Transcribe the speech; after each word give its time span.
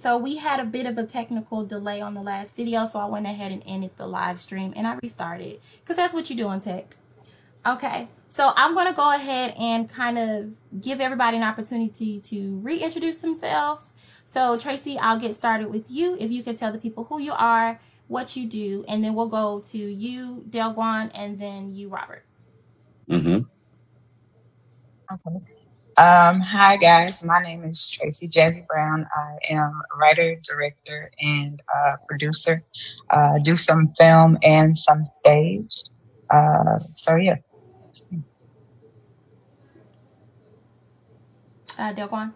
So 0.00 0.16
we 0.16 0.38
had 0.38 0.60
a 0.60 0.64
bit 0.64 0.86
of 0.86 0.96
a 0.96 1.04
technical 1.04 1.66
delay 1.66 2.00
on 2.00 2.14
the 2.14 2.22
last 2.22 2.56
video, 2.56 2.86
so 2.86 2.98
I 2.98 3.04
went 3.04 3.26
ahead 3.26 3.52
and 3.52 3.62
ended 3.66 3.98
the 3.98 4.06
live 4.06 4.40
stream 4.40 4.72
and 4.74 4.86
I 4.86 4.96
restarted 5.02 5.58
because 5.82 5.96
that's 5.96 6.14
what 6.14 6.30
you 6.30 6.36
do 6.36 6.46
on 6.46 6.60
tech. 6.60 6.86
Okay, 7.66 8.08
so 8.30 8.50
I'm 8.56 8.72
going 8.72 8.86
to 8.86 8.94
go 8.94 9.14
ahead 9.14 9.54
and 9.60 9.90
kind 9.90 10.16
of 10.16 10.80
give 10.80 11.02
everybody 11.02 11.36
an 11.36 11.42
opportunity 11.42 12.18
to 12.18 12.60
reintroduce 12.60 13.18
themselves. 13.18 13.92
So 14.24 14.56
Tracy, 14.56 14.98
I'll 14.98 15.20
get 15.20 15.34
started 15.34 15.68
with 15.68 15.90
you. 15.90 16.16
If 16.18 16.32
you 16.32 16.42
could 16.42 16.56
tell 16.56 16.72
the 16.72 16.78
people 16.78 17.04
who 17.04 17.20
you 17.20 17.34
are, 17.36 17.78
what 18.08 18.38
you 18.38 18.48
do, 18.48 18.86
and 18.88 19.04
then 19.04 19.14
we'll 19.14 19.28
go 19.28 19.60
to 19.60 19.78
you, 19.78 20.42
Delguan, 20.48 21.10
and 21.14 21.38
then 21.38 21.72
you, 21.72 21.90
Robert. 21.90 22.24
Mm-hmm. 23.06 23.42
Okay. 25.12 25.59
Um, 26.00 26.40
hi 26.40 26.78
guys, 26.78 27.22
my 27.26 27.42
name 27.42 27.62
is 27.62 27.90
Tracy 27.90 28.26
Jazzy 28.26 28.66
Brown. 28.66 29.06
I 29.14 29.36
am 29.52 29.82
a 29.92 29.98
writer, 29.98 30.34
director, 30.42 31.10
and 31.20 31.60
uh, 31.68 31.96
producer. 32.08 32.62
Uh, 33.10 33.38
do 33.44 33.54
some 33.54 33.92
film 33.98 34.38
and 34.42 34.74
some 34.74 35.02
stage. 35.04 35.82
Uh, 36.30 36.78
so 36.92 37.16
yeah. 37.16 37.36
Uh, 41.78 41.92
Delguan. 41.92 42.32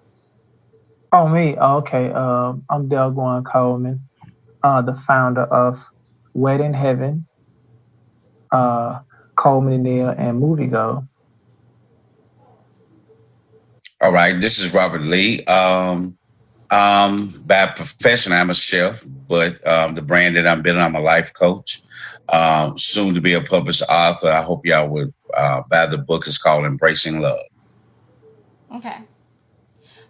Oh 1.10 1.26
me, 1.26 1.56
okay. 1.56 2.10
Um, 2.12 2.64
I'm 2.68 2.86
Delguan 2.90 3.46
Coleman, 3.46 3.98
uh, 4.62 4.82
the 4.82 4.92
founder 4.94 5.44
of 5.44 5.82
Wedding 6.34 6.74
Heaven, 6.74 7.26
uh, 8.52 9.00
Coleman 9.36 9.72
and 9.72 9.82
Neil, 9.84 10.08
and 10.10 10.38
Movie 10.38 10.66
Go. 10.66 11.02
All 14.04 14.12
right, 14.12 14.34
this 14.34 14.58
is 14.58 14.74
Robert 14.74 15.00
Lee. 15.00 15.42
Um, 15.46 16.18
um, 16.70 17.18
by 17.46 17.72
profession, 17.74 18.34
I'm 18.34 18.50
a 18.50 18.54
chef, 18.54 19.02
but 19.26 19.66
um, 19.66 19.94
the 19.94 20.02
brand 20.02 20.36
that 20.36 20.46
I'm 20.46 20.60
building, 20.60 20.82
I'm 20.82 20.94
a 20.94 21.00
life 21.00 21.32
coach. 21.32 21.80
Um, 22.30 22.76
soon 22.76 23.14
to 23.14 23.22
be 23.22 23.32
a 23.32 23.40
published 23.40 23.82
author. 23.88 24.28
I 24.28 24.42
hope 24.42 24.66
y'all 24.66 24.90
would 24.90 25.14
uh, 25.34 25.62
buy 25.70 25.86
the 25.86 25.96
book. 25.96 26.24
It's 26.26 26.36
called 26.36 26.66
Embracing 26.66 27.22
Love. 27.22 27.38
Okay. 28.76 28.98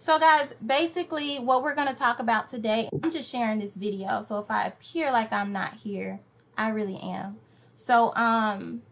So, 0.00 0.18
guys, 0.18 0.52
basically, 0.54 1.36
what 1.36 1.62
we're 1.62 1.76
going 1.76 1.86
to 1.86 1.94
talk 1.94 2.18
about 2.18 2.48
today, 2.48 2.88
I'm 3.00 3.12
just 3.12 3.30
sharing 3.30 3.60
this 3.60 3.76
video. 3.76 4.22
So, 4.22 4.40
if 4.40 4.50
I 4.50 4.66
appear 4.66 5.12
like 5.12 5.32
I'm 5.32 5.52
not 5.52 5.72
here, 5.72 6.18
I 6.58 6.70
really 6.70 6.96
am. 6.96 7.36
So, 7.76 8.12
um, 8.16 8.82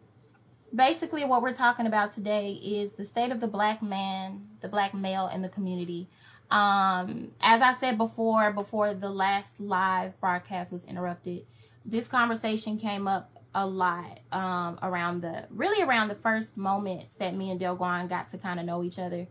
basically, 0.75 1.25
what 1.25 1.43
we're 1.43 1.55
talking 1.55 1.87
about 1.87 2.15
today 2.15 2.53
is 2.53 2.93
the 2.93 3.05
state 3.05 3.31
of 3.31 3.41
the 3.41 3.47
black 3.47 3.83
man, 3.83 4.41
the 4.61 4.69
black 4.69 4.95
male 4.95 5.29
in 5.29 5.43
the 5.43 5.49
community. 5.49 6.07
Um, 6.51 7.33
as 7.43 7.63
I 7.63 7.73
said 7.73 7.97
before, 7.97 8.53
before 8.53 8.93
the 8.95 9.09
last 9.11 9.61
live 9.61 10.19
broadcast 10.21 10.73
was 10.73 10.85
interrupted, 10.85 11.43
this 11.85 12.09
conversation 12.09 12.79
came 12.79 13.09
up 13.09 13.31
a 13.55 13.67
lot 13.67 14.21
um, 14.33 14.79
around 14.83 15.21
the 15.21 15.47
really 15.51 15.87
around 15.87 16.09
the 16.09 16.15
first 16.15 16.57
moments 16.57 17.17
that 17.17 17.35
me 17.35 17.51
and 17.51 17.61
Delguan 17.61 18.09
got 18.09 18.31
to 18.31 18.39
kind 18.39 18.59
of 18.59 18.67
know 18.67 18.83
each 18.83 18.99
other. 18.99 19.27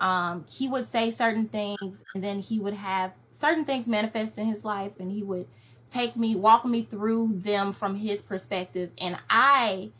Um, 0.00 0.46
he 0.50 0.66
would 0.68 0.86
say 0.86 1.10
certain 1.10 1.46
things, 1.46 2.02
and 2.14 2.24
then 2.24 2.38
he 2.38 2.58
would 2.58 2.74
have 2.74 3.12
certain 3.32 3.64
things 3.64 3.86
manifest 3.86 4.38
in 4.38 4.46
his 4.46 4.64
life, 4.64 4.98
and 4.98 5.10
he 5.10 5.22
would 5.22 5.46
take 5.90 6.16
me, 6.16 6.36
walk 6.36 6.64
me 6.64 6.82
through 6.82 7.34
them 7.34 7.72
from 7.72 7.96
his 7.96 8.22
perspective, 8.22 8.90
and 8.98 9.18
I 9.28 9.90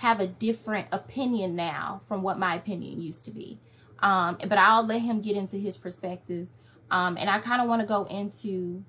have 0.00 0.18
a 0.18 0.26
different 0.26 0.86
opinion 0.92 1.54
now 1.54 2.00
from 2.08 2.22
what 2.22 2.38
my 2.38 2.54
opinion 2.54 3.00
used 3.00 3.26
to 3.26 3.30
be. 3.30 3.58
Um, 4.00 4.38
but 4.48 4.56
I'll 4.56 4.84
let 4.86 5.02
him 5.02 5.20
get 5.20 5.36
into 5.36 5.56
his 5.56 5.76
perspective. 5.76 6.48
Um, 6.90 7.18
and 7.18 7.28
I 7.28 7.38
kind 7.38 7.60
of 7.60 7.68
want 7.68 7.82
to 7.82 7.86
go 7.86 8.04
into 8.04 8.82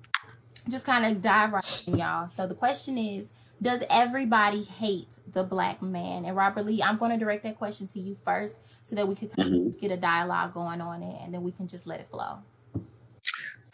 just 0.70 0.86
kind 0.86 1.04
of 1.04 1.20
dive 1.22 1.52
right 1.52 1.84
in, 1.86 1.98
y'all. 1.98 2.28
So 2.28 2.46
the 2.46 2.54
question 2.54 2.96
is, 2.96 3.30
does 3.60 3.84
everybody 3.90 4.62
hate 4.62 5.18
the 5.32 5.44
black 5.44 5.82
man? 5.82 6.24
And 6.24 6.34
Robert 6.34 6.64
Lee, 6.64 6.82
I'm 6.82 6.96
going 6.96 7.12
to 7.12 7.18
direct 7.18 7.42
that 7.42 7.58
question 7.58 7.86
to 7.88 8.00
you 8.00 8.14
first 8.14 8.56
so 8.86 8.96
that 8.96 9.06
we 9.06 9.14
could 9.14 9.36
kind 9.36 9.52
Mhm. 9.52 9.80
get 9.80 9.90
a 9.90 9.98
dialogue 9.98 10.54
going 10.54 10.80
on 10.80 11.02
it 11.02 11.20
and 11.22 11.32
then 11.32 11.42
we 11.42 11.52
can 11.52 11.68
just 11.68 11.86
let 11.86 12.00
it 12.00 12.08
flow. 12.08 12.38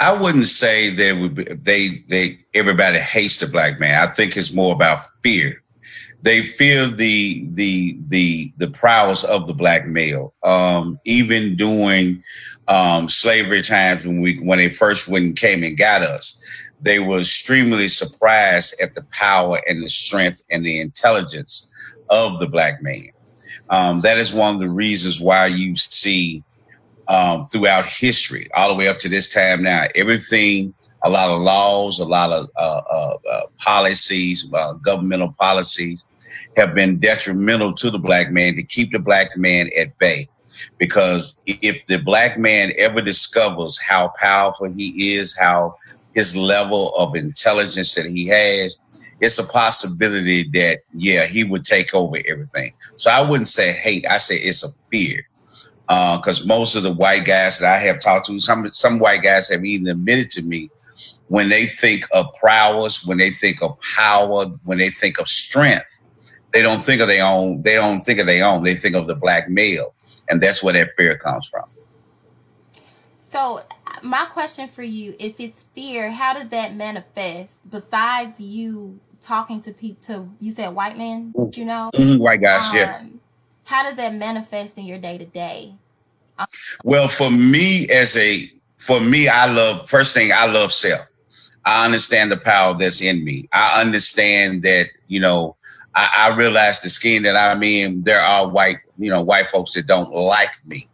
I 0.00 0.20
wouldn't 0.20 0.46
say 0.46 0.90
they 0.90 1.12
would 1.12 1.34
be, 1.34 1.44
they 1.44 1.88
they 2.08 2.38
everybody 2.54 2.98
hates 2.98 3.38
the 3.38 3.46
black 3.46 3.80
man. 3.80 4.00
I 4.00 4.12
think 4.12 4.36
it's 4.36 4.54
more 4.54 4.74
about 4.74 4.98
fear. 5.24 5.62
They 6.22 6.42
fear 6.42 6.86
the 6.86 7.46
the 7.52 7.96
the 8.08 8.52
the 8.58 8.70
prowess 8.70 9.24
of 9.24 9.46
the 9.46 9.54
black 9.54 9.86
male. 9.86 10.34
Um, 10.42 10.98
even 11.04 11.56
during 11.56 12.22
um, 12.68 13.08
slavery 13.08 13.62
times 13.62 14.06
when 14.06 14.20
we 14.20 14.36
when 14.42 14.58
they 14.58 14.68
first 14.68 15.10
when 15.10 15.32
came 15.34 15.62
and 15.62 15.78
got 15.78 16.02
us, 16.02 16.70
they 16.80 16.98
were 16.98 17.20
extremely 17.20 17.88
surprised 17.88 18.80
at 18.82 18.94
the 18.94 19.06
power 19.12 19.60
and 19.68 19.82
the 19.82 19.88
strength 19.88 20.42
and 20.50 20.64
the 20.64 20.80
intelligence 20.80 21.72
of 22.10 22.38
the 22.38 22.48
black 22.48 22.82
man. 22.82 23.08
Um, 23.70 24.00
that 24.02 24.18
is 24.18 24.34
one 24.34 24.54
of 24.54 24.60
the 24.60 24.70
reasons 24.70 25.20
why 25.20 25.46
you 25.46 25.74
see 25.74 26.42
um, 27.08 27.42
throughout 27.44 27.86
history, 27.86 28.46
all 28.54 28.72
the 28.72 28.78
way 28.78 28.88
up 28.88 28.98
to 28.98 29.08
this 29.08 29.32
time 29.32 29.62
now. 29.62 29.86
Everything, 29.94 30.74
a 31.02 31.10
lot 31.10 31.30
of 31.30 31.42
laws, 31.42 31.98
a 32.00 32.06
lot 32.06 32.32
of 32.32 32.46
uh, 32.56 32.80
uh, 32.90 33.14
uh, 33.32 33.40
policies, 33.64 34.50
uh, 34.54 34.74
governmental 34.74 35.34
policies 35.38 36.04
have 36.56 36.74
been 36.74 36.98
detrimental 36.98 37.72
to 37.74 37.90
the 37.90 37.98
black 37.98 38.30
man 38.32 38.56
to 38.56 38.64
keep 38.64 38.92
the 38.92 38.98
black 38.98 39.36
man 39.36 39.68
at 39.78 39.96
bay. 39.98 40.26
Because 40.78 41.40
if 41.46 41.86
the 41.86 41.98
black 42.04 42.38
man 42.38 42.72
ever 42.78 43.00
discovers 43.02 43.80
how 43.80 44.12
powerful 44.20 44.72
he 44.72 45.16
is, 45.16 45.36
how 45.38 45.74
his 46.14 46.36
level 46.36 46.94
of 46.96 47.14
intelligence 47.14 47.94
that 47.94 48.06
he 48.06 48.28
has, 48.28 48.78
it's 49.20 49.38
a 49.38 49.46
possibility 49.52 50.44
that, 50.54 50.78
yeah, 50.92 51.26
he 51.26 51.44
would 51.44 51.64
take 51.64 51.94
over 51.94 52.16
everything. 52.28 52.72
So 52.96 53.10
I 53.10 53.28
wouldn't 53.28 53.48
say 53.48 53.72
hate, 53.72 54.06
I 54.10 54.16
say 54.18 54.36
it's 54.36 54.64
a 54.64 54.80
fear 54.90 55.28
because 55.88 56.46
most 56.46 56.76
of 56.76 56.82
the 56.82 56.94
white 56.94 57.24
guys 57.26 57.58
that 57.60 57.74
I 57.74 57.78
have 57.86 58.00
talked 58.00 58.26
to, 58.26 58.40
some 58.40 58.66
some 58.72 58.98
white 58.98 59.22
guys 59.22 59.48
have 59.50 59.64
even 59.64 59.88
admitted 59.88 60.30
to 60.32 60.42
me 60.44 60.70
when 61.28 61.48
they 61.48 61.64
think 61.64 62.04
of 62.14 62.26
prowess, 62.40 63.06
when 63.06 63.18
they 63.18 63.30
think 63.30 63.62
of 63.62 63.78
power, 63.96 64.46
when 64.64 64.78
they 64.78 64.88
think 64.88 65.20
of 65.20 65.28
strength, 65.28 66.00
they 66.52 66.62
don't 66.62 66.80
think 66.80 67.00
of 67.00 67.08
their 67.08 67.24
own. 67.24 67.62
They 67.62 67.74
don't 67.74 68.00
think 68.00 68.18
of 68.20 68.26
their 68.26 68.44
own. 68.44 68.62
They 68.62 68.74
think 68.74 68.96
of 68.96 69.06
the 69.06 69.14
black 69.14 69.48
male, 69.48 69.94
and 70.30 70.40
that's 70.40 70.62
where 70.62 70.74
that 70.74 70.90
fear 70.96 71.16
comes 71.16 71.48
from. 71.48 71.64
So 73.18 73.60
my 74.02 74.24
question 74.30 74.66
for 74.66 74.82
you, 74.82 75.14
if 75.20 75.38
it's 75.38 75.64
fear, 75.64 76.10
how 76.10 76.32
does 76.32 76.48
that 76.48 76.74
manifest 76.74 77.70
besides 77.70 78.40
you 78.40 78.98
talking 79.20 79.60
to 79.62 79.72
people, 79.72 80.02
to, 80.04 80.28
you 80.40 80.50
said 80.50 80.74
white 80.74 80.96
men, 80.96 81.34
you 81.54 81.64
know? 81.64 81.90
Mhm, 81.94 82.18
White 82.18 82.40
guys, 82.40 82.74
yeah. 82.74 82.96
Um, 83.00 83.20
how 83.66 83.82
does 83.82 83.96
that 83.96 84.14
manifest 84.14 84.78
in 84.78 84.84
your 84.86 84.98
day 84.98 85.18
to 85.18 85.26
day? 85.26 85.74
Well, 86.84 87.08
for 87.08 87.30
me 87.30 87.86
as 87.92 88.16
a 88.16 88.50
for 88.78 89.00
me, 89.00 89.28
I 89.28 89.52
love 89.52 89.88
first 89.90 90.14
thing 90.14 90.30
I 90.32 90.46
love 90.46 90.72
self. 90.72 91.00
I 91.68 91.84
understand 91.84 92.32
the 92.32 92.38
power 92.38 92.74
that's 92.78 93.02
in 93.02 93.22
me. 93.22 93.46
I 93.52 93.82
understand 93.84 94.62
that 94.62 94.86
you 95.08 95.20
know. 95.20 95.56
I, 95.94 96.30
I 96.32 96.36
realize 96.36 96.82
the 96.82 96.90
skin 96.90 97.24
that 97.24 97.34
I'm 97.34 97.62
in. 97.62 98.04
There 98.04 98.20
are 98.20 98.50
white, 98.50 98.76
you 98.98 99.10
know, 99.10 99.24
white 99.24 99.46
folks 99.46 99.72
that 99.74 99.86
don't 99.86 100.12
like 100.12 100.54
me, 100.66 100.84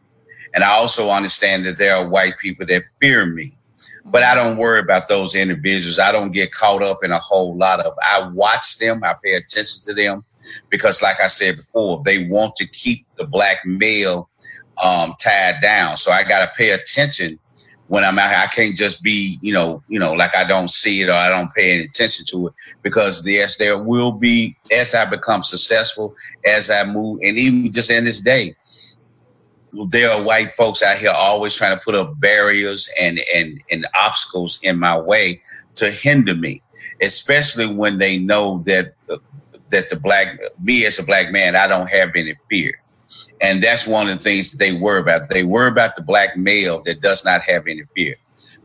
and 0.54 0.64
I 0.64 0.70
also 0.70 1.08
understand 1.08 1.64
that 1.64 1.78
there 1.78 1.94
are 1.94 2.08
white 2.10 2.38
people 2.38 2.66
that 2.66 2.84
fear 3.00 3.26
me. 3.26 3.52
But 4.06 4.22
I 4.22 4.34
don't 4.34 4.58
worry 4.58 4.80
about 4.80 5.08
those 5.08 5.34
individuals. 5.34 5.98
I 5.98 6.12
don't 6.12 6.32
get 6.32 6.52
caught 6.52 6.82
up 6.82 6.98
in 7.04 7.10
a 7.10 7.18
whole 7.18 7.56
lot 7.56 7.80
of. 7.80 7.92
I 8.02 8.28
watch 8.32 8.78
them. 8.78 9.02
I 9.04 9.14
pay 9.22 9.34
attention 9.34 9.80
to 9.84 9.94
them 9.94 10.24
because, 10.70 11.02
like 11.02 11.16
I 11.22 11.26
said 11.26 11.56
before, 11.56 12.02
they 12.04 12.26
want 12.28 12.56
to 12.56 12.68
keep 12.68 13.06
the 13.16 13.26
black 13.26 13.58
male 13.64 14.28
um, 14.84 15.14
tied 15.22 15.60
down. 15.62 15.96
So 15.96 16.12
I 16.12 16.24
got 16.24 16.46
to 16.46 16.52
pay 16.56 16.70
attention 16.70 17.38
when 17.88 18.04
I'm 18.04 18.18
out 18.18 18.28
here. 18.28 18.38
I 18.38 18.46
can't 18.46 18.76
just 18.76 19.02
be, 19.02 19.38
you 19.40 19.52
know, 19.52 19.82
you 19.88 19.98
know, 19.98 20.12
like 20.12 20.34
I 20.36 20.44
don't 20.44 20.70
see 20.70 21.02
it 21.02 21.08
or 21.08 21.12
I 21.12 21.28
don't 21.28 21.52
pay 21.54 21.74
any 21.74 21.84
attention 21.84 22.26
to 22.30 22.48
it 22.48 22.54
because 22.82 23.24
yes, 23.26 23.56
there 23.56 23.82
will 23.82 24.18
be 24.18 24.56
as 24.72 24.94
I 24.94 25.08
become 25.08 25.42
successful, 25.42 26.14
as 26.46 26.70
I 26.70 26.84
move, 26.84 27.20
and 27.22 27.36
even 27.36 27.72
just 27.72 27.90
in 27.90 28.04
this 28.04 28.20
day, 28.20 28.54
there 29.90 30.10
are 30.10 30.24
white 30.24 30.52
folks 30.52 30.82
out 30.82 30.98
here 30.98 31.12
always 31.14 31.56
trying 31.56 31.76
to 31.76 31.84
put 31.84 31.94
up 31.94 32.18
barriers 32.20 32.88
and 33.00 33.18
and 33.34 33.60
and 33.70 33.86
obstacles 33.94 34.60
in 34.62 34.78
my 34.78 35.00
way 35.00 35.40
to 35.76 35.90
hinder 35.90 36.34
me, 36.34 36.62
especially 37.02 37.66
when 37.66 37.98
they 37.98 38.18
know 38.18 38.62
that 38.66 38.86
uh, 39.10 39.16
that 39.70 39.88
the 39.88 39.98
black 39.98 40.38
me 40.62 40.86
as 40.86 40.98
a 40.98 41.04
black 41.04 41.32
man, 41.32 41.56
I 41.56 41.66
don't 41.66 41.90
have 41.90 42.10
any 42.14 42.34
fear. 42.48 42.80
And 43.42 43.62
that's 43.62 43.86
one 43.88 44.08
of 44.08 44.14
the 44.14 44.20
things 44.20 44.52
that 44.52 44.58
they 44.58 44.78
worry 44.78 45.00
about. 45.00 45.28
They 45.30 45.44
worry 45.44 45.68
about 45.68 45.96
the 45.96 46.02
black 46.02 46.36
male 46.36 46.82
that 46.84 47.02
does 47.02 47.24
not 47.24 47.42
have 47.42 47.66
any 47.66 47.82
fear. 47.96 48.14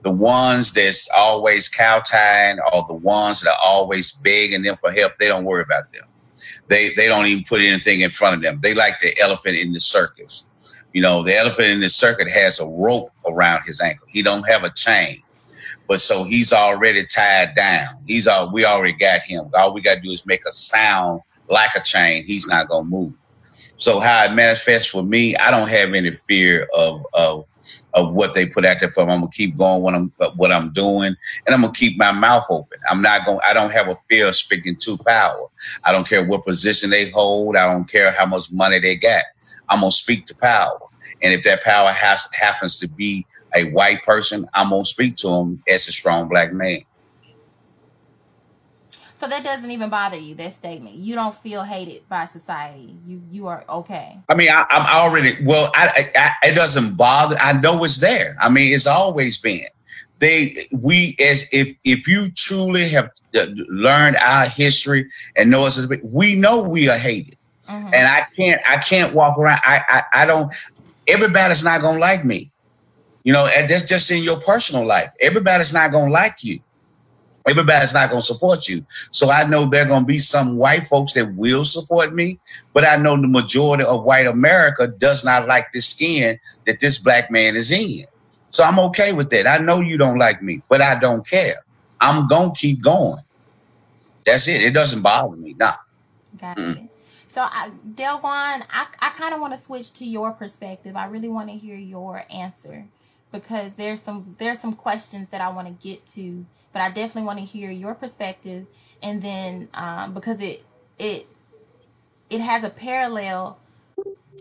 The 0.03 0.11
ones 0.11 0.73
that's 0.73 1.09
always 1.17 1.69
kowtowing 1.69 2.59
or 2.73 2.83
the 2.87 3.01
ones 3.03 3.41
that 3.41 3.49
are 3.49 3.65
always 3.65 4.13
begging 4.13 4.63
them 4.63 4.77
for 4.77 4.91
help, 4.91 5.13
they 5.19 5.27
don't 5.27 5.45
worry 5.45 5.63
about 5.63 5.89
them. 5.91 6.05
They 6.69 6.89
they 6.95 7.07
don't 7.07 7.27
even 7.27 7.43
put 7.47 7.61
anything 7.61 8.01
in 8.01 8.09
front 8.09 8.35
of 8.35 8.41
them. 8.41 8.59
They 8.61 8.73
like 8.75 8.99
the 9.01 9.15
elephant 9.21 9.57
in 9.57 9.73
the 9.73 9.79
circus. 9.79 10.85
You 10.93 11.01
know, 11.01 11.23
the 11.23 11.35
elephant 11.35 11.69
in 11.69 11.79
the 11.81 11.89
circuit 11.89 12.29
has 12.31 12.59
a 12.59 12.67
rope 12.67 13.09
around 13.31 13.63
his 13.65 13.81
ankle. 13.81 14.07
He 14.09 14.23
don't 14.23 14.47
have 14.49 14.63
a 14.63 14.71
chain. 14.73 15.21
But 15.87 16.01
so 16.01 16.23
he's 16.23 16.53
already 16.53 17.03
tied 17.05 17.55
down. 17.55 17.87
He's 18.07 18.27
all 18.27 18.51
we 18.51 18.65
already 18.65 18.93
got 18.93 19.21
him. 19.21 19.49
All 19.55 19.73
we 19.73 19.81
got 19.81 19.95
to 19.95 20.01
do 20.01 20.11
is 20.11 20.25
make 20.25 20.41
a 20.47 20.51
sound 20.51 21.21
like 21.49 21.71
a 21.77 21.83
chain. 21.83 22.23
He's 22.25 22.47
not 22.47 22.69
gonna 22.69 22.87
move. 22.89 23.13
So 23.77 23.99
how 23.99 24.25
it 24.25 24.35
manifests 24.35 24.89
for 24.91 25.03
me, 25.03 25.35
I 25.37 25.51
don't 25.51 25.69
have 25.69 25.93
any 25.93 26.11
fear 26.11 26.67
of 26.77 27.03
of 27.13 27.45
of 27.95 28.15
what 28.15 28.33
they 28.35 28.47
put 28.47 28.65
out 28.65 28.77
there 28.79 28.91
for. 28.91 29.05
Me. 29.05 29.13
I'm 29.13 29.19
gonna 29.21 29.31
keep 29.33 29.57
going 29.57 29.83
what 29.83 29.95
I'm 29.95 30.13
what 30.37 30.51
I'm 30.51 30.71
doing, 30.73 31.15
and 31.47 31.55
I'm 31.55 31.61
gonna 31.61 31.73
keep 31.73 31.97
my 31.97 32.11
mouth 32.13 32.45
open. 32.49 32.79
I'm 32.89 33.01
not 33.01 33.25
going. 33.25 33.39
I 33.47 33.53
don't 33.53 33.73
have 33.73 33.89
a 33.89 33.97
fear 34.09 34.27
of 34.29 34.35
speaking 34.35 34.77
to 34.81 34.97
power. 35.07 35.47
I 35.85 35.91
don't 35.93 36.07
care 36.07 36.25
what 36.25 36.45
position 36.45 36.91
they 36.91 37.09
hold. 37.11 37.55
I 37.57 37.71
don't 37.71 37.89
care 37.91 38.11
how 38.11 38.25
much 38.27 38.47
money 38.53 38.79
they 38.79 38.97
got. 38.97 39.23
I'm 39.69 39.81
gonna 39.81 39.91
speak 39.91 40.25
to 40.27 40.35
power. 40.41 40.79
And 41.23 41.33
if 41.33 41.43
that 41.43 41.63
power 41.63 41.89
has 41.91 42.27
happens 42.39 42.77
to 42.77 42.89
be 42.89 43.25
a 43.55 43.65
white 43.71 44.03
person, 44.03 44.45
I'm 44.55 44.69
gonna 44.71 44.85
speak 44.85 45.17
to 45.17 45.29
him 45.29 45.63
as 45.69 45.87
a 45.87 45.91
strong 45.91 46.29
black 46.29 46.53
man. 46.53 46.79
So 49.19 49.27
that 49.27 49.43
doesn't 49.43 49.69
even 49.69 49.89
bother 49.89 50.17
you. 50.17 50.33
That 50.35 50.53
statement. 50.53 50.95
You 50.95 51.13
don't 51.13 51.35
feel 51.35 51.61
hated 51.61 52.07
by 52.07 52.23
society. 52.23 52.95
You 53.05 53.21
you 53.29 53.47
are 53.47 53.65
okay. 53.67 54.17
I 54.29 54.33
mean, 54.33 54.49
I, 54.49 54.65
am 54.69 54.85
already 54.95 55.43
well. 55.43 55.69
I, 55.75 56.05
I, 56.15 56.47
it 56.47 56.55
doesn't 56.55 56.97
bother. 56.97 57.35
I 57.41 57.59
know 57.59 57.83
it's 57.83 57.97
there. 57.97 58.37
I 58.39 58.47
mean, 58.47 58.73
it's 58.73 58.87
always 58.87 59.37
been. 59.37 59.67
They 60.19 60.51
we 60.81 61.17
as 61.19 61.49
if 61.51 61.75
if 61.83 62.07
you 62.07 62.31
truly 62.31 62.87
have 62.91 63.11
uh, 63.35 63.47
learned 63.67 64.15
our 64.25 64.45
history 64.47 65.09
and 65.35 65.51
know 65.51 65.67
us, 65.67 65.85
we 66.01 66.39
know 66.39 66.63
we 66.63 66.87
are 66.87 66.97
hated. 66.97 67.35
Mm-hmm. 67.65 67.93
And 67.93 68.07
I 68.07 68.21
can't 68.37 68.61
I 68.65 68.77
can't 68.77 69.13
walk 69.13 69.37
around. 69.37 69.59
I, 69.65 69.81
I 69.89 70.23
I 70.23 70.25
don't. 70.27 70.53
Everybody's 71.09 71.65
not 71.65 71.81
gonna 71.81 71.99
like 71.99 72.23
me. 72.23 72.51
You 73.25 73.33
know, 73.33 73.49
and 73.53 73.67
that's 73.67 73.83
just 73.83 74.11
in 74.11 74.23
your 74.23 74.39
personal 74.39 74.87
life. 74.87 75.09
Everybody's 75.19 75.73
not 75.73 75.91
gonna 75.91 76.09
like 76.09 76.41
you 76.41 76.61
everybody's 77.49 77.93
not 77.93 78.09
going 78.09 78.21
to 78.21 78.25
support 78.25 78.67
you. 78.67 78.85
So 78.89 79.29
I 79.29 79.47
know 79.49 79.65
there 79.65 79.85
are 79.85 79.89
going 79.89 80.03
to 80.03 80.07
be 80.07 80.17
some 80.17 80.57
white 80.57 80.83
folks 80.83 81.13
that 81.13 81.33
will 81.35 81.65
support 81.65 82.13
me, 82.13 82.39
but 82.73 82.85
I 82.85 82.97
know 82.97 83.15
the 83.15 83.27
majority 83.27 83.83
of 83.83 84.03
white 84.03 84.27
America 84.27 84.87
does 84.87 85.25
not 85.25 85.47
like 85.47 85.71
the 85.73 85.81
skin 85.81 86.39
that 86.65 86.79
this 86.79 86.99
black 86.99 87.31
man 87.31 87.55
is 87.55 87.71
in. 87.71 88.05
So 88.51 88.63
I'm 88.63 88.79
okay 88.89 89.13
with 89.13 89.29
that. 89.31 89.47
I 89.47 89.63
know 89.63 89.79
you 89.79 89.97
don't 89.97 90.17
like 90.17 90.41
me, 90.41 90.61
but 90.69 90.81
I 90.81 90.99
don't 90.99 91.27
care. 91.27 91.55
I'm 92.01 92.27
going 92.27 92.53
to 92.53 92.59
keep 92.59 92.83
going. 92.83 93.19
That's 94.25 94.47
it. 94.47 94.63
It 94.63 94.73
doesn't 94.73 95.03
bother 95.03 95.35
me. 95.35 95.55
Nah. 95.57 95.71
Got 96.39 96.57
mm. 96.57 96.83
it. 96.83 96.89
So, 97.27 97.41
I, 97.41 97.69
Delguan, 97.93 98.63
I, 98.71 98.87
I 99.01 99.09
kind 99.09 99.35
of 99.35 99.39
want 99.39 99.53
to 99.53 99.59
switch 99.59 99.93
to 99.93 100.05
your 100.05 100.31
perspective. 100.31 100.95
I 100.95 101.05
really 101.07 101.29
want 101.29 101.49
to 101.49 101.55
hear 101.55 101.75
your 101.75 102.23
answer 102.33 102.85
because 103.31 103.75
there's 103.75 104.01
some 104.01 104.35
there's 104.39 104.59
some 104.59 104.73
questions 104.73 105.29
that 105.29 105.41
I 105.41 105.49
want 105.53 105.67
to 105.67 105.87
get 105.87 106.05
to 106.07 106.45
but 106.79 106.85
I 106.85 106.91
definitely 106.91 107.23
want 107.23 107.39
to 107.39 107.45
hear 107.45 107.69
your 107.69 107.93
perspective, 107.93 108.65
and 109.03 109.21
then 109.21 109.67
um, 109.73 110.13
because 110.13 110.41
it 110.41 110.63
it 110.97 111.25
it 112.29 112.39
has 112.39 112.63
a 112.63 112.69
parallel 112.69 113.59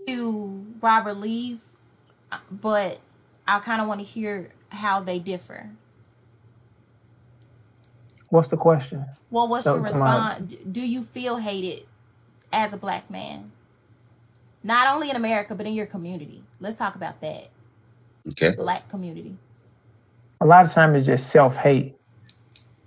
to 0.07 0.65
Robert 0.81 1.15
Lee's, 1.15 1.75
uh, 2.31 2.39
but 2.63 3.01
I 3.49 3.59
kind 3.59 3.81
of 3.81 3.89
want 3.89 3.99
to 3.99 4.07
hear 4.07 4.51
how 4.71 5.01
they 5.01 5.19
differ. 5.19 5.69
What's 8.29 8.47
the 8.47 8.57
question? 8.57 9.05
Well, 9.31 9.49
what's 9.49 9.65
so, 9.65 9.75
your 9.75 9.83
response? 9.83 10.55
Do 10.55 10.87
you 10.87 11.03
feel 11.03 11.39
hated 11.39 11.87
as 12.53 12.73
a 12.73 12.77
black 12.77 13.11
man? 13.11 13.51
Not 14.63 14.95
only 14.95 15.11
in 15.11 15.17
America, 15.17 15.57
but 15.57 15.67
in 15.67 15.73
your 15.73 15.87
community. 15.87 16.45
Let's 16.61 16.77
talk 16.77 16.95
about 16.95 17.21
that. 17.21 17.49
Okay. 18.29 18.55
Black 18.55 18.89
community. 18.89 19.37
A 20.41 20.47
lot 20.47 20.65
of 20.65 20.71
times 20.71 20.99
it's 20.99 21.07
just 21.07 21.31
self 21.31 21.57
hate 21.57 21.98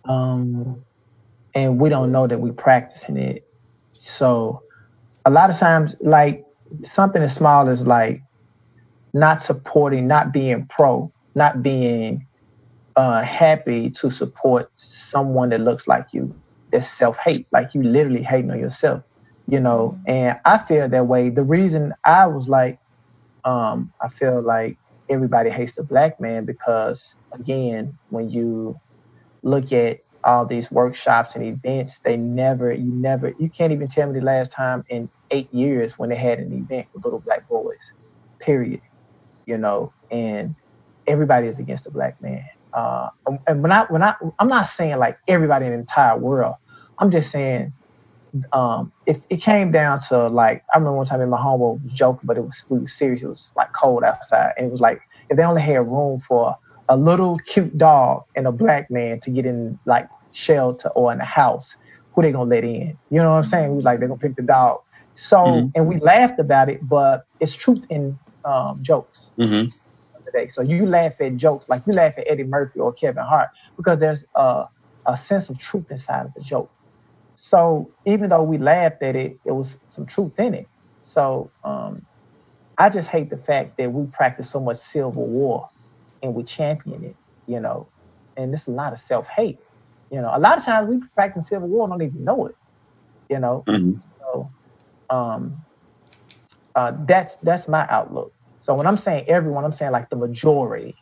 um, 0.05 0.83
and 1.53 1.79
we 1.79 1.89
don't 1.89 2.11
know 2.11 2.27
that 2.27 2.39
we're 2.39 2.53
practicing 2.53 3.17
it. 3.17 3.43
So 3.93 4.61
a 5.25 5.29
lot 5.29 5.49
of 5.49 5.57
times, 5.57 5.95
like 6.01 6.45
something 6.83 7.21
as 7.21 7.35
small 7.35 7.69
as 7.69 7.85
like 7.85 8.21
not 9.13 9.41
supporting, 9.41 10.07
not 10.07 10.31
being 10.31 10.65
pro, 10.67 11.11
not 11.35 11.61
being 11.61 12.25
uh, 12.95 13.21
happy 13.21 13.89
to 13.91 14.09
support 14.09 14.69
someone 14.75 15.49
that 15.49 15.61
looks 15.61 15.87
like 15.87 16.07
you. 16.13 16.33
That's 16.71 16.87
self 16.87 17.17
hate, 17.17 17.47
like 17.51 17.73
you 17.73 17.83
literally 17.83 18.23
hating 18.23 18.51
on 18.51 18.59
yourself, 18.59 19.03
you 19.47 19.59
know. 19.59 19.97
And 20.07 20.39
I 20.45 20.57
feel 20.57 20.87
that 20.87 21.07
way. 21.07 21.29
The 21.29 21.43
reason 21.43 21.93
I 22.05 22.27
was 22.27 22.47
like, 22.47 22.79
um, 23.43 23.91
I 24.01 24.09
feel 24.09 24.41
like 24.41 24.77
everybody 25.09 25.49
hates 25.49 25.75
the 25.75 25.83
black 25.83 26.19
man 26.21 26.45
because 26.45 27.15
again, 27.33 27.97
when 28.09 28.29
you 28.29 28.79
look 29.43 29.71
at 29.73 29.99
all 30.23 30.45
these 30.45 30.71
workshops 30.71 31.35
and 31.35 31.43
events, 31.45 32.01
they 32.01 32.17
never, 32.17 32.73
you 32.73 32.93
never, 32.93 33.33
you 33.39 33.49
can't 33.49 33.73
even 33.73 33.87
tell 33.87 34.07
me 34.11 34.19
the 34.19 34.25
last 34.25 34.51
time 34.51 34.83
in 34.89 35.09
eight 35.31 35.53
years 35.53 35.97
when 35.97 36.09
they 36.09 36.15
had 36.15 36.39
an 36.39 36.53
event 36.53 36.87
with 36.93 37.05
little 37.05 37.21
black 37.25 37.47
boys, 37.47 37.93
period. 38.41 38.81
You 39.45 39.57
know, 39.57 39.93
and 40.11 40.55
everybody 41.07 41.47
is 41.47 41.59
against 41.59 41.85
the 41.85 41.91
black 41.91 42.15
man. 42.21 42.43
Uh, 42.73 43.09
and 43.47 43.63
when 43.63 43.71
I, 43.71 43.85
when 43.89 44.03
I, 44.03 44.15
I'm 44.39 44.49
not 44.49 44.67
saying 44.67 44.99
like 44.99 45.17
everybody 45.27 45.65
in 45.67 45.73
the 45.73 45.79
entire 45.79 46.17
world. 46.19 46.55
I'm 46.99 47.11
just 47.11 47.31
saying, 47.31 47.67
um, 48.53 48.91
if 49.05 49.21
it 49.29 49.41
came 49.41 49.71
down 49.71 49.99
to 50.09 50.27
like, 50.27 50.63
I 50.73 50.77
remember 50.77 50.97
one 50.97 51.05
time 51.05 51.21
in 51.21 51.29
my 51.29 51.41
home 51.41 51.59
was 51.61 51.81
joking, 51.93 52.21
but 52.27 52.37
it 52.37 52.41
was, 52.41 52.63
we 52.69 52.79
was 52.79 52.97
serious. 52.97 53.21
It 53.23 53.27
was 53.27 53.51
like 53.55 53.69
cold 53.79 54.03
outside, 54.03 54.53
and 54.57 54.67
it 54.67 54.71
was 54.71 54.81
like 54.81 54.99
if 55.29 55.37
they 55.37 55.43
only 55.43 55.61
had 55.61 55.79
room 55.87 56.21
for 56.27 56.55
a 56.91 56.97
little 56.97 57.37
cute 57.39 57.77
dog 57.77 58.25
and 58.35 58.45
a 58.45 58.51
black 58.51 58.91
man 58.91 59.17
to 59.21 59.31
get 59.31 59.45
in 59.45 59.79
like 59.85 60.09
shelter 60.33 60.89
or 60.89 61.13
in 61.13 61.21
a 61.21 61.25
house, 61.25 61.77
who 62.13 62.21
they 62.21 62.33
gonna 62.33 62.49
let 62.49 62.65
in? 62.65 62.97
You 63.09 63.21
know 63.21 63.31
what 63.31 63.37
I'm 63.37 63.43
saying? 63.45 63.69
We 63.69 63.77
was 63.77 63.85
like 63.85 63.99
they're 63.99 64.09
gonna 64.09 64.19
pick 64.19 64.35
the 64.35 64.43
dog. 64.43 64.81
So 65.15 65.37
mm-hmm. 65.37 65.67
and 65.73 65.87
we 65.87 65.99
laughed 65.99 66.37
about 66.41 66.67
it, 66.67 66.81
but 66.87 67.23
it's 67.39 67.55
truth 67.55 67.85
in 67.89 68.19
um, 68.43 68.83
jokes. 68.83 69.31
Mm-hmm. 69.37 69.69
Today. 70.25 70.49
So 70.49 70.61
you 70.61 70.85
laugh 70.85 71.13
at 71.21 71.37
jokes 71.37 71.69
like 71.69 71.81
you 71.87 71.93
laugh 71.93 72.17
at 72.17 72.25
Eddie 72.27 72.43
Murphy 72.43 72.81
or 72.81 72.91
Kevin 72.91 73.23
Hart 73.23 73.49
because 73.77 73.99
there's 73.99 74.25
a, 74.35 74.65
a 75.05 75.15
sense 75.15 75.49
of 75.49 75.59
truth 75.59 75.89
inside 75.91 76.25
of 76.25 76.33
the 76.33 76.41
joke. 76.41 76.69
So 77.37 77.89
even 78.05 78.29
though 78.29 78.43
we 78.43 78.57
laughed 78.57 79.01
at 79.01 79.15
it, 79.15 79.41
there 79.45 79.53
was 79.53 79.79
some 79.87 80.05
truth 80.05 80.37
in 80.39 80.53
it. 80.53 80.67
So 81.03 81.49
um, 81.63 81.95
I 82.77 82.89
just 82.89 83.09
hate 83.09 83.29
the 83.29 83.37
fact 83.37 83.77
that 83.77 83.91
we 83.93 84.07
practice 84.07 84.49
so 84.49 84.59
much 84.59 84.77
civil 84.77 85.27
war 85.27 85.69
and 86.21 86.35
we 86.35 86.43
champion 86.43 87.03
it, 87.03 87.15
you 87.47 87.59
know, 87.59 87.87
and 88.37 88.53
it's 88.53 88.67
a 88.67 88.71
lot 88.71 88.93
of 88.93 88.99
self 88.99 89.27
hate. 89.27 89.57
You 90.11 90.21
know, 90.21 90.31
a 90.33 90.39
lot 90.39 90.57
of 90.57 90.65
times 90.65 90.89
we 90.89 91.01
practice 91.15 91.47
civil 91.47 91.69
war 91.69 91.87
don't 91.87 92.01
even 92.01 92.23
know 92.23 92.47
it, 92.47 92.55
you 93.29 93.39
know. 93.39 93.63
Mm-hmm. 93.67 93.99
So 94.19 94.49
um, 95.09 95.57
uh, 96.75 96.93
that's 97.05 97.37
that's 97.37 97.67
my 97.67 97.85
outlook. 97.89 98.31
So 98.59 98.75
when 98.75 98.87
I'm 98.87 98.97
saying 98.97 99.25
everyone, 99.27 99.63
I'm 99.63 99.73
saying 99.73 99.91
like 99.91 100.09
the 100.09 100.17
majority. 100.17 100.95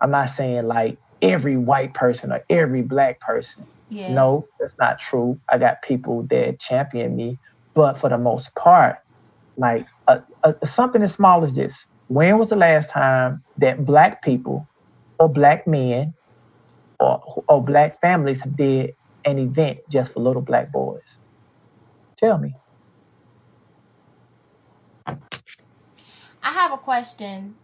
I'm 0.00 0.10
not 0.10 0.28
saying 0.28 0.66
like 0.66 0.98
every 1.22 1.56
white 1.56 1.94
person 1.94 2.32
or 2.32 2.42
every 2.50 2.82
black 2.82 3.20
person. 3.20 3.66
Yeah. 3.88 4.12
No, 4.12 4.46
that's 4.58 4.76
not 4.78 4.98
true. 4.98 5.38
I 5.50 5.58
got 5.58 5.82
people 5.82 6.24
that 6.24 6.58
champion 6.58 7.16
me, 7.16 7.38
but 7.74 7.98
for 7.98 8.08
the 8.08 8.18
most 8.18 8.54
part, 8.54 8.98
like 9.56 9.86
uh, 10.08 10.20
uh, 10.44 10.52
something 10.64 11.02
as 11.02 11.14
small 11.14 11.44
as 11.44 11.54
this, 11.54 11.86
when 12.08 12.38
was 12.38 12.48
the 12.50 12.56
last 12.56 12.90
time 12.90 13.42
that 13.58 13.84
black 13.84 14.22
people 14.22 14.68
or 15.18 15.28
black 15.28 15.66
men 15.66 16.12
or, 17.00 17.42
or 17.48 17.64
black 17.64 18.00
families 18.00 18.42
did 18.56 18.94
an 19.24 19.38
event 19.38 19.78
just 19.90 20.12
for 20.12 20.20
little 20.20 20.42
black 20.42 20.70
boys? 20.72 21.18
Tell 22.16 22.38
me. 22.38 22.54
I 26.42 26.50
have 26.50 26.72
a 26.72 26.76
question, 26.76 27.56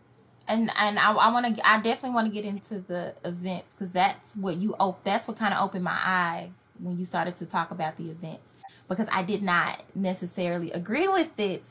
and 0.48 0.70
and 0.78 0.98
I, 0.98 1.12
I 1.12 1.32
want 1.32 1.56
to. 1.56 1.68
I 1.68 1.80
definitely 1.80 2.14
want 2.14 2.26
to 2.26 2.34
get 2.34 2.44
into 2.44 2.80
the 2.80 3.14
events 3.24 3.74
because 3.74 3.92
that's 3.92 4.36
what 4.36 4.56
you. 4.56 4.74
Op- 4.80 5.04
that's 5.04 5.28
what 5.28 5.36
kind 5.36 5.54
of 5.54 5.62
opened 5.62 5.84
my 5.84 5.98
eyes 6.04 6.50
when 6.80 6.98
you 6.98 7.04
started 7.04 7.36
to 7.36 7.46
talk 7.46 7.70
about 7.70 7.96
the 7.96 8.10
events 8.10 8.60
because 8.88 9.08
I 9.12 9.22
did 9.22 9.42
not 9.42 9.80
necessarily 9.94 10.72
agree 10.72 11.06
with 11.06 11.38
it 11.38 11.68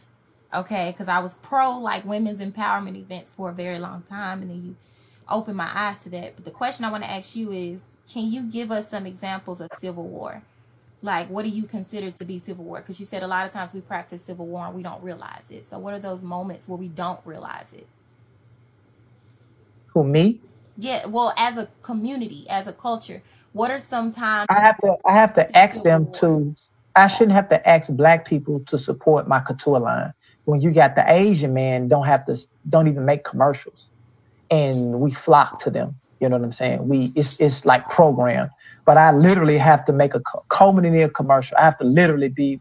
okay? 0.53 0.91
Because 0.91 1.08
i 1.08 1.20
was 1.20 1.36
pro 1.36 1.77
like 1.77 2.05
women's 2.05 2.41
empowerment 2.41 2.96
events 2.98 3.34
for 3.34 3.50
a 3.50 3.53
very 3.53 3.79
long 3.79 4.01
time 4.03 4.41
and 4.41 4.50
then 4.50 4.63
you 4.63 4.75
opened 5.29 5.58
my 5.58 5.70
eyes 5.74 6.00
to 6.00 6.10
that. 6.10 6.36
But 6.36 6.46
the 6.46 6.51
question 6.51 6.86
i 6.86 6.91
want 6.91 7.03
to 7.03 7.10
ask 7.10 7.36
you 7.36 7.51
is 7.51 7.84
can 8.12 8.31
you 8.31 8.43
give 8.43 8.72
us 8.72 8.89
some 8.89 9.05
examples 9.05 9.62
of 9.62 9.70
civil 9.77 10.03
war? 10.03 10.41
Like 11.01 11.29
what 11.29 11.43
do 11.43 11.50
you 11.50 11.63
consider 11.63 12.12
to 12.12 12.25
be 12.25 12.39
civil 12.39 12.65
war? 12.65 12.79
Because 12.79 13.00
you 13.00 13.05
said 13.05 13.24
a 13.24 13.27
lot 13.27 13.46
of 13.46 13.53
times 13.53 13.74
we 13.74 13.81
practice 13.81 14.24
civil 14.24 14.48
war 14.48 14.65
and 14.65 14.75
we 14.75 14.84
don't 14.84 15.01
realize 15.03 15.50
it. 15.51 15.65
So 15.65 15.79
what 15.79 15.93
are 15.93 16.00
those 16.00 16.24
moments 16.24 16.67
where 16.67 16.77
we 16.77 16.89
don't 16.89 17.20
realize 17.25 17.74
it? 17.74 17.88
Who 19.93 20.03
me? 20.03 20.39
Yeah 20.77 21.05
well 21.08 21.34
as 21.38 21.58
a 21.58 21.67
community 21.81 22.46
as 22.50 22.67
a 22.67 22.74
culture 22.74 23.22
what 23.53 23.70
are 23.70 23.79
some 23.79 24.12
times 24.12 24.48
i 24.50 24.60
have 24.60 24.77
to 24.77 24.98
i 25.05 25.13
have 25.13 25.34
to 25.34 25.58
ask 25.58 25.84
them 25.84 26.05
war? 26.05 26.13
to 26.13 26.55
i 26.96 27.08
shouldn't 27.08 27.34
have 27.34 27.50
to 27.50 27.70
ask 27.70 27.91
black 27.91 28.25
people 28.25 28.60
to 28.62 28.77
support 28.77 29.27
my 29.27 29.39
couture 29.39 29.79
line 29.79 30.13
when 30.46 30.62
you 30.62 30.72
got 30.72 30.96
the 30.96 31.10
Asian 31.12 31.54
man 31.54 31.88
don't 31.88 32.06
have 32.06 32.26
to 32.26 32.38
don't 32.70 32.88
even 32.88 33.06
make 33.06 33.24
commercials, 33.24 33.90
and 34.50 35.00
we 35.00 35.12
flock 35.12 35.60
to 35.60 35.70
them. 35.70 35.96
You 36.20 36.30
know 36.30 36.38
what 36.38 36.46
I'm 36.46 36.52
saying? 36.52 36.88
We 36.88 37.12
it's 37.16 37.40
it's 37.40 37.66
like 37.66 37.90
programmed. 37.90 38.50
But 38.86 38.98
I 38.98 39.12
literally 39.12 39.58
have 39.58 39.86
to 39.86 39.94
make 39.94 40.16
a 40.16 40.22
Coleman 40.50 41.10
commercial. 41.12 41.56
I 41.58 41.62
have 41.62 41.78
to 41.78 41.86
literally 41.86 42.30
be 42.30 42.60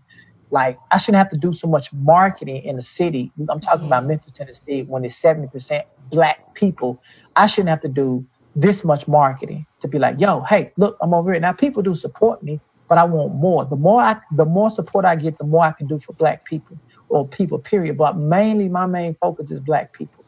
like 0.50 0.78
I 0.90 0.98
shouldn't 0.98 1.18
have 1.18 1.30
to 1.30 1.36
do 1.36 1.52
so 1.52 1.66
much 1.68 1.92
marketing 1.92 2.62
in 2.62 2.76
the 2.76 2.82
city. 2.82 3.32
I'm 3.48 3.60
talking 3.60 3.86
about 3.86 4.04
Memphis, 4.04 4.32
Tennessee, 4.32 4.82
when 4.82 5.04
it's 5.04 5.20
70% 5.20 5.82
black 6.10 6.54
people. 6.54 7.00
I 7.36 7.46
shouldn't 7.46 7.70
have 7.70 7.80
to 7.82 7.88
do 7.88 8.24
this 8.56 8.84
much 8.84 9.06
marketing 9.08 9.64
to 9.80 9.88
be 9.88 9.98
like, 9.98 10.20
yo, 10.20 10.42
hey, 10.42 10.72
look, 10.76 10.96
I'm 11.00 11.14
over 11.14 11.32
here. 11.32 11.40
Now 11.40 11.52
people 11.52 11.82
do 11.82 11.94
support 11.94 12.42
me, 12.42 12.60
but 12.88 12.98
I 12.98 13.04
want 13.04 13.34
more. 13.34 13.64
The 13.64 13.76
more 13.76 14.02
I 14.02 14.16
the 14.32 14.44
more 14.44 14.68
support 14.68 15.04
I 15.04 15.16
get, 15.16 15.38
the 15.38 15.44
more 15.44 15.64
I 15.64 15.72
can 15.72 15.86
do 15.86 15.98
for 15.98 16.12
black 16.14 16.44
people 16.44 16.76
or 17.10 17.28
people, 17.28 17.58
period. 17.58 17.98
But 17.98 18.16
mainly 18.16 18.68
my 18.68 18.86
main 18.86 19.14
focus 19.14 19.50
is 19.50 19.60
black 19.60 19.92
people. 19.92 20.24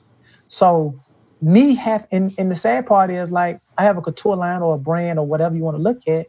So 0.48 0.94
me 1.40 1.74
have 1.74 2.06
and, 2.12 2.32
and 2.38 2.50
the 2.50 2.56
sad 2.56 2.86
part 2.86 3.10
is 3.10 3.30
like 3.30 3.58
I 3.78 3.84
have 3.84 3.96
a 3.96 4.02
couture 4.02 4.36
line 4.36 4.62
or 4.62 4.74
a 4.74 4.78
brand 4.78 5.18
or 5.18 5.26
whatever 5.26 5.56
you 5.56 5.62
want 5.62 5.76
to 5.76 5.82
look 5.82 6.06
at. 6.06 6.26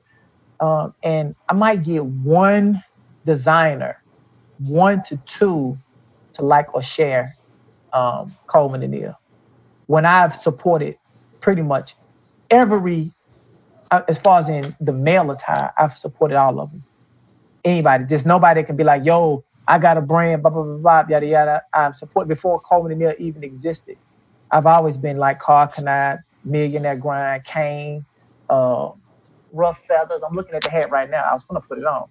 Um, 0.59 0.93
and 1.03 1.35
I 1.49 1.53
might 1.53 1.83
get 1.83 2.05
one 2.05 2.81
designer, 3.25 4.01
one 4.59 5.03
to 5.03 5.17
two 5.25 5.77
to 6.33 6.41
like 6.41 6.73
or 6.73 6.81
share 6.81 7.33
um, 7.91 8.33
Coleman 8.47 8.83
and 8.83 8.91
Neal. 8.91 9.19
When 9.87 10.05
I've 10.05 10.33
supported 10.33 10.95
pretty 11.41 11.61
much 11.61 11.95
every, 12.49 13.11
uh, 13.91 14.01
as 14.07 14.17
far 14.17 14.39
as 14.39 14.49
in 14.49 14.75
the 14.79 14.93
male 14.93 15.29
attire, 15.31 15.71
I've 15.77 15.93
supported 15.93 16.37
all 16.37 16.59
of 16.59 16.71
them. 16.71 16.83
Anybody, 17.65 18.05
just 18.05 18.25
nobody 18.25 18.63
can 18.63 18.75
be 18.75 18.83
like, 18.83 19.05
yo, 19.05 19.43
I 19.67 19.79
got 19.79 19.97
a 19.97 20.03
brand, 20.03 20.43
blah, 20.43 20.51
blah, 20.51 20.63
blah, 20.63 20.77
blah, 20.79 21.05
yada, 21.09 21.27
yada. 21.27 21.61
I'm 21.73 21.93
supporting 21.93 22.29
before 22.29 22.61
Coleman 22.61 22.93
and 22.93 23.01
Neal 23.01 23.15
even 23.19 23.43
existed. 23.43 23.97
I've 24.51 24.67
always 24.67 24.97
been 24.99 25.17
like 25.17 25.39
Karl 25.39 25.67
Kani, 25.69 26.19
Millionaire 26.45 26.97
Grind, 26.97 27.45
Kane, 27.45 28.05
uh, 28.49 28.91
Ruff 29.51 29.79
Feathers. 29.87 30.21
I'm 30.27 30.35
looking 30.35 30.55
at 30.55 30.63
the 30.63 30.69
hat 30.71 30.91
right 30.91 31.09
now. 31.09 31.23
I 31.29 31.33
was 31.33 31.45
gonna 31.45 31.61
put 31.67 31.79
it 31.79 31.85
on. 31.85 32.05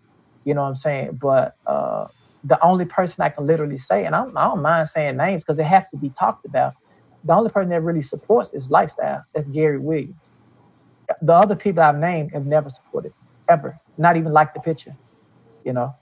You 0.44 0.54
know 0.54 0.62
what 0.62 0.68
I'm 0.70 0.76
saying? 0.76 1.18
But 1.20 1.54
uh, 1.66 2.08
the 2.44 2.62
only 2.64 2.86
person 2.86 3.22
I 3.24 3.30
can 3.30 3.46
literally 3.46 3.78
say, 3.78 4.06
and 4.06 4.14
I 4.14 4.24
don't, 4.24 4.36
I 4.36 4.44
don't 4.46 4.62
mind 4.62 4.88
saying 4.88 5.16
names 5.16 5.42
because 5.44 5.58
it 5.58 5.66
has 5.66 5.84
to 5.90 5.98
be 5.98 6.12
talked 6.18 6.46
about. 6.46 6.74
The 7.24 7.34
only 7.34 7.50
person 7.50 7.70
that 7.70 7.82
really 7.82 8.02
supports 8.02 8.54
is 8.54 8.70
lifestyle. 8.70 9.22
That's 9.34 9.48
Gary 9.48 9.78
Williams. 9.78 10.16
The 11.22 11.34
other 11.34 11.56
people 11.56 11.82
I've 11.82 11.98
named 11.98 12.32
have 12.34 12.46
never 12.46 12.70
supported 12.70 13.12
ever, 13.50 13.80
not 13.98 14.16
even 14.16 14.32
like 14.32 14.54
the 14.54 14.60
picture. 14.60 14.92
You 15.64 15.74
know, 15.74 15.92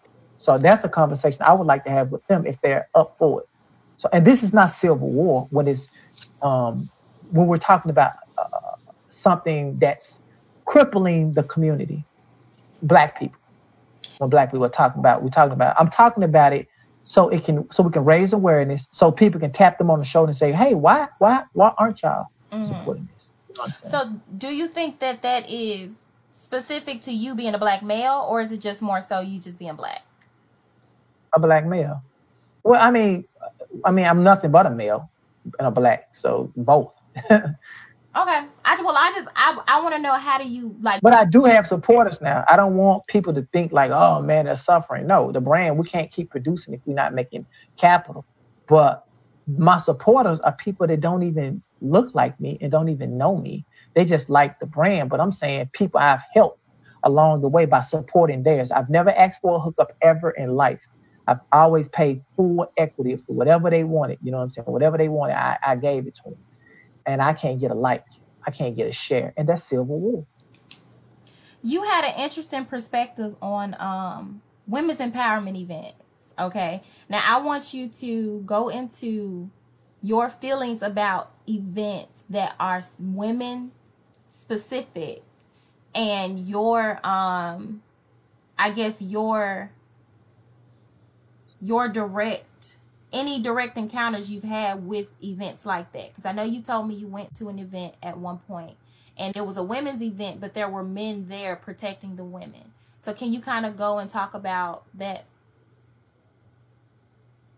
so 0.40 0.56
that's 0.56 0.82
a 0.85 0.88
conversation 0.88 1.42
I 1.42 1.52
would 1.52 1.66
like 1.66 1.85
to 1.85 1.90
have 1.90 2.11
with 2.11 2.26
them 2.26 2.47
if 2.47 2.61
they're 2.62 2.88
up 2.94 3.14
for 3.18 3.42
it. 3.42 3.49
So, 3.99 4.09
and 4.12 4.26
this 4.26 4.42
is 4.42 4.54
not 4.54 4.70
civil 4.70 5.12
war 5.12 5.47
when 5.50 5.68
it's 5.68 5.94
um, 6.42 6.88
when 7.30 7.47
we're 7.47 7.59
talking 7.59 7.90
about 7.90 8.12
uh, 8.38 8.76
something 9.11 9.78
that's 9.78 10.18
crippling 10.64 11.35
the 11.35 11.42
community, 11.42 12.02
black 12.82 13.18
people. 13.18 13.38
When 14.18 14.30
black 14.30 14.50
people 14.50 14.64
are 14.64 14.70
talking 14.70 15.00
about, 15.00 15.23
we're 15.23 15.28
talking 15.28 15.52
about. 15.52 15.76
I'm 15.78 15.90
talking 15.90 16.25
about 16.25 16.54
it 16.54 16.68
so 17.04 17.28
it 17.28 17.44
can 17.44 17.70
so 17.70 17.82
we 17.82 17.90
can 17.90 18.04
raise 18.06 18.32
awareness, 18.32 18.88
so 18.90 19.12
people 19.12 19.40
can 19.40 19.52
tap 19.52 19.76
them 19.76 19.90
on 19.90 19.99
the 19.99 20.04
shoulder 20.06 20.30
and 20.30 20.37
say, 20.37 20.52
"Hey, 20.52 20.75
why 20.75 21.09
why 21.18 21.44
why 21.52 21.75
aren't 21.76 22.02
y'all 22.02 22.26
mm-hmm. 22.50 22.64
supporting 22.64 23.09
this?" 23.12 23.30
You 23.50 23.54
know 23.59 23.66
so, 23.66 24.11
do 24.38 24.49
you 24.49 24.66
think 24.66 25.00
that 25.00 25.20
that 25.20 25.50
is 25.50 25.99
specific 26.32 27.02
to 27.02 27.12
you 27.12 27.35
being 27.35 27.52
a 27.54 27.59
black 27.59 27.82
male, 27.82 28.26
or 28.28 28.40
is 28.40 28.52
it 28.52 28.61
just 28.62 28.80
more 28.80 29.02
so 29.02 29.20
you 29.20 29.38
just 29.38 29.59
being 29.59 29.75
black? 29.75 30.02
A 31.32 31.40
black 31.40 31.66
male. 31.66 32.02
Well, 32.62 32.80
I 32.80 32.90
mean, 32.90 33.25
I 33.84 33.90
mean, 33.90 34.06
I'm 34.06 34.22
nothing 34.22 34.50
but 34.50 34.66
a 34.66 34.70
male 34.70 35.10
and 35.58 35.68
a 35.68 35.70
black, 35.70 36.14
so 36.14 36.52
both. 36.56 36.94
okay, 37.30 37.46
I 38.14 38.76
well, 38.82 38.96
I 38.96 39.12
just 39.14 39.28
I 39.37 39.58
I 39.68 39.82
want 39.82 39.94
to 39.94 40.00
know 40.00 40.14
how 40.14 40.38
do 40.38 40.49
you 40.49 40.75
like. 40.80 41.00
But 41.02 41.14
I 41.14 41.25
do 41.25 41.44
have 41.44 41.66
supporters 41.66 42.20
now. 42.20 42.44
I 42.49 42.56
don't 42.56 42.76
want 42.76 43.06
people 43.06 43.32
to 43.34 43.42
think 43.42 43.72
like, 43.72 43.90
oh 43.90 44.22
man, 44.22 44.46
they're 44.46 44.56
suffering. 44.56 45.06
No, 45.06 45.32
the 45.32 45.40
brand 45.40 45.78
we 45.78 45.87
can't 45.87 46.10
keep 46.10 46.30
producing 46.30 46.75
if 46.75 46.80
we're 46.84 46.94
not 46.94 47.14
making 47.14 47.46
capital. 47.76 48.25
But 48.68 49.04
my 49.46 49.78
supporters 49.78 50.40
are 50.40 50.52
people 50.52 50.87
that 50.87 51.00
don't 51.00 51.22
even 51.22 51.62
look 51.80 52.14
like 52.14 52.38
me 52.40 52.58
and 52.60 52.70
don't 52.70 52.88
even 52.88 53.18
know 53.18 53.37
me. 53.37 53.64
They 53.94 54.04
just 54.04 54.30
like 54.30 54.60
the 54.60 54.66
brand. 54.66 55.10
But 55.10 55.20
I'm 55.20 55.32
saying 55.32 55.70
people 55.72 56.00
I've 56.00 56.22
helped 56.32 56.60
along 57.02 57.40
the 57.40 57.49
way 57.49 57.66
by 57.66 57.80
supporting 57.80 58.42
theirs. 58.42 58.70
I've 58.70 58.90
never 58.90 59.10
asked 59.10 59.40
for 59.40 59.56
a 59.56 59.58
hookup 59.58 59.92
ever 60.02 60.30
in 60.30 60.54
life. 60.54 60.87
I've 61.30 61.40
always 61.52 61.88
paid 61.88 62.22
full 62.37 62.70
equity 62.76 63.16
for 63.16 63.34
whatever 63.34 63.70
they 63.70 63.84
wanted. 63.84 64.18
You 64.20 64.32
know 64.32 64.38
what 64.38 64.44
I'm 64.44 64.50
saying? 64.50 64.66
Whatever 64.66 64.99
they 64.99 65.08
wanted, 65.08 65.37
I, 65.37 65.58
I 65.64 65.76
gave 65.76 66.08
it 66.08 66.16
to 66.16 66.30
them. 66.30 66.38
And 67.06 67.22
I 67.22 67.34
can't 67.34 67.60
get 67.60 67.70
a 67.70 67.75
like, 67.75 68.04
I 68.46 68.50
can't 68.50 68.76
get 68.76 68.88
a 68.88 68.92
share. 68.92 69.32
And 69.38 69.49
that's 69.49 69.62
civil 69.62 69.87
war. 69.87 70.26
You 71.62 71.84
had 71.84 72.04
an 72.04 72.20
interesting 72.20 72.64
perspective 72.64 73.37
on 73.40 73.76
um, 73.78 74.42
women's 74.66 74.99
empowerment 74.99 75.56
events. 75.56 76.34
Okay. 76.38 76.82
Now 77.08 77.22
I 77.25 77.40
want 77.40 77.75
you 77.75 77.88
to 77.88 78.40
go 78.40 78.68
into 78.68 79.50
your 80.02 80.28
feelings 80.30 80.82
about 80.82 81.30
events 81.49 82.25
that 82.30 82.56
are 82.58 82.82
women 83.00 83.72
specific 84.28 85.22
and 85.94 86.40
your 86.40 86.99
um 87.04 87.82
I 88.58 88.70
guess 88.70 89.02
your 89.02 89.70
your 91.61 91.88
direct 91.88 92.76
any 93.12 93.43
direct 93.43 93.76
encounters 93.76 94.31
you've 94.31 94.45
had 94.45 94.87
with 94.87 95.12
events 95.23 95.67
like 95.67 95.93
that. 95.93 96.09
Because 96.09 96.26
i 96.26 96.33
know 96.33 96.43
you 96.45 96.62
told 96.62 96.88
me 96.88 96.95
you 96.95 97.09
went 97.09 97.35
to 97.35 97.49
an 97.49 97.59
event 97.59 97.95
at 98.02 98.17
one 98.19 98.38
point 98.38 98.76
and 99.19 99.37
it 99.37 99.45
was 99.45 99.57
a 99.57 99.62
women's 99.62 100.02
event 100.02 100.40
but 100.40 100.55
there 100.55 100.69
were 100.69 100.85
men 100.85 101.26
there 101.29 101.57
protecting 101.57 102.17
the 102.17 102.25
women. 102.25 102.73
So 103.00 103.14
can 103.14 103.33
you 103.33 103.40
kind 103.40 103.67
of 103.67 103.76
go 103.76 103.99
and 103.99 104.11
talk 104.11 104.35
about 104.35 104.85
that? 104.95 105.25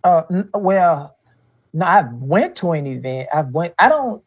Uh 0.04 0.22
well 0.54 1.16
no 1.72 1.86
i 1.86 2.02
went 2.12 2.56
to 2.56 2.72
an 2.72 2.86
event. 2.86 3.28
I 3.32 3.42
went 3.42 3.74
i 3.78 3.88
don't 3.88 4.22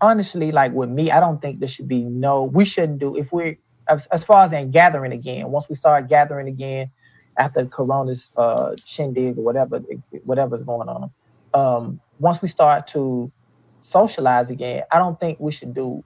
honestly 0.00 0.50
like 0.50 0.72
with 0.72 0.90
me 0.90 1.10
i 1.12 1.20
don't 1.20 1.40
think 1.40 1.60
there 1.60 1.68
should 1.68 1.88
be 1.88 2.02
no 2.02 2.44
we 2.44 2.64
shouldn't 2.64 2.98
do 2.98 3.16
if 3.16 3.32
we're 3.32 3.56
as, 3.88 4.06
as 4.06 4.24
far 4.24 4.44
as 4.44 4.52
in 4.52 4.70
gathering 4.70 5.12
again 5.12 5.50
once 5.50 5.68
we 5.68 5.76
start 5.76 6.08
gathering 6.08 6.48
again 6.48 6.90
after 7.36 7.64
Corona's 7.66 8.32
uh, 8.36 8.74
shindig 8.84 9.38
or 9.38 9.44
whatever 9.44 9.80
whatever's 10.24 10.62
going 10.62 10.88
on. 10.88 11.10
Um, 11.54 12.00
once 12.18 12.40
we 12.40 12.48
start 12.48 12.86
to 12.88 13.30
socialize 13.82 14.50
again, 14.50 14.84
I 14.92 14.98
don't 14.98 15.18
think 15.18 15.40
we 15.40 15.52
should 15.52 15.74
do 15.74 16.04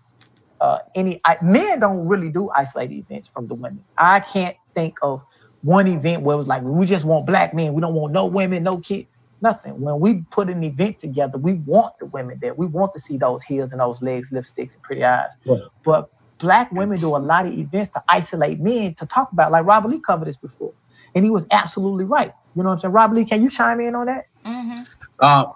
uh, 0.60 0.78
any. 0.94 1.20
I, 1.24 1.36
men 1.42 1.80
don't 1.80 2.06
really 2.06 2.30
do 2.30 2.50
isolated 2.50 2.94
events 2.94 3.28
from 3.28 3.46
the 3.46 3.54
women. 3.54 3.82
I 3.98 4.20
can't 4.20 4.56
think 4.74 4.98
of 5.02 5.22
one 5.62 5.86
event 5.86 6.22
where 6.22 6.34
it 6.34 6.38
was 6.38 6.48
like 6.48 6.62
we 6.62 6.86
just 6.86 7.04
want 7.04 7.26
black 7.26 7.54
men. 7.54 7.74
We 7.74 7.80
don't 7.80 7.94
want 7.94 8.12
no 8.12 8.26
women, 8.26 8.62
no 8.62 8.78
kids, 8.78 9.08
nothing. 9.42 9.80
When 9.80 10.00
we 10.00 10.22
put 10.30 10.48
an 10.48 10.62
event 10.64 10.98
together, 10.98 11.38
we 11.38 11.54
want 11.54 11.98
the 11.98 12.06
women 12.06 12.38
there. 12.40 12.54
We 12.54 12.66
want 12.66 12.94
to 12.94 13.00
see 13.00 13.16
those 13.16 13.42
heels 13.42 13.72
and 13.72 13.80
those 13.80 14.00
legs, 14.00 14.30
lipsticks, 14.30 14.74
and 14.74 14.82
pretty 14.82 15.04
eyes. 15.04 15.36
Yeah. 15.44 15.56
But 15.84 16.10
black 16.38 16.70
women 16.72 16.98
do 16.98 17.16
a 17.16 17.18
lot 17.18 17.46
of 17.46 17.52
events 17.52 17.90
to 17.90 18.02
isolate 18.08 18.60
men 18.60 18.94
to 18.94 19.06
talk 19.06 19.32
about. 19.32 19.52
Like 19.52 19.66
Robert 19.66 19.88
Lee 19.88 20.00
covered 20.00 20.26
this 20.26 20.36
before 20.36 20.72
and 21.16 21.24
he 21.24 21.30
was 21.30 21.46
absolutely 21.50 22.04
right. 22.04 22.32
You 22.54 22.62
know 22.62 22.68
what 22.68 22.74
I'm 22.74 22.78
saying? 22.78 22.92
Rob 22.92 23.12
Lee, 23.12 23.24
can 23.24 23.42
you 23.42 23.50
chime 23.50 23.80
in 23.80 23.94
on 23.94 24.06
that? 24.06 24.26
Mm-hmm. 24.44 24.82
Uh, 25.18 25.46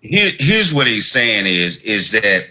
here, 0.00 0.30
here's 0.38 0.72
what 0.72 0.86
he's 0.86 1.10
saying 1.10 1.44
is 1.44 1.82
is 1.82 2.12
that 2.12 2.46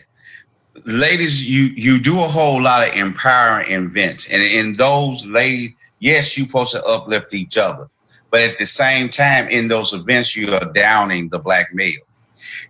ladies, 0.86 1.48
you 1.48 1.74
you 1.76 2.00
do 2.00 2.20
a 2.20 2.28
whole 2.28 2.62
lot 2.62 2.88
of 2.88 2.96
empowering 2.96 3.72
events, 3.72 4.32
and 4.32 4.44
in 4.44 4.74
those 4.74 5.28
ladies, 5.30 5.72
yes, 6.00 6.38
you're 6.38 6.46
supposed 6.46 6.74
to 6.74 6.84
uplift 6.90 7.34
each 7.34 7.58
other, 7.58 7.86
but 8.30 8.42
at 8.42 8.58
the 8.58 8.66
same 8.66 9.08
time, 9.08 9.48
in 9.48 9.70
those 9.70 9.94
events, 9.94 10.36
you 10.36 10.54
are 10.54 10.74
downing 10.74 11.30
the 11.30 11.40
black 11.40 11.68
male. 11.74 12.02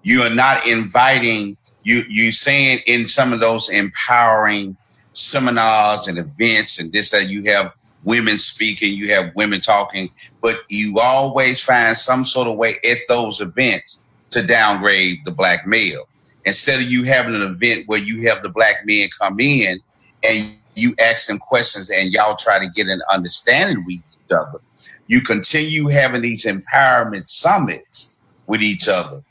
You 0.03 0.21
are 0.21 0.35
not 0.35 0.67
inviting 0.67 1.57
you. 1.83 2.03
You 2.07 2.31
saying 2.31 2.81
in 2.85 3.07
some 3.07 3.33
of 3.33 3.39
those 3.39 3.69
empowering 3.69 4.77
seminars 5.13 6.07
and 6.07 6.19
events 6.19 6.79
and 6.79 6.93
this 6.93 7.11
that 7.11 7.27
you 7.27 7.51
have 7.51 7.73
women 8.05 8.38
speaking, 8.38 8.93
you 8.93 9.10
have 9.13 9.31
women 9.36 9.62
talking, 9.62 10.10
but 10.41 10.53
you 10.70 10.96
always 11.01 11.63
find 11.63 11.96
some 11.96 12.24
sort 12.24 12.48
of 12.48 12.58
way 12.58 12.74
at 12.89 12.98
those 13.08 13.41
events 13.41 14.01
to 14.31 14.46
downgrade 14.46 15.20
the 15.25 15.31
black 15.31 15.65
male. 15.67 16.03
Instead 16.46 16.81
of 16.81 16.89
you 16.89 17.03
having 17.03 17.36
an 17.36 17.41
event 17.41 17.84
where 17.88 18.01
you 18.01 18.27
have 18.27 18.41
the 18.41 18.50
black 18.50 18.77
men 18.86 19.08
come 19.20 19.39
in 19.39 19.79
and 20.27 20.55
you 20.75 20.93
ask 21.03 21.27
them 21.27 21.38
questions 21.38 21.91
and 21.91 22.12
y'all 22.12 22.36
try 22.36 22.58
to 22.58 22.70
get 22.72 22.88
an 22.88 23.01
understanding 23.13 23.84
with 23.86 23.96
each 23.96 24.31
other, 24.31 24.60
you 25.08 25.22
continue 25.22 25.88
having 25.89 26.22
these 26.22 26.46
empowerment 26.46 27.27
summits 27.27 28.36
with 28.48 28.62
each 28.62 28.88
other. 28.89 29.22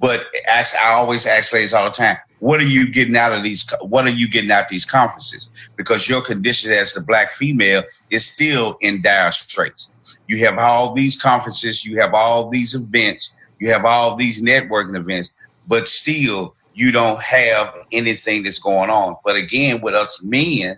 But 0.00 0.18
as 0.50 0.76
I 0.82 0.92
always 0.92 1.26
ask 1.26 1.52
ladies 1.52 1.74
all 1.74 1.84
the 1.84 1.90
time, 1.90 2.16
what 2.40 2.60
are 2.60 2.64
you 2.64 2.90
getting 2.90 3.16
out 3.16 3.32
of 3.32 3.42
these 3.42 3.72
what 3.88 4.06
are 4.06 4.10
you 4.10 4.28
getting 4.28 4.50
out 4.50 4.64
of 4.64 4.68
these 4.70 4.84
conferences 4.84 5.70
because 5.76 6.08
your 6.08 6.22
condition 6.22 6.72
as 6.72 6.92
the 6.94 7.04
black 7.04 7.28
female 7.30 7.82
is 8.10 8.26
still 8.26 8.76
in 8.80 9.00
dire 9.02 9.32
straits 9.32 10.20
you 10.28 10.44
have 10.44 10.56
all 10.58 10.94
these 10.94 11.20
conferences 11.20 11.84
you 11.84 12.00
have 12.00 12.12
all 12.14 12.48
these 12.50 12.74
events 12.74 13.36
you 13.58 13.70
have 13.70 13.84
all 13.84 14.16
these 14.16 14.44
networking 14.44 14.98
events 14.98 15.32
but 15.68 15.88
still 15.88 16.54
you 16.76 16.92
don't 16.92 17.20
have 17.22 17.74
anything 17.92 18.42
that's 18.42 18.58
going 18.58 18.90
on. 18.90 19.16
But 19.24 19.36
again, 19.42 19.80
with 19.82 19.94
us 19.94 20.22
men, 20.22 20.76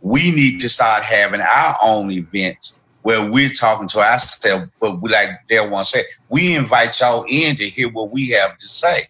we 0.00 0.32
need 0.34 0.60
to 0.60 0.68
start 0.68 1.02
having 1.02 1.40
our 1.40 1.74
own 1.84 2.10
events 2.12 2.80
where 3.02 3.30
we're 3.32 3.48
talking 3.50 3.88
to 3.88 3.98
ourselves, 3.98 4.70
but 4.80 4.92
we 5.02 5.10
like 5.10 5.28
Dale 5.48 5.68
to 5.68 5.84
say, 5.84 6.00
we 6.30 6.56
invite 6.56 7.00
y'all 7.00 7.24
in 7.28 7.56
to 7.56 7.64
hear 7.64 7.88
what 7.90 8.12
we 8.12 8.28
have 8.30 8.56
to 8.56 8.68
say. 8.68 9.00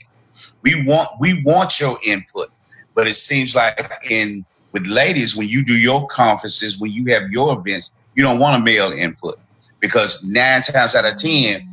We 0.62 0.75
want 0.87 1.09
we 1.21 1.42
want 1.45 1.81
your 1.81 1.97
input, 2.07 2.47
but 2.95 3.07
it 3.07 3.14
seems 3.14 3.54
like 3.57 3.81
in 4.11 4.45
with 4.73 4.87
ladies 4.87 5.37
when 5.37 5.49
you 5.49 5.64
do 5.64 5.76
your 5.76 6.07
conferences, 6.09 6.81
when 6.81 6.90
you 6.92 7.07
have 7.12 7.31
your 7.31 7.59
events, 7.59 7.92
you 8.14 8.23
don't 8.23 8.40
want 8.40 8.61
a 8.61 8.64
male 8.64 8.92
input 8.92 9.35
because 9.81 10.25
nine 10.31 10.62
times 10.62 10.95
out 10.95 11.11
of 11.11 11.19
ten, 11.19 11.69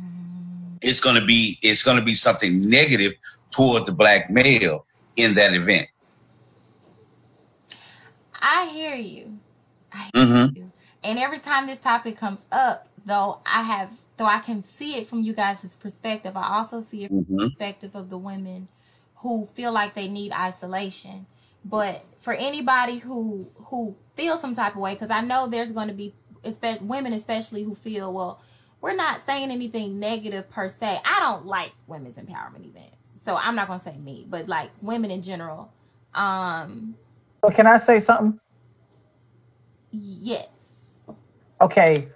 it's 0.82 1.00
gonna 1.00 1.24
be 1.24 1.58
it's 1.62 1.82
gonna 1.82 2.04
be 2.04 2.14
something 2.14 2.50
negative 2.70 3.12
toward 3.50 3.86
the 3.86 3.92
black 3.92 4.30
male 4.30 4.84
in 5.16 5.34
that 5.34 5.54
event. 5.54 5.86
I 8.42 8.70
hear 8.72 8.94
you. 8.94 9.38
I 9.92 10.10
hear 10.14 10.24
mm-hmm. 10.24 10.56
you. 10.56 10.70
And 11.04 11.18
every 11.18 11.38
time 11.38 11.66
this 11.66 11.80
topic 11.80 12.16
comes 12.16 12.44
up, 12.52 12.86
though, 13.06 13.40
I 13.46 13.62
have 13.62 13.92
though 14.16 14.26
I 14.26 14.40
can 14.40 14.62
see 14.62 14.98
it 14.98 15.06
from 15.06 15.22
you 15.22 15.32
guys' 15.32 15.76
perspective, 15.76 16.36
I 16.36 16.56
also 16.56 16.80
see 16.80 17.04
it 17.04 17.08
from 17.08 17.24
mm-hmm. 17.24 17.36
the 17.36 17.48
perspective 17.48 17.94
of 17.94 18.10
the 18.10 18.18
women 18.18 18.68
who 19.22 19.46
feel 19.46 19.72
like 19.72 19.94
they 19.94 20.08
need 20.08 20.32
isolation. 20.32 21.26
But 21.64 22.02
for 22.20 22.32
anybody 22.32 22.98
who 22.98 23.46
who 23.56 23.94
feels 24.16 24.40
some 24.40 24.54
type 24.54 24.74
of 24.74 24.80
way, 24.80 24.94
because 24.94 25.10
I 25.10 25.20
know 25.20 25.46
there's 25.48 25.72
going 25.72 25.88
to 25.88 25.94
be 25.94 26.14
especially 26.44 26.86
women, 26.86 27.12
especially 27.12 27.62
who 27.62 27.74
feel 27.74 28.12
well, 28.12 28.42
we're 28.80 28.94
not 28.94 29.20
saying 29.20 29.50
anything 29.50 30.00
negative 30.00 30.50
per 30.50 30.68
se. 30.68 31.00
I 31.04 31.20
don't 31.20 31.46
like 31.46 31.72
women's 31.86 32.18
empowerment 32.18 32.66
events, 32.66 32.96
so 33.22 33.36
I'm 33.36 33.54
not 33.54 33.68
going 33.68 33.80
to 33.80 33.84
say 33.84 33.96
me, 33.98 34.26
but 34.28 34.48
like 34.48 34.70
women 34.80 35.10
in 35.10 35.22
general. 35.22 35.70
Um, 36.14 36.94
well, 37.42 37.52
can 37.52 37.66
I 37.66 37.76
say 37.76 38.00
something? 38.00 38.40
Yes 39.92 40.60
okay, 41.60 42.08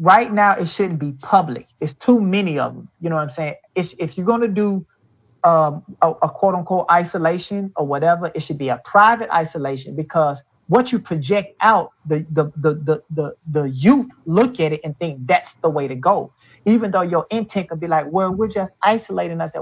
right 0.00 0.32
now 0.32 0.54
it 0.56 0.68
shouldn't 0.68 0.98
be 0.98 1.12
public. 1.12 1.66
It's 1.80 1.94
too 1.94 2.20
many 2.20 2.58
of 2.58 2.74
them. 2.74 2.88
You 3.00 3.10
know 3.10 3.16
what 3.16 3.22
I'm 3.22 3.30
saying? 3.30 3.54
It's 3.74 3.94
if 3.94 4.16
you're 4.16 4.26
gonna 4.26 4.48
do 4.48 4.86
um, 5.44 5.84
a, 6.02 6.10
a 6.22 6.28
quote 6.28 6.54
unquote 6.54 6.86
isolation 6.90 7.72
or 7.76 7.86
whatever, 7.86 8.30
it 8.34 8.40
should 8.40 8.58
be 8.58 8.68
a 8.68 8.80
private 8.84 9.30
isolation 9.32 9.94
because 9.96 10.42
what 10.68 10.92
you 10.92 10.98
project 10.98 11.54
out, 11.60 11.92
the 12.06 12.26
the 12.30 12.44
the 12.56 12.74
the 12.74 13.02
the, 13.10 13.34
the 13.52 13.70
youth 13.70 14.10
look 14.26 14.58
at 14.60 14.72
it 14.72 14.80
and 14.84 14.96
think 14.98 15.26
that's 15.26 15.54
the 15.56 15.70
way 15.70 15.88
to 15.88 15.94
go. 15.94 16.32
Even 16.64 16.90
though 16.90 17.02
your 17.02 17.26
intent 17.30 17.68
could 17.68 17.80
be 17.80 17.86
like, 17.86 18.06
well, 18.10 18.34
we're 18.34 18.48
just 18.48 18.76
isolating 18.82 19.40
us. 19.40 19.54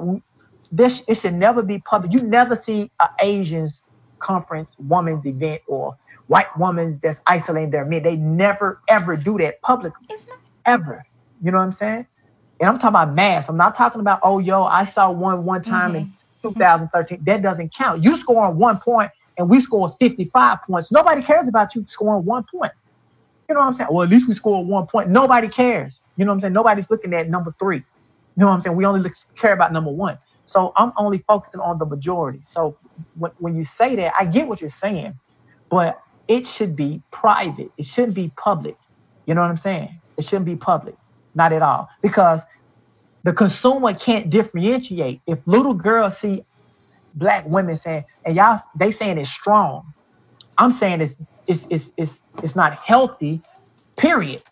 This 0.72 1.04
it 1.06 1.16
should 1.16 1.34
never 1.34 1.62
be 1.62 1.80
public. 1.80 2.12
You 2.12 2.22
never 2.22 2.56
see 2.56 2.90
an 3.00 3.08
Asians 3.20 3.82
conference, 4.18 4.74
women's 4.78 5.26
event, 5.26 5.60
or 5.68 5.94
white 6.28 6.46
women 6.56 6.90
that's 7.02 7.20
isolating 7.26 7.70
their 7.70 7.84
men. 7.84 8.02
They 8.02 8.16
never 8.16 8.80
ever 8.88 9.16
do 9.16 9.36
that 9.38 9.60
publicly. 9.60 10.06
Ever. 10.64 11.04
You 11.42 11.50
know 11.50 11.58
what 11.58 11.64
I'm 11.64 11.72
saying? 11.72 12.06
And 12.60 12.68
I'm 12.68 12.78
talking 12.78 12.94
about 12.94 13.14
mass. 13.14 13.48
I'm 13.48 13.56
not 13.56 13.74
talking 13.74 14.00
about, 14.00 14.20
oh 14.22 14.38
yo, 14.38 14.64
I 14.64 14.84
saw 14.84 15.10
one 15.10 15.44
one 15.44 15.62
time 15.62 15.90
mm-hmm. 15.90 16.06
in 16.44 16.50
2013. 16.50 17.24
That 17.24 17.42
doesn't 17.42 17.74
count. 17.74 18.02
You 18.02 18.16
scoring 18.16 18.56
one 18.56 18.78
point 18.78 19.10
and 19.38 19.50
we 19.50 19.60
scored 19.60 19.92
55 20.00 20.62
points. 20.62 20.92
Nobody 20.92 21.22
cares 21.22 21.48
about 21.48 21.74
you 21.74 21.84
scoring 21.86 22.24
one 22.24 22.44
point. 22.44 22.72
You 23.48 23.54
know 23.54 23.60
what 23.60 23.66
I'm 23.66 23.72
saying? 23.74 23.88
Well, 23.92 24.02
at 24.02 24.08
least 24.08 24.28
we 24.28 24.34
scored 24.34 24.66
one 24.66 24.86
point. 24.86 25.10
Nobody 25.10 25.48
cares. 25.48 26.00
You 26.16 26.24
know 26.24 26.30
what 26.30 26.34
I'm 26.34 26.40
saying? 26.40 26.52
Nobody's 26.54 26.90
looking 26.90 27.12
at 27.12 27.28
number 27.28 27.52
three. 27.58 27.78
You 27.78 27.84
know 28.36 28.46
what 28.46 28.54
I'm 28.54 28.60
saying? 28.60 28.76
We 28.76 28.86
only 28.86 29.00
look, 29.00 29.12
care 29.36 29.52
about 29.52 29.72
number 29.72 29.90
one. 29.90 30.18
So 30.46 30.72
I'm 30.76 30.92
only 30.96 31.18
focusing 31.18 31.60
on 31.60 31.78
the 31.78 31.86
majority. 31.86 32.40
So 32.42 32.76
when, 33.18 33.32
when 33.38 33.56
you 33.56 33.64
say 33.64 33.96
that, 33.96 34.12
I 34.18 34.24
get 34.24 34.46
what 34.48 34.60
you're 34.60 34.70
saying, 34.70 35.14
but 35.70 36.00
it 36.28 36.46
should 36.46 36.76
be 36.76 37.02
private. 37.10 37.70
It 37.78 37.86
shouldn't 37.86 38.14
be 38.14 38.30
public. 38.36 38.76
You 39.26 39.34
know 39.34 39.42
what 39.42 39.50
I'm 39.50 39.56
saying? 39.56 40.00
It 40.16 40.24
shouldn't 40.24 40.46
be 40.46 40.56
public, 40.56 40.94
not 41.34 41.52
at 41.52 41.62
all, 41.62 41.88
because 42.02 42.44
the 43.24 43.32
consumer 43.32 43.94
can't 43.94 44.30
differentiate. 44.30 45.22
If 45.26 45.40
little 45.46 45.74
girls 45.74 46.18
see 46.18 46.44
black 47.14 47.44
women 47.48 47.76
saying, 47.76 48.04
and 48.24 48.36
y'all, 48.36 48.58
they 48.78 48.90
saying 48.90 49.18
it's 49.18 49.30
strong. 49.30 49.84
I'm 50.58 50.72
saying 50.72 51.00
it's 51.00 51.16
it's 51.46 51.66
it's 51.70 51.92
it's 51.96 52.24
it's 52.42 52.56
not 52.56 52.74
healthy. 52.74 53.44
Period. 53.98 54.42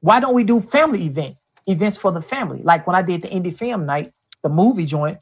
Why 0.00 0.20
don't 0.20 0.34
we 0.34 0.44
do 0.44 0.60
family 0.60 1.04
events? 1.04 1.46
Events 1.66 1.96
for 1.98 2.12
the 2.12 2.22
family, 2.22 2.62
like 2.62 2.86
when 2.86 2.96
I 2.96 3.02
did 3.02 3.22
the 3.22 3.28
indie 3.28 3.56
film 3.56 3.86
night, 3.86 4.08
the 4.42 4.50
movie 4.50 4.86
joint. 4.86 5.18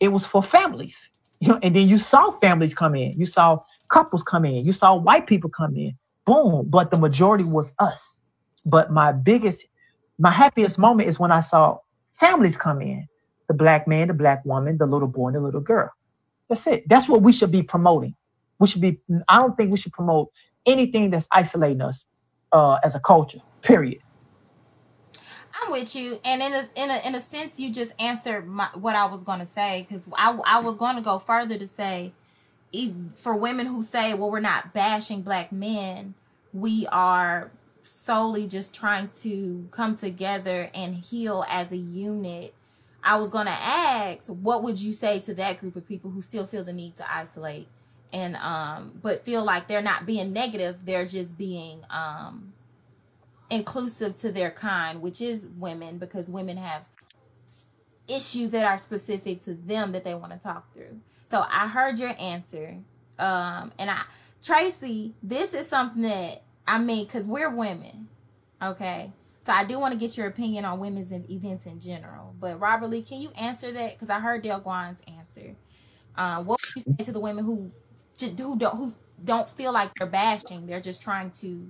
It 0.00 0.08
was 0.08 0.26
for 0.26 0.42
families, 0.42 1.10
you 1.40 1.48
know, 1.52 1.58
and 1.62 1.74
then 1.76 1.88
you 1.88 1.98
saw 1.98 2.32
families 2.32 2.74
come 2.74 2.94
in. 2.94 3.12
You 3.14 3.26
saw 3.26 3.60
couples 3.90 4.22
come 4.22 4.44
in. 4.44 4.64
You 4.64 4.72
saw 4.72 4.96
white 4.96 5.26
people 5.26 5.50
come 5.50 5.76
in. 5.76 5.94
Boom. 6.26 6.68
But 6.70 6.90
the 6.90 6.98
majority 6.98 7.44
was 7.44 7.74
us. 7.78 8.20
But 8.66 8.92
my 8.92 9.12
biggest, 9.12 9.66
my 10.22 10.30
happiest 10.30 10.78
moment 10.78 11.08
is 11.08 11.18
when 11.18 11.32
I 11.32 11.40
saw 11.40 11.78
families 12.12 12.56
come 12.56 12.80
in. 12.80 13.08
The 13.48 13.54
black 13.54 13.88
man, 13.88 14.06
the 14.06 14.14
black 14.14 14.44
woman, 14.44 14.78
the 14.78 14.86
little 14.86 15.08
boy, 15.08 15.26
and 15.26 15.36
the 15.36 15.40
little 15.40 15.60
girl. 15.60 15.90
That's 16.48 16.64
it. 16.68 16.88
That's 16.88 17.08
what 17.08 17.22
we 17.22 17.32
should 17.32 17.50
be 17.50 17.64
promoting. 17.64 18.14
We 18.60 18.68
should 18.68 18.80
be, 18.80 19.00
I 19.28 19.40
don't 19.40 19.56
think 19.56 19.72
we 19.72 19.78
should 19.78 19.92
promote 19.92 20.30
anything 20.64 21.10
that's 21.10 21.26
isolating 21.32 21.82
us 21.82 22.06
uh, 22.52 22.78
as 22.84 22.94
a 22.94 23.00
culture, 23.00 23.40
period. 23.62 23.98
I'm 25.60 25.72
with 25.72 25.94
you, 25.96 26.18
and 26.24 26.40
in 26.40 26.52
a 26.52 26.64
in 26.76 26.90
a 26.90 27.08
in 27.08 27.14
a 27.16 27.20
sense, 27.20 27.58
you 27.58 27.72
just 27.72 28.00
answered 28.00 28.48
my, 28.48 28.68
what 28.74 28.94
I 28.94 29.06
was 29.06 29.24
going 29.24 29.40
to 29.40 29.46
say 29.46 29.84
because 29.88 30.08
I 30.16 30.38
I 30.46 30.60
was 30.60 30.76
going 30.76 30.96
to 30.96 31.02
go 31.02 31.18
further 31.18 31.58
to 31.58 31.66
say 31.66 32.12
for 33.16 33.36
women 33.36 33.66
who 33.66 33.82
say, 33.82 34.14
well, 34.14 34.30
we're 34.30 34.40
not 34.40 34.72
bashing 34.72 35.22
black 35.22 35.52
men, 35.52 36.14
we 36.52 36.86
are 36.90 37.50
solely 37.82 38.48
just 38.48 38.74
trying 38.74 39.08
to 39.08 39.66
come 39.70 39.96
together 39.96 40.70
and 40.74 40.94
heal 40.94 41.44
as 41.48 41.72
a 41.72 41.76
unit. 41.76 42.54
I 43.04 43.16
was 43.16 43.30
going 43.30 43.46
to 43.46 43.52
ask, 43.52 44.28
what 44.28 44.62
would 44.62 44.80
you 44.80 44.92
say 44.92 45.18
to 45.20 45.34
that 45.34 45.58
group 45.58 45.76
of 45.76 45.86
people 45.86 46.10
who 46.10 46.20
still 46.20 46.46
feel 46.46 46.64
the 46.64 46.72
need 46.72 46.96
to 46.96 47.12
isolate 47.12 47.66
and 48.12 48.36
um 48.36 48.92
but 49.02 49.24
feel 49.24 49.42
like 49.42 49.66
they're 49.68 49.80
not 49.80 50.04
being 50.04 50.32
negative, 50.32 50.76
they're 50.84 51.06
just 51.06 51.38
being 51.38 51.80
um 51.90 52.52
inclusive 53.50 54.16
to 54.18 54.32
their 54.32 54.50
kind, 54.50 55.02
which 55.02 55.20
is 55.20 55.48
women 55.58 55.98
because 55.98 56.28
women 56.28 56.56
have 56.56 56.86
issues 58.08 58.50
that 58.50 58.64
are 58.64 58.78
specific 58.78 59.44
to 59.44 59.54
them 59.54 59.92
that 59.92 60.04
they 60.04 60.14
want 60.14 60.32
to 60.32 60.38
talk 60.38 60.72
through. 60.74 61.00
So 61.26 61.44
I 61.50 61.68
heard 61.68 61.98
your 61.98 62.14
answer. 62.18 62.76
Um, 63.18 63.72
and 63.78 63.90
I, 63.90 64.02
Tracy, 64.42 65.12
this 65.22 65.54
is 65.54 65.68
something 65.68 66.02
that 66.02 66.42
I 66.66 66.78
mean, 66.78 67.04
because 67.04 67.26
we're 67.26 67.54
women, 67.54 68.08
okay? 68.62 69.12
So 69.44 69.52
I 69.52 69.64
do 69.64 69.78
want 69.80 69.92
to 69.92 69.98
get 69.98 70.16
your 70.16 70.28
opinion 70.28 70.64
on 70.64 70.78
women's 70.78 71.12
events 71.12 71.66
in 71.66 71.80
general. 71.80 72.34
But 72.38 72.60
Robert 72.60 72.88
Lee, 72.88 73.02
can 73.02 73.20
you 73.20 73.30
answer 73.38 73.72
that? 73.72 73.94
Because 73.94 74.08
I 74.08 74.20
heard 74.20 74.42
Dale 74.42 74.60
Guan's 74.60 75.02
answer. 75.18 75.54
Uh, 76.16 76.42
what 76.44 76.60
would 76.60 76.86
you 76.86 76.94
say 76.98 77.04
to 77.04 77.12
the 77.12 77.20
women 77.20 77.44
who 77.44 77.70
who 78.20 78.56
don't 78.56 78.76
who 78.76 78.88
don't 79.24 79.48
feel 79.50 79.72
like 79.72 79.92
they're 79.94 80.06
bashing? 80.06 80.66
They're 80.66 80.80
just 80.80 81.02
trying 81.02 81.32
to 81.32 81.66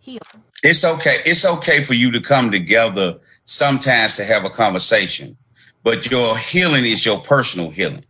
heal. 0.00 0.18
It's 0.64 0.84
okay. 0.84 1.16
It's 1.24 1.46
okay 1.46 1.84
for 1.84 1.94
you 1.94 2.10
to 2.12 2.20
come 2.20 2.50
together 2.50 3.18
sometimes 3.44 4.16
to 4.16 4.24
have 4.24 4.44
a 4.44 4.50
conversation, 4.50 5.36
but 5.84 6.10
your 6.10 6.36
healing 6.36 6.84
is 6.84 7.06
your 7.06 7.18
personal 7.20 7.70
healing. 7.70 8.04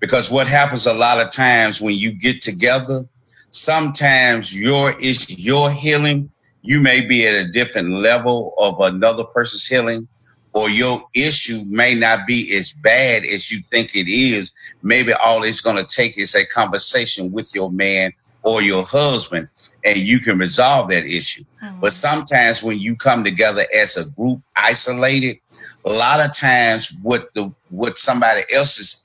Because 0.00 0.30
what 0.30 0.46
happens 0.46 0.86
a 0.86 0.92
lot 0.92 1.24
of 1.24 1.30
times 1.30 1.80
when 1.80 1.94
you 1.94 2.12
get 2.12 2.42
together, 2.42 3.08
sometimes 3.56 4.58
your 4.58 4.92
is 5.00 5.44
your 5.44 5.70
healing, 5.70 6.30
you 6.62 6.82
may 6.82 7.04
be 7.06 7.26
at 7.26 7.46
a 7.46 7.50
different 7.50 7.90
level 7.90 8.54
of 8.58 8.76
another 8.80 9.24
person's 9.24 9.66
healing, 9.66 10.08
or 10.54 10.68
your 10.70 11.02
issue 11.14 11.60
may 11.68 11.94
not 11.94 12.26
be 12.26 12.52
as 12.56 12.72
bad 12.82 13.24
as 13.24 13.50
you 13.50 13.60
think 13.70 13.94
it 13.94 14.08
is. 14.08 14.52
Maybe 14.82 15.12
all 15.24 15.42
it's 15.42 15.60
going 15.60 15.76
to 15.76 15.84
take 15.84 16.18
is 16.18 16.34
a 16.34 16.46
conversation 16.46 17.30
with 17.32 17.52
your 17.54 17.70
man 17.70 18.12
or 18.44 18.62
your 18.62 18.82
husband, 18.82 19.48
and 19.84 19.98
you 19.98 20.20
can 20.20 20.38
resolve 20.38 20.88
that 20.90 21.04
issue. 21.04 21.42
Mm-hmm. 21.62 21.80
But 21.80 21.90
sometimes 21.90 22.62
when 22.62 22.78
you 22.78 22.94
come 22.96 23.24
together 23.24 23.62
as 23.76 23.96
a 23.96 24.14
group, 24.14 24.38
isolated, 24.56 25.38
a 25.84 25.90
lot 25.90 26.24
of 26.24 26.32
times 26.36 26.96
what 27.02 27.32
the 27.34 27.52
what 27.70 27.96
somebody 27.96 28.42
else's 28.54 29.02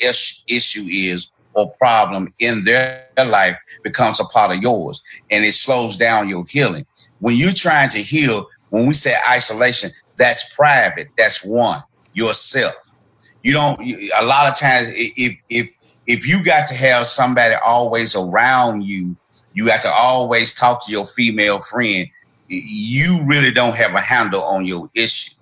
issue 0.48 0.86
is 0.88 1.30
or 1.54 1.72
problem 1.80 2.34
in 2.40 2.64
their 2.64 3.06
life 3.30 3.56
becomes 3.84 4.20
a 4.20 4.26
part 4.26 4.56
of 4.56 4.62
yours 4.62 5.02
and 5.32 5.44
it 5.44 5.52
slows 5.52 5.96
down 5.98 6.30
your 6.30 6.46
healing. 6.48 6.86
When 7.20 7.36
you're 7.36 7.52
trying 7.52 7.90
to 7.90 8.00
heal 8.00 8.48
when 8.70 8.88
we 8.88 8.94
say 8.94 9.14
isolation 9.30 9.90
that's 10.18 10.56
private 10.56 11.08
that's 11.18 11.44
one 11.46 11.80
yourself. 12.14 12.74
You 13.44 13.54
don't 13.54 13.80
a 13.82 14.26
lot 14.26 14.50
of 14.50 14.58
times 14.58 14.92
if 14.96 15.38
if 15.50 15.72
if 16.08 16.28
you 16.28 16.44
got 16.44 16.68
to 16.68 16.76
have 16.76 17.08
somebody 17.08 17.56
always 17.66 18.16
around 18.16 18.84
you 18.84 19.16
you 19.54 19.66
got 19.66 19.82
to 19.82 19.90
always 19.90 20.54
talk 20.54 20.86
to 20.86 20.92
your 20.92 21.06
female 21.06 21.60
friend 21.60 22.08
you 22.52 23.22
really 23.26 23.52
don't 23.52 23.76
have 23.78 23.94
a 23.94 24.02
handle 24.02 24.42
on 24.42 24.66
your 24.66 24.90
issue. 24.94 25.36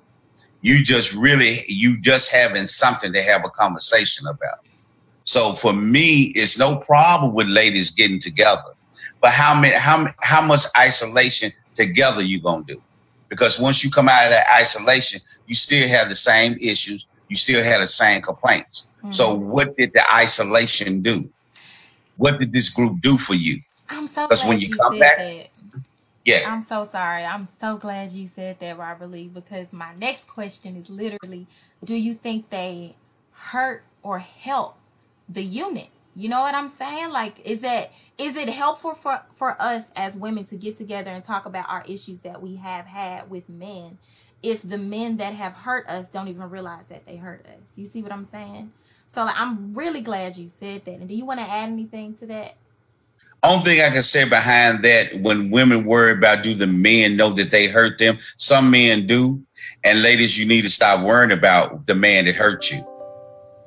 You 0.62 0.84
just 0.84 1.16
really 1.16 1.56
you 1.68 2.00
just 2.02 2.34
having 2.34 2.68
something 2.68 3.14
to 3.14 3.22
have 3.22 3.44
a 3.46 3.50
conversation 3.50 4.28
about 4.28 4.69
So 5.24 5.54
for 5.54 5.74
me, 5.74 6.32
it's 6.36 6.58
no 6.58 6.78
problem 6.78 7.34
with 7.34 7.48
ladies 7.48 7.92
getting 7.92 8.20
together. 8.20 8.62
But 9.22 9.32
how 9.32 9.60
many 9.60 9.76
how 9.76 10.08
how 10.22 10.46
much 10.46 10.62
isolation 10.78 11.52
together 11.74 12.24
you 12.24 12.42
gonna 12.42 12.64
do? 12.64 12.82
Because 13.30 13.60
once 13.62 13.84
you 13.84 13.92
come 13.92 14.10
out 14.10 14.26
of 14.26 14.32
that 14.32 14.48
isolation, 14.52 15.22
you 15.46 15.56
still 15.56 15.88
have 15.88 16.10
the 16.10 16.16
same 16.16 16.54
issues, 16.54 17.08
you 17.28 17.36
still 17.36 17.64
have 17.64 17.82
the 17.82 17.88
same 17.88 18.22
complaints. 18.22 18.88
Mm-hmm. 18.98 19.12
So 19.12 19.36
what 19.36 19.76
did 19.78 19.94
the 19.94 20.04
isolation 20.12 21.02
do? 21.02 21.30
What 22.18 22.40
did 22.40 22.52
this 22.52 22.70
group 22.70 23.00
do 23.02 23.18
for 23.18 23.36
you? 23.36 23.62
I'm 23.90 24.08
so 24.08 24.26
because 24.26 24.46
when 24.48 24.60
you, 24.60 24.70
you 24.70 24.76
come 24.76 25.00
back, 25.00 25.18
that. 25.18 25.48
yeah. 26.26 26.40
I'm 26.48 26.62
so 26.64 26.86
sorry. 26.86 27.24
I'm 27.24 27.46
so 27.46 27.78
glad 27.78 28.12
you 28.12 28.28
said 28.28 28.60
that, 28.60 28.78
Robert 28.78 29.08
Lee, 29.08 29.30
because 29.30 29.72
my 29.74 29.94
next 30.00 30.28
question 30.28 30.76
is 30.76 30.90
literally, 30.90 31.48
do 31.84 31.96
you 31.96 32.14
think 32.14 32.50
they 32.50 32.94
hurt 33.34 33.84
or 34.04 34.20
help 34.20 34.79
the 35.30 35.44
unit? 35.44 35.90
You 36.16 36.30
know 36.30 36.42
what 36.42 36.54
I'm 36.54 36.70
saying? 36.70 37.12
Like, 37.12 37.46
is 37.46 37.62
that 37.62 37.92
is 38.20 38.36
it 38.36 38.50
helpful 38.50 38.94
for 38.94 39.20
for 39.32 39.56
us 39.60 39.92
as 39.96 40.16
women 40.16 40.44
to 40.44 40.58
get 40.58 40.78
together 40.78 41.10
and 41.10 41.24
talk 41.24 41.46
about 41.46 41.66
our 41.70 41.84
issues 41.88 42.20
that 42.22 42.42
we 42.42 42.56
have 42.58 42.86
had 42.86 43.30
with 43.30 43.50
men 43.50 43.98
if 44.44 44.62
the 44.62 44.78
men 44.78 45.18
that 45.18 45.34
have 45.34 45.54
hurt 45.54 45.88
us 45.88 46.10
don't 46.10 46.28
even 46.28 46.50
realize 46.50 46.88
that 46.88 47.06
they 47.06 47.16
hurt 47.16 47.46
us 47.46 47.78
you 47.78 47.86
see 47.86 48.04
what 48.04 48.12
i'm 48.12 48.26
saying 48.26 48.72
so 49.08 49.24
like, 49.24 49.36
i'm 49.40 49.74
really 49.74 50.02
glad 50.02 50.38
you 50.38 50.48
said 50.48 50.84
that 50.86 51.00
and 51.00 51.10
do 51.10 51.16
you 51.16 51.26
want 51.26 51.40
to 51.40 51.50
add 51.50 51.70
anything 51.70 52.14
to 52.14 52.26
that 52.26 52.54
only 53.42 53.64
thing 53.64 53.82
I 53.82 53.90
can 53.90 54.02
say 54.02 54.28
behind 54.28 54.84
that, 54.84 55.12
when 55.22 55.50
women 55.50 55.86
worry 55.86 56.12
about 56.12 56.44
do 56.44 56.54
the 56.54 56.68
men 56.68 57.16
know 57.16 57.30
that 57.30 57.52
they 57.52 57.68
hurt 57.68 57.98
them, 57.98 58.18
some 58.20 58.70
men 58.70 59.08
do. 59.08 59.42
And 59.86 60.04
ladies, 60.04 60.38
you 60.38 60.46
need 60.46 60.64
to 60.64 60.70
stop 60.70 61.06
worrying 61.06 61.32
about 61.32 61.88
the 61.88 61.96
man 61.96 62.26
that 62.26 62.36
hurt 62.36 62.70
you. 62.70 62.82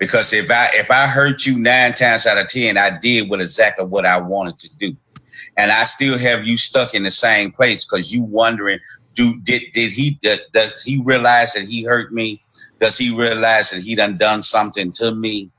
Because 0.02 0.34
if 0.34 0.50
I 0.50 0.68
if 0.74 0.90
I 0.90 1.06
hurt 1.06 1.46
you 1.46 1.62
nine 1.62 1.92
times 1.92 2.26
out 2.26 2.36
of 2.40 2.48
ten, 2.48 2.76
I 2.76 2.98
did 3.00 3.30
what 3.30 3.40
exactly 3.40 3.86
what 3.86 4.04
I 4.04 4.20
wanted 4.20 4.58
to 4.58 4.70
do. 4.78 4.90
And 5.56 5.70
I 5.70 5.84
still 5.84 6.18
have 6.18 6.46
you 6.46 6.56
stuck 6.56 6.94
in 6.94 7.04
the 7.04 7.10
same 7.10 7.52
place 7.52 7.86
because 7.86 8.12
you 8.12 8.24
wondering, 8.28 8.80
do 9.14 9.34
did 9.44 9.62
did 9.72 9.92
he 9.92 10.18
does 10.52 10.82
he 10.84 11.00
realize 11.04 11.54
that 11.54 11.64
he 11.68 11.84
hurt 11.84 12.12
me? 12.12 12.42
Does 12.80 12.98
he 12.98 13.16
realize 13.16 13.70
that 13.70 13.82
he 13.82 13.94
done 13.94 14.18
done 14.18 14.42
something 14.42 14.90
to 14.92 15.14
me? 15.14 15.52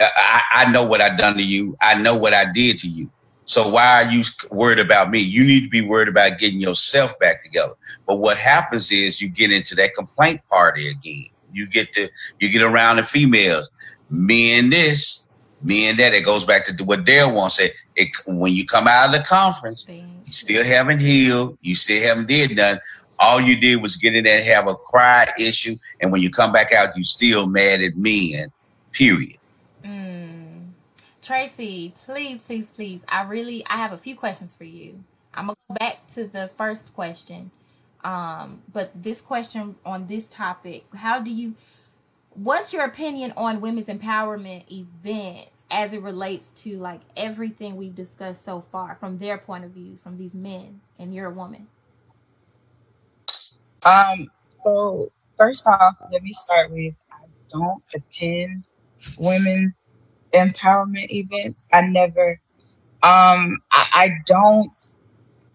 Uh, 0.00 0.06
I, 0.16 0.42
I 0.66 0.72
know 0.72 0.86
what 0.86 1.00
I 1.00 1.16
done 1.16 1.36
to 1.36 1.44
you. 1.44 1.76
I 1.80 2.02
know 2.02 2.16
what 2.16 2.34
I 2.34 2.44
did 2.52 2.78
to 2.80 2.88
you. 2.88 3.10
So 3.46 3.70
why 3.70 4.04
are 4.04 4.12
you 4.12 4.22
worried 4.52 4.80
about 4.80 5.10
me? 5.10 5.20
You 5.20 5.44
need 5.46 5.64
to 5.64 5.70
be 5.70 5.82
worried 5.82 6.08
about 6.08 6.38
getting 6.38 6.60
yourself 6.60 7.18
back 7.20 7.42
together. 7.44 7.74
But 8.06 8.18
what 8.18 8.38
happens 8.38 8.92
is 8.92 9.22
you 9.22 9.30
get 9.30 9.52
into 9.52 9.74
that 9.76 9.94
complaint 9.94 10.42
party 10.50 10.88
again. 10.90 11.26
You 11.54 11.66
get 11.66 11.92
to 11.94 12.08
you 12.40 12.50
get 12.50 12.62
around 12.62 12.96
the 12.96 13.02
females, 13.02 13.70
Me 14.10 14.58
and 14.58 14.72
this, 14.72 15.28
me 15.62 15.88
and 15.88 15.98
that. 15.98 16.12
It 16.12 16.24
goes 16.24 16.44
back 16.44 16.64
to 16.64 16.84
what 16.84 17.04
Dale 17.04 17.34
once 17.34 17.56
said. 17.56 17.70
It, 17.96 18.08
when 18.26 18.52
you 18.52 18.64
come 18.66 18.86
out 18.88 19.06
of 19.06 19.12
the 19.12 19.24
conference, 19.28 19.86
you 19.88 20.04
still 20.24 20.64
haven't 20.64 21.00
healed. 21.00 21.56
You 21.62 21.74
still 21.74 22.06
haven't 22.08 22.28
did 22.28 22.56
nothing. 22.56 22.80
All 23.20 23.40
you 23.40 23.56
did 23.58 23.80
was 23.80 23.96
get 23.96 24.16
in 24.16 24.24
there 24.24 24.36
and 24.36 24.44
have 24.46 24.68
a 24.68 24.74
cry 24.74 25.26
issue, 25.38 25.76
and 26.02 26.10
when 26.10 26.20
you 26.20 26.30
come 26.30 26.52
back 26.52 26.72
out, 26.72 26.96
you 26.96 27.04
still 27.04 27.48
mad 27.48 27.80
at 27.80 27.96
men. 27.96 28.50
Period. 28.92 29.38
Mm. 29.84 30.70
Tracy, 31.22 31.94
please, 32.04 32.44
please, 32.44 32.66
please. 32.66 33.04
I 33.08 33.22
really, 33.24 33.64
I 33.66 33.76
have 33.76 33.92
a 33.92 33.96
few 33.96 34.16
questions 34.16 34.54
for 34.54 34.64
you. 34.64 34.98
I'm 35.32 35.46
gonna 35.46 35.56
go 35.68 35.74
back 35.78 36.06
to 36.14 36.26
the 36.26 36.48
first 36.56 36.94
question. 36.94 37.50
Um, 38.04 38.60
but 38.72 38.90
this 38.94 39.20
question 39.22 39.76
on 39.86 40.06
this 40.08 40.26
topic, 40.28 40.84
how 40.96 41.20
do 41.20 41.30
you, 41.30 41.54
what's 42.34 42.72
your 42.72 42.84
opinion 42.84 43.32
on 43.36 43.60
women's 43.60 43.88
empowerment 43.88 44.64
events 44.72 45.64
as 45.70 45.94
it 45.94 46.02
relates 46.02 46.52
to 46.64 46.76
like 46.78 47.00
everything 47.16 47.76
we've 47.76 47.96
discussed 47.96 48.44
so 48.44 48.60
far 48.60 48.96
from 48.96 49.18
their 49.18 49.38
point 49.38 49.64
of 49.64 49.70
views, 49.72 50.02
from 50.02 50.18
these 50.18 50.34
men, 50.34 50.80
and 50.98 51.14
you're 51.14 51.28
a 51.30 51.34
woman? 51.34 51.68
Um, 53.86 54.30
so 54.64 55.10
first 55.38 55.68
off, 55.68 55.94
let 56.12 56.22
me 56.22 56.32
start 56.32 56.70
with 56.72 56.94
I 57.12 57.26
don't 57.50 57.82
attend 57.94 58.64
women 59.18 59.74
empowerment 60.34 61.10
events. 61.10 61.66
I 61.72 61.82
never, 61.82 62.40
um, 63.02 63.58
I, 63.72 63.86
I 63.94 64.10
don't 64.26 64.72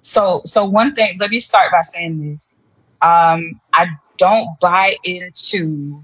so 0.10 0.42
so 0.44 0.66
one 0.66 0.94
thing 0.96 1.08
let 1.20 1.30
me 1.30 1.40
start 1.40 1.72
by 1.72 1.82
saying 1.82 2.20
this. 2.20 2.50
Um 3.02 3.62
i 3.74 3.88
don't 4.18 4.50
buy 4.60 4.94
into 5.06 6.04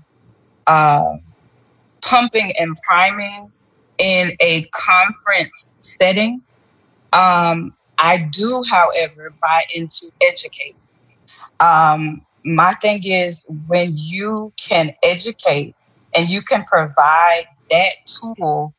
uh, 0.67 1.15
pumping 2.03 2.51
and 2.59 2.75
priming 2.87 3.51
in 3.99 4.29
a 4.41 4.63
conference 4.73 5.69
setting. 5.81 6.41
Um 7.13 7.73
i 7.99 8.27
do 8.31 8.63
however 8.69 9.35
buy 9.41 9.61
into 9.75 10.11
educating. 10.21 10.75
Um 11.59 12.21
my 12.45 12.73
thing 12.73 13.01
is 13.03 13.47
when 13.67 13.93
you 13.97 14.53
can 14.69 14.93
educate 15.03 15.75
and 16.15 16.29
you 16.29 16.43
can 16.43 16.63
provide 16.65 17.45
that 17.71 17.91
tool 18.05 18.73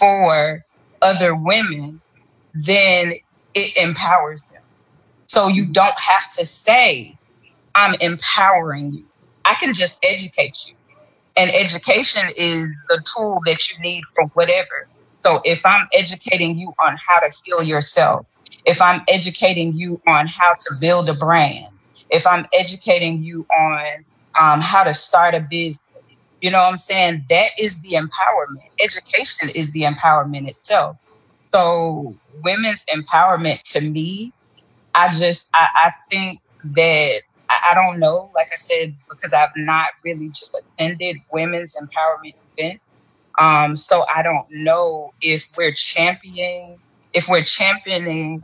for 0.00 0.60
other 1.02 1.36
women 1.36 2.02
then 2.54 3.12
it 3.54 3.88
empowers 3.88 4.44
them 4.52 4.53
so 5.34 5.48
you 5.48 5.66
don't 5.66 5.98
have 5.98 6.30
to 6.38 6.46
say, 6.46 7.18
I'm 7.74 7.96
empowering 8.00 8.92
you. 8.92 9.04
I 9.44 9.56
can 9.60 9.74
just 9.74 9.98
educate 10.04 10.58
you. 10.68 10.76
And 11.36 11.50
education 11.50 12.30
is 12.36 12.72
the 12.88 13.04
tool 13.14 13.40
that 13.46 13.58
you 13.70 13.82
need 13.82 14.04
for 14.14 14.26
whatever. 14.34 14.88
So 15.26 15.38
if 15.44 15.66
I'm 15.66 15.88
educating 15.92 16.56
you 16.56 16.72
on 16.84 16.96
how 17.04 17.18
to 17.18 17.32
heal 17.44 17.64
yourself, 17.64 18.28
if 18.64 18.80
I'm 18.80 19.02
educating 19.08 19.74
you 19.74 20.00
on 20.06 20.28
how 20.28 20.54
to 20.54 20.74
build 20.80 21.10
a 21.10 21.14
brand, 21.14 21.66
if 22.10 22.28
I'm 22.28 22.46
educating 22.54 23.20
you 23.20 23.44
on 23.58 23.86
um, 24.40 24.60
how 24.60 24.84
to 24.84 24.94
start 24.94 25.34
a 25.34 25.40
business, 25.50 25.80
you 26.40 26.52
know 26.52 26.58
what 26.58 26.70
I'm 26.70 26.76
saying? 26.78 27.26
That 27.30 27.48
is 27.60 27.80
the 27.80 27.92
empowerment. 27.94 28.70
Education 28.80 29.50
is 29.56 29.72
the 29.72 29.82
empowerment 29.82 30.48
itself. 30.48 30.98
So 31.52 32.16
women's 32.44 32.84
empowerment 32.94 33.62
to 33.72 33.80
me 33.80 34.32
I 34.94 35.08
just 35.12 35.50
I, 35.54 35.68
I 35.74 35.92
think 36.10 36.40
that 36.64 37.20
I, 37.50 37.70
I, 37.70 37.74
don't 37.74 37.98
know, 37.98 38.30
like 38.34 38.48
I 38.52 38.56
said, 38.56 38.94
because 39.08 39.34
I've 39.34 39.50
not 39.56 39.86
really 40.04 40.28
just 40.28 40.62
attended 40.78 41.16
women's 41.32 41.76
empowerment 41.76 42.34
event. 42.56 42.80
Um, 43.38 43.76
so 43.76 44.04
I 44.14 44.22
don't 44.22 44.46
know 44.50 45.12
if 45.20 45.48
we're 45.56 45.72
championing 45.72 46.78
if 47.12 47.28
we're 47.28 47.42
championing 47.42 48.40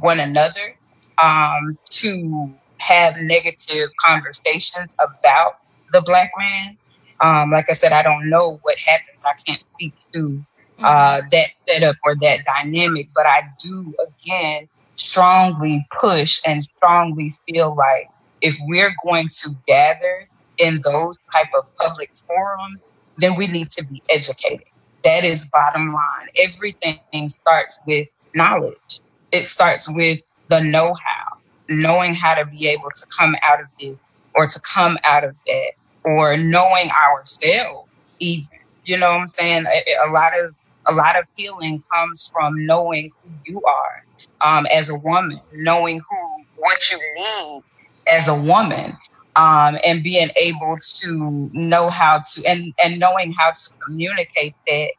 one 0.00 0.20
another 0.20 0.76
um, 1.18 1.78
to 1.90 2.52
have 2.78 3.16
negative 3.18 3.88
conversations 4.04 4.94
about 4.94 5.58
the 5.92 6.02
black 6.04 6.30
man. 6.38 6.76
Um, 7.20 7.50
like 7.50 7.70
I 7.70 7.72
said, 7.72 7.92
I 7.92 8.02
don't 8.02 8.28
know 8.28 8.58
what 8.62 8.76
happens. 8.78 9.24
I 9.24 9.32
can't 9.46 9.60
speak 9.60 9.94
to 10.12 10.40
uh, 10.80 11.18
mm-hmm. 11.18 11.28
that 11.30 11.46
setup 11.68 11.96
or 12.04 12.14
that 12.16 12.40
dynamic, 12.44 13.08
but 13.14 13.26
I 13.26 13.42
do 13.58 13.94
again 14.06 14.66
strongly 14.96 15.86
push 16.00 16.40
and 16.46 16.64
strongly 16.64 17.32
feel 17.46 17.74
like 17.74 18.08
if 18.42 18.54
we're 18.66 18.94
going 19.04 19.28
to 19.28 19.50
gather 19.66 20.26
in 20.58 20.80
those 20.84 21.18
type 21.32 21.48
of 21.56 21.64
public 21.76 22.10
forums, 22.26 22.82
then 23.18 23.36
we 23.36 23.46
need 23.48 23.70
to 23.70 23.84
be 23.86 24.02
educated. 24.10 24.66
That 25.04 25.24
is 25.24 25.48
bottom 25.50 25.92
line. 25.92 26.28
Everything 26.42 27.28
starts 27.28 27.80
with 27.86 28.08
knowledge. 28.34 29.00
It 29.32 29.44
starts 29.44 29.92
with 29.94 30.20
the 30.48 30.60
know-how, 30.62 31.38
knowing 31.68 32.14
how 32.14 32.34
to 32.34 32.46
be 32.46 32.68
able 32.68 32.90
to 32.90 33.06
come 33.18 33.36
out 33.42 33.60
of 33.60 33.66
this 33.78 34.00
or 34.34 34.46
to 34.46 34.60
come 34.60 34.98
out 35.04 35.24
of 35.24 35.36
that, 35.46 35.72
or 36.04 36.36
knowing 36.36 36.88
ourselves 36.90 37.90
even. 38.20 38.58
You 38.84 38.98
know 38.98 39.08
what 39.08 39.22
I'm 39.22 39.28
saying? 39.28 39.64
A, 39.66 40.08
a 40.08 40.12
lot 40.12 40.38
of 40.38 40.54
a 40.88 40.94
lot 40.94 41.18
of 41.18 41.24
healing 41.36 41.80
comes 41.92 42.30
from 42.32 42.64
knowing 42.66 43.10
who 43.22 43.30
you 43.44 43.62
are 43.64 44.05
um, 44.46 44.64
as 44.72 44.90
a 44.90 44.96
woman, 44.98 45.40
knowing 45.54 46.00
who 46.08 46.44
what 46.56 46.90
you 46.90 46.98
need 47.16 47.62
as 48.08 48.28
a 48.28 48.42
woman, 48.42 48.96
um, 49.34 49.76
and 49.84 50.02
being 50.02 50.28
able 50.40 50.78
to 51.00 51.50
know 51.52 51.90
how 51.90 52.18
to 52.18 52.44
and 52.46 52.72
and 52.82 52.98
knowing 52.98 53.32
how 53.32 53.50
to 53.50 53.70
communicate 53.84 54.54
that 54.68 54.90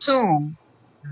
to 0.00 0.50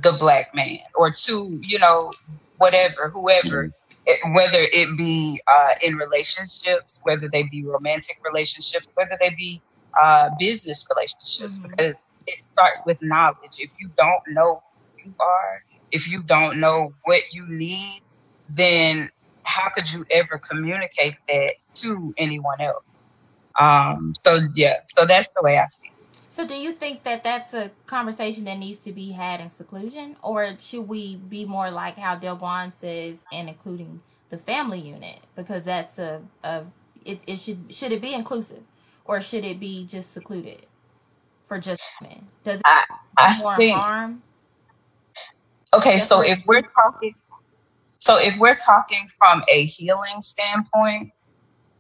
the 0.03 0.13
black 0.19 0.55
man 0.55 0.79
or 0.97 1.11
to 1.11 1.61
you 1.63 1.79
know 1.79 2.13
whatever 2.59 3.09
whoever 3.09 3.71
it, 4.07 4.35
whether 4.35 4.59
it 4.59 4.99
be 4.99 5.41
uh, 5.47 5.75
in 5.87 5.97
relationships 5.97 7.01
whether 7.05 7.29
they 7.29 7.45
be 7.45 7.65
romantic 7.65 8.17
relationships 8.25 8.87
whether 8.95 9.17
they 9.21 9.33
be 9.37 9.63
uh, 10.03 10.29
business 10.39 10.87
relationships 10.95 11.61
mm-hmm. 11.61 11.71
because 11.71 11.95
it 12.27 12.41
starts 12.53 12.81
with 12.85 13.01
knowledge 13.03 13.57
if 13.59 13.73
you 13.79 13.89
don't 13.97 14.23
know 14.29 14.63
who 14.97 15.11
you 15.11 15.15
are 15.21 15.63
if 15.95 16.11
you 16.11 16.23
don't 16.23 16.59
know 16.59 16.93
what 17.05 17.21
you 17.33 17.47
need, 17.49 18.01
then 18.51 19.11
how 19.45 19.71
could 19.71 19.91
you 19.93 20.05
ever 20.11 20.39
communicate 20.39 21.17
that 21.29 21.55
to 21.75 22.13
anyone 22.19 22.61
else? 22.61 22.85
Um, 23.59 24.13
so 24.25 24.41
yeah, 24.55 24.79
so 24.85 25.07
that's 25.07 25.29
the 25.29 25.43
way 25.43 25.57
I 25.59 25.67
see 25.69 25.87
it. 25.87 25.93
So, 26.31 26.45
do 26.45 26.55
you 26.55 26.73
think 26.73 27.05
that 27.05 27.23
that's 27.23 27.55
a 27.55 27.71
conversation 27.87 28.45
that 28.47 28.59
needs 28.59 28.81
to 28.81 28.93
be 28.93 29.13
had 29.13 29.41
in 29.41 29.49
seclusion, 29.49 30.17
or 30.21 30.59
should 30.59 30.89
we 30.89 31.15
be 31.15 31.45
more 31.45 31.71
like 31.71 31.97
how 31.97 32.17
Delguan 32.17 32.73
says, 32.73 33.25
and 33.33 33.49
including 33.49 34.01
the 34.31 34.39
family 34.39 34.81
unit, 34.81 35.21
because 35.37 35.63
that's 35.63 35.97
a, 36.01 36.21
a 36.43 36.65
it, 37.05 37.23
it 37.29 37.39
should 37.39 37.73
should 37.73 37.93
it 37.93 38.03
be 38.03 38.13
inclusive, 38.13 38.65
or 39.05 39.21
should 39.21 39.45
it 39.45 39.61
be 39.61 39.87
just 39.87 40.13
secluded 40.13 40.67
for 41.47 41.59
just 41.59 41.81
men? 42.03 42.27
Does 42.43 42.59
it 42.59 42.67
I, 42.67 42.85
I 43.17 43.39
more 43.39 43.57
think 43.57 43.79
harm? 43.79 44.23
Okay. 45.77 45.99
So 45.99 46.23
if 46.23 46.43
we're 46.47 46.63
talking, 46.63 47.15
so 47.99 48.17
if 48.19 48.39
we're 48.39 48.55
talking 48.55 49.09
from 49.19 49.43
a 49.53 49.65
healing 49.65 50.21
standpoint, 50.21 51.13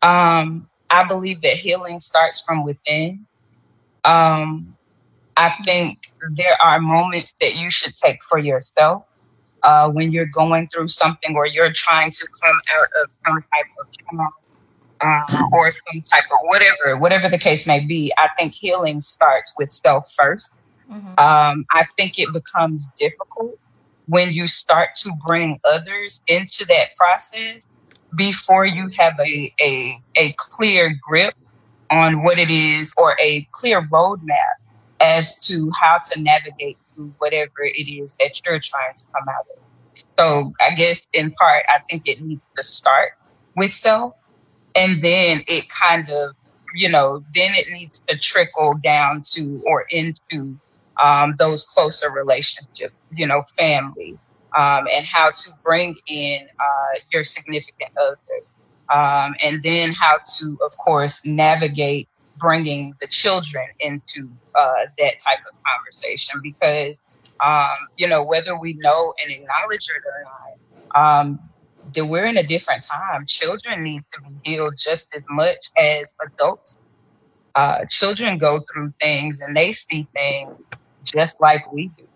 um, 0.02 0.66
I 0.90 1.06
believe 1.06 1.40
that 1.42 1.52
healing 1.52 2.00
starts 2.00 2.42
from 2.42 2.64
within. 2.64 3.26
Um, 4.04 4.74
I 5.36 5.50
think 5.64 5.98
there 6.36 6.56
are 6.62 6.80
moments 6.80 7.34
that 7.40 7.60
you 7.60 7.70
should 7.70 7.94
take 7.94 8.22
for 8.22 8.38
yourself 8.38 9.04
uh, 9.62 9.90
when 9.90 10.12
you're 10.12 10.30
going 10.32 10.68
through 10.68 10.88
something 10.88 11.34
or 11.34 11.46
you're 11.46 11.72
trying 11.72 12.10
to 12.10 12.28
come 12.42 12.60
out 12.78 12.88
of 13.02 13.12
some 13.26 13.34
type 13.34 13.66
of 13.80 13.86
trauma 13.96 14.28
uh, 15.00 15.46
or 15.52 15.72
some 15.72 16.02
type 16.02 16.24
of 16.30 16.38
whatever, 16.42 16.96
whatever 16.98 17.28
the 17.28 17.38
case 17.38 17.66
may 17.66 17.84
be. 17.84 18.12
I 18.18 18.28
think 18.38 18.52
healing 18.52 19.00
starts 19.00 19.54
with 19.58 19.72
self 19.72 20.10
first. 20.10 20.52
Mhm. 20.90 21.18
Um, 21.18 21.64
I 21.72 21.84
think 21.96 22.18
it 22.18 22.32
becomes 22.32 22.86
difficult 22.96 23.58
when 24.06 24.32
you 24.32 24.46
start 24.46 24.90
to 24.96 25.10
bring 25.26 25.58
others 25.72 26.22
into 26.28 26.64
that 26.68 26.96
process 26.96 27.66
before 28.16 28.66
you 28.66 28.88
have 28.96 29.14
a, 29.18 29.52
a, 29.60 29.98
a 30.18 30.32
clear 30.36 30.94
grip 31.02 31.34
on 31.90 32.22
what 32.22 32.38
it 32.38 32.50
is 32.50 32.94
or 32.98 33.16
a 33.22 33.46
clear 33.52 33.82
roadmap 33.88 34.54
as 35.00 35.38
to 35.46 35.70
how 35.80 35.98
to 35.98 36.22
navigate 36.22 36.76
through 36.94 37.12
whatever 37.18 37.62
it 37.62 37.90
is 37.90 38.14
that 38.16 38.40
you're 38.44 38.60
trying 38.60 38.94
to 38.96 39.06
come 39.12 39.28
out 39.28 39.44
of. 39.56 39.64
So 40.18 40.52
I 40.60 40.74
guess 40.76 41.06
in 41.12 41.32
part, 41.32 41.64
I 41.68 41.78
think 41.90 42.02
it 42.06 42.20
needs 42.22 42.42
to 42.56 42.62
start 42.62 43.10
with 43.56 43.72
self 43.72 44.14
and 44.76 45.02
then 45.02 45.38
it 45.46 45.68
kind 45.68 46.08
of, 46.08 46.34
you 46.74 46.88
know, 46.88 47.22
then 47.34 47.50
it 47.54 47.72
needs 47.72 48.00
to 48.00 48.18
trickle 48.18 48.74
down 48.82 49.22
to 49.32 49.62
or 49.66 49.86
into 49.90 50.56
um, 51.02 51.34
those 51.38 51.64
closer 51.66 52.10
relationships, 52.12 52.94
you 53.12 53.26
know, 53.26 53.42
family, 53.58 54.18
um, 54.56 54.86
and 54.94 55.06
how 55.06 55.30
to 55.30 55.50
bring 55.64 55.96
in 56.08 56.46
uh, 56.60 56.98
your 57.12 57.24
significant 57.24 57.90
other. 58.00 58.18
Um, 58.92 59.34
and 59.44 59.62
then 59.62 59.92
how 59.92 60.18
to, 60.38 60.58
of 60.64 60.72
course, 60.84 61.26
navigate 61.26 62.08
bringing 62.36 62.92
the 63.00 63.06
children 63.08 63.64
into 63.80 64.28
uh, 64.54 64.86
that 64.98 65.14
type 65.26 65.38
of 65.50 65.58
conversation 65.66 66.40
because, 66.42 67.00
um, 67.44 67.74
you 67.96 68.08
know, 68.08 68.24
whether 68.24 68.58
we 68.58 68.74
know 68.74 69.14
and 69.22 69.32
acknowledge 69.32 69.88
it 69.88 70.02
or 70.06 70.24
not, 70.24 71.20
um, 71.24 71.38
that 71.94 72.06
we're 72.06 72.26
in 72.26 72.36
a 72.36 72.42
different 72.42 72.84
time. 72.84 73.24
Children 73.26 73.82
need 73.82 74.02
to 74.12 74.20
be 74.22 74.50
healed 74.50 74.74
just 74.78 75.08
as 75.14 75.22
much 75.30 75.58
as 75.78 76.14
adults. 76.24 76.76
Uh, 77.54 77.84
children 77.88 78.36
go 78.38 78.58
through 78.72 78.92
things 79.00 79.40
and 79.40 79.56
they 79.56 79.72
see 79.72 80.06
things 80.14 80.58
just 81.04 81.40
like 81.40 81.70
we 81.72 81.88
do. 81.96 82.06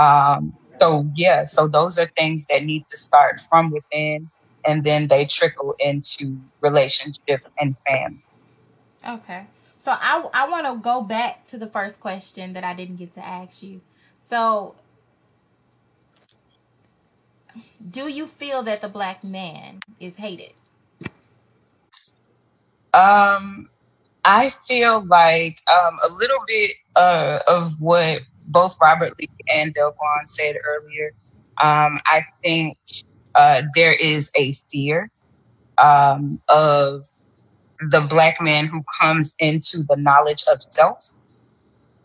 Um, 0.00 0.54
so 0.80 1.06
yeah, 1.14 1.44
so 1.44 1.68
those 1.68 1.98
are 1.98 2.06
things 2.18 2.46
that 2.46 2.64
need 2.64 2.88
to 2.90 2.96
start 2.96 3.40
from 3.48 3.70
within, 3.70 4.30
and 4.66 4.84
then 4.84 5.08
they 5.08 5.24
trickle 5.24 5.74
into 5.78 6.38
relationships 6.60 7.46
and 7.58 7.76
family. 7.88 8.22
Okay. 9.08 9.46
So 9.78 9.92
I 9.92 10.24
I 10.34 10.48
want 10.50 10.66
to 10.66 10.80
go 10.82 11.02
back 11.02 11.44
to 11.46 11.58
the 11.58 11.66
first 11.66 12.00
question 12.00 12.52
that 12.54 12.64
I 12.64 12.74
didn't 12.74 12.96
get 12.96 13.12
to 13.12 13.26
ask 13.26 13.62
you. 13.62 13.80
So 14.18 14.74
do 17.90 18.10
you 18.10 18.26
feel 18.26 18.62
that 18.64 18.80
the 18.80 18.88
black 18.88 19.24
man 19.24 19.80
is 20.00 20.16
hated? 20.16 20.52
Um, 22.92 23.68
I 24.24 24.50
feel 24.66 25.04
like 25.06 25.58
um, 25.70 25.98
a 26.02 26.12
little 26.14 26.40
bit 26.46 26.72
uh, 26.96 27.38
of 27.48 27.72
what 27.80 28.22
both 28.46 28.76
Robert 28.80 29.12
Lee 29.18 29.28
and 29.54 29.74
Delquan 29.74 30.26
said 30.26 30.56
earlier. 30.66 31.10
Um, 31.62 31.98
I 32.06 32.22
think 32.44 32.76
uh, 33.34 33.62
there 33.74 33.94
is 34.00 34.30
a 34.36 34.52
fear 34.70 35.10
um, 35.78 36.40
of 36.48 37.04
the 37.80 38.06
black 38.08 38.40
man 38.40 38.66
who 38.66 38.82
comes 39.00 39.34
into 39.38 39.84
the 39.88 39.96
knowledge 39.96 40.44
of 40.52 40.58
self. 40.70 40.98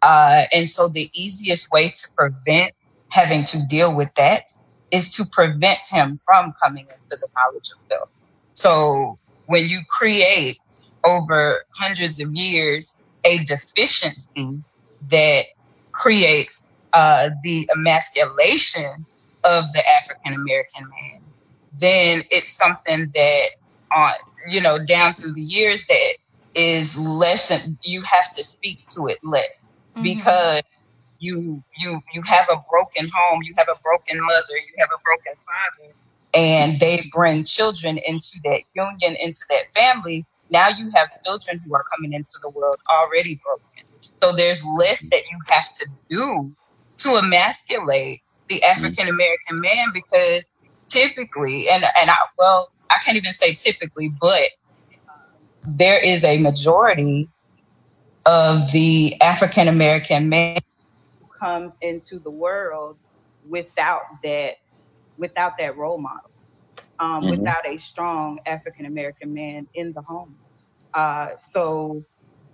Uh, 0.01 0.43
and 0.53 0.67
so 0.67 0.87
the 0.87 1.09
easiest 1.13 1.71
way 1.71 1.89
to 1.89 2.09
prevent 2.17 2.71
having 3.09 3.45
to 3.45 3.59
deal 3.67 3.93
with 3.95 4.09
that 4.15 4.43
is 4.91 5.11
to 5.11 5.25
prevent 5.31 5.79
him 5.89 6.19
from 6.25 6.53
coming 6.61 6.83
into 6.83 6.97
the 7.09 7.27
knowledge 7.37 7.69
of 7.71 7.79
self. 7.91 8.09
So 8.55 9.17
when 9.45 9.67
you 9.69 9.79
create 9.89 10.57
over 11.05 11.63
hundreds 11.75 12.21
of 12.21 12.33
years 12.33 12.95
a 13.25 13.37
deficiency 13.45 14.63
that 15.09 15.43
creates 15.93 16.67
uh, 16.93 17.29
the 17.43 17.67
emasculation 17.75 19.05
of 19.43 19.63
the 19.73 19.83
African 20.01 20.33
American 20.33 20.83
man, 20.83 21.21
then 21.79 22.21
it's 22.29 22.55
something 22.55 23.11
that 23.13 23.45
on 23.95 24.11
you 24.49 24.61
know 24.61 24.77
down 24.85 25.13
through 25.13 25.33
the 25.33 25.41
years 25.41 25.85
that 25.87 26.13
is 26.55 26.97
less 26.99 27.47
than 27.49 27.77
you 27.83 28.01
have 28.01 28.25
to 28.35 28.43
speak 28.43 28.79
to 28.89 29.07
it 29.07 29.17
less 29.23 29.67
Mhm. 29.97 30.01
because 30.03 30.61
you 31.19 31.63
you 31.77 31.99
you 32.13 32.21
have 32.25 32.45
a 32.51 32.57
broken 32.69 33.09
home, 33.13 33.41
you 33.43 33.53
have 33.57 33.67
a 33.69 33.77
broken 33.83 34.19
mother, 34.21 34.55
you 34.57 34.73
have 34.79 34.89
a 34.93 34.99
broken 35.03 35.33
father, 35.45 35.93
and 36.33 36.79
they 36.79 37.03
bring 37.13 37.43
children 37.43 37.97
into 38.05 38.39
that 38.43 38.61
union, 38.73 39.15
into 39.21 39.41
that 39.49 39.71
family. 39.73 40.25
Now 40.49 40.69
you 40.69 40.91
have 40.95 41.09
children 41.25 41.59
who 41.65 41.73
are 41.75 41.83
coming 41.95 42.13
into 42.13 42.37
the 42.41 42.51
world 42.55 42.77
already 42.89 43.39
broken. 43.43 43.70
So 44.23 44.33
there's 44.33 44.65
less 44.77 45.05
that 45.11 45.23
you 45.31 45.39
have 45.49 45.71
to 45.73 45.87
do 46.09 46.53
to 46.99 47.17
emasculate 47.17 48.19
the 48.49 48.63
African 48.63 49.07
American 49.07 49.59
man 49.61 49.87
because 49.93 50.47
typically, 50.89 51.67
and 51.69 51.83
and 51.99 52.09
I 52.09 52.15
well, 52.37 52.69
I 52.91 52.97
can't 53.05 53.17
even 53.17 53.33
say 53.33 53.53
typically, 53.53 54.11
but 54.21 54.49
there 55.65 56.03
is 56.03 56.23
a 56.23 56.39
majority 56.39 57.29
of 58.25 58.71
the 58.71 59.15
African 59.21 59.67
American 59.67 60.29
man 60.29 60.57
who 61.19 61.27
comes 61.39 61.77
into 61.81 62.19
the 62.19 62.31
world 62.31 62.97
without 63.49 64.01
that 64.23 64.55
without 65.17 65.53
that 65.59 65.77
role 65.77 66.01
model, 66.01 66.31
um, 66.99 67.23
Mhm. 67.23 67.29
without 67.29 67.65
a 67.65 67.77
strong 67.79 68.39
African 68.45 68.85
American 68.85 69.33
man 69.33 69.67
in 69.73 69.93
the 69.93 70.01
home. 70.01 70.37
Uh, 70.93 71.29
so 71.51 72.03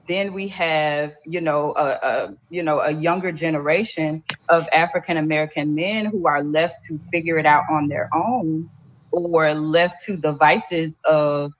then 0.08 0.34
we 0.34 0.48
have 0.48 1.16
you 1.26 1.42
know 1.42 1.74
a, 1.76 1.86
a 2.02 2.38
you 2.50 2.64
know 2.64 2.80
a 2.80 2.92
younger 2.92 3.32
generation 3.32 4.24
of 4.50 4.68
African 4.74 5.18
American 5.18 5.76
men 5.76 6.06
who 6.06 6.28
are 6.28 6.44
left 6.44 6.86
to 6.86 6.98
figure 6.98 7.38
it 7.38 7.46
out 7.46 7.64
on 7.70 7.88
their 7.88 8.10
own 8.14 8.70
or 9.12 9.54
left 9.54 10.06
to 10.06 10.18
the 10.18 10.32
vices 10.32 11.00
of 11.06 11.54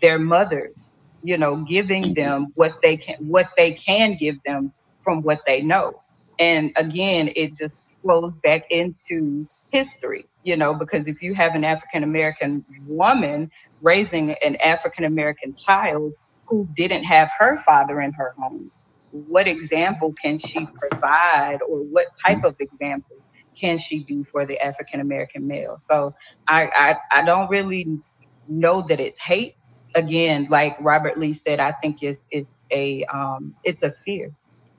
their 0.00 0.18
mothers 0.18 0.98
you 1.22 1.36
know 1.36 1.64
giving 1.64 2.02
mm-hmm. 2.02 2.14
them 2.14 2.46
what 2.54 2.80
they 2.82 2.96
can 2.96 3.16
what 3.26 3.48
they 3.56 3.72
can 3.72 4.16
give 4.16 4.42
them 4.42 4.72
from 5.02 5.22
what 5.22 5.40
they 5.46 5.62
know. 5.62 6.00
And 6.38 6.72
again 6.76 7.30
it 7.36 7.56
just 7.58 7.84
flows 8.02 8.36
back 8.38 8.64
into 8.70 9.46
history 9.70 10.26
you 10.42 10.56
know 10.56 10.74
because 10.74 11.06
if 11.06 11.22
you 11.22 11.34
have 11.34 11.54
an 11.54 11.64
african 11.64 12.02
american 12.02 12.64
woman 12.86 13.50
raising 13.82 14.32
an 14.32 14.56
african 14.56 15.04
american 15.04 15.54
child 15.54 16.12
who 16.50 16.68
didn't 16.76 17.04
have 17.04 17.30
her 17.38 17.56
father 17.56 18.00
in 18.00 18.12
her 18.12 18.34
home 18.38 18.70
what 19.12 19.48
example 19.48 20.14
can 20.22 20.38
she 20.38 20.66
provide 20.78 21.58
or 21.68 21.80
what 21.84 22.06
type 22.24 22.44
of 22.44 22.54
example 22.60 23.16
can 23.60 23.78
she 23.78 24.04
be 24.04 24.24
for 24.30 24.46
the 24.46 24.58
african 24.60 25.00
american 25.00 25.46
male 25.48 25.78
so 25.78 26.14
I, 26.46 26.98
I 27.12 27.20
i 27.20 27.24
don't 27.24 27.50
really 27.50 28.00
know 28.48 28.86
that 28.88 29.00
it's 29.00 29.20
hate 29.20 29.54
again, 29.94 30.46
like 30.50 30.74
Robert 30.80 31.18
Lee 31.18 31.34
said, 31.34 31.60
I 31.60 31.72
think 31.72 32.02
it's 32.02 32.22
it's 32.30 32.50
a 32.70 33.04
um, 33.04 33.54
it's 33.64 33.82
a 33.82 33.90
fear 34.04 34.32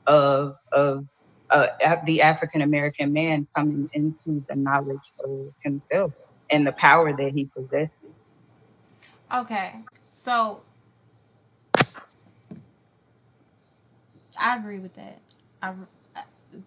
of 0.07 0.55
of 0.71 1.05
uh, 1.49 1.67
the 2.05 2.21
African 2.21 2.61
American 2.61 3.13
man 3.13 3.47
coming 3.55 3.89
into 3.93 4.43
the 4.47 4.55
knowledge 4.55 5.13
of 5.23 5.53
himself 5.63 6.13
and 6.49 6.65
the 6.65 6.71
power 6.73 7.15
that 7.15 7.31
he 7.33 7.49
possesses. 7.55 7.95
Okay. 9.33 9.73
So 10.11 10.61
I 14.39 14.57
agree 14.57 14.79
with 14.79 14.95
that. 14.95 15.19
I, 15.61 15.73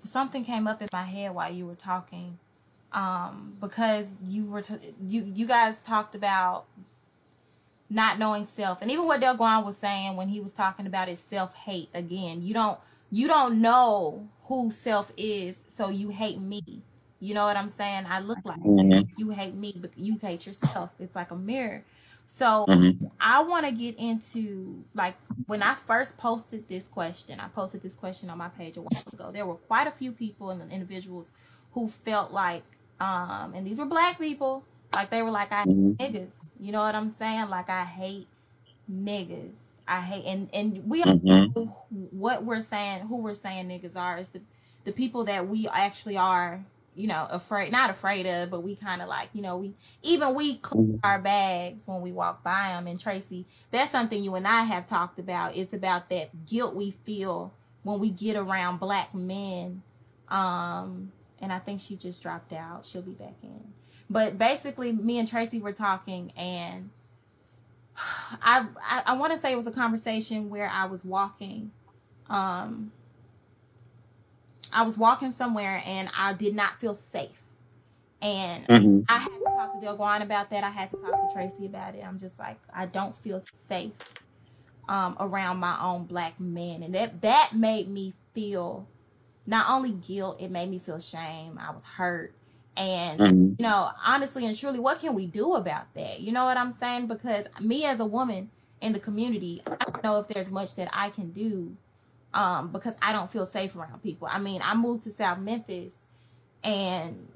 something 0.03 0.45
came 0.45 0.67
up 0.67 0.83
in 0.83 0.89
my 0.93 1.03
head 1.03 1.35
while 1.35 1.53
you 1.53 1.67
were 1.67 1.75
talking, 1.75 2.39
um, 2.93 3.57
because 3.61 4.15
you 4.25 4.47
were 4.47 4.63
t- 4.63 4.95
you 5.07 5.23
you 5.35 5.47
guys 5.47 5.83
talked 5.83 6.15
about 6.15 6.67
not 7.91 8.19
knowing 8.19 8.45
self, 8.45 8.83
and 8.83 8.91
even 8.91 9.07
what 9.07 9.21
Del 9.21 9.37
Guan 9.37 9.65
was 9.65 9.77
saying 9.77 10.17
when 10.17 10.29
he 10.29 10.41
was 10.41 10.53
talking 10.53 10.87
about 10.87 11.09
his 11.09 11.19
self 11.21 11.55
hate. 11.57 11.89
Again, 11.95 12.43
you 12.43 12.55
don't 12.55 12.79
you 13.11 13.29
don't 13.29 13.61
know 13.61 14.29
who 14.45 14.71
self 14.71 15.13
is, 15.17 15.63
so 15.69 15.91
you 15.91 16.09
hate 16.09 16.41
me. 16.41 16.61
You 17.21 17.35
know 17.35 17.45
what 17.47 17.57
I'm 17.57 17.69
saying? 17.69 18.05
I 18.09 18.21
look 18.21 18.39
like 18.45 18.59
Mhm. 18.59 19.09
you 19.17 19.31
hate 19.31 19.55
me, 19.55 19.73
but 19.81 19.91
you 19.97 20.19
hate 20.19 20.47
yourself. 20.47 20.95
It's 20.99 21.15
like 21.17 21.31
a 21.31 21.37
mirror. 21.37 21.85
So 22.27 22.69
Mhm. 22.69 23.11
I 23.21 23.43
want 23.45 23.67
to 23.67 23.73
get 23.73 23.97
into 23.99 24.85
like 24.95 25.17
when 25.47 25.63
I 25.63 25.75
first 25.75 26.19
posted 26.19 26.69
this 26.69 26.89
question, 26.89 27.41
I 27.41 27.49
posted 27.49 27.83
this 27.83 27.95
question 27.97 28.31
on 28.31 28.39
my 28.39 28.49
page 28.51 28.77
a 28.77 28.83
while 28.83 28.91
ago. 29.15 29.31
There 29.33 29.47
were 29.47 29.57
quite 29.57 29.87
a 29.89 29.93
few 29.93 30.13
people 30.13 30.51
and 30.51 30.73
individuals 30.73 31.33
who 31.73 31.89
felt 31.89 32.33
like, 32.33 32.65
um, 33.01 33.55
and 33.55 33.67
these 33.67 33.79
were 33.79 33.87
black 33.87 34.19
people, 34.19 34.65
like 34.93 35.11
they 35.11 35.23
were 35.23 35.31
like, 35.31 35.53
I 35.53 35.65
hate 35.65 35.67
Mhm. 35.67 35.99
niggas. 36.15 36.35
You 36.61 36.73
know 36.73 36.81
what 36.81 36.95
I'm 36.95 37.11
saying? 37.11 37.51
Like 37.51 37.71
I 37.71 37.85
hate 37.85 38.29
niggas. 38.91 39.57
I 39.89 40.01
hate 40.01 40.25
and 40.27 40.49
and 40.55 40.85
we 40.91 41.03
all 41.03 41.15
Mhm. 41.15 41.55
know 41.57 41.77
what 42.13 42.45
we're 42.45 42.61
saying, 42.61 43.01
who 43.09 43.19
we're 43.19 43.35
saying 43.35 43.69
niggas 43.69 43.97
are 43.97 44.19
is 44.19 44.31
the 44.31 44.43
the 44.85 44.93
people 44.93 45.25
that 45.27 45.49
we 45.49 45.69
actually 45.69 46.17
are, 46.19 46.65
you 46.97 47.09
know, 47.09 47.27
afraid 47.31 47.73
not 47.73 47.91
afraid 47.91 48.27
of, 48.27 48.51
but 48.51 48.63
we 48.63 48.77
kind 48.77 49.03
of 49.03 49.09
like, 49.09 49.29
you 49.35 49.43
know, 49.43 49.57
we 49.57 49.73
even 50.03 50.35
we 50.35 50.57
clean 50.57 51.01
our 51.03 51.19
bags 51.19 51.83
when 51.87 52.01
we 52.01 52.13
walk 52.13 52.43
by 52.43 52.69
them. 52.69 52.87
And 52.87 52.99
Tracy, 52.99 53.47
that's 53.71 53.91
something 53.91 54.23
you 54.23 54.35
and 54.35 54.47
I 54.47 54.63
have 54.63 54.87
talked 54.87 55.19
about. 55.19 55.57
It's 55.57 55.73
about 55.73 56.09
that 56.11 56.47
guilt 56.47 56.75
we 56.75 56.93
feel 56.93 57.53
when 57.83 58.01
we 58.01 58.11
get 58.11 58.37
around 58.37 58.79
black 58.79 59.15
men. 59.15 59.83
Um, 60.29 61.13
and 61.41 61.53
I 61.53 61.59
think 61.59 61.81
she 61.81 61.97
just 61.97 62.23
dropped 62.23 62.53
out. 62.53 62.87
She'll 62.87 63.03
be 63.03 63.13
back 63.13 63.35
in. 63.43 63.61
But 64.09 64.39
basically, 64.39 64.93
me 64.93 65.19
and 65.19 65.29
Tracy 65.29 65.61
were 65.61 65.73
talking, 65.73 66.33
and 66.37 66.91
I 68.43 68.67
I, 68.83 69.03
I 69.07 69.17
want 69.17 69.33
to 69.33 69.39
say 69.39 69.53
it 69.53 69.57
was 69.57 69.67
a 69.67 69.73
conversation 69.73 70.51
where 70.51 70.71
I 70.73 70.87
was 70.87 71.05
walking. 71.05 71.71
Um, 72.31 72.93
I 74.75 74.83
was 74.83 74.99
walking 74.99 75.33
somewhere 75.33 75.83
and 75.87 76.11
I 76.19 76.35
did 76.35 76.55
not 76.55 76.81
feel 76.81 76.95
safe. 76.95 77.43
And 78.23 78.69
Mhm. 78.69 79.07
I 79.09 79.19
had 79.19 79.29
to 79.29 79.45
talk 79.57 79.81
to 79.81 79.87
Delguan 79.87 80.23
about 80.23 80.51
that. 80.51 80.65
I 80.65 80.71
had 80.71 80.91
to 80.91 80.97
talk 80.97 81.13
to 81.13 81.35
Tracy 81.35 81.67
about 81.67 81.95
it. 81.95 82.05
I'm 82.07 82.19
just 82.19 82.39
like, 82.39 82.59
I 82.75 82.87
don't 82.87 83.17
feel 83.17 83.41
safe 83.55 83.93
um, 84.89 85.17
around 85.21 85.59
my 85.59 85.77
own 85.83 86.05
black 86.07 86.41
men. 86.41 86.83
And 86.83 86.95
that 86.95 87.23
that 87.23 87.51
made 87.55 87.89
me 87.89 88.15
feel 88.35 88.87
not 89.47 89.67
only 89.71 89.93
guilt, 89.93 90.41
it 90.41 90.51
made 90.51 90.71
me 90.71 90.79
feel 90.79 90.99
shame. 91.01 91.59
I 91.61 91.71
was 91.73 91.85
hurt. 91.85 92.33
And 92.77 93.21
Mhm. 93.21 93.57
you 93.59 93.65
know, 93.65 93.91
honestly 94.05 94.47
and 94.47 94.57
truly, 94.57 94.81
what 94.81 95.01
can 95.01 95.15
we 95.15 95.27
do 95.27 95.55
about 95.55 95.93
that? 95.95 96.21
You 96.21 96.33
know 96.33 96.45
what 96.45 96.57
I'm 96.57 96.73
saying? 96.73 97.07
Because 97.09 97.49
me 97.61 97.85
as 97.85 98.01
a 98.01 98.07
woman 98.07 98.51
in 98.81 98.93
the 98.93 99.01
community, 99.01 99.63
I 99.67 99.77
don't 99.85 100.05
know 100.05 100.21
if 100.21 100.29
there's 100.29 100.51
much 100.51 100.77
that 100.77 100.89
I 100.93 101.11
can 101.11 101.31
do 101.31 101.77
um, 102.35 102.73
because 102.73 102.97
I 103.01 103.13
don't 103.13 103.31
feel 103.31 103.47
safe 103.47 103.77
around 103.77 104.03
people. 104.03 104.29
I 104.31 104.41
mean, 104.41 104.61
I 104.63 104.75
moved 104.75 105.05
to 105.05 105.11
South 105.11 105.39
Memphis, 105.39 105.97
and 106.63 107.29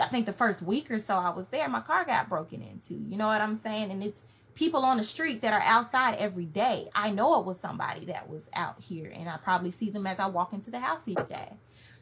I 0.00 0.06
think 0.06 0.26
the 0.26 0.32
first 0.32 0.60
week 0.60 0.90
or 0.90 0.98
so 0.98 1.16
I 1.16 1.30
was 1.30 1.48
there, 1.48 1.68
my 1.68 1.80
car 1.80 2.04
got 2.04 2.28
broken 2.28 2.60
into. 2.60 2.94
You 2.94 3.16
know 3.16 3.28
what 3.28 3.40
I'm 3.40 3.54
saying? 3.54 3.90
And 3.90 4.02
it's 4.02 4.32
people 4.54 4.84
on 4.84 4.96
the 4.96 5.02
street 5.04 5.42
that 5.42 5.54
are 5.54 5.62
outside 5.62 6.16
every 6.18 6.46
day. 6.46 6.88
I 6.94 7.12
know 7.12 7.38
it 7.40 7.46
was 7.46 7.58
somebody 7.60 8.06
that 8.06 8.28
was 8.28 8.50
out 8.54 8.80
here, 8.80 9.12
and 9.16 9.28
I 9.28 9.36
probably 9.36 9.70
see 9.70 9.90
them 9.90 10.06
as 10.06 10.18
I 10.18 10.26
walk 10.26 10.52
into 10.52 10.70
the 10.70 10.80
house 10.80 11.06
each 11.06 11.28
day. 11.28 11.52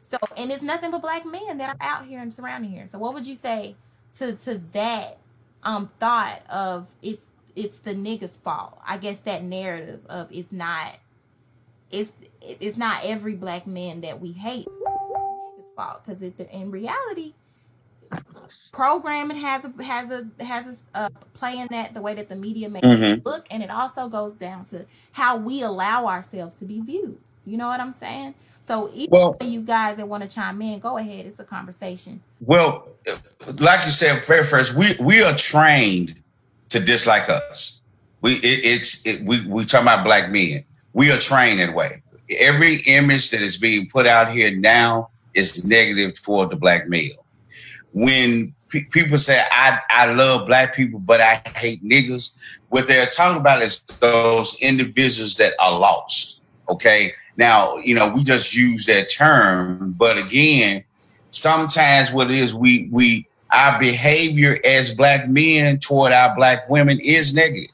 So, 0.01 0.17
and 0.35 0.51
it's 0.51 0.63
nothing 0.63 0.89
but 0.89 1.01
black 1.03 1.25
men 1.25 1.59
that 1.59 1.69
are 1.69 1.77
out 1.79 2.05
here 2.05 2.19
and 2.19 2.33
surrounding 2.33 2.71
here. 2.71 2.87
So, 2.87 2.97
what 2.97 3.13
would 3.13 3.27
you 3.27 3.35
say 3.35 3.75
to 4.17 4.35
to 4.35 4.57
that 4.73 5.17
um 5.61 5.87
thought 5.99 6.41
of 6.49 6.89
it's 7.03 7.27
it's 7.55 7.79
the 7.79 7.93
niggas' 7.93 8.39
fault? 8.39 8.81
I 8.87 8.97
guess 8.97 9.19
that 9.21 9.43
narrative 9.43 10.03
of 10.07 10.31
it's 10.31 10.51
not 10.51 10.97
it's 11.91 12.11
it's 12.41 12.77
not 12.77 13.01
every 13.03 13.35
black 13.35 13.67
man 13.67 14.01
that 14.01 14.19
we 14.19 14.31
hate 14.31 14.65
niggas' 14.67 15.75
fault 15.75 16.03
because 16.05 16.21
in 16.21 16.71
reality 16.71 17.33
programming 18.73 19.37
has 19.37 19.65
a 19.65 19.83
has 19.83 20.11
a 20.11 20.43
has 20.43 20.87
a 20.93 20.97
uh, 20.97 21.09
play 21.33 21.59
in 21.59 21.67
that 21.69 21.93
the 21.93 22.01
way 22.01 22.13
that 22.15 22.29
the 22.29 22.35
media 22.35 22.69
makes 22.69 22.85
it 22.87 23.25
look 23.25 23.45
and 23.51 23.61
it 23.61 23.69
also 23.69 24.07
goes 24.09 24.31
down 24.33 24.63
to 24.65 24.85
how 25.11 25.37
we 25.37 25.61
allow 25.61 26.05
ourselves 26.07 26.55
to 26.55 26.65
be 26.65 26.81
viewed 26.81 27.17
you 27.45 27.57
know 27.57 27.67
what 27.67 27.79
i'm 27.79 27.91
saying 27.91 28.33
so 28.61 28.89
even 28.93 29.09
Well- 29.11 29.37
you 29.41 29.61
guys 29.61 29.97
that 29.97 30.07
want 30.07 30.23
to 30.23 30.29
chime 30.29 30.61
in 30.61 30.79
go 30.79 30.97
ahead 30.97 31.25
it's 31.25 31.39
a 31.39 31.43
conversation 31.43 32.19
Well, 32.41 32.87
like 33.59 33.81
you 33.83 33.89
said, 33.89 34.23
very 34.25 34.43
first, 34.43 34.75
we 34.77 34.85
we 34.99 35.21
are 35.23 35.35
trained 35.35 36.15
to 36.69 36.79
dislike 36.83 37.27
us. 37.29 37.81
We 38.21 38.31
it, 38.31 38.59
it's 38.63 39.05
it, 39.05 39.27
we 39.27 39.37
we 39.47 39.63
talking 39.65 39.87
about 39.87 40.03
black 40.03 40.31
men. 40.31 40.63
We 40.93 41.11
are 41.11 41.17
trained 41.17 41.59
that 41.59 41.75
way. 41.75 42.01
Every 42.39 42.77
image 42.87 43.31
that 43.31 43.41
is 43.41 43.57
being 43.57 43.87
put 43.87 44.05
out 44.05 44.31
here 44.31 44.55
now 44.55 45.09
is 45.35 45.69
negative 45.69 46.21
toward 46.21 46.51
the 46.51 46.55
black 46.55 46.87
male. 46.87 47.25
When 47.93 48.53
pe- 48.69 48.85
people 48.91 49.17
say 49.17 49.39
I 49.51 49.79
I 49.89 50.13
love 50.13 50.47
black 50.47 50.75
people, 50.75 50.99
but 50.99 51.21
I 51.21 51.41
hate 51.57 51.81
niggas, 51.81 52.59
what 52.69 52.87
they're 52.87 53.05
talking 53.07 53.41
about 53.41 53.63
is 53.63 53.83
those 54.01 54.61
individuals 54.61 55.35
that 55.37 55.53
are 55.59 55.79
lost. 55.79 56.43
Okay, 56.71 57.13
now 57.37 57.77
you 57.77 57.95
know 57.95 58.11
we 58.13 58.23
just 58.23 58.55
use 58.55 58.85
that 58.85 59.09
term, 59.09 59.95
but 59.97 60.17
again 60.23 60.83
sometimes 61.31 62.11
what 62.11 62.29
it 62.29 62.37
is 62.37 62.55
we 62.55 62.89
we 62.91 63.27
our 63.53 63.79
behavior 63.79 64.57
as 64.65 64.93
black 64.93 65.27
men 65.27 65.79
toward 65.79 66.11
our 66.11 66.35
black 66.35 66.59
women 66.69 66.99
is 67.03 67.33
negative 67.33 67.73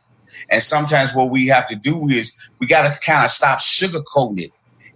and 0.51 0.62
sometimes 0.62 1.13
what 1.13 1.31
we 1.31 1.47
have 1.47 1.67
to 1.67 1.75
do 1.75 2.08
is 2.08 2.49
we 2.60 2.67
got 2.67 2.89
to 2.89 2.99
kind 2.99 3.23
of 3.23 3.29
stop 3.29 3.60
sugarcoating 3.60 4.41
it 4.41 4.51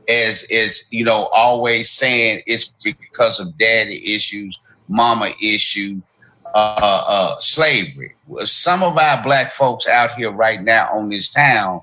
as 0.09 0.47
as 0.53 0.88
you 0.91 1.05
know 1.05 1.27
always 1.35 1.89
saying 1.89 2.41
it's 2.45 2.69
because 2.83 3.39
of 3.39 3.57
daddy 3.57 3.97
issues 3.97 4.59
mama 4.89 5.29
issue 5.43 6.01
uh, 6.55 7.01
uh 7.07 7.35
slavery. 7.38 8.15
Some 8.38 8.81
of 8.81 8.97
our 8.97 9.23
black 9.23 9.51
folks 9.51 9.88
out 9.88 10.13
here 10.13 10.31
right 10.31 10.59
now 10.62 10.89
on 10.91 11.09
this 11.09 11.29
town 11.29 11.81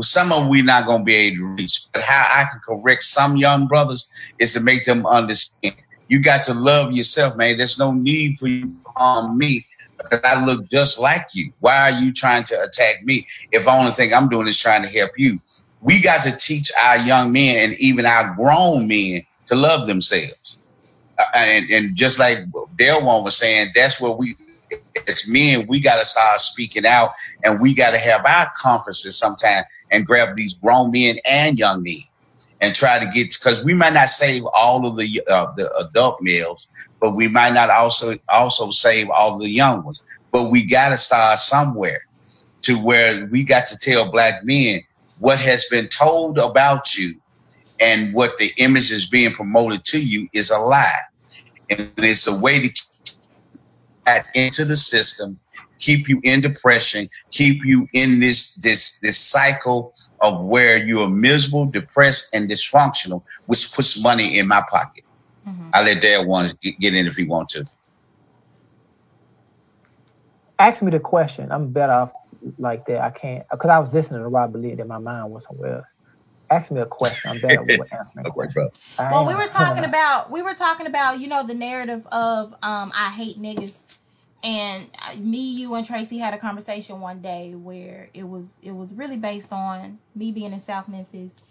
some 0.00 0.32
of 0.32 0.48
we 0.48 0.62
not 0.62 0.86
to 0.86 1.04
be 1.04 1.14
able 1.14 1.36
to 1.36 1.46
reach. 1.54 1.86
But 1.92 2.02
how 2.02 2.26
i 2.30 2.44
can 2.50 2.60
correct 2.66 3.02
some 3.02 3.36
young 3.36 3.66
brothers 3.66 4.08
is 4.38 4.54
to 4.54 4.60
make 4.60 4.84
them 4.84 5.06
understand. 5.06 5.74
You 6.08 6.20
got 6.20 6.42
to 6.44 6.54
love 6.54 6.92
yourself, 6.92 7.36
man. 7.36 7.56
There's 7.56 7.78
no 7.78 7.92
need 7.92 8.38
for 8.38 8.48
you 8.48 8.66
to 8.66 8.76
harm 8.96 9.38
me 9.38 9.64
because 10.02 10.20
I 10.24 10.44
look 10.44 10.68
just 10.68 11.00
like 11.00 11.26
you. 11.34 11.52
Why 11.60 11.90
are 11.90 12.00
you 12.00 12.12
trying 12.12 12.44
to 12.44 12.54
attack 12.62 13.04
me 13.04 13.26
if 13.52 13.64
the 13.64 13.70
only 13.70 13.92
thing 13.92 14.12
I'm 14.12 14.28
doing 14.28 14.46
is 14.46 14.60
trying 14.60 14.82
to 14.82 14.88
help 14.88 15.12
you? 15.16 15.38
We 15.80 16.00
got 16.00 16.22
to 16.22 16.36
teach 16.36 16.70
our 16.84 16.98
young 16.98 17.32
men 17.32 17.70
and 17.70 17.80
even 17.80 18.06
our 18.06 18.34
grown 18.34 18.86
men 18.86 19.22
to 19.46 19.54
love 19.54 19.86
themselves. 19.86 20.58
Uh, 21.18 21.24
and, 21.36 21.70
and 21.70 21.96
just 21.96 22.18
like 22.18 22.38
Delguan 22.76 23.24
was 23.24 23.36
saying, 23.36 23.68
that's 23.74 24.00
where 24.00 24.12
we, 24.12 24.34
as 25.08 25.26
men, 25.28 25.66
we 25.68 25.80
got 25.80 25.98
to 25.98 26.04
start 26.04 26.40
speaking 26.40 26.86
out 26.86 27.10
and 27.44 27.60
we 27.60 27.74
got 27.74 27.90
to 27.90 27.98
have 27.98 28.24
our 28.24 28.50
conferences 28.56 29.18
sometime 29.18 29.64
and 29.90 30.06
grab 30.06 30.36
these 30.36 30.54
grown 30.54 30.90
men 30.92 31.16
and 31.30 31.58
young 31.58 31.82
men 31.82 31.96
and 32.62 32.74
try 32.74 32.98
to 32.98 33.06
get 33.06 33.28
because 33.28 33.62
we 33.64 33.74
might 33.74 33.92
not 33.92 34.08
save 34.08 34.44
all 34.54 34.86
of 34.86 34.96
the 34.96 35.20
uh, 35.30 35.52
the 35.56 35.68
adult 35.88 36.18
males, 36.22 36.68
but 37.02 37.16
we 37.16 37.30
might 37.32 37.52
not 37.52 37.68
also 37.68 38.14
also 38.32 38.70
save 38.70 39.10
all 39.10 39.36
the 39.36 39.50
young 39.50 39.84
ones. 39.84 40.02
But 40.32 40.50
we 40.52 40.64
got 40.64 40.90
to 40.90 40.96
start 40.96 41.36
somewhere 41.38 42.06
to 42.62 42.74
where 42.76 43.26
we 43.26 43.44
got 43.44 43.66
to 43.66 43.78
tell 43.78 44.10
black 44.10 44.44
men 44.44 44.80
what 45.18 45.40
has 45.40 45.66
been 45.66 45.88
told 45.88 46.38
about 46.38 46.96
you 46.96 47.10
and 47.82 48.14
what 48.14 48.38
the 48.38 48.50
image 48.58 48.92
is 48.92 49.10
being 49.10 49.32
promoted 49.32 49.84
to 49.84 50.02
you 50.02 50.28
is 50.32 50.50
a 50.50 50.58
lie, 50.58 51.02
and 51.68 51.92
it's 51.98 52.28
a 52.28 52.42
way 52.42 52.68
to 52.68 52.82
that 54.06 54.26
into 54.34 54.64
the 54.64 54.76
system, 54.76 55.38
keep 55.78 56.08
you 56.08 56.20
in 56.24 56.40
depression, 56.40 57.08
keep 57.30 57.64
you 57.64 57.88
in 57.92 58.20
this 58.20 58.54
this 58.56 58.98
this 58.98 59.18
cycle 59.18 59.92
of 60.20 60.44
where 60.44 60.84
you 60.84 61.00
are 61.00 61.10
miserable, 61.10 61.66
depressed, 61.66 62.34
and 62.34 62.48
dysfunctional, 62.48 63.22
which 63.46 63.72
puts 63.74 64.02
money 64.02 64.38
in 64.38 64.46
my 64.48 64.62
pocket. 64.70 65.01
Mhm. 65.46 65.74
I 65.74 65.84
let 65.84 66.02
Delguan 66.02 66.50
to 66.62 66.72
get 66.80 66.94
in 66.94 67.06
if 67.06 67.16
he 67.16 67.26
want 67.26 67.50
to. 67.50 67.66
Ask 70.58 70.82
me 70.82 70.90
the 70.90 71.00
question. 71.00 71.52
I'm 71.52 71.72
better 71.72 71.92
off 71.92 72.12
like 72.58 72.84
that. 72.86 73.02
I 73.02 73.10
can't 73.10 73.44
because 73.50 73.70
I 73.70 73.78
was 73.80 73.94
listening 73.94 74.22
to 74.22 74.28
Rob 74.28 74.54
Lee 74.56 74.74
that 74.76 74.88
my 74.88 74.98
mind 74.98 75.32
was 75.32 75.46
somewhere 75.46 75.76
else. 75.78 75.86
Ask 76.50 76.72
me 76.72 76.80
a 76.80 76.86
question. 76.86 77.30
I'm 77.30 77.40
better 77.40 77.62
with 77.64 77.88
answering 77.92 78.26
a 78.26 78.26
Okay, 78.26 78.32
question. 78.32 78.68
well 79.10 79.26
we 79.26 79.34
were 79.34 79.48
talking 79.48 79.84
about 79.84 80.30
we 80.30 80.42
were 80.42 80.54
talking 80.54 80.86
about 80.86 81.20
you 81.20 81.28
know 81.28 81.46
the 81.46 81.54
narrative 81.54 82.06
of 82.12 82.52
um 82.62 82.92
i 82.94 83.10
hate 83.10 83.36
niggas 83.38 83.78
and 84.44 84.90
uh, 85.08 85.16
me 85.18 85.38
you 85.54 85.74
and 85.74 85.86
tracy 85.86 86.18
had 86.18 86.34
a 86.34 86.38
conversation 86.38 87.00
one 87.00 87.22
day 87.22 87.54
where 87.54 88.08
it 88.14 88.24
was 88.24 88.58
it 88.62 88.72
was 88.72 88.94
really 88.96 89.18
based 89.18 89.52
on 89.52 89.98
me 90.14 90.32
being 90.32 90.52
in 90.52 90.60
south 90.60 90.88
memphis 90.88 91.42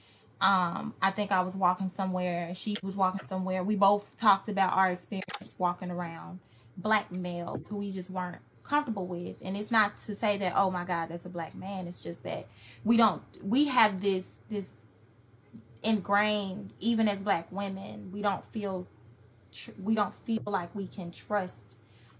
um 0.41 0.93
i 1.01 1.11
think 1.11 1.31
i 1.31 1.41
was 1.41 1.55
walking 1.55 1.87
somewhere 1.87 2.53
she 2.53 2.75
was 2.83 2.95
walking 2.95 3.27
somewhere. 3.27 3.63
We 3.63 3.75
both 3.75 4.17
talked 4.17 4.49
about 4.49 4.73
our 4.73 4.89
experience 4.91 5.55
walking 5.57 5.91
around 5.91 6.39
black 6.77 7.11
males 7.11 7.69
who 7.69 7.77
we 7.77 7.91
just 7.91 8.09
weren't 8.11 8.37
comfortable 8.63 9.07
with. 9.07 9.35
And 9.43 9.57
it's 9.57 9.71
not 9.71 9.97
to 9.97 10.15
say 10.15 10.37
that 10.37 10.53
oh 10.55 10.71
my 10.71 10.83
god 10.85 11.09
that's 11.09 11.25
a 11.25 11.29
black 11.29 11.55
man. 11.55 11.87
It's 11.87 12.03
just 12.03 12.23
that 12.23 12.45
we 12.83 12.97
don't 12.97 13.21
we 13.43 13.67
have 13.67 14.01
this 14.01 14.41
this 14.49 14.73
ingrained 15.83 16.71
even 16.79 17.07
as 17.07 17.19
black 17.19 17.51
women 17.51 18.11
we 18.13 18.21
don't 18.21 18.45
feel 18.45 18.85
tr- 19.51 19.71
we 19.83 19.95
don't 19.95 20.13
feel 20.13 20.43
like 20.45 20.73
we 20.75 20.85
can 20.85 21.11
trust 21.11 21.79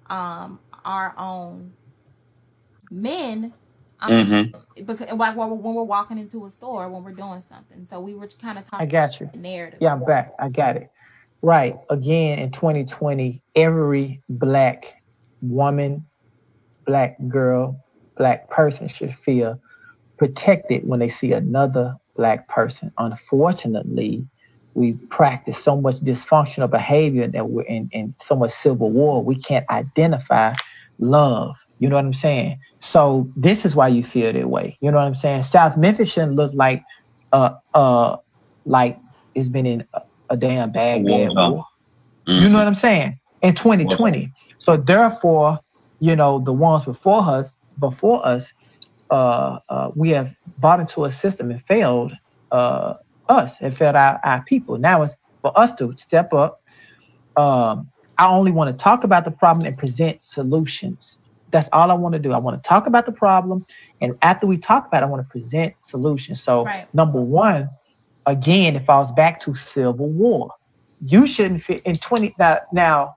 um, 0.09 0.59
our 0.83 1.13
own 1.15 1.71
men 2.89 3.53
um, 4.01 4.09
Mm-hmm. 4.09 4.85
because 4.85 5.11
like 5.13 5.35
when 5.35 5.49
we're, 5.49 5.55
when 5.55 5.75
we're 5.75 5.83
walking 5.83 6.17
into 6.17 6.45
a 6.45 6.49
store 6.49 6.89
when 6.89 7.03
we're 7.03 7.11
doing 7.11 7.41
something 7.41 7.85
so 7.85 7.99
we 7.99 8.13
were 8.13 8.27
kind 8.41 8.57
of 8.57 8.63
talking. 8.63 8.87
I 8.87 8.89
got 8.89 9.19
you. 9.19 9.29
narrative 9.33 9.79
Yeah, 9.81 9.93
I'm 9.93 10.03
back. 10.03 10.33
I 10.39 10.49
got 10.49 10.75
it. 10.75 10.89
Right. 11.41 11.75
Again, 11.89 12.39
in 12.39 12.51
2020, 12.51 13.41
every 13.55 14.21
black 14.29 15.01
woman, 15.41 16.05
black 16.85 17.17
girl, 17.27 17.83
black 18.15 18.49
person 18.49 18.87
should 18.87 19.13
feel 19.13 19.59
protected 20.17 20.87
when 20.87 20.99
they 20.99 21.09
see 21.09 21.33
another 21.33 21.95
black 22.15 22.47
person. 22.47 22.91
Unfortunately, 22.99 24.23
we 24.75 24.93
practice 25.09 25.61
so 25.61 25.79
much 25.81 25.95
dysfunctional 25.95 26.69
behavior 26.69 27.27
that 27.27 27.49
we're 27.49 27.63
in, 27.63 27.89
in 27.91 28.13
so 28.19 28.35
much 28.35 28.51
civil 28.51 28.91
war, 28.91 29.23
we 29.23 29.35
can't 29.35 29.67
identify 29.69 30.53
love. 30.99 31.55
You 31.79 31.89
know 31.89 31.95
what 31.95 32.05
I'm 32.05 32.13
saying? 32.13 32.59
So 32.81 33.29
this 33.35 33.65
is 33.65 33.75
why 33.75 33.89
you 33.89 34.03
feel 34.03 34.33
that 34.33 34.49
way. 34.49 34.77
You 34.81 34.91
know 34.91 34.97
what 34.99 35.07
I'm 35.07 35.15
saying? 35.15 35.43
South 35.43 35.77
Memphis 35.77 36.11
shouldn't 36.13 36.35
look 36.35 36.53
like 36.55 36.83
uh 37.33 37.55
uh 37.75 38.17
like 38.65 38.97
it's 39.35 39.49
been 39.49 39.67
in 39.67 39.87
a, 39.93 40.01
a 40.31 40.37
damn 40.37 40.71
bad 40.71 41.03
War 41.03 41.31
war. 41.33 41.65
You 42.37 42.49
know 42.49 42.59
what 42.59 42.67
I'm 42.67 42.75
saying? 42.75 43.19
In 43.41 43.55
2020. 43.55 44.33
So 44.59 44.77
therefore, 44.77 45.59
you 45.99 46.15
know, 46.15 46.39
the 46.39 46.53
ones 46.53 46.85
before 46.85 47.23
us, 47.23 47.57
before 47.79 48.25
us, 48.25 48.53
uh, 49.11 49.59
uh, 49.69 49.91
we 49.95 50.09
have 50.11 50.33
bought 50.57 50.79
into 50.81 51.05
a 51.05 51.11
system 51.11 51.51
and 51.51 51.61
failed 51.63 52.13
uh, 52.51 52.95
us 53.29 53.61
and 53.61 53.77
failed 53.77 53.97
our, 53.97 54.19
our 54.25 54.43
people. 54.45 54.77
Now 54.77 55.03
it's 55.03 55.17
for 55.41 55.57
us 55.59 55.75
to 55.75 55.95
step 55.97 56.33
up. 56.33 56.59
Um, 57.37 57.89
I 58.17 58.29
only 58.29 58.51
want 58.51 58.71
to 58.71 58.83
talk 58.83 59.05
about 59.05 59.25
the 59.25 59.31
problem 59.31 59.65
and 59.65 59.77
present 59.77 60.21
solutions. 60.21 61.19
That's 61.51 61.69
all 61.73 61.91
I 61.91 61.95
want 61.95 62.13
to 62.13 62.19
do. 62.19 62.31
I 62.31 62.37
want 62.37 62.61
to 62.61 62.67
talk 62.67 62.87
about 62.87 63.05
the 63.05 63.11
problem, 63.11 63.65
and 63.99 64.15
after 64.21 64.47
we 64.47 64.57
talk 64.57 64.87
about 64.87 65.03
it, 65.03 65.05
I 65.05 65.09
want 65.09 65.25
to 65.27 65.29
present 65.29 65.75
solutions. 65.79 66.41
So, 66.41 66.65
Right. 66.65 66.87
number 66.93 67.21
one, 67.21 67.69
again, 68.25 68.75
it 68.75 68.83
falls 68.83 69.11
back 69.11 69.41
to 69.41 69.55
civil 69.55 70.09
war. 70.09 70.51
You 71.01 71.27
shouldn't 71.27 71.61
fit 71.61 71.81
in 71.85 71.95
20 71.95 72.35
now. 72.39 72.59
Now, 72.71 73.15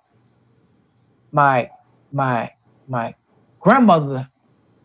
my 1.32 1.70
my 2.12 2.50
my 2.88 3.14
grandmother 3.60 4.28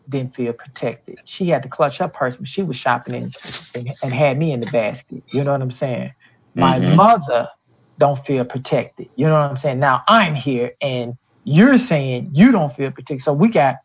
didn't 0.08 0.34
feel 0.34 0.52
protected. 0.52 1.18
She 1.24 1.48
had 1.48 1.62
to 1.62 1.68
clutch 1.68 1.98
her 1.98 2.08
purse 2.08 2.36
when 2.36 2.44
she 2.44 2.62
was 2.62 2.76
shopping 2.76 3.14
and, 3.14 3.32
and, 3.74 3.94
and 4.02 4.12
had 4.12 4.38
me 4.38 4.52
in 4.52 4.60
the 4.60 4.66
basket. 4.66 5.22
You 5.32 5.44
know 5.44 5.52
what 5.52 5.62
I'm 5.62 5.70
saying? 5.70 6.12
My 6.54 6.78
Mhm. 6.80 6.96
mother 6.96 7.48
don't 7.98 8.18
feel 8.18 8.44
protected. 8.44 9.08
You 9.14 9.26
know 9.26 9.32
what 9.40 9.50
I'm 9.50 9.56
saying? 9.56 9.78
Now 9.78 10.02
I'm 10.08 10.34
here 10.34 10.72
and 10.82 11.14
you're 11.44 11.78
saying 11.78 12.30
you 12.32 12.52
don't 12.52 12.72
feel 12.72 12.90
protected. 12.90 13.22
So 13.22 13.32
we 13.32 13.48
got 13.48 13.76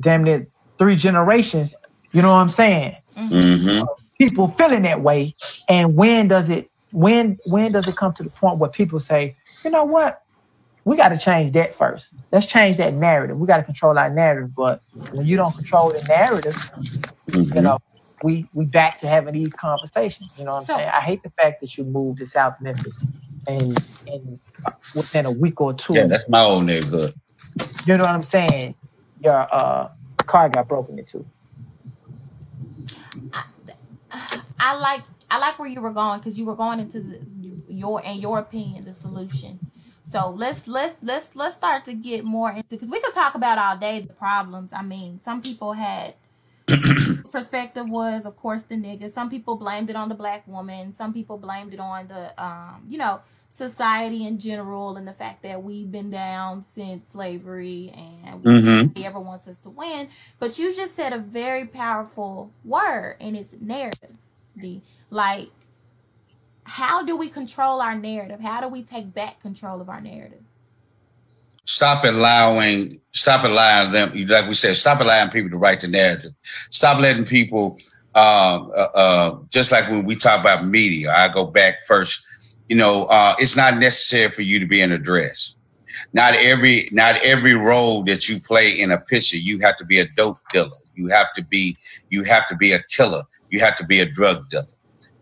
damn 0.00 0.24
near 0.24 0.46
three 0.78 0.96
generations. 0.96 1.74
You 2.12 2.22
know 2.22 2.32
what 2.32 2.38
I'm 2.40 2.48
saying? 2.48 2.96
Mm-hmm. 3.16 3.84
People 4.18 4.48
feeling 4.48 4.82
that 4.82 5.00
way. 5.00 5.34
And 5.68 5.96
when 5.96 6.28
does 6.28 6.50
it 6.50 6.68
when 6.92 7.36
when 7.50 7.72
does 7.72 7.88
it 7.88 7.96
come 7.96 8.12
to 8.14 8.22
the 8.22 8.30
point 8.30 8.58
where 8.58 8.70
people 8.70 9.00
say, 9.00 9.36
you 9.64 9.70
know 9.70 9.84
what? 9.84 10.20
We 10.84 10.96
got 10.96 11.10
to 11.10 11.18
change 11.18 11.52
that 11.52 11.74
first. 11.74 12.14
Let's 12.32 12.46
change 12.46 12.76
that 12.76 12.94
narrative. 12.94 13.38
We 13.38 13.46
got 13.46 13.58
to 13.58 13.62
control 13.64 13.98
our 13.98 14.10
narrative. 14.10 14.50
But 14.56 14.80
when 15.14 15.26
you 15.26 15.36
don't 15.36 15.54
control 15.56 15.88
the 15.90 16.04
narrative, 16.08 16.54
you 17.36 17.42
Mm-hmm. 17.42 17.64
know, 17.64 17.78
we 18.22 18.46
we 18.54 18.66
back 18.66 19.00
to 19.00 19.08
having 19.08 19.34
these 19.34 19.54
conversations. 19.54 20.34
You 20.38 20.44
know 20.44 20.52
what 20.52 20.58
I'm 20.58 20.64
So- 20.66 20.76
saying? 20.76 20.90
I 20.92 21.00
hate 21.00 21.22
the 21.22 21.30
fact 21.30 21.60
that 21.62 21.76
you 21.78 21.84
moved 21.84 22.20
to 22.20 22.26
South 22.26 22.60
Memphis 22.60 23.12
and 23.46 23.82
and 24.08 24.40
within 24.94 25.26
a 25.26 25.32
week 25.32 25.60
or 25.60 25.74
two, 25.74 25.94
Yeah, 25.94 26.06
that's 26.06 26.28
my 26.28 26.42
old 26.42 26.66
neighborhood. 26.66 27.12
you 27.86 27.96
know 27.96 28.04
what 28.04 28.10
I'm 28.10 28.22
saying? 28.22 28.74
Your 29.20 29.48
uh 29.52 29.88
car 30.26 30.48
got 30.48 30.68
broken 30.68 30.98
into. 30.98 31.24
I 34.60 34.78
like 34.78 35.02
I 35.30 35.38
like 35.38 35.58
where 35.58 35.68
you 35.68 35.80
were 35.80 35.92
going 35.92 36.20
because 36.20 36.38
you 36.38 36.46
were 36.46 36.56
going 36.56 36.80
into 36.80 37.00
the, 37.00 37.20
your 37.68 38.00
in 38.02 38.18
your 38.18 38.38
opinion 38.38 38.84
the 38.84 38.92
solution. 38.92 39.58
So 40.04 40.30
let's 40.30 40.66
let's 40.68 41.02
let's 41.02 41.36
let's 41.36 41.54
start 41.54 41.84
to 41.84 41.94
get 41.94 42.24
more 42.24 42.50
into 42.50 42.68
because 42.70 42.90
we 42.90 43.00
could 43.00 43.14
talk 43.14 43.34
about 43.34 43.58
all 43.58 43.76
day 43.76 44.00
the 44.00 44.12
problems. 44.14 44.72
I 44.72 44.82
mean, 44.82 45.20
some 45.20 45.42
people 45.42 45.72
had 45.72 46.14
perspective 47.32 47.88
was 47.90 48.24
of 48.26 48.36
course 48.36 48.62
the 48.62 48.76
nigga. 48.76 49.10
Some 49.10 49.28
people 49.28 49.56
blamed 49.56 49.90
it 49.90 49.96
on 49.96 50.08
the 50.08 50.14
black 50.14 50.46
woman. 50.46 50.92
Some 50.94 51.12
people 51.12 51.36
blamed 51.36 51.74
it 51.74 51.80
on 51.80 52.06
the 52.06 52.42
um 52.42 52.82
you 52.88 52.98
know 52.98 53.20
society 53.54 54.26
in 54.26 54.38
general 54.38 54.96
and 54.96 55.06
the 55.06 55.12
fact 55.12 55.42
that 55.44 55.62
we've 55.62 55.92
been 55.92 56.10
down 56.10 56.62
since 56.62 57.06
slavery 57.06 57.92
and 58.24 58.44
Mhm. 58.44 58.78
nobody 58.88 59.06
ever 59.06 59.20
wants 59.20 59.46
us 59.46 59.58
to 59.58 59.70
win. 59.70 60.08
But 60.40 60.58
you 60.58 60.74
just 60.74 60.96
said 60.96 61.12
a 61.12 61.18
very 61.18 61.64
powerful 61.66 62.50
word 62.64 63.16
and 63.20 63.36
it's 63.36 63.54
narrative. 63.60 64.10
Like, 65.10 65.48
how 66.64 67.04
do 67.04 67.16
we 67.16 67.28
control 67.28 67.80
our 67.80 67.94
narrative? 67.96 68.40
How 68.40 68.60
do 68.60 68.68
we 68.68 68.82
take 68.82 69.14
back 69.14 69.40
control 69.40 69.80
of 69.80 69.88
our 69.88 70.00
narrative? 70.00 70.42
Stop 71.66 72.04
allowing, 72.04 73.00
stop 73.12 73.44
allowing 73.44 73.92
them. 73.92 74.26
Like 74.28 74.48
we 74.48 74.54
said, 74.54 74.76
stop 74.76 75.00
allowing 75.00 75.30
people 75.30 75.50
to 75.50 75.58
write 75.58 75.80
the 75.80 75.88
narrative. 75.88 76.32
Stop 76.70 77.00
letting 77.00 77.24
people. 77.24 77.78
Uh, 78.14 78.66
uh, 78.76 78.86
uh, 78.94 79.38
just 79.50 79.72
like 79.72 79.88
when 79.88 80.04
we 80.06 80.16
talk 80.16 80.40
about 80.40 80.66
media, 80.66 81.12
I 81.12 81.28
go 81.32 81.46
back 81.46 81.84
first. 81.86 82.24
You 82.68 82.76
know, 82.76 83.06
uh, 83.10 83.34
it's 83.38 83.56
not 83.56 83.78
necessary 83.78 84.30
for 84.30 84.42
you 84.42 84.58
to 84.60 84.66
be 84.66 84.80
in 84.80 84.92
a 84.92 84.98
dress. 84.98 85.56
Not 86.12 86.34
every, 86.40 86.88
not 86.92 87.16
every 87.24 87.54
role 87.54 88.02
that 88.04 88.28
you 88.28 88.36
play 88.40 88.80
in 88.80 88.90
a 88.90 88.98
picture, 88.98 89.36
you 89.36 89.58
have 89.60 89.76
to 89.76 89.86
be 89.86 89.98
a 90.00 90.06
dope 90.16 90.38
dealer. 90.52 90.68
You 90.94 91.08
have 91.08 91.32
to 91.34 91.44
be, 91.44 91.76
you 92.10 92.24
have 92.24 92.46
to 92.48 92.56
be 92.56 92.72
a 92.72 92.78
killer. 92.88 93.22
You 93.50 93.60
have 93.60 93.76
to 93.76 93.86
be 93.86 94.00
a 94.00 94.06
drug 94.06 94.48
dealer. 94.50 94.64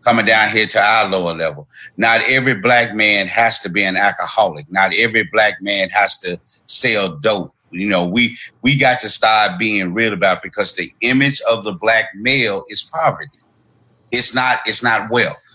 Coming 0.03 0.25
down 0.25 0.49
here 0.51 0.65
to 0.67 0.79
our 0.79 1.09
lower 1.09 1.35
level. 1.35 1.67
Not 1.97 2.21
every 2.29 2.55
black 2.55 2.93
man 2.95 3.27
has 3.27 3.61
to 3.61 3.69
be 3.71 3.83
an 3.83 3.97
alcoholic. 3.97 4.65
Not 4.69 4.93
every 4.97 5.23
black 5.31 5.55
man 5.61 5.89
has 5.89 6.17
to 6.19 6.39
sell 6.45 7.17
dope. 7.19 7.53
You 7.71 7.89
know, 7.89 8.09
we 8.13 8.35
we 8.63 8.77
got 8.79 8.99
to 8.99 9.09
start 9.09 9.59
being 9.59 9.93
real 9.93 10.13
about 10.13 10.43
because 10.43 10.75
the 10.75 10.91
image 11.01 11.41
of 11.51 11.63
the 11.63 11.73
black 11.73 12.05
male 12.15 12.63
is 12.69 12.89
poverty. 12.93 13.31
It's 14.11 14.35
not 14.35 14.59
it's 14.65 14.83
not 14.83 15.09
wealth. 15.11 15.52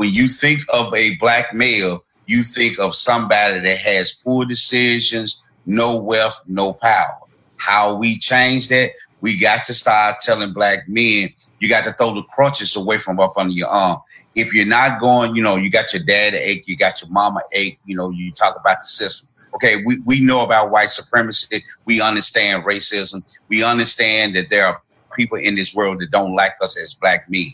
When 0.00 0.08
you 0.14 0.28
think 0.28 0.60
of 0.72 0.94
a 0.94 1.14
black 1.18 1.52
male, 1.52 2.02
you 2.24 2.42
think 2.42 2.80
of 2.80 2.94
somebody 2.94 3.60
that 3.60 3.78
has 3.84 4.18
poor 4.24 4.46
decisions, 4.46 5.44
no 5.66 6.02
wealth, 6.02 6.40
no 6.48 6.72
power. 6.72 7.18
How 7.58 7.98
we 7.98 8.14
change 8.14 8.70
that? 8.70 8.92
We 9.20 9.38
got 9.38 9.66
to 9.66 9.74
start 9.74 10.16
telling 10.22 10.54
black 10.54 10.88
men, 10.88 11.28
you 11.58 11.68
got 11.68 11.84
to 11.84 11.92
throw 11.92 12.14
the 12.14 12.22
crutches 12.34 12.74
away 12.76 12.96
from 12.96 13.20
up 13.20 13.36
under 13.36 13.52
your 13.52 13.68
arm. 13.68 13.98
If 14.34 14.54
you're 14.54 14.66
not 14.66 15.00
going, 15.02 15.36
you 15.36 15.42
know, 15.42 15.56
you 15.56 15.70
got 15.70 15.92
your 15.92 16.02
dad 16.02 16.32
ache, 16.32 16.64
you 16.66 16.78
got 16.78 17.02
your 17.02 17.10
mama 17.10 17.42
ache, 17.52 17.78
you 17.84 17.94
know, 17.94 18.08
you 18.08 18.32
talk 18.32 18.56
about 18.58 18.78
the 18.78 18.86
system. 18.86 19.28
Okay, 19.56 19.82
we, 19.84 19.96
we 20.06 20.24
know 20.24 20.46
about 20.46 20.70
white 20.70 20.88
supremacy. 20.88 21.58
We 21.86 22.00
understand 22.00 22.64
racism. 22.64 23.22
We 23.50 23.62
understand 23.62 24.34
that 24.34 24.48
there 24.48 24.64
are 24.64 24.80
people 25.14 25.36
in 25.36 25.56
this 25.56 25.74
world 25.74 26.00
that 26.00 26.10
don't 26.10 26.34
like 26.34 26.52
us 26.62 26.80
as 26.80 26.94
black 26.94 27.26
men. 27.28 27.50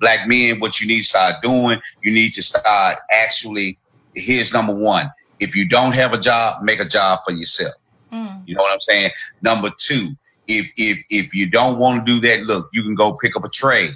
Black 0.00 0.28
men, 0.28 0.60
what 0.60 0.80
you 0.80 0.86
need 0.86 0.98
to 0.98 1.04
start 1.04 1.34
doing, 1.42 1.78
you 2.02 2.14
need 2.14 2.32
to 2.34 2.42
start 2.42 2.96
actually, 3.10 3.78
here's 4.14 4.52
number 4.52 4.72
one. 4.72 5.10
If 5.40 5.56
you 5.56 5.68
don't 5.68 5.94
have 5.94 6.12
a 6.12 6.18
job, 6.18 6.62
make 6.62 6.80
a 6.80 6.88
job 6.88 7.18
for 7.26 7.32
yourself. 7.32 7.74
Mm. 8.12 8.42
You 8.46 8.54
know 8.54 8.62
what 8.62 8.74
I'm 8.74 8.80
saying? 8.80 9.10
Number 9.42 9.68
two, 9.76 10.08
if 10.48 10.72
if 10.76 11.04
if 11.10 11.34
you 11.34 11.50
don't 11.50 11.78
want 11.78 12.06
to 12.06 12.12
do 12.12 12.20
that, 12.20 12.44
look, 12.44 12.68
you 12.72 12.82
can 12.82 12.94
go 12.94 13.14
pick 13.14 13.36
up 13.36 13.44
a 13.44 13.48
trade. 13.48 13.90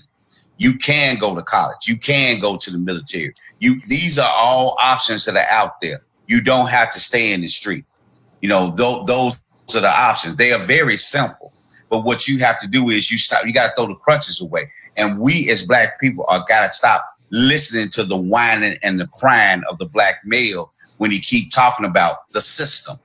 You 0.58 0.72
can 0.74 1.16
go 1.18 1.34
to 1.34 1.42
college. 1.42 1.88
You 1.88 1.96
can 1.96 2.38
go 2.38 2.56
to 2.56 2.70
the 2.70 2.78
military. 2.78 3.32
You 3.60 3.80
these 3.86 4.18
are 4.18 4.30
all 4.36 4.76
options 4.82 5.24
that 5.26 5.36
are 5.36 5.50
out 5.50 5.80
there. 5.80 5.98
You 6.26 6.42
don't 6.42 6.68
have 6.70 6.90
to 6.90 6.98
stay 6.98 7.32
in 7.32 7.40
the 7.40 7.46
street. 7.46 7.84
You 8.42 8.48
know, 8.48 8.70
those 8.76 9.06
those 9.06 9.76
are 9.76 9.80
the 9.80 9.88
options. 9.88 10.36
They 10.36 10.52
are 10.52 10.58
very 10.58 10.96
simple. 10.96 11.52
But 11.90 12.04
what 12.04 12.28
you 12.28 12.38
have 12.38 12.58
to 12.60 12.68
do 12.68 12.88
is 12.88 13.10
you 13.10 13.18
stop. 13.18 13.44
You 13.44 13.52
got 13.52 13.68
to 13.68 13.74
throw 13.76 13.92
the 13.92 13.98
crutches 13.98 14.40
away. 14.40 14.70
And 14.96 15.20
we 15.20 15.48
as 15.50 15.66
black 15.66 16.00
people 16.00 16.24
are 16.28 16.44
got 16.48 16.66
to 16.66 16.72
stop 16.72 17.04
listening 17.32 17.88
to 17.90 18.04
the 18.04 18.16
whining 18.16 18.78
and 18.82 18.98
the 19.00 19.08
crying 19.20 19.62
of 19.68 19.78
the 19.78 19.86
black 19.86 20.16
male 20.24 20.72
when 20.98 21.10
he 21.10 21.18
keep 21.18 21.50
talking 21.50 21.86
about 21.86 22.30
the 22.32 22.40
system. 22.40 22.96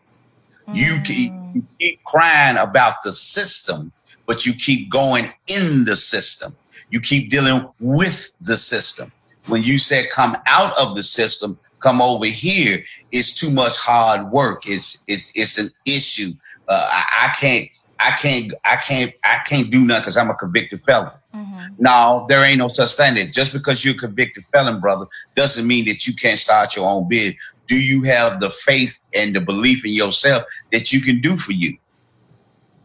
You 0.73 0.97
keep, 1.05 1.31
Mm. 1.31 1.55
you 1.55 1.63
keep 1.79 2.03
crying 2.03 2.57
about 2.57 2.95
the 3.03 3.11
system, 3.11 3.91
but 4.27 4.45
you 4.45 4.53
keep 4.53 4.89
going 4.89 5.25
in 5.47 5.85
the 5.85 5.95
system. 5.95 6.51
You 6.89 6.99
keep 6.99 7.29
dealing 7.29 7.67
with 7.79 8.35
the 8.41 8.55
system. 8.55 9.11
When 9.47 9.61
you 9.61 9.77
said 9.77 10.05
come 10.09 10.35
out 10.47 10.71
of 10.81 10.95
the 10.95 11.03
system, 11.03 11.57
come 11.79 12.01
over 12.01 12.25
here, 12.25 12.83
it's 13.11 13.33
too 13.33 13.53
much 13.53 13.77
hard 13.77 14.31
work. 14.31 14.63
It's 14.65 15.03
it's 15.07 15.31
it's 15.35 15.59
an 15.59 15.69
issue. 15.85 16.31
Uh, 16.67 16.89
I, 16.91 17.27
I 17.27 17.33
can't. 17.39 17.69
I 17.99 18.11
can't, 18.21 18.53
I 18.65 18.75
can't, 18.75 19.13
I 19.23 19.39
can't 19.47 19.71
do 19.71 19.79
nothing 19.79 20.01
because 20.01 20.17
I'm 20.17 20.29
a 20.29 20.35
convicted 20.35 20.81
felon. 20.81 21.11
Mm-hmm. 21.33 21.83
No, 21.83 22.25
there 22.27 22.43
ain't 22.43 22.59
no 22.59 22.69
such 22.69 22.95
thing. 22.95 23.15
That 23.15 23.33
just 23.33 23.53
because 23.53 23.83
you're 23.83 23.95
a 23.95 23.97
convicted 23.97 24.45
felon, 24.45 24.79
brother, 24.79 25.05
doesn't 25.35 25.67
mean 25.67 25.85
that 25.85 26.07
you 26.07 26.13
can't 26.13 26.37
start 26.37 26.75
your 26.75 26.87
own 26.87 27.07
bid. 27.07 27.35
Do 27.67 27.75
you 27.75 28.03
have 28.03 28.39
the 28.39 28.49
faith 28.49 29.01
and 29.15 29.35
the 29.35 29.41
belief 29.41 29.85
in 29.85 29.91
yourself 29.91 30.43
that 30.71 30.93
you 30.93 31.01
can 31.01 31.19
do 31.19 31.35
for 31.35 31.51
you? 31.51 31.77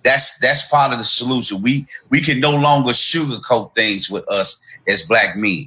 That's 0.02 0.38
that's 0.38 0.68
part 0.70 0.92
of 0.92 0.98
the 0.98 1.04
solution. 1.04 1.62
We 1.62 1.86
we 2.08 2.20
can 2.20 2.40
no 2.40 2.58
longer 2.58 2.90
sugarcoat 2.90 3.74
things 3.74 4.10
with 4.10 4.28
us 4.30 4.64
as 4.88 5.06
black 5.06 5.36
men. 5.36 5.64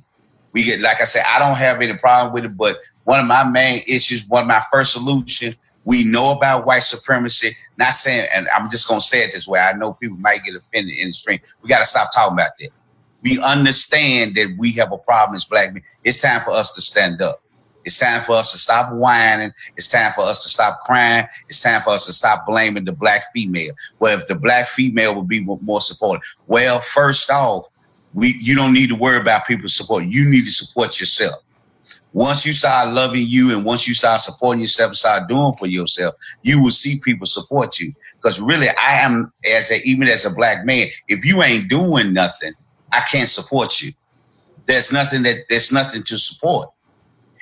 We 0.54 0.64
get 0.64 0.82
like 0.82 1.02
I 1.02 1.06
said, 1.06 1.24
I 1.28 1.40
don't 1.40 1.58
have 1.58 1.82
any 1.82 1.98
problem 1.98 2.34
with 2.34 2.46
it, 2.46 2.58
but 2.58 2.78
one 3.04 3.20
of 3.20 3.28
my 3.28 3.48
main 3.50 3.82
issues, 3.88 4.28
one 4.28 4.44
of 4.44 4.48
my 4.48 4.62
first 4.72 4.94
solutions, 4.94 5.58
we 5.86 6.10
know 6.12 6.34
about 6.34 6.66
white 6.66 6.84
supremacy. 6.84 7.56
Not 7.78 7.94
saying, 7.94 8.28
and 8.36 8.48
I'm 8.56 8.70
just 8.70 8.88
gonna 8.88 9.02
say 9.02 9.20
it 9.20 9.32
this 9.34 9.48
way. 9.48 9.60
I 9.60 9.74
know 9.74 9.94
people 9.94 10.18
might 10.18 10.44
get 10.44 10.56
offended 10.56 10.98
in 10.98 11.08
the 11.08 11.14
stream. 11.14 11.40
We 11.62 11.70
gotta 11.70 11.86
stop 11.86 12.10
talking 12.14 12.36
about 12.36 12.52
that. 12.60 12.70
We 13.24 13.40
understand 13.46 14.36
that 14.36 14.56
we 14.60 14.74
have 14.74 14.92
a 14.92 14.98
problem 14.98 15.36
as 15.36 15.46
black 15.46 15.74
men. 15.74 15.84
It's 16.04 16.22
time 16.22 16.42
for 16.42 16.52
us 16.52 16.76
to 16.76 16.82
stand 16.82 17.22
up. 17.22 17.38
It's 17.86 18.00
time 18.00 18.22
for 18.22 18.34
us 18.34 18.52
to 18.52 18.58
stop 18.58 18.94
whining. 18.94 19.52
It's 19.76 19.88
time 19.88 20.12
for 20.14 20.22
us 20.22 20.44
to 20.44 20.50
stop 20.50 20.82
crying. 20.86 21.26
It's 21.50 21.62
time 21.62 21.82
for 21.82 21.92
us 21.92 22.06
to 22.06 22.14
stop 22.14 22.46
blaming 22.46 22.86
the 22.86 22.94
black 22.94 23.22
female. 23.34 23.74
Well, 24.00 24.18
if 24.18 24.28
the 24.28 24.36
black 24.36 24.66
female 24.66 25.16
would 25.16 25.28
be 25.28 25.44
more 25.44 25.82
supportive, 25.82 26.24
well, 26.48 26.80
first 26.80 27.30
off, 27.30 27.68
we 28.14 28.36
you 28.40 28.56
don't 28.56 28.74
need 28.74 28.90
to 28.90 28.96
worry 28.96 29.20
about 29.20 29.46
people's 29.48 29.76
support. 29.76 30.04
You 30.04 30.30
need 30.30 30.46
to 30.46 30.52
support 30.52 31.00
yourself. 31.00 31.36
Once 32.14 32.46
you 32.46 32.54
start 32.54 32.94
loving 32.94 33.26
you 33.26 33.56
and 33.56 33.66
once 33.66 33.88
you 33.88 33.94
start 33.94 34.22
supporting 34.22 34.62
yourself 34.62 34.90
and 34.90 34.98
start 34.98 35.28
doing 35.28 35.52
for 35.58 35.66
yourself, 35.66 36.16
you 36.44 36.62
will 36.62 36.70
see 36.70 37.00
people 37.04 37.26
support 37.26 37.80
you. 37.80 37.92
Because 38.16 38.40
really, 38.40 38.68
I 38.70 39.00
am 39.02 39.32
as 39.56 39.72
a 39.72 39.82
even 39.84 40.08
as 40.08 40.26
a 40.26 40.36
black 40.36 40.64
man, 40.64 40.88
if 41.08 41.26
you 41.26 41.42
ain't 41.42 41.70
doing 41.70 42.14
nothing, 42.14 42.54
I 42.94 43.02
can't 43.12 43.28
support 43.28 43.82
you. 43.82 43.92
There's 44.68 44.94
nothing 44.94 45.24
that 45.24 45.46
there's 45.50 45.72
nothing 45.72 46.04
to 46.04 46.18
support. 46.18 46.70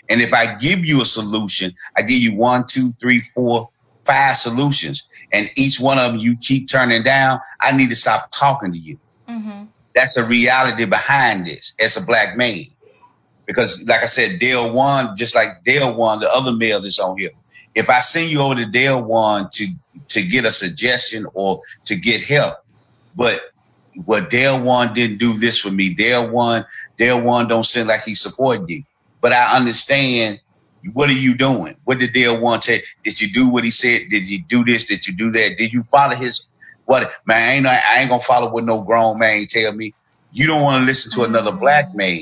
And 0.09 0.21
if 0.21 0.33
I 0.33 0.55
give 0.55 0.85
you 0.85 1.01
a 1.01 1.05
solution, 1.05 1.71
I 1.97 2.01
give 2.01 2.19
you 2.19 2.35
one, 2.35 2.65
two, 2.67 2.91
three, 2.99 3.19
four, 3.19 3.67
five 4.05 4.35
solutions, 4.35 5.09
and 5.33 5.47
each 5.57 5.79
one 5.79 5.99
of 5.99 6.11
them 6.11 6.19
you 6.19 6.35
keep 6.39 6.69
turning 6.69 7.03
down, 7.03 7.39
I 7.61 7.75
need 7.75 7.89
to 7.89 7.95
stop 7.95 8.31
talking 8.31 8.71
to 8.71 8.77
you. 8.77 8.97
Mm-hmm. 9.29 9.65
That's 9.95 10.17
a 10.17 10.23
reality 10.23 10.85
behind 10.85 11.45
this 11.45 11.75
as 11.81 12.01
a 12.01 12.05
black 12.05 12.37
man. 12.37 12.63
Because, 13.47 13.83
like 13.87 14.01
I 14.01 14.05
said, 14.05 14.39
Delguan, 14.39 15.17
just 15.17 15.35
like 15.35 15.63
Delguan, 15.65 16.21
the 16.21 16.29
other 16.35 16.55
male 16.57 16.81
that's 16.81 16.99
on 16.99 17.17
here. 17.17 17.29
If 17.75 17.89
I 17.89 17.99
send 17.99 18.31
you 18.31 18.41
over 18.41 18.55
to 18.55 18.63
Delguan 18.63 19.49
to 19.51 19.65
to 20.09 20.27
get 20.29 20.45
a 20.45 20.51
suggestion 20.51 21.25
or 21.35 21.61
to 21.85 21.95
get 21.99 22.23
help, 22.27 22.55
but 23.15 23.39
what 24.05 24.29
Delguan 24.31 24.93
didn't 24.93 25.19
do 25.19 25.33
this 25.33 25.59
for 25.59 25.71
me. 25.71 25.95
Delguan, 25.95 26.65
Dale 26.97 27.23
One 27.23 27.47
don't 27.47 27.65
seem 27.65 27.87
like 27.87 28.01
he's 28.05 28.21
supporting 28.21 28.67
you. 28.69 28.83
But 29.21 29.33
I 29.33 29.57
understand 29.57 30.39
what 30.93 31.09
are 31.09 31.13
you 31.17 31.35
doing? 31.35 31.75
What 31.85 31.99
did 31.99 32.11
Delguan 32.11 32.63
say? 32.63 32.81
Did 33.03 33.21
you 33.21 33.29
do 33.29 33.51
what 33.51 33.63
he 33.63 33.69
said? 33.69 34.07
Did 34.09 34.29
you 34.29 34.39
do 34.47 34.63
this? 34.63 34.85
Did 34.85 35.07
you 35.07 35.15
do 35.15 35.31
that? 35.31 35.57
Did 35.57 35.73
you 35.73 35.83
follow 35.83 36.15
his 36.15 36.49
what 36.85 37.03
man? 37.27 37.37
I 37.37 37.53
ain't 37.55 37.67
I 37.67 38.01
ain't 38.01 38.09
gonna 38.09 38.21
follow 38.21 38.51
what 38.51 38.63
no 38.63 38.83
grown 38.83 39.19
man 39.19 39.45
tell 39.47 39.73
me. 39.73 39.93
You 40.31 40.47
don't 40.47 40.63
want 40.63 40.81
to 40.81 40.85
listen 40.85 41.11
to 41.21 41.29
another 41.29 41.51
black 41.57 41.85
man. 41.93 42.21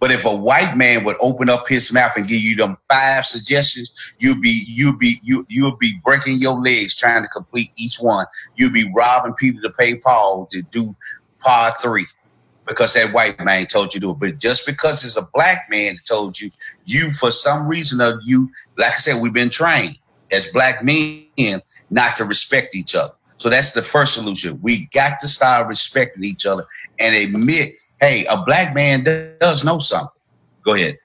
But 0.00 0.10
if 0.10 0.24
a 0.24 0.30
white 0.30 0.76
man 0.76 1.04
would 1.04 1.16
open 1.20 1.50
up 1.50 1.68
his 1.68 1.92
mouth 1.92 2.16
and 2.16 2.26
give 2.26 2.40
you 2.40 2.56
them 2.56 2.76
five 2.90 3.24
suggestions, 3.26 4.16
you'd 4.18 4.40
be 4.40 4.64
you'd 4.66 4.98
be 4.98 5.16
you 5.22 5.44
you'll 5.48 5.76
be 5.76 5.92
breaking 6.02 6.38
your 6.38 6.58
legs 6.60 6.96
trying 6.96 7.22
to 7.22 7.28
complete 7.28 7.70
each 7.76 7.98
one. 7.98 8.24
You'd 8.56 8.72
be 8.72 8.90
robbing 8.96 9.34
people 9.34 9.60
to 9.62 9.70
pay 9.78 9.96
Paul 9.96 10.48
to 10.52 10.62
do 10.70 10.96
part 11.40 11.74
three 11.80 12.06
because 12.66 12.94
that 12.94 13.12
white 13.12 13.44
man 13.44 13.66
told 13.66 13.94
you 13.94 14.00
to 14.00 14.06
do 14.06 14.10
it. 14.12 14.20
But 14.20 14.40
just 14.40 14.66
because 14.66 15.04
it's 15.04 15.18
a 15.18 15.28
black 15.34 15.66
man 15.68 15.96
told 16.06 16.40
you, 16.40 16.48
you 16.86 17.12
for 17.12 17.30
some 17.30 17.68
reason 17.68 18.00
of 18.00 18.20
you, 18.24 18.48
like 18.78 18.92
I 18.92 18.96
said, 18.96 19.20
we've 19.22 19.34
been 19.34 19.50
trained 19.50 19.98
as 20.32 20.50
black 20.52 20.82
men 20.82 21.60
not 21.90 22.16
to 22.16 22.24
respect 22.24 22.74
each 22.74 22.94
other. 22.94 23.12
So 23.36 23.50
that's 23.50 23.72
the 23.72 23.82
first 23.82 24.14
solution. 24.14 24.60
We 24.62 24.86
got 24.94 25.18
to 25.20 25.28
start 25.28 25.66
respecting 25.66 26.24
each 26.24 26.46
other 26.46 26.62
and 26.98 27.14
admit 27.14 27.74
hey, 28.00 28.24
a 28.30 28.42
black 28.44 28.74
man 28.74 29.04
does 29.04 29.64
know 29.64 29.78
something. 29.78 30.08
Go 30.64 30.74
ahead. 30.74 30.96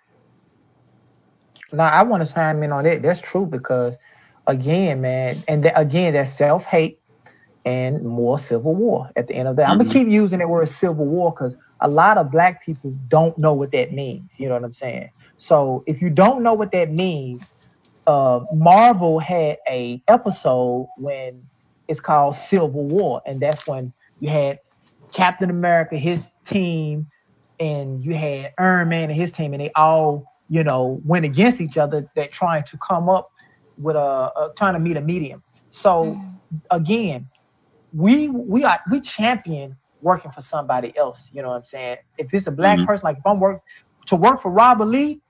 No, 1.71 1.83
I 1.83 2.03
want 2.03 2.25
to 2.25 2.33
chime 2.33 2.63
in 2.63 2.71
on 2.71 2.83
that. 2.85 3.01
That's 3.01 3.21
true 3.21 3.45
because, 3.45 3.97
again, 4.47 5.01
man, 5.01 5.35
and 5.47 5.69
again, 5.75 6.13
that's 6.13 6.31
self 6.31 6.65
hate 6.65 6.99
and 7.65 8.03
more 8.03 8.37
civil 8.37 8.75
war 8.75 9.09
at 9.15 9.27
the 9.27 9.35
end 9.35 9.47
of 9.47 9.55
that. 9.57 9.67
Mm-hmm. 9.67 9.71
I'm 9.71 9.77
gonna 9.79 9.91
keep 9.91 10.07
using 10.07 10.39
the 10.39 10.47
word 10.47 10.69
civil 10.69 11.07
war 11.07 11.31
because 11.31 11.55
a 11.81 11.87
lot 11.89 12.17
of 12.17 12.31
black 12.31 12.65
people 12.65 12.93
don't 13.09 13.37
know 13.37 13.53
what 13.53 13.71
that 13.71 13.91
means. 13.91 14.39
You 14.39 14.47
know 14.47 14.55
what 14.55 14.63
I'm 14.63 14.73
saying? 14.73 15.09
So 15.37 15.83
if 15.87 16.01
you 16.01 16.09
don't 16.09 16.43
know 16.43 16.53
what 16.53 16.71
that 16.71 16.91
means, 16.91 17.49
uh, 18.07 18.41
Marvel 18.53 19.19
had 19.19 19.57
a 19.69 19.99
episode 20.07 20.87
when 20.97 21.41
it's 21.87 21.99
called 21.99 22.35
Civil 22.35 22.69
War, 22.69 23.21
and 23.25 23.39
that's 23.39 23.67
when 23.67 23.91
you 24.19 24.29
had 24.29 24.59
Captain 25.15 25.49
America, 25.49 25.95
his 25.95 26.33
team, 26.43 27.07
and 27.57 28.03
you 28.03 28.13
had 28.15 28.51
Iron 28.59 28.89
Man 28.89 29.09
and 29.09 29.13
his 29.13 29.31
team, 29.31 29.53
and 29.53 29.61
they 29.61 29.71
all, 29.75 30.25
you 30.49 30.61
know, 30.61 30.99
went 31.05 31.23
against 31.23 31.61
each 31.61 31.77
other. 31.77 32.05
That 32.15 32.33
trying 32.33 32.65
to 32.65 32.77
come 32.77 33.07
up 33.07 33.31
with 33.77 33.95
a, 33.95 33.99
a 33.99 34.51
trying 34.57 34.73
to 34.73 34.79
meet 34.79 34.97
a 34.97 35.01
medium. 35.01 35.41
So 35.69 36.03
mm. 36.03 36.35
again, 36.69 37.25
we 37.93 38.27
we 38.27 38.65
are 38.65 38.81
we 38.91 38.99
champion 38.99 39.77
working 40.01 40.31
for 40.31 40.41
somebody 40.41 40.95
else. 40.97 41.29
You 41.33 41.41
know 41.41 41.49
what 41.49 41.57
I'm 41.57 41.63
saying? 41.63 41.97
If 42.17 42.33
it's 42.33 42.47
a 42.47 42.51
black 42.51 42.77
mm-hmm. 42.77 42.85
person, 42.85 43.05
like 43.05 43.17
if 43.17 43.25
I'm 43.25 43.39
work 43.39 43.61
to 44.07 44.17
work 44.17 44.41
for 44.41 44.51
Robert 44.51 44.85
Lee, 44.85 45.21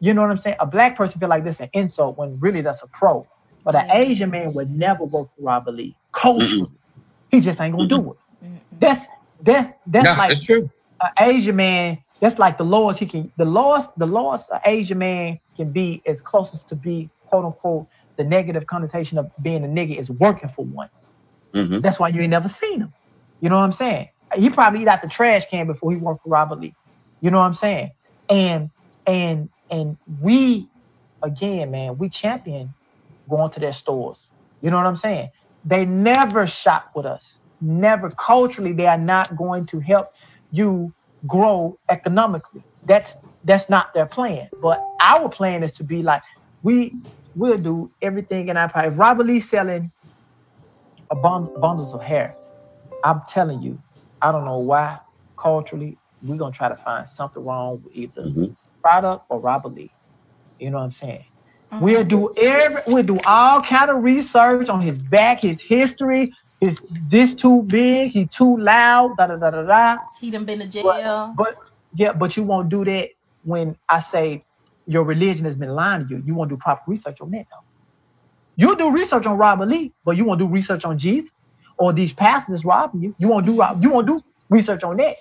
you 0.00 0.14
know 0.14 0.22
what 0.22 0.30
I'm 0.30 0.38
saying? 0.38 0.56
A 0.60 0.66
black 0.66 0.96
person 0.96 1.20
feel 1.20 1.28
like 1.28 1.44
this 1.44 1.60
an 1.60 1.68
insult 1.74 2.16
when 2.16 2.40
really 2.40 2.62
that's 2.62 2.82
a 2.82 2.88
pro. 2.88 3.26
But 3.64 3.74
an 3.74 3.90
Asian 3.90 4.30
man 4.30 4.54
would 4.54 4.70
never 4.70 5.04
work 5.04 5.28
for 5.36 5.42
Robert 5.42 5.72
Lee. 5.72 5.94
Culturally, 6.12 6.62
mm-hmm. 6.62 7.00
he 7.30 7.40
just 7.40 7.60
ain't 7.60 7.76
gonna 7.76 7.86
do 7.86 8.12
it. 8.12 8.16
That's 8.80 9.06
that's 9.42 9.68
that's 9.86 10.18
no, 10.18 10.24
like 10.24 10.40
true. 10.40 10.70
An 11.00 11.10
Asian 11.20 11.56
man. 11.56 11.98
That's 12.20 12.38
like 12.38 12.58
the 12.58 12.64
lowest 12.64 12.98
he 12.98 13.06
can. 13.06 13.30
The 13.36 13.44
lowest 13.44 13.96
the 13.98 14.06
lowest 14.06 14.50
an 14.50 14.60
Asian 14.64 14.98
man 14.98 15.38
can 15.56 15.72
be 15.72 16.02
as 16.06 16.20
closest 16.20 16.68
to 16.70 16.76
be 16.76 17.08
quote 17.26 17.44
unquote 17.44 17.86
the 18.16 18.24
negative 18.24 18.66
connotation 18.66 19.16
of 19.18 19.30
being 19.42 19.64
a 19.64 19.68
nigga 19.68 19.96
is 19.96 20.10
working 20.10 20.48
for 20.48 20.64
one. 20.64 20.88
Mm-hmm. 21.52 21.80
That's 21.80 21.98
why 22.00 22.08
you 22.08 22.20
ain't 22.20 22.30
never 22.30 22.48
seen 22.48 22.80
him. 22.80 22.92
You 23.40 23.48
know 23.48 23.56
what 23.56 23.64
I'm 23.64 23.72
saying? 23.72 24.08
He 24.36 24.50
probably 24.50 24.82
eat 24.82 24.88
out 24.88 25.02
the 25.02 25.08
trash 25.08 25.46
can 25.46 25.66
before 25.66 25.92
he 25.92 25.98
worked 25.98 26.22
for 26.22 26.30
Robert 26.30 26.60
Lee. 26.60 26.74
You 27.20 27.30
know 27.30 27.38
what 27.38 27.46
I'm 27.46 27.54
saying? 27.54 27.90
And 28.28 28.70
and 29.06 29.48
and 29.70 29.96
we 30.22 30.66
again, 31.22 31.70
man, 31.70 31.98
we 31.98 32.08
champion 32.08 32.70
going 33.28 33.50
to 33.52 33.60
their 33.60 33.72
stores. 33.72 34.26
You 34.62 34.70
know 34.70 34.76
what 34.76 34.86
I'm 34.86 34.96
saying? 34.96 35.30
They 35.64 35.84
never 35.84 36.46
shop 36.46 36.90
with 36.94 37.06
us 37.06 37.39
never 37.60 38.10
culturally 38.10 38.72
they 38.72 38.86
are 38.86 38.98
not 38.98 39.36
going 39.36 39.66
to 39.66 39.80
help 39.80 40.08
you 40.52 40.92
grow 41.26 41.76
economically. 41.88 42.62
That's 42.84 43.16
that's 43.44 43.70
not 43.70 43.94
their 43.94 44.06
plan. 44.06 44.48
But 44.60 44.84
our 45.00 45.28
plan 45.28 45.62
is 45.62 45.72
to 45.74 45.84
be 45.84 46.02
like 46.02 46.22
we 46.62 46.94
will 47.36 47.58
do 47.58 47.90
everything 48.02 48.48
in 48.48 48.56
our 48.56 48.68
power. 48.68 48.88
If 48.88 48.98
Robert 48.98 49.26
Lee 49.26 49.40
selling 49.40 49.90
a 51.10 51.16
bund- 51.16 51.60
bundles 51.60 51.94
of 51.94 52.02
hair, 52.02 52.34
I'm 53.04 53.22
telling 53.28 53.62
you, 53.62 53.78
I 54.20 54.32
don't 54.32 54.44
know 54.44 54.58
why 54.58 54.98
culturally 55.36 55.96
we're 56.22 56.36
gonna 56.36 56.52
try 56.52 56.68
to 56.68 56.76
find 56.76 57.08
something 57.08 57.44
wrong 57.44 57.82
with 57.82 57.96
either 57.96 58.20
mm-hmm. 58.20 58.52
product 58.82 59.24
or 59.28 59.40
Robert 59.40 59.70
Lee. 59.70 59.90
You 60.58 60.70
know 60.70 60.78
what 60.78 60.84
I'm 60.84 60.92
saying? 60.92 61.24
Mm-hmm. 61.72 61.84
We'll 61.84 62.04
do 62.04 62.32
every 62.36 62.82
we'll 62.86 63.02
do 63.02 63.18
all 63.26 63.62
kind 63.62 63.90
of 63.90 64.02
research 64.02 64.68
on 64.68 64.80
his 64.80 64.98
back, 64.98 65.40
his 65.40 65.62
history, 65.62 66.32
is 66.60 66.80
this 67.08 67.34
too 67.34 67.62
big? 67.62 68.12
He 68.12 68.26
too 68.26 68.58
loud? 68.58 69.16
Da 69.16 69.26
da 69.28 69.36
da 69.36 69.50
da 69.50 69.62
da. 69.62 69.98
He 70.20 70.30
done 70.30 70.44
been 70.44 70.60
to 70.60 70.68
jail. 70.68 70.84
But, 71.36 71.36
but 71.36 71.54
yeah, 71.94 72.12
but 72.12 72.36
you 72.36 72.42
won't 72.44 72.68
do 72.68 72.84
that 72.84 73.10
when 73.42 73.76
I 73.88 74.00
say 74.00 74.42
your 74.86 75.04
religion 75.04 75.44
has 75.46 75.56
been 75.56 75.70
lying 75.70 76.06
to 76.06 76.14
you. 76.16 76.22
You 76.24 76.34
won't 76.34 76.50
do 76.50 76.56
proper 76.56 76.82
research 76.88 77.20
on 77.20 77.30
that 77.32 77.46
though. 77.50 77.64
You 78.56 78.76
do 78.76 78.92
research 78.92 79.26
on 79.26 79.38
Robert 79.38 79.66
Lee, 79.66 79.94
but 80.04 80.16
you 80.16 80.24
won't 80.24 80.40
do 80.40 80.48
research 80.48 80.84
on 80.84 80.98
Jesus 80.98 81.32
or 81.78 81.92
these 81.92 82.12
pastors 82.12 82.64
robbing 82.64 83.02
you. 83.02 83.14
You 83.18 83.28
won't 83.28 83.46
do 83.46 83.54
you 83.80 83.90
won't 83.90 84.06
do 84.06 84.22
research 84.50 84.84
on 84.84 84.98
that. 84.98 85.16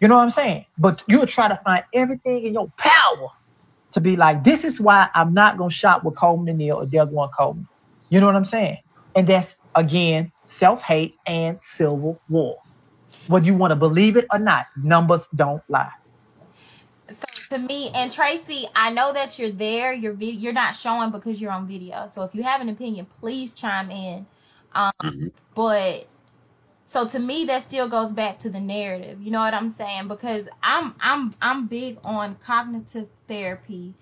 You 0.00 0.08
know 0.08 0.16
what 0.16 0.24
I'm 0.24 0.30
saying? 0.30 0.66
But 0.78 1.02
you'll 1.08 1.26
try 1.26 1.48
to 1.48 1.60
find 1.64 1.84
everything 1.94 2.44
in 2.44 2.54
your 2.54 2.68
power 2.78 3.28
to 3.92 4.00
be 4.00 4.16
like, 4.16 4.44
this 4.44 4.64
is 4.64 4.80
why 4.80 5.08
I'm 5.14 5.34
not 5.34 5.56
gonna 5.58 5.70
shop 5.70 6.04
with 6.04 6.16
Coleman 6.16 6.48
and 6.50 6.58
Neal 6.58 6.76
or 6.78 6.86
Delguan 6.86 7.30
Coleman. 7.38 7.68
You 8.10 8.20
know 8.20 8.26
what 8.26 8.36
I'm 8.36 8.44
saying? 8.44 8.78
And 9.14 9.26
that's 9.26 9.56
again 9.74 10.32
self 10.52 10.82
hate, 10.82 11.16
and 11.26 11.58
civil 11.62 12.20
war. 12.28 12.58
Whether 13.28 13.46
you 13.46 13.56
want 13.56 13.70
to 13.72 13.76
believe 13.76 14.16
it 14.16 14.26
or 14.32 14.38
not, 14.38 14.66
numbers 14.76 15.28
don't 15.34 15.62
lie. 15.68 15.92
So 17.08 17.56
to 17.56 17.62
me 17.66 17.90
and 17.94 18.10
Tracy, 18.10 18.64
I 18.74 18.92
know 18.92 19.12
that 19.12 19.38
you're 19.38 19.50
there. 19.50 19.92
You're 19.92 20.14
you're 20.14 20.52
not 20.52 20.74
showing 20.74 21.10
because 21.10 21.40
you're 21.40 21.52
on 21.52 21.66
video. 21.66 22.06
So 22.08 22.22
if 22.22 22.34
you 22.34 22.42
have 22.42 22.60
an 22.60 22.68
opinion, 22.68 23.06
please 23.06 23.54
chime 23.54 23.90
in. 23.90 24.26
Um, 24.74 24.90
mm-hmm. 25.02 25.26
but 25.54 26.06
so 26.86 27.06
to 27.06 27.18
me 27.18 27.44
that 27.46 27.62
still 27.62 27.88
goes 27.88 28.12
back 28.12 28.38
to 28.38 28.50
the 28.50 28.60
narrative 28.60 29.20
you 29.22 29.30
know 29.30 29.40
what 29.40 29.54
i'm 29.54 29.68
saying 29.68 30.08
because 30.08 30.48
i'm 30.62 30.94
i'm 31.00 31.32
i'm 31.40 31.66
big 31.66 31.98
on 32.04 32.34
cognitive 32.36 33.08
therapy 33.28 33.94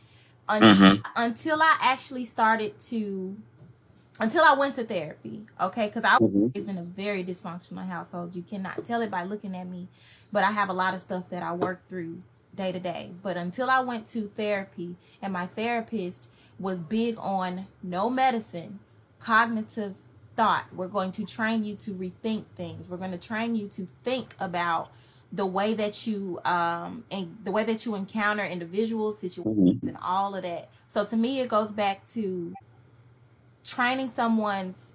un- 0.48 0.62
Mhm. 0.62 1.02
until 1.16 1.62
i 1.62 1.76
actually 1.82 2.24
started 2.24 2.78
to 2.80 3.36
until 4.20 4.42
i 4.44 4.54
went 4.54 4.74
to 4.74 4.84
therapy 4.84 5.40
okay 5.60 5.86
because 5.86 6.04
i 6.04 6.16
was 6.18 6.68
in 6.68 6.78
a 6.78 6.82
very 6.82 7.24
dysfunctional 7.24 7.86
household 7.86 8.34
you 8.34 8.42
cannot 8.42 8.84
tell 8.84 9.00
it 9.00 9.10
by 9.10 9.22
looking 9.24 9.56
at 9.56 9.66
me 9.66 9.86
but 10.32 10.44
i 10.44 10.50
have 10.50 10.68
a 10.68 10.72
lot 10.72 10.94
of 10.94 11.00
stuff 11.00 11.28
that 11.30 11.42
i 11.42 11.52
work 11.52 11.80
through 11.88 12.20
day 12.54 12.72
to 12.72 12.80
day 12.80 13.10
but 13.22 13.36
until 13.36 13.70
i 13.70 13.80
went 13.80 14.06
to 14.06 14.22
therapy 14.22 14.96
and 15.22 15.32
my 15.32 15.46
therapist 15.46 16.32
was 16.58 16.80
big 16.80 17.16
on 17.18 17.66
no 17.82 18.10
medicine 18.10 18.78
cognitive 19.20 19.94
thought. 20.36 20.64
We're 20.74 20.88
going 20.88 21.12
to 21.12 21.26
train 21.26 21.64
you 21.64 21.76
to 21.76 21.90
rethink 21.92 22.44
things. 22.56 22.90
We're 22.90 22.96
going 22.96 23.12
to 23.12 23.18
train 23.18 23.54
you 23.54 23.68
to 23.68 23.82
think 24.02 24.34
about 24.40 24.90
the 25.32 25.46
way 25.46 25.74
that 25.74 26.08
you 26.08 26.40
um 26.44 27.04
and 27.10 27.36
the 27.44 27.52
way 27.52 27.62
that 27.62 27.86
you 27.86 27.94
encounter 27.94 28.44
individuals, 28.44 29.18
situations, 29.18 29.86
and 29.86 29.96
all 30.02 30.34
of 30.34 30.42
that. 30.42 30.68
So 30.88 31.04
to 31.04 31.16
me, 31.16 31.40
it 31.40 31.48
goes 31.48 31.70
back 31.70 32.04
to 32.14 32.54
training 33.70 34.08
someone's 34.08 34.94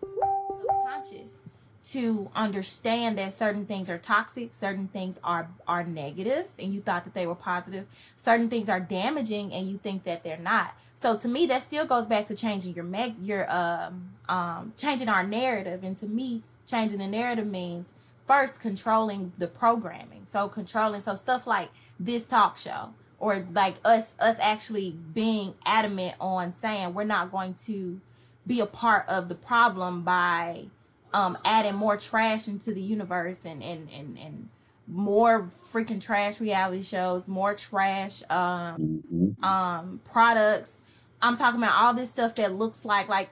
subconscious 0.60 1.38
to 1.82 2.28
understand 2.36 3.18
that 3.18 3.32
certain 3.32 3.66
things 3.66 3.90
are 3.90 3.98
toxic, 3.98 4.54
certain 4.54 4.88
things 4.88 5.20
are 5.24 5.48
are 5.68 5.84
negative, 5.84 6.50
and 6.60 6.74
you 6.74 6.82
thought 6.82 7.04
that 7.04 7.14
they 7.14 7.28
were 7.28 7.36
positive. 7.36 7.86
Certain 8.16 8.50
things 8.50 8.70
are 8.70 8.80
damaging, 8.80 9.54
and 9.54 9.68
you 9.68 9.78
think 9.78 10.04
that 10.04 10.24
they're 10.24 10.38
not. 10.38 10.74
So 10.96 11.18
to 11.18 11.28
me, 11.28 11.46
that 11.48 11.62
still 11.62 11.86
goes 11.86 12.08
back 12.08 12.26
to 12.28 12.36
changing 12.36 12.74
your 12.74 12.86
meg 12.86 13.16
your 13.22 13.46
um 13.54 14.10
um 14.28 14.74
changing 14.78 15.10
our 15.10 15.24
narrative. 15.24 15.84
And 15.84 15.96
to 15.98 16.08
me, 16.08 16.42
changing 16.66 17.00
the 17.00 17.08
narrative 17.08 17.48
means 17.48 17.94
first 18.26 18.60
controlling 18.60 19.32
the 19.38 19.48
programming. 19.48 20.26
So 20.26 20.50
controlling 20.50 21.02
so 21.02 21.16
stuff 21.16 21.46
like 21.46 21.70
this 22.00 22.26
talk 22.26 22.58
show 22.58 22.94
or 23.20 23.46
like 23.54 23.76
us 23.86 24.16
us 24.20 24.38
actually 24.42 24.96
being 25.14 25.54
adamant 25.66 26.16
on 26.20 26.52
saying 26.52 26.94
we're 26.94 27.04
not 27.04 27.32
going 27.32 27.54
to 27.54 28.02
be 28.48 28.60
a 28.60 28.66
part 28.66 29.08
of 29.10 29.30
the 29.30 29.36
problem 29.36 30.04
by 30.04 30.66
um 31.14 31.38
adding 31.46 31.76
more 31.76 31.98
trash 31.98 32.48
into 32.48 32.74
the 32.74 32.82
universe 32.82 33.46
and 33.46 33.64
and 33.64 33.90
and, 33.98 34.18
and 34.18 34.50
more 34.88 35.50
freaking 35.72 36.00
trash 36.04 36.40
reality 36.40 36.82
shows, 36.82 37.28
more 37.28 37.56
trash 37.56 38.22
um 38.30 39.02
Mhm. 39.12 39.44
um 39.44 40.02
products. 40.04 40.80
I'm 41.22 41.38
talking 41.38 41.62
about 41.62 41.76
all 41.76 41.94
this 41.94 42.10
stuff 42.10 42.36
that 42.36 42.54
looks 42.54 42.86
like 42.86 43.08
like 43.10 43.30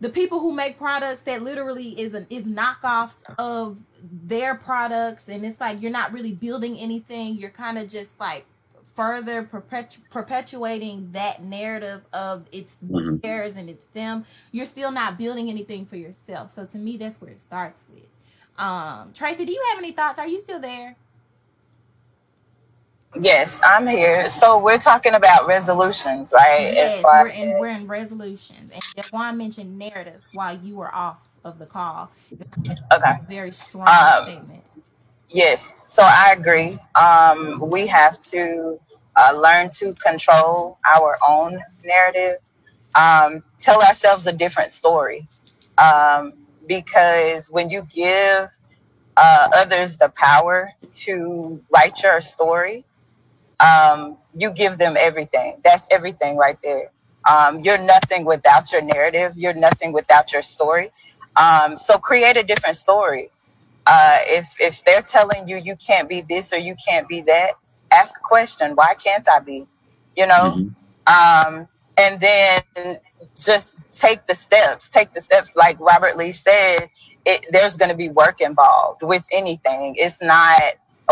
the 0.00 0.08
people 0.08 0.40
who 0.40 0.52
make 0.52 0.76
products 0.78 1.22
that 1.22 1.42
literally 1.42 2.00
is 2.00 2.14
an 2.14 2.26
is 2.30 2.44
knockoffs 2.44 3.22
of 3.38 3.82
their 4.24 4.54
products 4.56 5.28
and 5.28 5.44
it's 5.44 5.60
like 5.60 5.80
you're 5.80 5.92
not 5.92 6.12
really 6.12 6.32
building 6.32 6.76
anything 6.78 7.36
you're 7.36 7.50
kind 7.50 7.78
of 7.78 7.88
just 7.88 8.18
like 8.18 8.44
further 8.94 9.44
perpetu- 9.44 10.00
perpetuating 10.10 11.12
that 11.12 11.42
narrative 11.42 12.02
of 12.12 12.48
it's 12.52 12.80
Mhm. 12.90 13.22
theirs 13.22 13.56
and 13.56 13.70
it's 13.70 13.86
them 13.86 14.24
you're 14.52 14.66
still 14.66 14.92
not 14.92 15.18
building 15.18 15.50
anything 15.50 15.86
for 15.86 15.96
yourself 15.96 16.50
so 16.50 16.66
to 16.66 16.78
me 16.78 16.96
that's 16.96 17.20
where 17.20 17.30
it 17.32 17.40
starts 17.40 17.84
with 17.92 18.06
um 18.58 19.12
tracy 19.14 19.44
do 19.46 19.52
you 19.52 19.64
have 19.70 19.78
any 19.78 19.92
thoughts 19.92 20.18
are 20.18 20.28
you 20.28 20.38
still 20.38 20.60
there 20.60 20.96
Yes, 23.20 23.62
I'm 23.66 23.86
here. 23.86 24.30
So 24.30 24.62
we're 24.62 24.78
talking 24.78 25.14
about 25.14 25.46
resolutions, 25.46 26.32
right? 26.36 26.72
Yes, 26.74 26.78
As 26.78 27.00
far 27.00 27.24
we're 27.24 27.28
in 27.28 27.56
we're 27.58 27.68
in 27.70 27.88
resolutions, 27.88 28.72
and 28.72 28.82
Jaquan 28.96 29.36
mentioned 29.38 29.78
narrative 29.78 30.22
while 30.32 30.56
you 30.56 30.76
were 30.76 30.94
off 30.94 31.38
of 31.44 31.58
the 31.58 31.66
call. 31.66 32.12
okay. 32.92 33.14
Very 33.28 33.52
strong 33.52 33.88
Um, 33.90 34.14
statement. 34.14 34.61
Yes, 35.32 35.92
so 35.92 36.02
I 36.04 36.34
agree. 36.38 36.76
Um, 37.00 37.70
we 37.70 37.86
have 37.86 38.18
to 38.32 38.78
uh, 39.16 39.38
learn 39.40 39.68
to 39.78 39.94
control 39.94 40.78
our 40.86 41.16
own 41.26 41.60
narrative, 41.84 42.36
um, 42.98 43.42
tell 43.58 43.80
ourselves 43.82 44.26
a 44.26 44.32
different 44.32 44.70
story. 44.70 45.26
Um, 45.78 46.34
because 46.68 47.48
when 47.50 47.70
you 47.70 47.82
give 47.94 48.48
uh, 49.16 49.48
others 49.56 49.98
the 49.98 50.12
power 50.16 50.72
to 51.04 51.60
write 51.74 52.02
your 52.02 52.20
story, 52.20 52.84
um, 53.60 54.16
you 54.34 54.52
give 54.52 54.78
them 54.78 54.94
everything. 54.98 55.58
That's 55.64 55.88
everything 55.90 56.36
right 56.36 56.56
there. 56.62 56.90
Um, 57.30 57.60
you're 57.62 57.78
nothing 57.78 58.24
without 58.24 58.72
your 58.72 58.82
narrative. 58.82 59.32
You're 59.36 59.54
nothing 59.54 59.92
without 59.92 60.32
your 60.32 60.42
story. 60.42 60.90
Um, 61.40 61.78
so 61.78 61.98
create 61.98 62.36
a 62.36 62.42
different 62.42 62.76
story. 62.76 63.30
Uh, 63.86 64.18
if 64.26 64.56
if 64.60 64.84
they're 64.84 65.02
telling 65.02 65.48
you 65.48 65.58
you 65.64 65.76
can't 65.76 66.08
be 66.08 66.22
this 66.28 66.52
or 66.54 66.58
you 66.58 66.76
can't 66.88 67.08
be 67.08 67.22
that, 67.22 67.52
ask 67.92 68.16
a 68.16 68.22
question. 68.24 68.72
Why 68.74 68.94
can't 68.94 69.26
I 69.28 69.40
be? 69.40 69.66
You 70.16 70.28
know, 70.28 70.56
Mhm. 70.56 70.74
um, 71.06 71.68
and 72.00 72.20
then 72.20 72.98
just 73.34 73.74
take 73.92 74.26
the 74.26 74.34
steps. 74.36 74.88
Take 74.90 75.12
the 75.12 75.20
steps, 75.20 75.56
like 75.56 75.78
Robert 75.80 76.16
Lee 76.16 76.32
said. 76.32 76.90
It, 77.26 77.46
there's 77.52 77.76
going 77.76 77.90
to 77.92 77.96
be 77.96 78.10
work 78.10 78.40
involved 78.40 79.02
with 79.04 79.26
anything. 79.34 79.94
It's 79.98 80.22
not 80.22 80.62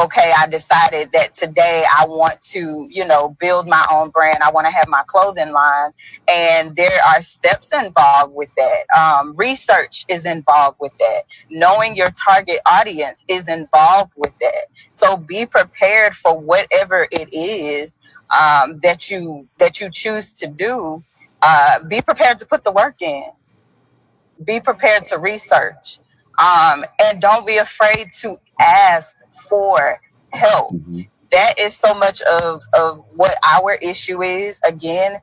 okay. 0.05 0.33
I 0.39 0.47
decided 0.49 1.13
that 1.13 1.35
today 1.35 1.85
I 1.99 2.07
want 2.07 2.41
to, 2.53 2.89
you 2.91 3.07
know, 3.07 3.37
build 3.41 3.69
my 3.69 3.85
own 3.93 4.11
brand. 4.11 4.39
I 4.45 4.51
want 4.53 4.67
to 4.67 4.73
have 4.73 4.89
my 4.89 5.03
clothing 5.07 5.53
line, 5.53 5.91
and 6.29 6.77
there 6.77 6.99
are 7.09 7.21
steps 7.21 7.73
involved 7.75 8.35
with 8.35 8.51
that. 8.57 8.85
Um, 8.99 9.37
research 9.37 10.07
is 10.09 10.27
involved 10.27 10.79
with 10.81 10.97
that. 10.99 11.23
Knowing 11.51 11.97
your 11.97 12.09
target 12.27 12.59
audience 12.71 13.25
is 13.29 13.49
involved 13.49 14.13
with 14.17 14.37
that. 14.41 14.67
So 14.91 15.17
be 15.17 15.47
prepared 15.51 16.15
for 16.15 16.39
whatever 16.39 17.07
it 17.11 17.29
is 17.35 17.99
um, 18.31 18.79
that 18.83 19.11
you 19.11 19.47
that 19.59 19.81
you 19.81 19.91
choose 19.93 20.33
to 20.35 20.49
do, 20.49 21.03
uh, 21.43 21.85
be 21.89 22.01
prepared 22.03 22.39
to 22.41 22.47
put 22.47 22.65
the 22.65 22.73
work 22.73 23.03
in. 23.03 23.25
Be 24.47 24.61
prepared 24.65 25.05
to 25.07 25.19
research, 25.19 25.99
um, 26.41 26.85
and 27.05 27.21
don't 27.23 27.47
be 27.47 27.59
afraid 27.59 28.09
to 28.21 28.39
ask 28.61 29.19
for 29.49 30.01
help. 30.33 30.73
Mhm. 30.75 31.09
That 31.33 31.59
is 31.61 31.77
so 31.79 31.95
much 31.95 32.23
of 32.23 32.63
of 32.75 33.01
what 33.17 33.37
our 33.55 33.75
issue 33.83 34.23
is. 34.23 34.61
Again, 34.69 35.19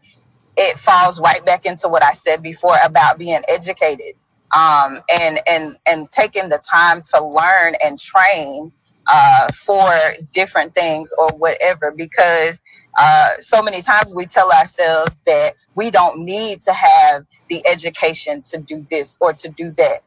it 0.57 0.77
falls 0.77 1.21
right 1.21 1.43
back 1.45 1.65
into 1.65 1.87
what 1.87 2.03
I 2.03 2.11
said 2.13 2.43
before 2.43 2.75
about 2.85 3.17
being 3.17 3.41
educated 3.49 4.15
um, 4.57 5.01
and 5.09 5.39
and 5.49 5.75
and 5.87 6.09
taking 6.09 6.49
the 6.49 6.59
time 6.71 7.01
to 7.15 7.25
learn 7.25 7.73
and 7.83 7.97
train 7.97 8.71
uh, 9.07 9.47
for 9.65 9.89
different 10.33 10.73
things 10.73 11.13
or 11.17 11.29
whatever 11.37 11.93
because 11.97 12.61
uh, 12.99 13.29
so 13.39 13.61
many 13.63 13.81
times 13.81 14.13
we 14.15 14.25
tell 14.25 14.51
ourselves 14.51 15.21
that 15.25 15.53
we 15.75 15.91
don't 15.91 16.23
need 16.25 16.59
to 16.61 16.73
have 16.73 17.25
the 17.49 17.63
education 17.71 18.41
to 18.43 18.61
do 18.61 18.85
this 18.91 19.17
or 19.21 19.33
to 19.33 19.49
do 19.49 19.71
that 19.77 19.99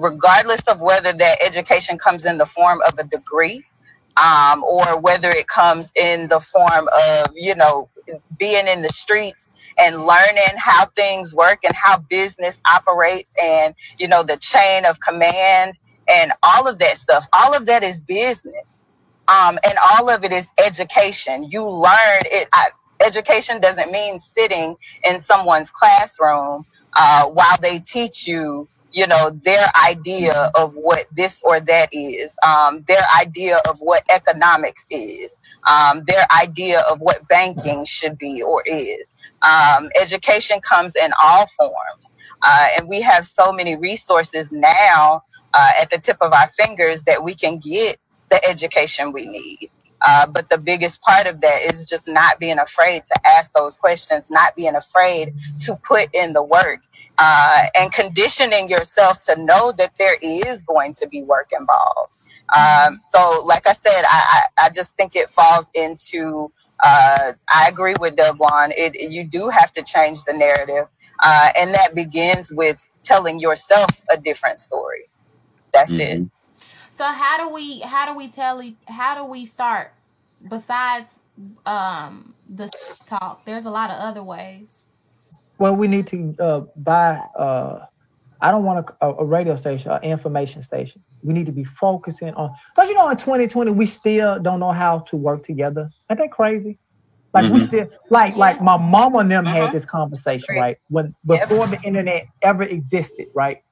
regardless 0.00 0.66
of 0.68 0.80
whether 0.80 1.12
that 1.12 1.36
education 1.46 1.98
comes 1.98 2.26
in 2.26 2.38
the 2.38 2.46
form 2.46 2.80
of 2.88 2.98
a 2.98 3.04
degree 3.08 3.62
um, 4.22 4.64
or 4.64 5.00
whether 5.00 5.30
it 5.30 5.48
comes 5.48 5.92
in 5.96 6.28
the 6.28 6.40
form 6.40 6.88
of 7.08 7.26
you 7.34 7.54
know 7.56 7.88
being 8.38 8.66
in 8.68 8.82
the 8.82 8.90
streets 8.90 9.72
and 9.80 9.96
learning 9.96 10.56
how 10.58 10.86
things 10.96 11.34
work 11.34 11.60
and 11.64 11.74
how 11.76 11.98
business 12.10 12.62
operates 12.76 13.34
and 13.42 13.74
you 13.98 14.08
know 14.08 14.22
the 14.24 14.38
chain 14.38 14.84
of 14.86 15.00
command 15.00 15.74
and 16.10 16.32
all 16.42 16.68
of 16.68 16.78
that 16.80 16.98
stuff. 16.98 17.26
All 17.32 17.56
of 17.56 17.66
that 17.66 17.82
is 17.84 18.02
business. 18.02 18.90
Um, 19.28 19.58
and 19.64 19.74
all 19.94 20.10
of 20.10 20.24
it 20.24 20.32
is 20.32 20.52
education. 20.66 21.46
You 21.50 21.64
learn 21.68 22.20
it. 22.26 22.48
I, 22.52 22.66
education 23.06 23.60
doesn't 23.60 23.90
mean 23.92 24.18
sitting 24.20 24.76
in 25.08 25.20
someone's 25.22 25.70
classroom 25.70 26.64
uh, 26.96 27.26
while 27.28 27.56
they 27.62 27.78
teach 27.80 28.28
you 28.28 28.68
you 28.92 29.06
know 29.06 29.30
their 29.44 29.66
idea 29.90 30.32
of 30.58 30.74
what 30.74 31.04
this 31.14 31.42
or 31.44 31.60
that 31.60 31.88
is 31.92 32.36
um, 32.46 32.82
their 32.88 33.02
idea 33.20 33.56
of 33.68 33.78
what 33.80 34.02
economics 34.14 34.86
is 34.90 35.38
um, 35.70 36.04
their 36.06 36.24
idea 36.42 36.80
of 36.90 37.00
what 37.00 37.26
banking 37.28 37.84
should 37.84 38.18
be 38.18 38.42
or 38.42 38.62
is. 38.66 39.12
Um, 39.42 39.88
education 40.00 40.60
comes 40.60 40.96
in 40.96 41.10
all 41.22 41.46
forms 41.46 42.14
uh, 42.42 42.66
and 42.78 42.88
we 42.88 43.02
have 43.02 43.24
so 43.24 43.52
many 43.52 43.76
resources 43.76 44.52
now 44.52 45.22
uh, 45.54 45.70
at 45.80 45.90
the 45.90 45.98
tip 45.98 46.18
of 46.20 46.32
our 46.32 46.48
fingers 46.48 47.04
that 47.04 47.22
we 47.22 47.34
can 47.34 47.58
get 47.58 47.96
the 48.30 48.40
education 48.48 49.12
we 49.12 49.26
need. 49.26 49.70
Uh, 50.06 50.26
but 50.28 50.48
the 50.48 50.58
biggest 50.58 51.02
part 51.02 51.28
of 51.28 51.40
that 51.42 51.58
is 51.66 51.86
just 51.88 52.08
not 52.08 52.38
being 52.40 52.58
afraid 52.58 53.04
to 53.04 53.14
ask 53.36 53.52
those 53.52 53.76
questions 53.76 54.30
not 54.30 54.56
being 54.56 54.76
afraid 54.76 55.34
to 55.58 55.76
put 55.86 56.08
in 56.14 56.32
the 56.32 56.42
work 56.42 56.80
uh, 57.20 57.64
and 57.76 57.92
conditioning 57.92 58.68
yourself 58.68 59.20
to 59.20 59.36
know 59.44 59.72
that 59.76 59.90
there 59.98 60.16
is 60.22 60.62
going 60.62 60.92
to 60.94 61.06
be 61.06 61.22
work 61.24 61.50
involved. 61.58 62.18
Um, 62.56 62.98
so, 63.02 63.42
like 63.44 63.66
I 63.66 63.72
said, 63.72 64.02
I, 64.04 64.42
I, 64.58 64.66
I 64.66 64.68
just 64.74 64.96
think 64.96 65.12
it 65.14 65.28
falls 65.28 65.70
into. 65.74 66.50
Uh, 66.82 67.32
I 67.50 67.68
agree 67.70 67.94
with 68.00 68.16
Delguan. 68.16 68.70
It 68.70 69.12
you 69.12 69.24
do 69.24 69.50
have 69.50 69.70
to 69.72 69.82
change 69.82 70.24
the 70.24 70.32
narrative, 70.32 70.90
uh, 71.22 71.48
and 71.58 71.74
that 71.74 71.94
begins 71.94 72.52
with 72.54 72.88
telling 73.02 73.38
yourself 73.38 73.90
a 74.10 74.16
different 74.16 74.58
story. 74.58 75.02
That's 75.74 76.00
mm-hmm. 76.00 76.24
it. 76.24 76.30
So 76.90 77.04
how 77.04 77.36
do 77.36 77.54
we 77.54 77.80
how 77.80 78.10
do 78.10 78.16
we 78.16 78.28
tell 78.28 78.62
how 78.88 79.14
do 79.14 79.30
we 79.30 79.44
start 79.44 79.92
besides 80.48 81.18
um 81.66 82.34
the 82.48 82.70
talk? 83.06 83.44
There's 83.44 83.66
a 83.66 83.70
lot 83.70 83.90
of 83.90 83.96
other 84.00 84.22
ways. 84.22 84.84
Well, 85.60 85.76
we 85.76 85.88
need 85.88 86.06
to 86.06 86.34
uh, 86.40 86.60
buy. 86.74 87.22
Uh, 87.36 87.84
I 88.40 88.50
don't 88.50 88.64
want 88.64 88.88
a, 89.02 89.06
a 89.06 89.24
radio 89.26 89.56
station, 89.56 89.90
an 89.92 90.02
information 90.02 90.62
station. 90.62 91.02
We 91.22 91.34
need 91.34 91.44
to 91.46 91.52
be 91.52 91.64
focusing 91.64 92.32
on. 92.32 92.56
Because 92.74 92.88
you 92.88 92.94
know, 92.94 93.10
in 93.10 93.18
2020, 93.18 93.70
we 93.72 93.84
still 93.84 94.40
don't 94.40 94.58
know 94.58 94.72
how 94.72 95.00
to 95.00 95.18
work 95.18 95.42
together. 95.42 95.90
Ain't 96.10 96.18
that 96.18 96.30
crazy? 96.30 96.78
Like 97.34 97.44
mm-hmm. 97.44 97.54
we 97.54 97.60
still 97.60 97.90
like 98.08 98.32
yeah. 98.32 98.38
like 98.38 98.62
my 98.62 98.78
mom 98.78 99.14
and 99.16 99.30
them 99.30 99.46
uh-huh. 99.46 99.66
had 99.66 99.72
this 99.72 99.84
conversation 99.84 100.56
right 100.56 100.78
when 100.88 101.14
before 101.26 101.58
yep. 101.58 101.68
the 101.68 101.80
internet 101.84 102.26
ever 102.40 102.62
existed, 102.62 103.26
right? 103.34 103.62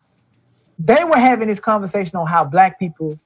They 0.79 1.03
were 1.05 1.17
having 1.17 1.49
this 1.49 1.59
conversation 1.59 2.17
on 2.17 2.27
how 2.27 2.45
black 2.45 2.79
people 2.79 3.19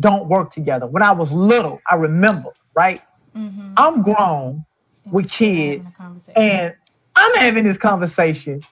don't 0.00 0.26
work 0.28 0.50
together. 0.50 0.88
When 0.88 1.04
I 1.04 1.12
was 1.12 1.32
little, 1.32 1.80
I 1.88 1.94
remember, 1.94 2.50
right? 2.74 3.00
Mm-hmm. 3.36 3.74
I'm 3.76 4.02
grown 4.02 4.64
with 5.10 5.30
kids, 5.30 5.94
and 6.36 6.74
I'm 7.16 7.34
having 7.36 7.64
this 7.64 7.78
conversation 7.78 8.62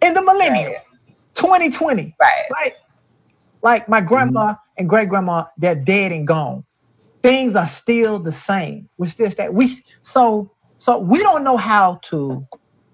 in 0.00 0.14
the 0.14 0.22
millennium, 0.22 0.72
right. 0.72 1.14
2020, 1.34 2.14
right? 2.20 2.44
Right? 2.52 2.72
Like 3.62 3.88
my 3.88 4.00
grandma 4.00 4.52
mm-hmm. 4.52 4.78
and 4.78 4.88
great 4.88 5.08
grandma, 5.08 5.44
they're 5.56 5.74
dead 5.74 6.12
and 6.12 6.26
gone 6.26 6.64
things 7.22 7.56
are 7.56 7.66
still 7.66 8.18
the 8.18 8.32
same. 8.32 8.88
We're 8.98 9.06
still 9.06 9.30
that 9.30 9.54
we 9.54 9.68
so 10.02 10.50
so 10.78 11.00
we 11.00 11.18
don't 11.18 11.44
know 11.44 11.56
how 11.56 12.00
to 12.04 12.46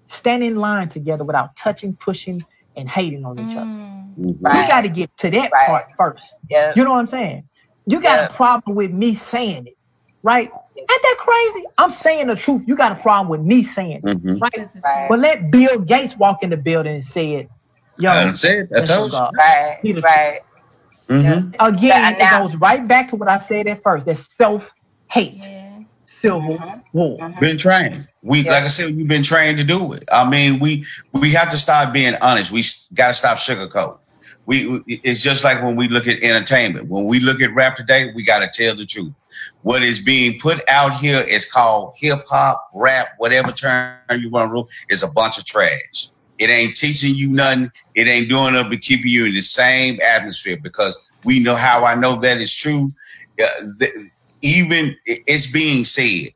stand 0.07 0.43
in 0.43 0.55
line 0.55 0.89
together 0.89 1.23
without 1.23 1.55
touching, 1.55 1.95
pushing, 1.95 2.41
and 2.77 2.89
hating 2.89 3.25
on 3.25 3.39
each 3.39 3.55
other. 3.55 3.65
Mm, 3.65 4.37
right. 4.39 4.61
We 4.61 4.67
got 4.67 4.81
to 4.81 4.89
get 4.89 5.15
to 5.17 5.31
that 5.31 5.51
right. 5.51 5.67
part 5.67 5.91
first. 5.97 6.35
Yep. 6.49 6.75
You 6.75 6.83
know 6.83 6.91
what 6.91 6.99
I'm 6.99 7.07
saying? 7.07 7.43
You 7.85 8.01
got 8.01 8.21
yep. 8.21 8.31
a 8.31 8.33
problem 8.33 8.75
with 8.75 8.91
me 8.91 9.13
saying 9.13 9.67
it, 9.67 9.77
right? 10.21 10.51
Ain't 10.79 10.87
that 10.87 11.15
crazy? 11.19 11.65
I'm 11.77 11.89
saying 11.91 12.27
the 12.27 12.35
truth. 12.35 12.63
You 12.67 12.75
got 12.75 12.91
a 12.91 13.01
problem 13.01 13.29
with 13.29 13.41
me 13.41 13.63
saying 13.63 14.01
mm-hmm. 14.01 14.37
right? 14.37 14.67
right? 14.83 15.07
But 15.09 15.19
let 15.19 15.51
Bill 15.51 15.81
Gates 15.81 16.17
walk 16.17 16.43
in 16.43 16.49
the 16.49 16.57
building 16.57 16.93
and 16.93 17.03
say 17.03 17.33
it. 17.33 17.49
Yo, 17.99 18.09
I 18.09 18.27
said, 18.27 18.69
I 18.75 18.81
told 18.81 19.11
you. 19.11 19.19
Right, 19.19 19.79
right. 19.83 20.39
Mm-hmm. 21.07 21.55
Again, 21.59 22.15
it 22.17 22.31
goes 22.31 22.55
right 22.57 22.87
back 22.87 23.09
to 23.09 23.15
what 23.15 23.27
I 23.27 23.37
said 23.37 23.67
at 23.67 23.81
first. 23.81 24.05
That 24.05 24.17
self 24.17 24.69
hate. 25.11 25.43
Yeah. 25.45 25.81
Civil 26.05 26.41
mm-hmm. 26.41 26.97
war. 26.97 27.17
Mm-hmm. 27.17 27.39
Been 27.39 27.57
trained. 27.57 28.07
We 28.23 28.41
yeah. 28.41 28.51
like 28.51 28.63
I 28.63 28.67
said, 28.67 28.95
we've 28.95 29.07
been 29.07 29.23
trained 29.23 29.57
to 29.59 29.65
do 29.65 29.93
it. 29.93 30.07
I 30.11 30.29
mean, 30.29 30.59
we 30.59 30.85
we 31.13 31.31
have 31.31 31.49
to 31.49 31.57
stop 31.57 31.93
being 31.93 32.13
honest. 32.21 32.51
We 32.51 32.61
got 32.93 33.07
to 33.07 33.13
stop 33.13 33.37
sugarcoat. 33.37 33.97
We 34.45 34.81
it's 34.87 35.23
just 35.23 35.43
like 35.43 35.63
when 35.63 35.75
we 35.75 35.87
look 35.87 36.07
at 36.07 36.23
entertainment. 36.23 36.89
When 36.89 37.07
we 37.07 37.19
look 37.19 37.41
at 37.41 37.53
rap 37.53 37.75
today, 37.75 38.11
we 38.15 38.23
got 38.23 38.39
to 38.39 38.49
tell 38.51 38.75
the 38.75 38.85
truth. 38.85 39.13
What 39.63 39.81
is 39.81 40.01
being 40.03 40.39
put 40.39 40.59
out 40.69 40.93
here 40.95 41.21
is 41.27 41.51
called 41.51 41.93
hip 41.97 42.19
hop, 42.27 42.69
rap, 42.73 43.07
whatever 43.17 43.51
term 43.51 43.97
you 44.17 44.29
want 44.29 44.49
to 44.49 44.53
rule, 44.53 44.69
is 44.89 45.03
a 45.03 45.11
bunch 45.11 45.37
of 45.37 45.45
trash. 45.45 46.09
It 46.39 46.49
ain't 46.49 46.75
teaching 46.75 47.11
you 47.15 47.35
nothing. 47.35 47.69
It 47.95 48.07
ain't 48.07 48.29
doing 48.29 48.53
nothing 48.53 48.71
but 48.71 48.81
keeping 48.81 49.11
you 49.11 49.25
in 49.25 49.33
the 49.33 49.41
same 49.41 49.99
atmosphere 50.15 50.57
because 50.63 51.15
we 51.25 51.43
know 51.43 51.55
how 51.55 51.85
I 51.85 51.95
know 51.95 52.15
that 52.21 52.37
is 52.37 52.55
true. 52.55 52.91
Uh, 53.41 53.45
the, 53.79 54.09
even 54.41 54.95
it's 55.05 55.51
being 55.51 55.83
said, 55.83 56.33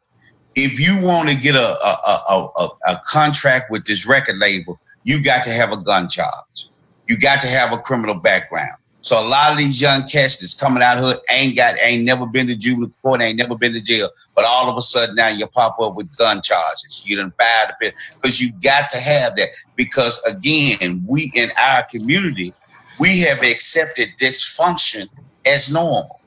if 0.55 0.79
you 0.79 1.07
want 1.07 1.29
to 1.29 1.37
get 1.37 1.55
a 1.55 1.57
a, 1.57 1.97
a, 2.29 2.47
a, 2.57 2.67
a 2.87 2.95
contract 3.05 3.71
with 3.71 3.85
this 3.85 4.07
record 4.07 4.37
label, 4.37 4.77
you 5.05 5.23
got 5.23 5.43
to 5.45 5.51
have 5.51 5.71
a 5.71 5.77
gun 5.77 6.09
charge. 6.09 6.67
You 7.07 7.17
got 7.17 7.39
to 7.41 7.47
have 7.47 7.73
a 7.73 7.77
criminal 7.77 8.19
background. 8.19 8.77
So 9.03 9.17
a 9.17 9.27
lot 9.27 9.51
of 9.51 9.57
these 9.57 9.81
young 9.81 10.01
cats 10.01 10.39
that's 10.39 10.59
coming 10.59 10.81
out 10.81 10.97
hood 10.97 11.17
ain't 11.29 11.57
got 11.57 11.75
ain't 11.81 12.05
never 12.05 12.25
been 12.25 12.47
to 12.47 12.57
juvenile 12.57 12.89
court, 13.01 13.21
ain't 13.21 13.37
never 13.37 13.57
been 13.57 13.73
to 13.73 13.83
jail, 13.83 14.07
but 14.33 14.45
all 14.47 14.71
of 14.71 14.77
a 14.77 14.81
sudden 14.81 15.15
now 15.15 15.27
you 15.27 15.45
pop 15.47 15.75
up 15.81 15.97
with 15.97 16.17
gun 16.17 16.41
charges. 16.41 17.03
You 17.05 17.17
done 17.17 17.33
fired 17.37 17.69
the 17.69 17.75
pit 17.81 17.93
because 18.15 18.41
you 18.41 18.53
got 18.63 18.87
to 18.89 18.97
have 18.97 19.35
that 19.35 19.49
because 19.75 20.21
again, 20.23 21.05
we 21.05 21.31
in 21.35 21.49
our 21.59 21.83
community, 21.91 22.53
we 22.97 23.19
have 23.19 23.39
accepted 23.39 24.09
dysfunction 24.21 25.09
as 25.45 25.71
normal. 25.71 26.21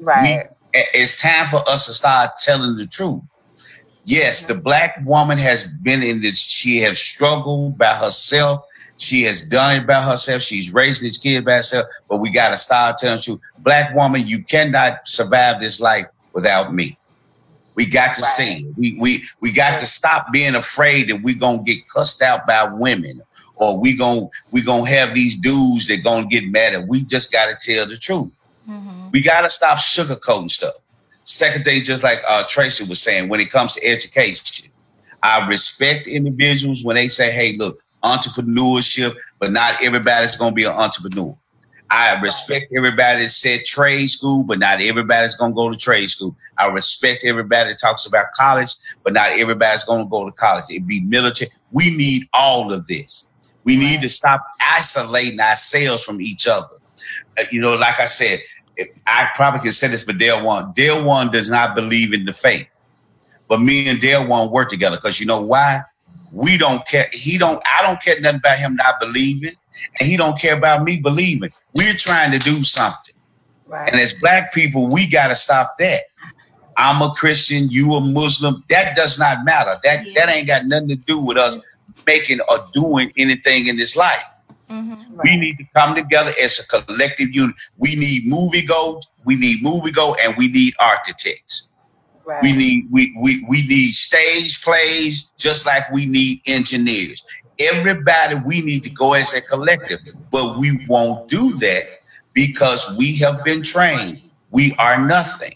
Right. 0.00 0.46
We, 0.72 0.84
it's 0.94 1.20
time 1.20 1.46
for 1.46 1.58
us 1.68 1.86
to 1.86 1.92
start 1.92 2.30
telling 2.38 2.76
the 2.76 2.86
truth. 2.86 3.22
Yes, 4.04 4.46
the 4.46 4.54
mm-hmm. 4.54 4.62
black 4.62 4.98
woman 5.04 5.36
has 5.38 5.76
been 5.82 6.04
in 6.04 6.20
this. 6.20 6.40
She 6.40 6.78
has 6.78 7.00
struggled 7.00 7.76
by 7.76 7.92
herself 7.92 8.64
she 9.00 9.22
has 9.22 9.48
done 9.48 9.76
it 9.82 9.86
by 9.86 9.94
herself. 9.94 10.42
She's 10.42 10.74
raising 10.74 11.06
these 11.06 11.18
kids 11.18 11.44
by 11.44 11.54
herself. 11.54 11.86
But 12.08 12.20
we 12.20 12.30
got 12.30 12.50
to 12.50 12.56
start 12.56 12.98
telling 12.98 13.22
you, 13.26 13.40
black 13.60 13.94
woman, 13.94 14.26
you 14.26 14.44
cannot 14.44 15.08
survive 15.08 15.60
this 15.60 15.80
life 15.80 16.06
without 16.34 16.74
me. 16.74 16.96
We 17.76 17.88
got 17.88 18.14
to 18.14 18.20
right. 18.20 18.58
see. 18.58 18.66
We 18.76 18.98
we 19.00 19.22
we 19.40 19.52
got 19.52 19.78
to 19.78 19.84
stop 19.86 20.30
being 20.32 20.54
afraid 20.54 21.08
that 21.08 21.22
we're 21.22 21.38
gonna 21.38 21.62
get 21.62 21.78
cussed 21.88 22.20
out 22.22 22.46
by 22.46 22.68
women 22.72 23.22
or 23.56 23.80
we 23.80 23.96
gonna 23.96 24.26
we 24.52 24.62
gonna 24.62 24.88
have 24.88 25.14
these 25.14 25.38
dudes 25.38 25.88
that 25.88 26.04
gonna 26.04 26.26
get 26.26 26.50
mad 26.50 26.74
at. 26.74 26.86
We 26.86 27.04
just 27.04 27.32
gotta 27.32 27.56
tell 27.58 27.86
the 27.86 27.96
truth. 27.96 28.36
Mm-hmm. 28.68 29.10
We 29.12 29.22
gotta 29.22 29.48
stop 29.48 29.78
sugarcoating 29.78 30.50
stuff. 30.50 30.74
Second 31.24 31.64
thing, 31.64 31.84
just 31.84 32.02
like 32.02 32.18
uh, 32.28 32.42
Tracy 32.48 32.84
was 32.88 33.00
saying, 33.00 33.28
when 33.30 33.40
it 33.40 33.50
comes 33.50 33.74
to 33.74 33.86
education, 33.86 34.70
I 35.22 35.46
respect 35.48 36.06
individuals 36.08 36.84
when 36.84 36.96
they 36.96 37.06
say, 37.06 37.30
"Hey, 37.30 37.56
look, 37.56 37.78
entrepreneurship, 38.02 39.14
but 39.38 39.50
not 39.50 39.82
everybody's 39.82 40.36
going 40.36 40.50
to 40.50 40.54
be 40.54 40.64
an 40.64 40.72
entrepreneur. 40.72 41.36
I 41.90 42.20
respect 42.22 42.66
everybody 42.76 43.22
that 43.22 43.28
said 43.28 43.64
trade 43.64 44.06
school, 44.06 44.44
but 44.46 44.60
not 44.60 44.80
everybody's 44.80 45.34
going 45.34 45.50
to 45.52 45.56
go 45.56 45.70
to 45.70 45.76
trade 45.76 46.08
school. 46.08 46.36
I 46.58 46.70
respect 46.72 47.24
everybody 47.24 47.70
that 47.70 47.78
talks 47.80 48.06
about 48.06 48.26
college, 48.38 48.68
but 49.02 49.12
not 49.12 49.30
everybody's 49.32 49.84
going 49.84 50.04
to 50.04 50.08
go 50.08 50.24
to 50.24 50.32
college. 50.32 50.64
It'd 50.70 50.86
be 50.86 51.04
military. 51.06 51.50
We 51.72 51.96
need 51.96 52.22
all 52.32 52.72
of 52.72 52.86
this. 52.86 53.28
We 53.64 53.76
need 53.76 54.00
to 54.02 54.08
stop 54.08 54.40
isolating 54.60 55.40
ourselves 55.40 56.04
from 56.04 56.20
each 56.20 56.46
other. 56.48 56.76
Uh, 57.38 57.42
you 57.50 57.60
know, 57.60 57.74
like 57.74 57.98
I 57.98 58.06
said, 58.06 58.38
I 59.06 59.28
probably 59.34 59.60
can 59.60 59.72
say 59.72 59.88
this 59.88 60.04
for 60.04 60.12
Delguan. 60.12 60.74
Dale 60.74 61.04
One 61.04 61.30
does 61.30 61.50
not 61.50 61.74
believe 61.74 62.14
in 62.14 62.24
the 62.24 62.32
faith, 62.32 62.86
but 63.48 63.58
me 63.60 63.88
and 63.88 63.98
Delguan 63.98 64.52
work 64.52 64.70
together 64.70 64.96
because 64.96 65.20
you 65.20 65.26
know 65.26 65.42
why? 65.42 65.78
We 66.32 66.58
don't 66.58 66.86
care. 66.86 67.06
He 67.12 67.38
don't. 67.38 67.62
I 67.66 67.82
don't 67.82 68.00
care 68.00 68.20
nothing 68.20 68.38
about 68.38 68.58
him 68.58 68.76
not 68.76 69.00
believing, 69.00 69.52
and 69.98 70.08
he 70.08 70.16
don't 70.16 70.38
care 70.38 70.56
about 70.56 70.84
me 70.84 71.00
believing. 71.00 71.50
We're 71.74 71.94
trying 71.94 72.32
to 72.32 72.38
do 72.38 72.62
something, 72.62 73.14
right. 73.68 73.90
and 73.90 74.00
as 74.00 74.14
black 74.14 74.52
people, 74.52 74.90
we 74.92 75.08
got 75.08 75.28
to 75.28 75.34
stop 75.34 75.74
that. 75.78 76.00
I'm 76.76 77.02
a 77.02 77.12
Christian. 77.12 77.68
You 77.70 77.92
a 77.94 78.00
Muslim. 78.00 78.62
That 78.70 78.96
does 78.96 79.18
not 79.18 79.44
matter. 79.44 79.74
That 79.84 80.06
yeah. 80.06 80.12
that 80.16 80.34
ain't 80.34 80.46
got 80.46 80.64
nothing 80.66 80.88
to 80.88 80.96
do 80.96 81.24
with 81.24 81.36
us 81.36 81.64
making 82.06 82.38
or 82.48 82.56
doing 82.72 83.12
anything 83.16 83.66
in 83.66 83.76
this 83.76 83.96
life. 83.96 84.24
Mm-hmm. 84.70 85.16
Right. 85.16 85.24
We 85.24 85.36
need 85.36 85.58
to 85.58 85.64
come 85.74 85.94
together 85.96 86.30
as 86.42 86.60
a 86.60 86.82
collective 86.84 87.34
unit. 87.34 87.56
We 87.80 87.96
need 87.96 88.22
movie 88.26 88.64
go. 88.64 89.00
We 89.26 89.36
need 89.36 89.58
movie 89.62 89.92
go, 89.92 90.14
and 90.22 90.34
we 90.38 90.50
need 90.52 90.74
architects. 90.80 91.69
Right. 92.26 92.42
We 92.42 92.52
need 92.52 92.86
we, 92.90 93.16
we 93.22 93.44
we 93.48 93.62
need 93.68 93.90
stage 93.92 94.62
plays 94.64 95.32
just 95.38 95.66
like 95.66 95.90
we 95.92 96.06
need 96.06 96.42
engineers. 96.46 97.24
Everybody 97.60 98.36
we 98.46 98.62
need 98.62 98.84
to 98.84 98.90
go 98.90 99.14
as 99.14 99.34
a 99.34 99.42
collective, 99.48 99.98
but 100.30 100.56
we 100.58 100.70
won't 100.88 101.28
do 101.30 101.38
that 101.60 101.82
because 102.34 102.96
we 102.98 103.18
have 103.18 103.44
been 103.44 103.62
trained. 103.62 104.22
We 104.52 104.74
are 104.78 105.06
nothing. 105.06 105.52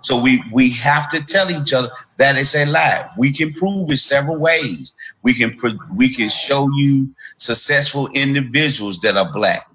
So 0.00 0.22
we 0.22 0.42
we 0.52 0.72
have 0.84 1.10
to 1.10 1.24
tell 1.26 1.50
each 1.50 1.74
other 1.74 1.88
that 2.18 2.36
it's 2.36 2.56
a 2.56 2.66
lie. 2.70 3.10
We 3.18 3.32
can 3.32 3.52
prove 3.52 3.90
it 3.90 3.98
several 3.98 4.40
ways. 4.40 4.94
We 5.22 5.34
can 5.34 5.58
we 5.96 6.08
can 6.10 6.28
show 6.28 6.68
you 6.76 7.10
successful 7.36 8.08
individuals 8.14 9.00
that 9.00 9.16
are 9.16 9.32
black, 9.32 9.68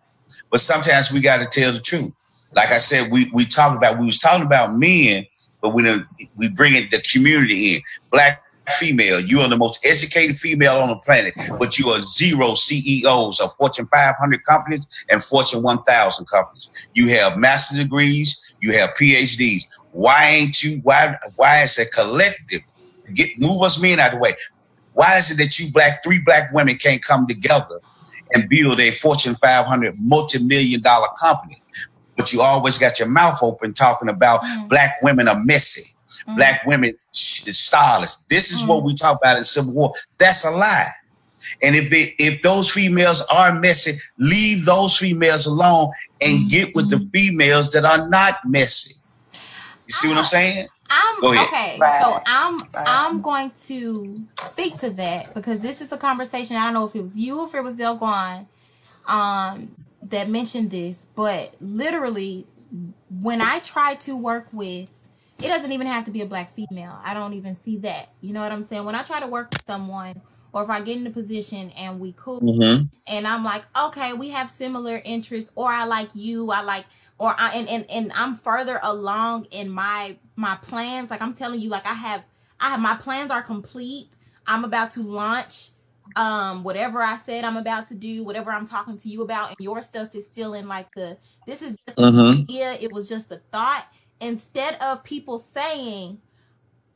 but 0.52 0.60
sometimes 0.60 1.12
we 1.14 1.22
got 1.22 1.42
to 1.42 1.62
tell 1.62 1.72
the 1.74 1.80
truth. 1.80 2.12
Like 2.56 2.70
I 2.72 2.78
said, 2.80 3.12
we 3.12 3.30
we 3.34 3.46
talk 3.46 3.78
about 3.78 4.00
we 4.00 4.06
was 4.06 4.20
talking 4.20 4.46
about 4.46 4.76
men 4.78 5.26
but 5.62 5.74
we 5.74 5.84
we 6.38 6.50
bring 6.50 6.76
in 6.76 6.88
the 6.92 7.04
community 7.12 7.76
in. 7.76 7.82
Black 8.12 8.44
female, 8.72 9.20
you 9.22 9.40
are 9.40 9.50
the 9.50 9.58
most 9.58 9.86
educated 9.86 10.36
female 10.36 10.74
on 10.74 10.90
the 10.90 10.96
planet, 10.98 11.34
but 11.60 11.78
you 11.80 11.88
are 11.88 12.00
zero 12.00 12.54
CEOs 12.54 13.40
of 13.42 13.54
Fortune 13.56 13.88
500 13.88 14.46
companies 14.46 15.06
and 15.10 15.24
Fortune 15.24 15.64
1000 15.64 16.26
companies. 16.26 16.88
You 16.94 17.10
have 17.18 17.38
master's 17.38 17.84
degrees, 17.84 18.56
you 18.62 18.72
have 18.74 18.92
PhDs. 18.92 19.84
Why 19.92 20.26
ain't 20.30 20.64
you? 20.64 20.80
Why? 20.84 21.16
Why 21.36 21.64
is 21.64 21.78
a 21.80 21.90
collective 21.90 22.62
get 23.14 23.30
move 23.40 23.62
us 23.64 23.82
men 23.82 24.00
out 24.00 24.14
of 24.14 24.14
the 24.14 24.20
way? 24.20 24.34
Why 24.94 25.18
is 25.18 25.32
it 25.32 25.38
that 25.38 25.60
you 25.60 25.72
black 25.74 26.04
three 26.04 26.22
black 26.26 26.54
women 26.54 26.76
can't 26.76 27.04
come 27.04 27.28
together 27.28 27.80
and 28.34 28.50
build 28.50 28.80
a 28.80 28.92
Fortune 28.92 29.34
500 29.36 29.96
multi-million 30.00 30.82
dollar 30.82 31.08
company? 31.22 31.61
But 32.22 32.34
you 32.34 32.42
always 32.42 32.78
got 32.78 33.00
your 33.00 33.10
mouth 33.10 33.40
open 33.42 33.74
talking 33.74 34.08
about 34.08 34.42
mm. 34.42 34.70
black 34.70 35.02
women 35.02 35.28
are 35.28 35.44
messy, 35.44 35.98
mm. 36.30 36.36
black 36.36 36.64
women 36.68 36.96
is 37.14 37.58
stylish. 37.58 38.16
This 38.30 38.52
is 38.52 38.64
mm. 38.64 38.70
what 38.70 38.84
we 38.84 38.94
talk 38.94 39.18
about 39.20 39.38
in 39.38 39.44
Civil 39.44 39.74
War. 39.74 39.94
That's 40.20 40.46
a 40.46 40.52
lie. 40.52 40.86
And 41.64 41.76
if 41.76 41.92
it, 41.92 42.14
if 42.20 42.44
those 42.44 42.72
females 42.72 43.28
are 43.34 43.60
messy, 43.60 43.94
leave 44.20 44.66
those 44.66 45.00
females 45.00 45.48
alone 45.48 45.88
and 46.22 46.38
get 46.52 46.76
with 46.76 46.92
the 46.92 47.10
females 47.12 47.72
that 47.72 47.86
are 47.86 48.08
not 48.08 48.36
messy. 48.46 49.04
You 49.34 49.40
see 49.88 50.10
what 50.10 50.18
I'm 50.18 50.24
saying? 50.24 50.68
I'm 50.92 51.24
okay. 51.24 51.80
Right. 51.82 52.04
So 52.04 52.22
I'm 52.28 52.54
right. 52.54 52.86
I'm 52.86 53.22
going 53.22 53.50
to 53.66 54.20
speak 54.36 54.78
to 54.78 54.92
that 54.92 55.34
because 55.34 55.62
this 55.62 55.82
is 55.82 55.92
a 55.92 55.98
conversation. 55.98 56.56
I 56.56 56.66
don't 56.66 56.76
know 56.76 56.86
if 56.86 56.96
it 56.96 57.02
was 57.02 57.18
you 57.18 57.40
or 57.40 57.48
if 57.48 57.56
it 57.56 57.64
was 57.64 57.78
Delguan 57.78 58.46
um, 59.08 59.70
that 60.12 60.30
mentioned 60.30 60.72
this, 60.72 61.06
but 61.16 61.56
literally, 61.60 62.46
when 63.22 63.42
I 63.42 63.60
try 63.60 63.96
to 63.96 64.16
work 64.16 64.48
with, 64.54 64.98
it 65.44 65.48
doesn't 65.48 65.72
even 65.72 65.88
have 65.88 66.06
to 66.06 66.12
be 66.12 66.22
a 66.22 66.26
black 66.26 66.50
female. 66.50 66.96
I 67.04 67.14
don't 67.14 67.34
even 67.34 67.56
see 67.56 67.78
that. 67.80 68.10
You 68.22 68.34
know 68.34 68.42
what 68.42 68.52
I'm 68.52 68.64
saying? 68.64 68.86
When 68.86 68.96
I 68.96 69.04
try 69.04 69.20
to 69.20 69.28
work 69.28 69.50
with 69.52 69.66
someone, 69.66 70.14
or 70.54 70.64
if 70.64 70.70
I 70.70 70.82
get 70.82 70.98
in 70.98 71.08
a 71.08 71.12
position 71.12 71.72
and 71.78 72.00
we 72.00 72.14
cool, 72.18 72.42
mm-hmm. 72.42 72.84
and 73.08 73.28
I'm 73.28 73.44
like, 73.44 73.64
okay, 73.78 74.14
we 74.14 74.30
have 74.30 74.50
similar 74.50 75.02
interests, 75.04 75.52
or 75.56 75.70
I 75.70 75.86
like 75.86 76.10
you, 76.14 76.52
I 76.52 76.62
like, 76.62 76.86
or 77.18 77.34
I 77.38 77.54
and, 77.56 77.70
and 77.70 77.86
and 77.92 78.12
I'm 78.16 78.36
further 78.36 78.80
along 78.84 79.48
in 79.52 79.70
my 79.70 80.18
my 80.36 80.58
plans. 80.62 81.10
Like 81.10 81.22
I'm 81.22 81.34
telling 81.34 81.60
you, 81.60 81.70
like 81.70 81.86
I 81.86 81.94
have, 81.94 82.26
I 82.60 82.70
have 82.72 82.82
my 82.82 82.96
plans 82.96 83.32
are 83.32 83.42
complete. 83.42 84.08
I'm 84.46 84.64
about 84.64 84.92
to 84.92 85.02
launch 85.02 85.70
um 86.16 86.64
whatever 86.64 87.02
I 87.02 87.16
said 87.16 87.44
I'm 87.44 87.58
about 87.58 87.88
to 87.88 87.96
do, 87.96 88.26
whatever 88.26 88.52
I'm 88.52 88.68
talking 88.68 88.98
to 88.98 89.10
you 89.10 89.22
about, 89.24 89.50
and 89.50 89.58
your 89.60 89.82
stuff 89.82 90.16
is 90.16 90.26
still 90.26 90.54
in 90.54 90.68
like 90.68 90.90
the 90.96 91.18
this 91.46 91.62
is 91.62 91.84
just 91.86 92.00
an 92.00 92.20
idea, 92.20 92.74
it 92.74 92.92
was 92.92 93.08
just 93.08 93.32
a 93.32 93.38
thought. 93.38 93.86
Instead 94.20 94.76
of 94.82 95.04
people 95.04 95.38
saying, 95.38 96.20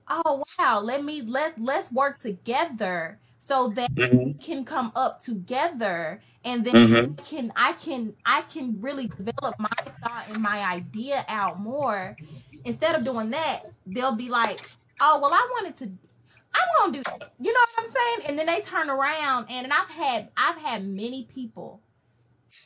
Oh 0.08 0.43
wow, 0.60 0.80
let 0.84 1.03
me 1.03 1.22
let 1.22 1.60
let's 1.60 1.91
work 1.91 2.20
together 2.20 3.18
so 3.38 3.70
that 3.70 3.93
mm-hmm. 3.93 4.18
we 4.18 4.34
can 4.34 4.66
come 4.66 4.91
up 4.95 5.20
together 5.20 6.20
and 6.43 6.64
then 6.64 6.74
mm-hmm. 6.74 7.12
I 7.12 7.22
can 7.24 7.51
I 7.56 7.74
can 7.74 8.14
I 8.26 8.41
can 8.51 8.80
really 8.82 9.08
develop 9.08 9.56
my 9.60 9.70
thought 9.70 10.30
and 10.30 10.41
my 10.41 10.64
idea 10.72 11.24
out 11.30 11.60
more. 11.60 12.16
Instead 12.66 12.95
of 12.95 13.03
doing 13.03 13.30
that, 13.32 13.62
they'll 13.86 14.16
be 14.16 14.30
like, 14.30 14.60
Oh 15.01 15.20
well 15.22 15.32
I 15.34 15.47
wanted 15.53 15.78
to 15.78 15.91
I'm 16.56 16.91
gonna 16.91 16.93
do 16.93 17.03
that. 17.03 17.30
You 17.39 17.53
know 17.53 17.60
what 17.60 17.76
I'm 17.80 17.86
saying? 17.86 18.30
And 18.30 18.39
then 18.39 18.45
they 18.45 18.62
turn 18.62 18.89
around 18.89 19.47
and, 19.49 19.66
and 19.66 19.74
I've 19.74 19.89
had 19.89 20.30
I've 20.38 20.58
had 20.58 20.86
many 20.86 21.28
people 21.34 21.82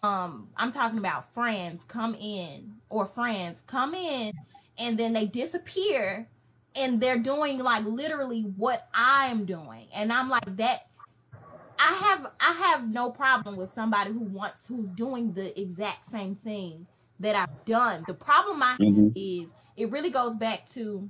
um 0.04 0.48
I'm 0.56 0.72
talking 0.72 1.00
about 1.00 1.34
friends 1.34 1.84
come 1.84 2.16
in 2.20 2.74
or 2.90 3.06
friends 3.06 3.64
come 3.66 3.94
in 3.94 4.32
and 4.78 4.98
then 4.98 5.14
they 5.14 5.26
disappear 5.26 6.28
and 6.76 7.02
they're 7.02 7.20
doing 7.20 7.60
like 7.60 7.84
literally 7.86 8.42
what 8.42 8.88
I'm 8.94 9.46
doing. 9.46 9.88
And 9.96 10.12
I'm 10.12 10.30
like 10.30 10.46
that 10.58 10.90
I 11.80 11.94
have 11.94 12.32
I 12.40 12.54
have 12.72 12.90
no 12.90 13.10
problem 13.10 13.58
with 13.58 13.70
somebody 13.70 14.12
who 14.12 14.20
wants 14.20 14.68
who's 14.68 14.92
doing 14.92 15.34
the 15.34 15.60
exact 15.60 16.06
same 16.06 16.36
thing 16.36 16.86
that 17.20 17.36
I've 17.36 17.66
done. 17.66 18.04
The 18.08 18.14
problem 18.14 18.62
I 18.62 18.76
mm-hmm. 18.80 19.04
have 19.06 19.14
is 19.16 19.50
it 19.78 19.92
really 19.92 20.10
goes 20.10 20.36
back 20.36 20.66
to 20.68 21.10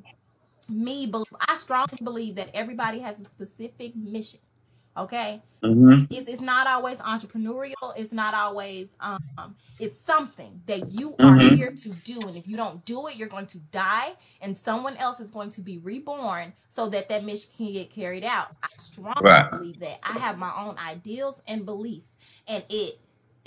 me, 0.70 1.08
believe. 1.08 1.28
I 1.48 1.56
strongly 1.56 1.98
believe 2.04 2.36
that 2.36 2.50
everybody 2.54 3.00
has 3.00 3.20
a 3.20 3.24
specific 3.24 3.96
mission. 3.96 4.40
Okay, 4.98 5.42
mm-hmm. 5.64 6.06
it's, 6.10 6.28
it's 6.28 6.42
not 6.42 6.68
always 6.68 7.00
entrepreneurial. 7.00 7.94
It's 7.96 8.12
not 8.12 8.34
always. 8.34 8.98
Um, 9.00 9.56
it's 9.80 9.98
something 9.98 10.62
that 10.66 10.92
you 10.92 11.12
are 11.20 11.38
mm-hmm. 11.38 11.56
here 11.56 11.72
to 11.72 11.90
do, 12.04 12.20
and 12.28 12.36
if 12.36 12.48
you 12.48 12.58
don't 12.58 12.84
do 12.86 13.08
it, 13.08 13.16
you're 13.16 13.30
going 13.30 13.46
to 13.48 13.60
die, 13.72 14.14
and 14.42 14.58
someone 14.58 14.98
else 14.98 15.20
is 15.20 15.32
going 15.32 15.52
to 15.52 15.62
be 15.62 15.78
reborn 15.78 16.52
so 16.68 16.90
that 16.90 17.08
that 17.10 17.24
mission 17.24 17.52
can 17.56 17.72
get 17.72 17.90
carried 17.90 18.26
out. 18.26 18.48
I 18.62 18.68
strongly 18.78 19.22
right. 19.24 19.50
believe 19.50 19.80
that. 19.80 20.00
I 20.04 20.18
have 20.20 20.38
my 20.38 20.52
own 20.58 20.76
ideals 20.78 21.42
and 21.48 21.66
beliefs, 21.66 22.18
and 22.48 22.66
it 22.70 23.00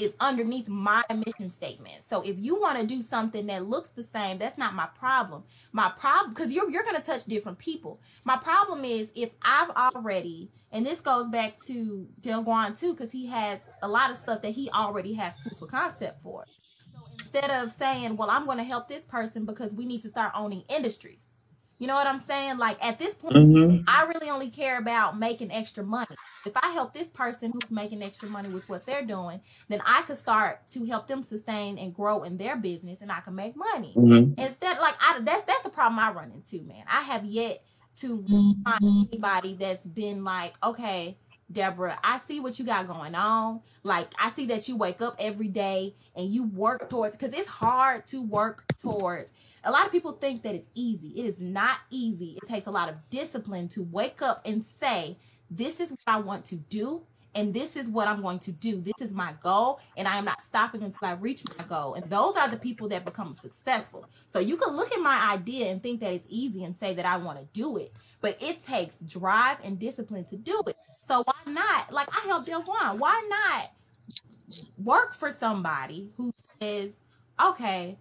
is 0.03 0.15
underneath 0.21 0.69
my 0.69 1.03
mission 1.15 1.51
statement. 1.51 2.05
So 2.05 2.23
if 2.23 2.39
you 2.39 2.61
want 2.61 2.79
to 2.79 2.87
do 2.87 3.03
something 3.03 3.47
that 3.47 3.65
looks 3.67 3.91
the 3.91 4.03
same, 4.03 4.39
that's 4.39 4.59
not 4.59 4.75
my 4.75 4.89
problem. 4.95 5.45
My 5.73 5.91
problem 5.97 6.35
because 6.35 6.53
you're 6.53 6.71
you're 6.71 6.85
gonna 6.85 7.01
touch 7.01 7.25
different 7.25 7.59
people. 7.59 8.01
My 8.25 8.37
problem 8.37 8.85
is 8.85 9.13
if 9.15 9.33
I've 9.43 9.71
already 9.71 10.51
and 10.73 10.87
this 10.87 11.01
goes 11.01 11.29
back 11.29 11.57
to 11.67 12.09
Delguan 12.21 12.79
too, 12.79 12.93
because 12.93 13.13
he 13.13 13.27
has 13.27 13.61
a 13.83 13.89
lot 13.89 14.11
of 14.11 14.17
stuff 14.17 14.43
that 14.43 14.53
he 14.53 14.71
already 14.71 15.13
has 15.15 15.39
proof 15.39 15.61
of 15.63 15.69
concept 15.69 16.21
for. 16.21 16.43
So 16.45 17.01
instead 17.19 17.51
of 17.51 17.71
saying, 17.71 18.17
Well, 18.17 18.31
I'm 18.31 18.47
gonna 18.47 18.65
help 18.65 18.89
this 18.89 19.05
person 19.05 19.45
because 19.45 19.75
we 19.75 19.85
need 19.87 20.01
to 20.01 20.09
start 20.09 20.33
owning 20.35 20.65
industries 20.75 21.32
you 21.79 21.87
know 21.87 21.95
what 21.95 22.07
I'm 22.07 22.19
saying? 22.19 22.59
Like 22.59 22.83
at 22.85 22.99
this 22.99 23.15
point, 23.15 23.35
mm-hmm. 23.35 23.85
I 23.89 24.05
really 24.05 24.31
only 24.31 24.51
care 24.51 24.79
about 24.79 25.19
making 25.19 25.51
extra 25.51 25.85
money. 25.85 26.15
If 26.47 26.57
I 26.57 26.69
help 26.69 26.93
this 26.93 27.09
person 27.09 27.53
who's 27.53 27.71
making 27.71 28.03
extra 28.03 28.29
money 28.29 28.49
with 28.49 28.69
what 28.69 28.87
they're 28.87 29.05
doing, 29.05 29.41
then 29.69 29.81
I 29.87 30.03
could 30.03 30.17
start 30.17 30.67
to 30.69 30.85
help 30.87 31.07
them 31.07 31.23
sustain 31.23 31.79
and 31.79 31.95
grow 31.95 32.23
in 32.23 32.37
their 32.37 32.57
business, 32.57 33.03
and 33.03 33.11
I 33.11 33.21
can 33.21 33.35
make 33.35 33.57
money. 33.57 33.93
Mm-hmm. 33.97 34.41
Instead, 34.41 34.79
like 34.79 34.95
I, 35.01 35.21
that's 35.23 35.43
that's 35.43 35.63
the 35.63 35.71
problem 35.71 35.99
I 35.99 36.13
run 36.13 36.33
into, 36.33 36.63
man. 36.67 36.85
I 36.89 37.03
have 37.03 37.25
yet 37.25 37.63
to 38.01 38.25
find 38.65 38.81
anybody 39.13 39.55
that's 39.55 39.87
been 39.87 40.25
like, 40.25 40.55
okay, 40.65 41.17
Deborah, 41.51 41.99
I 42.03 42.17
see 42.19 42.41
what 42.41 42.59
you 42.59 42.65
got 42.65 42.89
going 42.89 43.15
on. 43.15 43.61
Like, 43.83 44.09
I 44.19 44.31
see 44.31 44.47
that 44.47 44.69
you 44.69 44.79
wake 44.79 45.03
up 45.03 45.17
every 45.19 45.49
day 45.49 45.93
and 46.17 46.27
you 46.27 46.45
work 46.45 46.89
towards, 46.89 47.17
because 47.17 47.35
it's 47.35 47.49
hard 47.49 48.07
to 48.07 48.23
work 48.23 48.65
towards 48.81 49.33
a 49.65 49.71
lot 49.71 49.87
of 49.87 49.93
people 49.93 50.13
think 50.13 50.43
that 50.43 50.55
it's 50.55 50.69
easy. 50.75 51.09
It 51.21 51.27
is 51.27 51.41
not 51.41 51.79
easy. 51.91 52.39
It 52.43 52.49
takes 52.49 52.67
a 52.67 52.71
lot 52.71 52.89
of 52.89 52.97
discipline 53.11 53.69
to 53.69 53.83
wake 53.85 54.23
up 54.23 54.43
and 54.45 54.65
say, 54.65 55.17
This 55.51 55.81
is 55.81 55.91
what 55.91 56.05
I 56.07 56.21
want 56.21 56.45
to 56.47 56.57
do, 56.57 57.03
and 57.35 57.55
this 57.55 57.77
is 57.77 57.89
what 57.89 58.09
I'm 58.09 58.23
going 58.23 58.41
to 58.41 58.53
do. 58.53 58.81
This 58.81 59.01
is 59.01 59.13
my 59.15 59.33
goal, 59.43 59.81
and 59.97 60.07
I 60.09 60.19
am 60.19 60.25
not 60.25 60.41
stopping 60.41 60.83
until 60.83 61.09
I 61.09 61.13
reach 61.15 61.43
my 61.59 61.65
goal. 61.65 61.95
And 61.95 62.05
those 62.11 62.37
are 62.37 62.49
the 62.49 62.59
people 62.59 62.89
that 62.89 63.05
become 63.05 63.35
successful. 63.35 64.05
So 64.27 64.39
you 64.39 64.57
can 64.57 64.75
look 64.77 64.93
at 64.93 65.01
my 65.01 65.31
idea 65.33 65.71
and 65.71 65.83
think 65.83 66.01
that 66.01 66.13
it's 66.13 66.27
easy 66.29 66.65
and 66.65 66.77
say 66.77 66.95
that 66.95 67.07
I 67.07 67.17
want 67.17 67.39
to 67.39 67.47
do 67.53 67.79
it, 67.79 67.93
but 68.21 68.37
it 68.41 68.63
takes 68.65 68.97
drive 68.97 69.59
and 69.65 69.79
discipline 69.79 70.25
to 70.27 70.37
do 70.37 70.61
it. 70.67 70.77
So 70.77 71.23
why 71.25 71.53
not? 71.53 71.93
Like 71.93 72.09
I 72.17 72.27
help 72.27 72.47
Delguan. 72.47 72.99
Why 72.99 73.29
not 73.29 73.71
work 74.79 75.15
for 75.15 75.31
somebody 75.31 76.11
who 76.17 76.31
says, 76.33 76.93
okay, 77.43 77.97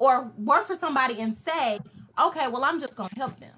or 0.00 0.32
work 0.38 0.64
for 0.64 0.74
somebody 0.74 1.20
and 1.20 1.36
say, 1.36 1.78
okay, 2.20 2.48
well, 2.48 2.64
I'm 2.64 2.80
just 2.80 2.96
going 2.96 3.10
to 3.10 3.16
help 3.16 3.36
them. 3.38 3.52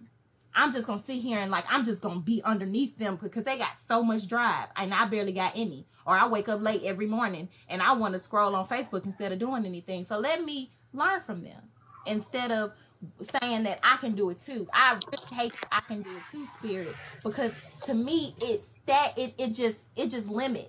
I'm 0.55 0.71
just 0.71 0.87
going 0.87 0.99
to 0.99 1.05
sit 1.05 1.17
here 1.17 1.39
and 1.39 1.51
like, 1.51 1.65
I'm 1.71 1.83
just 1.83 2.03
going 2.03 2.17
to 2.17 2.21
be 2.21 2.43
underneath 2.45 2.99
them 2.99 3.17
because 3.17 3.45
they 3.45 3.57
got 3.57 3.75
so 3.75 4.03
much 4.03 4.29
drive 4.29 4.67
and 4.77 4.93
I 4.93 5.07
barely 5.07 5.33
got 5.33 5.53
any. 5.57 5.87
Or 6.05 6.15
I 6.15 6.27
wake 6.27 6.49
up 6.49 6.61
late 6.61 6.83
every 6.85 7.07
morning 7.07 7.49
and 7.71 7.81
I 7.81 7.95
want 7.95 8.13
to 8.13 8.19
scroll 8.19 8.55
on 8.55 8.67
Facebook 8.67 9.07
instead 9.07 9.33
of 9.33 9.39
doing 9.39 9.65
anything. 9.65 10.05
So 10.05 10.19
let 10.19 10.45
me 10.45 10.71
learn 10.93 11.21
from 11.21 11.43
them 11.43 11.63
instead 12.07 12.51
of 12.51 12.73
saying 13.21 13.63
that 13.63 13.81
I 13.83 13.97
can 13.97 14.13
do 14.13 14.29
it 14.31 14.41
too. 14.41 14.67
I 14.75 14.95
really 14.95 15.37
hate 15.43 15.55
I 15.71 15.81
can 15.81 16.03
do 16.03 16.11
it 16.11 16.23
too 16.31 16.45
spirit 16.45 16.95
because 17.25 17.81
to 17.87 17.95
me 17.95 18.35
it's 18.43 18.75
that 18.87 19.13
it, 19.17 19.35
it 19.39 19.55
just 19.55 19.99
it 19.99 20.11
just 20.11 20.29
limits 20.29 20.69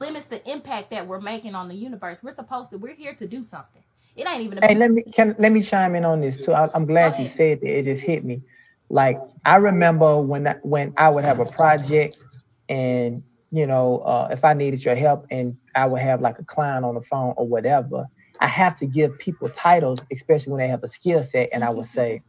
limits 0.00 0.26
the 0.26 0.50
impact 0.50 0.90
that 0.90 1.06
we're 1.06 1.20
making 1.20 1.54
on 1.54 1.68
the 1.68 1.74
universe. 1.74 2.22
We're 2.24 2.32
supposed 2.32 2.70
to 2.70 2.78
we're 2.78 2.94
here 2.94 3.14
to 3.14 3.26
do 3.26 3.42
something. 3.42 3.82
It 4.16 4.26
ain't 4.26 4.42
even. 4.42 4.58
hey, 4.62 4.74
let 4.74 4.90
me 4.90 5.02
can 5.02 5.34
let 5.38 5.52
me 5.52 5.62
chime 5.62 5.94
in 5.94 6.04
on 6.04 6.20
this 6.20 6.40
too. 6.40 6.52
I, 6.52 6.68
am 6.74 6.84
glad 6.84 7.18
you 7.18 7.26
said 7.26 7.60
that. 7.60 7.78
It 7.78 7.84
just 7.84 8.02
hit 8.02 8.24
me. 8.24 8.42
Like 8.90 9.18
I 9.44 9.56
remember 9.56 10.20
when 10.20 10.46
I, 10.46 10.54
when 10.62 10.92
I 10.98 11.08
would 11.08 11.24
have 11.24 11.40
a 11.40 11.46
project, 11.46 12.22
and 12.68 13.22
you 13.50 13.66
know, 13.66 13.98
uh, 13.98 14.28
if 14.30 14.44
I 14.44 14.52
needed 14.52 14.84
your 14.84 14.94
help, 14.94 15.26
and 15.30 15.56
I 15.74 15.86
would 15.86 16.02
have 16.02 16.20
like 16.20 16.38
a 16.38 16.44
client 16.44 16.84
on 16.84 16.94
the 16.94 17.00
phone 17.00 17.32
or 17.38 17.46
whatever, 17.46 18.06
I 18.40 18.48
have 18.48 18.76
to 18.76 18.86
give 18.86 19.18
people 19.18 19.48
titles, 19.48 20.00
especially 20.12 20.52
when 20.52 20.60
they 20.60 20.68
have 20.68 20.82
a 20.82 20.88
skill 20.88 21.22
set, 21.22 21.48
and 21.54 21.64
I 21.64 21.70
would 21.70 21.86
say, 21.86 22.22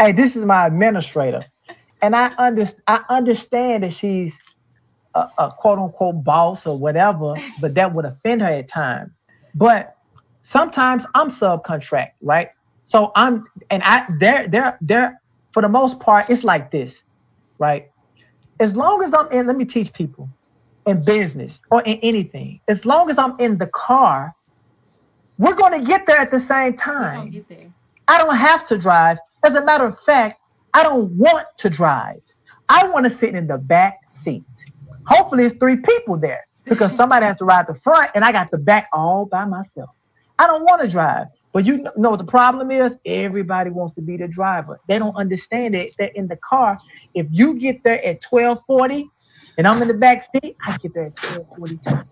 "Hey, 0.00 0.10
this 0.10 0.34
is 0.34 0.44
my 0.44 0.66
administrator," 0.66 1.44
and 2.02 2.16
I 2.16 2.32
under 2.36 2.66
I 2.88 3.04
understand 3.08 3.84
that 3.84 3.92
she's 3.92 4.36
a, 5.14 5.26
a 5.38 5.50
quote 5.52 5.78
unquote 5.78 6.24
boss 6.24 6.66
or 6.66 6.76
whatever, 6.76 7.34
but 7.60 7.76
that 7.76 7.94
would 7.94 8.06
offend 8.06 8.42
her 8.42 8.48
at 8.48 8.68
times. 8.68 9.12
But 9.54 9.97
Sometimes 10.48 11.04
I'm 11.14 11.28
subcontract, 11.28 12.12
right? 12.22 12.48
So 12.84 13.12
I'm 13.14 13.44
and 13.68 13.82
I 13.84 14.06
they're 14.18 14.48
they're 14.48 14.78
they're 14.80 15.20
for 15.52 15.60
the 15.60 15.68
most 15.68 16.00
part, 16.00 16.30
it's 16.30 16.42
like 16.42 16.70
this, 16.70 17.02
right? 17.58 17.90
As 18.58 18.74
long 18.74 19.02
as 19.02 19.12
I'm 19.12 19.30
in, 19.30 19.46
let 19.46 19.56
me 19.56 19.66
teach 19.66 19.92
people 19.92 20.26
in 20.86 21.04
business 21.04 21.60
or 21.70 21.82
in 21.82 21.98
anything, 22.02 22.60
as 22.66 22.86
long 22.86 23.10
as 23.10 23.18
I'm 23.18 23.38
in 23.38 23.58
the 23.58 23.66
car, 23.66 24.34
we're 25.36 25.54
going 25.54 25.78
to 25.78 25.86
get 25.86 26.06
there 26.06 26.16
at 26.16 26.30
the 26.30 26.40
same 26.40 26.72
time. 26.72 27.30
I 28.08 28.16
don't 28.16 28.36
have 28.36 28.66
to 28.68 28.78
drive. 28.78 29.18
As 29.44 29.54
a 29.54 29.62
matter 29.62 29.84
of 29.84 30.00
fact, 30.00 30.40
I 30.72 30.82
don't 30.82 31.10
want 31.18 31.46
to 31.58 31.68
drive. 31.68 32.22
I 32.70 32.88
want 32.88 33.04
to 33.04 33.10
sit 33.10 33.34
in 33.34 33.48
the 33.48 33.58
back 33.58 33.98
seat. 34.06 34.44
Hopefully, 35.06 35.44
it's 35.44 35.58
three 35.58 35.76
people 35.76 36.16
there 36.18 36.46
because 36.64 36.96
somebody 36.96 37.26
has 37.26 37.36
to 37.36 37.44
ride 37.44 37.66
the 37.66 37.74
front 37.74 38.12
and 38.14 38.24
I 38.24 38.32
got 38.32 38.50
the 38.50 38.58
back 38.58 38.88
all 38.94 39.26
by 39.26 39.44
myself. 39.44 39.90
I 40.38 40.46
don't 40.46 40.62
want 40.62 40.82
to 40.82 40.88
drive. 40.88 41.26
But 41.52 41.64
you 41.64 41.78
know 41.96 42.10
what 42.10 42.18
the 42.18 42.24
problem 42.24 42.70
is? 42.70 42.96
Everybody 43.04 43.70
wants 43.70 43.94
to 43.94 44.02
be 44.02 44.16
the 44.16 44.28
driver. 44.28 44.80
They 44.88 44.98
don't 44.98 45.16
understand 45.16 45.74
it 45.74 45.94
that 45.98 46.14
in 46.14 46.28
the 46.28 46.36
car, 46.36 46.78
if 47.14 47.26
you 47.30 47.58
get 47.58 47.82
there 47.84 47.98
at 48.04 48.22
1240, 48.22 49.08
and 49.56 49.66
I'm 49.66 49.80
in 49.82 49.88
the 49.88 49.94
back 49.94 50.22
seat, 50.22 50.56
I 50.64 50.76
get 50.78 50.94
there 50.94 51.06
at 51.06 51.18
1242. 51.18 52.08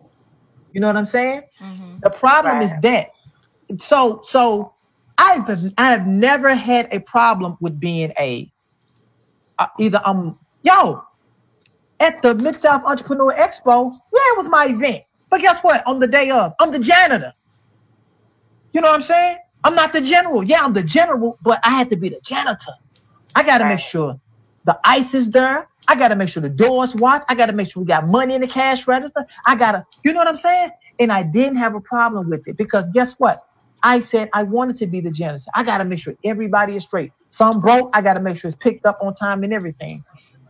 You 0.72 0.80
know 0.80 0.88
what 0.88 0.96
I'm 0.96 1.06
saying? 1.06 1.42
Mm-hmm. 1.60 1.98
The 2.00 2.10
problem 2.10 2.56
right. 2.56 2.64
is 2.64 2.72
that. 2.82 3.10
So 3.78 4.20
so 4.22 4.74
I've 5.18 5.72
I've 5.78 6.06
never 6.06 6.54
had 6.54 6.88
a 6.92 7.00
problem 7.00 7.56
with 7.60 7.78
being 7.78 8.12
a 8.18 8.50
uh, 9.58 9.68
either 9.78 10.00
I'm 10.04 10.38
yo 10.62 11.02
at 12.00 12.20
the 12.22 12.34
Mid 12.34 12.60
South 12.60 12.82
Entrepreneur 12.84 13.32
Expo. 13.32 13.90
Yeah, 13.92 14.20
it 14.32 14.36
was 14.36 14.48
my 14.48 14.66
event, 14.66 15.04
but 15.30 15.40
guess 15.40 15.60
what? 15.62 15.86
On 15.86 15.98
the 15.98 16.06
day 16.06 16.30
of, 16.30 16.52
I'm 16.60 16.72
the 16.72 16.78
janitor. 16.78 17.32
You 18.72 18.80
know 18.80 18.88
what 18.88 18.96
I'm 18.96 19.02
saying? 19.02 19.38
I'm 19.64 19.74
not 19.74 19.92
the 19.92 20.00
general. 20.00 20.42
Yeah, 20.44 20.62
I'm 20.62 20.72
the 20.72 20.82
general, 20.82 21.38
but 21.42 21.60
I 21.64 21.74
had 21.74 21.90
to 21.90 21.96
be 21.96 22.08
the 22.08 22.20
janitor. 22.20 22.72
I 23.34 23.44
got 23.44 23.58
to 23.58 23.64
right. 23.64 23.70
make 23.70 23.80
sure 23.80 24.20
the 24.64 24.78
ice 24.84 25.14
is 25.14 25.30
there. 25.30 25.68
I 25.88 25.96
got 25.96 26.08
to 26.08 26.16
make 26.16 26.28
sure 26.28 26.42
the 26.42 26.48
doors 26.48 26.94
watch. 26.94 27.22
I 27.28 27.34
got 27.34 27.46
to 27.46 27.52
make 27.52 27.70
sure 27.70 27.82
we 27.82 27.86
got 27.86 28.06
money 28.06 28.34
in 28.34 28.40
the 28.40 28.48
cash 28.48 28.86
register. 28.88 29.24
I 29.46 29.56
got 29.56 29.72
to, 29.72 29.86
you 30.04 30.12
know 30.12 30.18
what 30.18 30.28
I'm 30.28 30.36
saying? 30.36 30.70
And 30.98 31.12
I 31.12 31.22
didn't 31.22 31.56
have 31.56 31.74
a 31.74 31.80
problem 31.80 32.30
with 32.30 32.46
it 32.48 32.56
because 32.56 32.88
guess 32.88 33.14
what? 33.14 33.44
I 33.82 34.00
said 34.00 34.30
I 34.32 34.42
wanted 34.42 34.76
to 34.78 34.86
be 34.86 35.00
the 35.00 35.10
janitor. 35.10 35.50
I 35.54 35.62
got 35.62 35.78
to 35.78 35.84
make 35.84 36.00
sure 36.00 36.14
everybody 36.24 36.76
is 36.76 36.82
straight. 36.82 37.12
Some 37.30 37.60
broke. 37.60 37.90
I 37.92 38.02
got 38.02 38.14
to 38.14 38.20
make 38.20 38.36
sure 38.36 38.48
it's 38.48 38.56
picked 38.56 38.84
up 38.84 38.98
on 39.00 39.14
time 39.14 39.44
and 39.44 39.52
everything. 39.52 40.02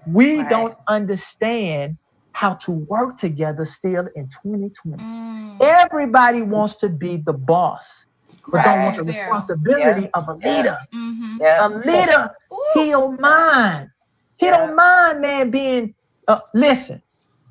We 0.07 0.39
right. 0.39 0.49
don't 0.49 0.79
understand 0.89 1.99
how 2.33 2.55
to 2.55 2.71
work 2.71 3.17
together 3.17 3.65
still 3.65 4.09
in 4.15 4.29
2020. 4.29 5.03
Mm. 5.03 5.59
Everybody 5.61 6.43
wants 6.43 6.77
to 6.77 6.89
be 6.89 7.17
the 7.17 7.33
boss, 7.33 8.06
but 8.51 8.59
right. 8.59 8.65
don't 8.65 8.85
want 8.85 8.97
the 8.97 9.05
responsibility 9.05 10.03
yeah. 10.03 10.09
of 10.15 10.29
a 10.29 10.35
leader. 10.35 10.79
Mm-hmm. 10.95 11.37
Yeah. 11.41 11.67
A 11.67 11.69
leader, 11.69 12.35
Ooh. 12.53 12.65
he 12.75 12.91
don't 12.91 13.21
mind. 13.21 13.91
He 14.39 14.47
yeah. 14.47 14.57
don't 14.57 14.77
mind, 14.77 15.21
man, 15.21 15.51
being. 15.51 15.95
Uh, 16.29 16.41
listen, 16.55 17.03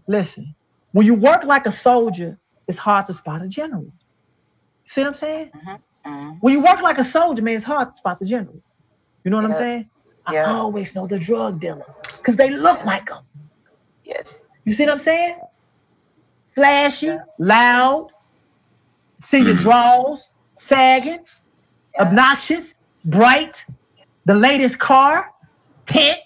listen. 0.07 0.53
When 0.91 1.05
you 1.05 1.15
work 1.15 1.43
like 1.43 1.65
a 1.65 1.71
soldier, 1.71 2.37
it's 2.67 2.77
hard 2.77 3.07
to 3.07 3.13
spot 3.13 3.41
a 3.41 3.47
general. 3.47 3.87
See 4.85 5.01
what 5.01 5.07
I'm 5.07 5.13
saying? 5.13 5.51
Mm-hmm. 5.55 6.09
Mm-hmm. 6.09 6.29
When 6.39 6.53
you 6.53 6.63
work 6.63 6.81
like 6.81 6.97
a 6.97 7.03
soldier, 7.03 7.41
man, 7.41 7.55
it's 7.55 7.65
hard 7.65 7.89
to 7.89 7.93
spot 7.93 8.19
the 8.19 8.25
general. 8.25 8.61
You 9.23 9.31
know 9.31 9.37
what 9.37 9.45
I'm 9.45 9.53
saying? 9.53 9.89
I 10.27 10.37
always 10.45 10.95
know 10.95 11.07
the 11.07 11.19
drug 11.19 11.59
dealers 11.59 12.01
because 12.17 12.37
they 12.37 12.49
look 12.49 12.83
like 12.85 13.07
them. 13.07 13.23
Yes. 14.03 14.57
You 14.65 14.73
see 14.73 14.85
what 14.85 14.93
I'm 14.93 14.99
saying? 14.99 15.39
Flashy, 16.53 17.07
yeah. 17.07 17.19
loud, 17.37 18.09
see 19.17 19.39
your 19.39 19.55
draws, 19.61 20.31
sagging, 20.55 21.19
obnoxious, 21.99 22.75
bright, 23.05 23.65
the 24.25 24.35
latest 24.35 24.79
car, 24.79 25.31
tent. 25.85 26.19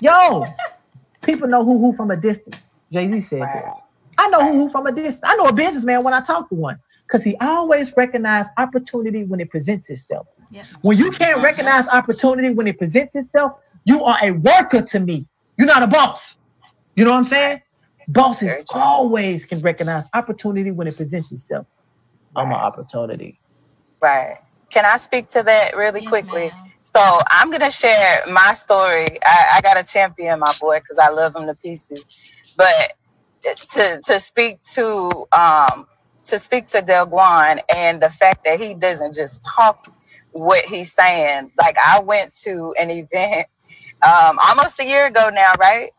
Yo, 0.00 0.44
people 1.24 1.48
know 1.48 1.64
who 1.64 1.78
who 1.78 1.94
from 1.94 2.10
a 2.10 2.16
distance. 2.16 2.64
Jay 2.92 3.10
Z 3.10 3.20
said 3.20 3.42
that. 3.42 3.74
I 4.18 4.28
know 4.28 4.40
who 4.40 4.52
who 4.52 4.70
from 4.70 4.86
a 4.86 4.92
distance. 4.92 5.22
I 5.24 5.36
know 5.36 5.46
a 5.46 5.52
businessman 5.52 6.02
when 6.02 6.12
I 6.12 6.20
talk 6.20 6.48
to 6.50 6.54
one 6.54 6.78
because 7.06 7.24
he 7.24 7.36
always 7.40 7.94
recognizes 7.96 8.52
opportunity 8.58 9.24
when 9.24 9.40
it 9.40 9.50
presents 9.50 9.88
itself. 9.88 10.26
When 10.82 10.98
you 10.98 11.10
can't 11.10 11.36
mm-hmm. 11.36 11.44
recognize 11.44 11.88
opportunity 11.88 12.50
when 12.50 12.66
it 12.66 12.78
presents 12.78 13.14
itself, 13.14 13.60
you 13.84 14.02
are 14.02 14.18
a 14.22 14.32
worker 14.32 14.82
to 14.82 15.00
me. 15.00 15.26
You're 15.56 15.66
not 15.66 15.82
a 15.82 15.86
boss. 15.86 16.36
You 16.96 17.04
know 17.04 17.12
what 17.12 17.18
I'm 17.18 17.24
saying? 17.24 17.62
Bosses 18.08 18.64
always 18.74 19.44
can 19.44 19.60
recognize 19.60 20.08
opportunity 20.14 20.70
when 20.70 20.86
it 20.86 20.96
presents 20.96 21.32
itself. 21.32 21.66
Right. 22.34 22.42
I'm 22.42 22.48
an 22.48 22.56
opportunity. 22.56 23.38
Right. 24.00 24.38
Can 24.70 24.84
I 24.84 24.96
speak 24.96 25.28
to 25.28 25.42
that 25.42 25.76
really 25.76 26.00
yes, 26.02 26.08
quickly? 26.08 26.48
Ma'am. 26.48 26.72
So 26.80 27.00
I'm 27.30 27.50
gonna 27.50 27.70
share 27.70 28.22
my 28.30 28.52
story. 28.54 29.06
I, 29.24 29.56
I 29.56 29.60
got 29.62 29.74
to 29.74 29.84
champion 29.92 30.38
my 30.40 30.52
boy 30.60 30.78
because 30.78 30.98
I 30.98 31.10
love 31.10 31.34
him 31.34 31.46
to 31.46 31.54
pieces. 31.54 32.32
But 32.56 32.92
to 33.42 34.00
to 34.02 34.18
speak 34.18 34.62
to 34.74 35.10
um 35.36 35.86
to 36.24 36.38
speak 36.38 36.66
to 36.66 36.78
Delguan 36.78 37.60
and 37.74 38.00
the 38.00 38.10
fact 38.10 38.44
that 38.44 38.58
he 38.60 38.74
doesn't 38.74 39.14
just 39.14 39.46
talk 39.56 39.86
what 40.32 40.64
he's 40.64 40.92
saying. 40.92 41.50
Like 41.58 41.76
I 41.78 42.00
went 42.00 42.32
to 42.44 42.74
an 42.80 42.90
event 42.90 43.46
um, 44.06 44.38
almost 44.48 44.80
a 44.80 44.86
year 44.86 45.06
ago 45.06 45.30
now, 45.32 45.52
right? 45.58 45.90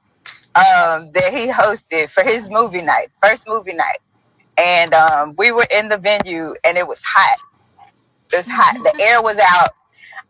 Um, 0.56 1.12
that 1.14 1.32
he 1.32 1.52
hosted 1.52 2.10
for 2.10 2.24
his 2.24 2.50
movie 2.52 2.82
night, 2.82 3.08
first 3.22 3.48
movie 3.48 3.74
night, 3.74 4.00
and 4.60 4.94
um, 4.94 5.36
we 5.38 5.52
were 5.52 5.66
in 5.74 5.90
the 5.90 5.98
venue 5.98 6.54
and 6.66 6.78
it 6.78 6.88
was 6.88 7.02
hot. 7.04 7.38
It 8.32 8.38
was 8.38 8.50
hot. 8.50 8.76
The 8.84 9.04
air 9.04 9.22
was 9.22 9.40
out. 9.40 9.70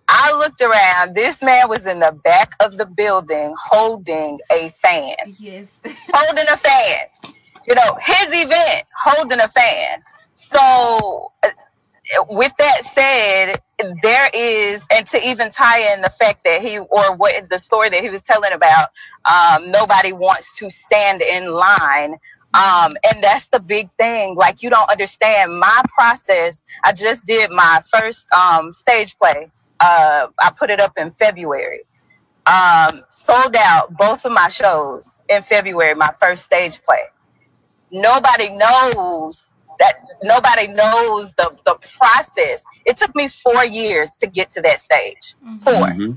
I 0.08 0.38
looked 0.38 0.62
around. 0.62 1.16
This 1.16 1.44
man 1.44 1.70
was 1.70 1.86
in 1.86 2.00
the 2.00 2.18
back 2.24 2.54
of 2.64 2.78
the 2.78 2.86
building 2.86 3.54
holding 3.58 4.40
a 4.52 4.70
fan. 4.70 5.16
Yes. 5.40 5.80
holding 6.14 6.46
a 6.52 6.58
fan. 6.58 7.36
You 7.68 7.76
know, 7.76 7.98
his 8.02 8.28
event, 8.46 8.84
holding 8.98 9.40
a 9.40 9.48
fan. 9.48 10.02
So, 10.34 11.32
uh, 11.44 11.50
with 12.30 12.52
that 12.58 12.78
said, 12.80 13.54
there 14.02 14.30
is, 14.34 14.88
and 14.92 15.06
to 15.08 15.20
even 15.24 15.52
tie 15.52 15.94
in 15.94 16.02
the 16.02 16.10
fact 16.10 16.44
that 16.46 16.62
he, 16.62 16.80
or 16.80 17.16
what 17.16 17.50
the 17.50 17.60
story 17.60 17.90
that 17.90 18.02
he 18.02 18.10
was 18.10 18.24
telling 18.24 18.54
about, 18.54 18.90
um, 19.26 19.70
nobody 19.72 20.12
wants 20.12 20.58
to 20.60 20.70
stand 20.72 21.22
in 21.22 21.52
line. 21.52 22.16
Um, 22.54 22.94
and 23.08 23.24
that's 23.24 23.50
the 23.50 23.60
big 23.60 23.90
thing. 23.92 24.36
Like, 24.36 24.64
you 24.64 24.70
don't 24.70 24.90
understand 24.90 25.60
my 25.60 25.82
process. 25.96 26.64
I 26.84 26.94
just 26.94 27.28
did 27.28 27.52
my 27.52 27.80
first 27.92 28.32
um, 28.34 28.74
stage 28.74 29.16
play. 29.18 29.52
Uh, 29.80 30.28
I 30.42 30.52
put 30.58 30.70
it 30.70 30.80
up 30.80 30.94
in 30.98 31.12
February. 31.12 31.82
Um, 32.48 33.04
sold 33.10 33.56
out 33.58 33.96
both 33.98 34.26
of 34.26 34.32
my 34.32 34.48
shows 34.48 35.22
in 35.30 35.42
February, 35.44 35.94
my 35.94 36.10
first 36.20 36.46
stage 36.46 36.82
play. 36.82 37.04
Nobody 37.92 38.50
knows 38.58 39.56
that 39.80 39.94
nobody 40.24 40.68
knows 40.74 41.34
the 41.34 41.56
the 41.66 41.76
process. 42.00 42.66
It 42.86 42.98
took 42.98 43.16
me 43.16 43.28
four 43.28 43.66
years 43.66 44.16
to 44.18 44.28
get 44.28 44.50
to 44.52 44.62
that 44.62 44.80
stage. 44.80 45.36
Mm-hmm. 45.44 45.58
4 45.58 45.74
mm-hmm. 45.74 46.12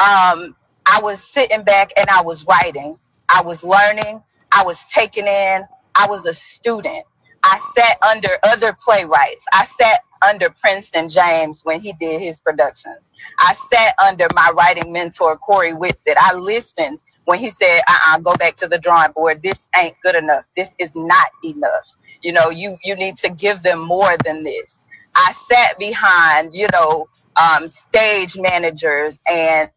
Um, 0.00 0.54
I 0.86 1.00
was 1.02 1.22
sitting 1.22 1.64
back 1.64 1.90
and 1.98 2.06
I 2.08 2.22
was 2.22 2.46
writing. 2.46 2.96
I 3.28 3.42
was 3.42 3.64
learning. 3.64 4.20
I 4.52 4.62
was 4.64 4.90
taken 4.92 5.26
in. 5.26 5.62
I 5.96 6.06
was 6.08 6.26
a 6.26 6.34
student. 6.34 7.04
I 7.44 7.56
sat 7.56 7.96
under 8.10 8.28
other 8.44 8.76
playwrights. 8.84 9.46
I 9.52 9.64
sat 9.64 10.00
under 10.28 10.48
Princeton 10.60 11.08
James 11.08 11.62
when 11.64 11.80
he 11.80 11.92
did 12.00 12.20
his 12.20 12.40
productions. 12.40 13.10
I 13.40 13.52
sat 13.52 13.94
under 14.06 14.26
my 14.34 14.52
writing 14.56 14.92
mentor, 14.92 15.36
Corey 15.36 15.72
Whitsitt. 15.72 16.14
I 16.18 16.34
listened 16.36 17.02
when 17.24 17.38
he 17.38 17.46
said, 17.46 17.80
uh-uh, 17.88 18.18
go 18.20 18.34
back 18.34 18.56
to 18.56 18.68
the 18.68 18.78
drawing 18.78 19.12
board. 19.12 19.42
This 19.42 19.68
ain't 19.80 19.94
good 20.02 20.16
enough. 20.16 20.46
This 20.56 20.74
is 20.78 20.96
not 20.96 21.28
enough. 21.44 21.94
You 22.22 22.32
know, 22.32 22.50
you, 22.50 22.76
you 22.84 22.96
need 22.96 23.16
to 23.18 23.30
give 23.30 23.62
them 23.62 23.86
more 23.86 24.16
than 24.24 24.42
this. 24.42 24.82
I 25.14 25.32
sat 25.32 25.78
behind, 25.78 26.54
you 26.54 26.66
know, 26.72 27.08
um, 27.36 27.68
stage 27.68 28.36
managers 28.36 29.22
and, 29.30 29.70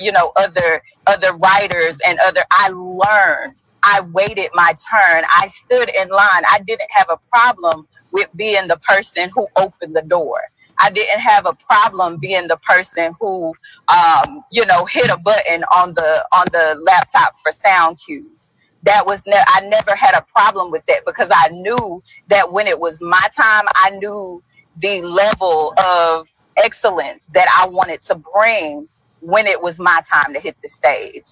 you 0.00 0.12
know, 0.12 0.32
other, 0.36 0.82
other 1.06 1.36
writers 1.36 1.98
and 2.06 2.18
other, 2.26 2.42
I 2.50 2.70
learned 2.70 3.62
I 3.84 4.02
waited 4.12 4.50
my 4.54 4.72
turn. 4.90 5.24
I 5.38 5.46
stood 5.48 5.90
in 5.90 6.08
line. 6.10 6.44
I 6.50 6.60
didn't 6.66 6.90
have 6.92 7.08
a 7.10 7.18
problem 7.30 7.86
with 8.12 8.28
being 8.36 8.68
the 8.68 8.78
person 8.78 9.30
who 9.34 9.46
opened 9.58 9.96
the 9.96 10.02
door. 10.08 10.40
I 10.80 10.90
didn't 10.90 11.20
have 11.20 11.46
a 11.46 11.54
problem 11.54 12.18
being 12.20 12.48
the 12.48 12.58
person 12.58 13.12
who, 13.20 13.54
um, 13.88 14.42
you 14.52 14.66
know, 14.66 14.86
hit 14.86 15.10
a 15.10 15.18
button 15.18 15.62
on 15.76 15.90
the 15.94 16.26
on 16.34 16.46
the 16.52 16.82
laptop 16.86 17.38
for 17.42 17.52
sound 17.52 17.98
cues. 18.04 18.54
That 18.84 19.04
was 19.06 19.24
ne- 19.26 19.34
I 19.36 19.66
never 19.68 19.96
had 19.96 20.16
a 20.18 20.24
problem 20.34 20.70
with 20.72 20.86
that 20.86 21.02
because 21.06 21.30
I 21.34 21.48
knew 21.50 22.02
that 22.28 22.52
when 22.52 22.66
it 22.66 22.80
was 22.80 23.02
my 23.02 23.26
time, 23.36 23.64
I 23.76 23.90
knew 23.98 24.42
the 24.78 25.02
level 25.02 25.74
of 25.78 26.28
excellence 26.64 27.28
that 27.28 27.46
I 27.60 27.68
wanted 27.70 28.00
to 28.02 28.20
bring 28.34 28.88
when 29.20 29.46
it 29.46 29.62
was 29.62 29.80
my 29.80 30.00
time 30.10 30.34
to 30.34 30.40
hit 30.40 30.56
the 30.62 30.68
stage. 30.68 31.24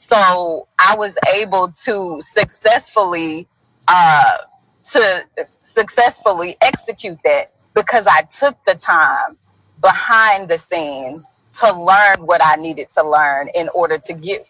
So 0.00 0.66
I 0.78 0.94
was 0.96 1.18
able 1.42 1.68
to 1.68 2.16
successfully 2.20 3.46
uh, 3.86 4.36
to 4.92 5.24
successfully 5.60 6.56
execute 6.62 7.18
that 7.24 7.52
because 7.74 8.06
I 8.06 8.22
took 8.22 8.56
the 8.64 8.76
time 8.76 9.36
behind 9.82 10.48
the 10.48 10.56
scenes 10.56 11.30
to 11.60 11.66
learn 11.78 12.26
what 12.26 12.40
I 12.42 12.56
needed 12.56 12.88
to 12.94 13.06
learn 13.06 13.48
in 13.54 13.68
order 13.74 13.98
to 13.98 14.14
get 14.14 14.46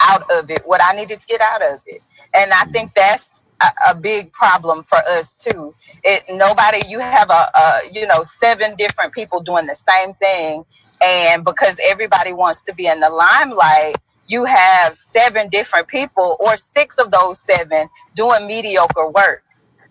out 0.00 0.22
of 0.38 0.50
it 0.50 0.62
what 0.64 0.80
I 0.82 0.96
needed 0.96 1.20
to 1.20 1.26
get 1.26 1.42
out 1.42 1.60
of 1.60 1.80
it. 1.86 2.00
And 2.34 2.50
I 2.52 2.64
think 2.64 2.94
that's 2.94 3.50
a, 3.90 3.94
big 3.94 4.32
problem 4.32 4.84
for 4.84 4.98
us 5.10 5.44
too. 5.44 5.74
It 6.02 6.24
nobody 6.30 6.80
you 6.88 6.98
have 6.98 7.28
a, 7.28 7.58
a 7.58 7.80
you 7.92 8.06
know 8.06 8.22
seven 8.22 8.74
different 8.76 9.12
people 9.12 9.40
doing 9.40 9.66
the 9.66 9.74
same 9.74 10.14
thing 10.14 10.64
and 11.04 11.44
because 11.44 11.78
everybody 11.90 12.32
wants 12.32 12.62
to 12.62 12.74
be 12.74 12.86
in 12.86 13.00
the 13.00 13.10
limelight 13.10 13.96
you 14.28 14.44
have 14.44 14.94
seven 14.94 15.48
different 15.50 15.88
people 15.88 16.36
or 16.40 16.56
six 16.56 16.98
of 16.98 17.10
those 17.10 17.40
seven 17.40 17.86
doing 18.14 18.46
mediocre 18.46 19.10
work 19.10 19.42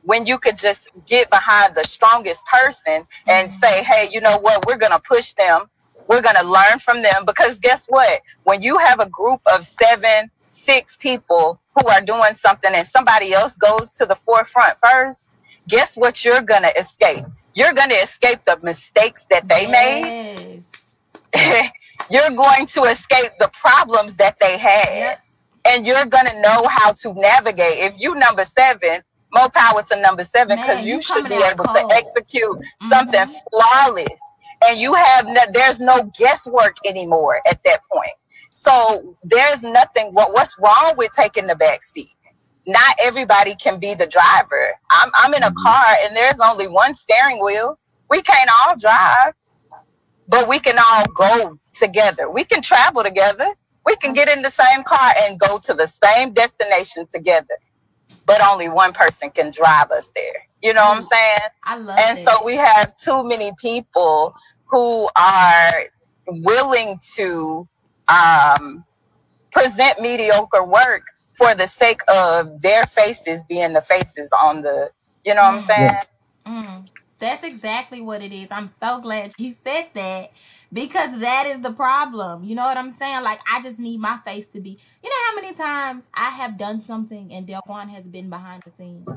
when 0.03 0.25
you 0.25 0.37
could 0.37 0.57
just 0.57 0.89
get 1.07 1.29
behind 1.29 1.73
the 1.75 1.83
strongest 1.83 2.45
person 2.45 3.05
and 3.27 3.47
mm-hmm. 3.47 3.49
say 3.49 3.83
hey 3.83 4.07
you 4.11 4.21
know 4.21 4.37
what 4.39 4.65
we're 4.67 4.77
going 4.77 4.91
to 4.91 5.01
push 5.07 5.33
them 5.33 5.65
we're 6.09 6.21
going 6.21 6.35
to 6.35 6.47
learn 6.47 6.79
from 6.79 7.01
them 7.01 7.25
because 7.25 7.59
guess 7.59 7.87
what 7.87 8.21
when 8.43 8.61
you 8.61 8.77
have 8.77 8.99
a 8.99 9.09
group 9.09 9.39
of 9.53 9.63
seven 9.63 10.29
six 10.53 10.97
people 10.97 11.59
who 11.75 11.87
are 11.89 12.01
doing 12.01 12.33
something 12.33 12.71
and 12.73 12.85
somebody 12.85 13.33
else 13.33 13.57
goes 13.57 13.93
to 13.93 14.05
the 14.05 14.15
forefront 14.15 14.77
first, 14.77 15.39
guess 15.67 15.97
what 15.97 16.23
you're 16.23 16.41
going 16.41 16.63
to 16.63 16.73
escape? 16.77 17.25
You're 17.55 17.73
going 17.73 17.89
to 17.89 17.95
escape 17.95 18.39
the 18.45 18.57
mistakes 18.63 19.25
that 19.27 19.47
they 19.47 19.65
yes. 19.67 20.47
made. 21.33 21.71
you're 22.11 22.35
going 22.35 22.65
to 22.65 22.81
escape 22.83 23.31
the 23.39 23.49
problems 23.53 24.17
that 24.17 24.37
they 24.39 24.57
had. 24.57 24.89
Yep. 24.93 25.17
And 25.65 25.87
you're 25.87 26.05
going 26.05 26.25
to 26.25 26.41
know 26.41 26.67
how 26.69 26.91
to 26.91 27.13
navigate. 27.13 27.79
If 27.79 27.99
you 27.99 28.15
number 28.15 28.43
seven, 28.43 29.01
more 29.33 29.49
power 29.53 29.81
to 29.81 30.01
number 30.01 30.23
seven 30.23 30.57
because 30.57 30.85
you, 30.85 30.95
you 30.95 31.01
should 31.01 31.27
be 31.27 31.35
able 31.35 31.63
cold. 31.63 31.89
to 31.89 31.95
execute 31.95 32.43
mm-hmm. 32.43 32.89
something 32.89 33.27
flawless. 33.49 34.35
And 34.65 34.79
you 34.79 34.93
have 34.93 35.25
no, 35.25 35.41
there's 35.51 35.81
no 35.81 36.09
guesswork 36.17 36.77
anymore 36.85 37.41
at 37.49 37.63
that 37.63 37.79
point. 37.91 38.11
So 38.51 39.15
there's 39.23 39.63
nothing. 39.63 40.11
What 40.13 40.33
what's 40.33 40.57
wrong 40.59 40.93
with 40.97 41.11
taking 41.11 41.47
the 41.47 41.55
back 41.55 41.83
seat? 41.83 42.13
Not 42.67 42.95
everybody 43.03 43.55
can 43.55 43.79
be 43.79 43.95
the 43.95 44.07
driver. 44.07 44.73
I'm 44.91 45.09
I'm 45.15 45.33
in 45.33 45.43
a 45.43 45.47
mm-hmm. 45.47 45.65
car 45.65 45.95
and 46.05 46.15
there's 46.15 46.39
only 46.39 46.67
one 46.67 46.93
steering 46.93 47.43
wheel. 47.43 47.77
We 48.09 48.21
can't 48.21 48.49
all 48.61 48.75
drive, 48.77 49.33
but 50.27 50.47
we 50.49 50.59
can 50.59 50.77
all 50.77 51.05
go 51.15 51.57
together. 51.71 52.29
We 52.31 52.43
can 52.45 52.61
travel 52.61 53.03
together. 53.03 53.45
We 53.85 53.95
can 53.97 54.13
get 54.13 54.29
in 54.29 54.41
the 54.41 54.49
same 54.49 54.83
car 54.83 55.11
and 55.23 55.39
go 55.39 55.59
to 55.61 55.73
the 55.73 55.87
same 55.87 56.33
destination 56.33 57.05
together 57.09 57.55
but 58.25 58.41
only 58.49 58.69
one 58.69 58.93
person 58.93 59.29
can 59.29 59.51
drive 59.51 59.91
us 59.91 60.11
there. 60.15 60.47
You 60.61 60.73
know 60.73 60.81
what 60.83 60.97
I'm 60.97 61.03
mm. 61.03 61.07
saying? 61.07 61.49
I 61.63 61.77
love 61.77 61.97
And 61.99 62.17
it. 62.17 62.21
so 62.21 62.31
we 62.45 62.55
have 62.55 62.95
too 62.95 63.27
many 63.27 63.51
people 63.59 64.33
who 64.67 65.07
are 65.17 65.71
willing 66.27 66.97
to 67.15 67.67
um, 68.07 68.83
present 69.51 70.01
mediocre 70.01 70.65
work 70.65 71.03
for 71.33 71.53
the 71.55 71.67
sake 71.67 71.99
of 72.09 72.61
their 72.61 72.83
faces 72.83 73.45
being 73.49 73.73
the 73.73 73.81
faces 73.81 74.31
on 74.41 74.61
the, 74.61 74.89
you 75.25 75.35
know 75.35 75.41
what 75.41 75.51
mm. 75.51 75.53
I'm 75.53 75.59
saying? 75.59 75.89
Mm. 76.45 76.89
That's 77.23 77.45
exactly 77.45 78.01
what 78.01 78.21
it 78.21 78.33
is. 78.33 78.51
I'm 78.51 78.67
so 78.67 78.99
glad 78.99 79.31
you 79.37 79.51
said 79.51 79.85
that 79.93 80.31
because 80.73 81.21
that 81.21 81.45
is 81.47 81.61
the 81.61 81.71
problem. 81.71 82.43
You 82.43 82.53
know 82.53 82.65
what 82.65 82.75
I'm 82.75 82.89
saying? 82.89 83.23
Like 83.23 83.39
I 83.49 83.61
just 83.61 83.79
need 83.79 84.01
my 84.01 84.17
face 84.25 84.45
to 84.47 84.59
be. 84.59 84.77
You 85.01 85.09
know 85.09 85.15
how 85.29 85.35
many 85.35 85.53
times 85.53 86.05
I 86.13 86.31
have 86.31 86.57
done 86.57 86.81
something 86.81 87.31
and 87.31 87.47
Delguan 87.47 87.87
has 87.91 88.05
been 88.05 88.29
behind 88.29 88.63
the 88.65 88.71
scenes, 88.71 89.07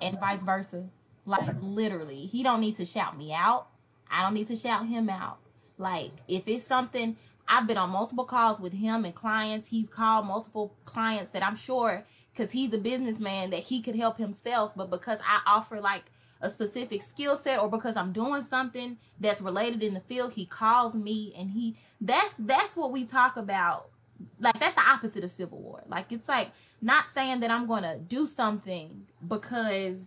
and 0.00 0.20
vice 0.20 0.44
versa. 0.44 0.84
Like 1.26 1.56
literally, 1.60 2.26
he 2.26 2.44
don't 2.44 2.60
need 2.60 2.76
to 2.76 2.84
shout 2.84 3.18
me 3.18 3.34
out. 3.34 3.66
I 4.08 4.22
don't 4.22 4.34
need 4.34 4.46
to 4.46 4.56
shout 4.56 4.86
him 4.86 5.10
out. 5.10 5.38
Like 5.78 6.12
if 6.28 6.46
it's 6.46 6.62
something 6.62 7.16
I've 7.48 7.66
been 7.66 7.76
on 7.76 7.90
multiple 7.90 8.24
calls 8.24 8.60
with 8.60 8.74
him 8.74 9.04
and 9.04 9.14
clients. 9.16 9.68
He's 9.68 9.88
called 9.88 10.26
multiple 10.26 10.76
clients 10.84 11.32
that 11.32 11.44
I'm 11.44 11.56
sure 11.56 12.04
because 12.32 12.52
he's 12.52 12.72
a 12.72 12.78
businessman 12.78 13.50
that 13.50 13.60
he 13.60 13.82
could 13.82 13.96
help 13.96 14.16
himself, 14.16 14.74
but 14.76 14.90
because 14.90 15.18
I 15.24 15.40
offer 15.44 15.80
like 15.80 16.04
a 16.40 16.48
specific 16.48 17.02
skill 17.02 17.36
set 17.36 17.58
or 17.60 17.68
because 17.68 17.96
I'm 17.96 18.12
doing 18.12 18.42
something 18.42 18.96
that's 19.20 19.40
related 19.40 19.82
in 19.82 19.94
the 19.94 20.00
field, 20.00 20.32
he 20.32 20.46
calls 20.46 20.94
me 20.94 21.34
and 21.36 21.50
he 21.50 21.76
that's 22.00 22.34
that's 22.34 22.76
what 22.76 22.92
we 22.92 23.04
talk 23.04 23.36
about. 23.36 23.88
Like 24.40 24.58
that's 24.58 24.74
the 24.74 24.82
opposite 24.88 25.24
of 25.24 25.30
civil 25.30 25.58
war. 25.58 25.82
Like 25.86 26.12
it's 26.12 26.28
like 26.28 26.50
not 26.80 27.06
saying 27.06 27.40
that 27.40 27.50
I'm 27.50 27.66
going 27.66 27.82
to 27.82 27.98
do 27.98 28.26
something 28.26 29.06
because 29.26 30.06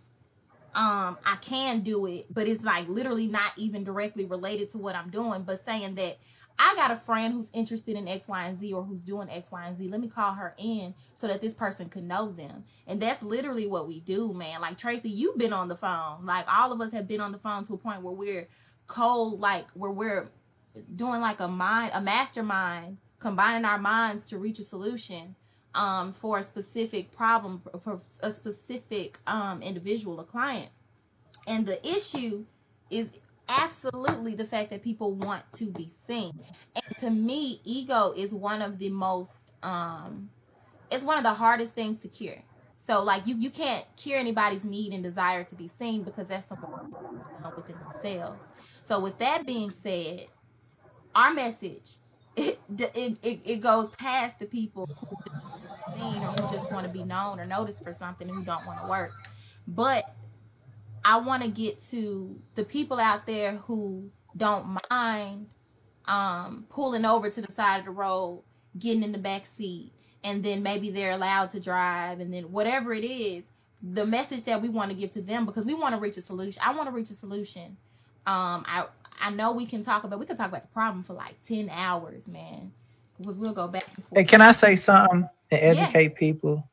um 0.74 1.18
I 1.26 1.36
can 1.42 1.80
do 1.80 2.06
it, 2.06 2.26
but 2.32 2.48
it's 2.48 2.64
like 2.64 2.88
literally 2.88 3.26
not 3.26 3.52
even 3.56 3.84
directly 3.84 4.24
related 4.24 4.70
to 4.70 4.78
what 4.78 4.96
I'm 4.96 5.10
doing, 5.10 5.42
but 5.42 5.60
saying 5.60 5.96
that 5.96 6.16
I 6.58 6.74
got 6.76 6.90
a 6.90 6.96
friend 6.96 7.32
who's 7.32 7.50
interested 7.52 7.96
in 7.96 8.08
X, 8.08 8.28
Y, 8.28 8.46
and 8.46 8.58
Z 8.58 8.72
or 8.72 8.82
who's 8.82 9.04
doing 9.04 9.28
X, 9.30 9.50
Y, 9.50 9.64
and 9.66 9.76
Z. 9.76 9.88
Let 9.88 10.00
me 10.00 10.08
call 10.08 10.32
her 10.34 10.54
in 10.58 10.94
so 11.14 11.26
that 11.28 11.40
this 11.40 11.54
person 11.54 11.88
can 11.88 12.06
know 12.06 12.32
them. 12.32 12.64
And 12.86 13.00
that's 13.00 13.22
literally 13.22 13.66
what 13.66 13.86
we 13.86 14.00
do, 14.00 14.32
man. 14.32 14.60
Like 14.60 14.78
Tracy, 14.78 15.10
you've 15.10 15.38
been 15.38 15.52
on 15.52 15.68
the 15.68 15.76
phone. 15.76 16.24
Like 16.24 16.46
all 16.52 16.72
of 16.72 16.80
us 16.80 16.92
have 16.92 17.08
been 17.08 17.20
on 17.20 17.32
the 17.32 17.38
phone 17.38 17.64
to 17.64 17.74
a 17.74 17.78
point 17.78 18.02
where 18.02 18.14
we're 18.14 18.48
cold, 18.86 19.40
like 19.40 19.66
where 19.74 19.90
we're 19.90 20.28
doing 20.96 21.20
like 21.20 21.40
a 21.40 21.48
mind, 21.48 21.92
a 21.94 22.00
mastermind, 22.00 22.98
combining 23.18 23.64
our 23.64 23.78
minds 23.78 24.24
to 24.26 24.38
reach 24.38 24.58
a 24.58 24.62
solution 24.62 25.34
um, 25.74 26.12
for 26.12 26.38
a 26.38 26.42
specific 26.42 27.12
problem, 27.12 27.62
for 27.80 28.00
a 28.22 28.30
specific 28.30 29.18
um, 29.26 29.62
individual, 29.62 30.20
a 30.20 30.24
client. 30.24 30.68
And 31.48 31.66
the 31.66 31.84
issue 31.86 32.44
is 32.90 33.10
absolutely 33.60 34.34
the 34.34 34.44
fact 34.44 34.70
that 34.70 34.82
people 34.82 35.14
want 35.14 35.42
to 35.52 35.70
be 35.70 35.88
seen. 35.88 36.32
And 36.74 36.96
to 36.98 37.10
me, 37.10 37.60
ego 37.64 38.12
is 38.16 38.34
one 38.34 38.62
of 38.62 38.78
the 38.78 38.90
most 38.90 39.54
um 39.62 40.30
it's 40.90 41.04
one 41.04 41.16
of 41.16 41.24
the 41.24 41.32
hardest 41.32 41.74
things 41.74 41.98
to 41.98 42.08
cure. 42.08 42.42
So 42.76 43.02
like 43.02 43.26
you 43.26 43.36
you 43.36 43.50
can't 43.50 43.84
cure 43.96 44.18
anybody's 44.18 44.64
need 44.64 44.92
and 44.92 45.02
desire 45.02 45.44
to 45.44 45.54
be 45.54 45.68
seen 45.68 46.02
because 46.02 46.28
that's 46.28 46.46
something 46.46 46.68
within 47.56 47.76
themselves. 47.78 48.46
So 48.82 49.00
with 49.00 49.18
that 49.18 49.46
being 49.46 49.70
said, 49.70 50.26
our 51.14 51.32
message 51.32 51.96
it 52.36 52.58
it, 52.68 53.40
it, 53.44 53.60
goes 53.60 53.90
past 53.96 54.38
the 54.38 54.46
people 54.46 54.86
who 54.86 55.16
seen 55.92 56.22
or 56.22 56.28
who 56.28 56.52
just 56.52 56.72
want 56.72 56.86
to 56.86 56.92
be 56.92 57.04
known 57.04 57.38
or 57.38 57.44
noticed 57.44 57.84
for 57.84 57.92
something 57.92 58.28
and 58.28 58.38
who 58.38 58.44
don't 58.44 58.64
want 58.66 58.80
to 58.80 58.88
work. 58.88 59.12
But 59.68 60.04
I 61.04 61.18
want 61.18 61.42
to 61.42 61.50
get 61.50 61.80
to 61.90 62.36
the 62.54 62.64
people 62.64 62.98
out 62.98 63.26
there 63.26 63.52
who 63.52 64.10
don't 64.36 64.78
mind 64.90 65.46
um, 66.06 66.66
pulling 66.70 67.04
over 67.04 67.30
to 67.30 67.40
the 67.40 67.52
side 67.52 67.80
of 67.80 67.84
the 67.84 67.90
road, 67.90 68.42
getting 68.78 69.02
in 69.02 69.12
the 69.12 69.18
back 69.18 69.46
seat, 69.46 69.92
and 70.24 70.42
then 70.42 70.62
maybe 70.62 70.90
they're 70.90 71.12
allowed 71.12 71.50
to 71.50 71.60
drive, 71.60 72.20
and 72.20 72.32
then 72.32 72.44
whatever 72.52 72.92
it 72.92 73.04
is, 73.04 73.50
the 73.82 74.06
message 74.06 74.44
that 74.44 74.62
we 74.62 74.68
want 74.68 74.90
to 74.90 74.96
give 74.96 75.10
to 75.10 75.20
them 75.20 75.44
because 75.44 75.66
we 75.66 75.74
want 75.74 75.94
to 75.94 76.00
reach 76.00 76.16
a 76.16 76.20
solution. 76.20 76.62
I 76.64 76.72
want 76.74 76.88
to 76.88 76.94
reach 76.94 77.10
a 77.10 77.14
solution. 77.14 77.76
Um, 78.26 78.64
I 78.66 78.86
I 79.20 79.30
know 79.30 79.52
we 79.52 79.66
can 79.66 79.82
talk 79.82 80.04
about 80.04 80.18
we 80.18 80.26
can 80.26 80.36
talk 80.36 80.48
about 80.48 80.62
the 80.62 80.68
problem 80.68 81.02
for 81.02 81.14
like 81.14 81.34
ten 81.42 81.68
hours, 81.70 82.28
man, 82.28 82.72
because 83.18 83.36
we'll 83.36 83.52
go 83.52 83.66
back 83.66 83.84
and 83.96 84.04
forth. 84.04 84.18
And 84.18 84.28
can 84.28 84.40
I 84.40 84.52
say 84.52 84.76
something 84.76 85.28
to 85.50 85.64
educate 85.64 86.12
yeah. 86.12 86.18
people? 86.18 86.68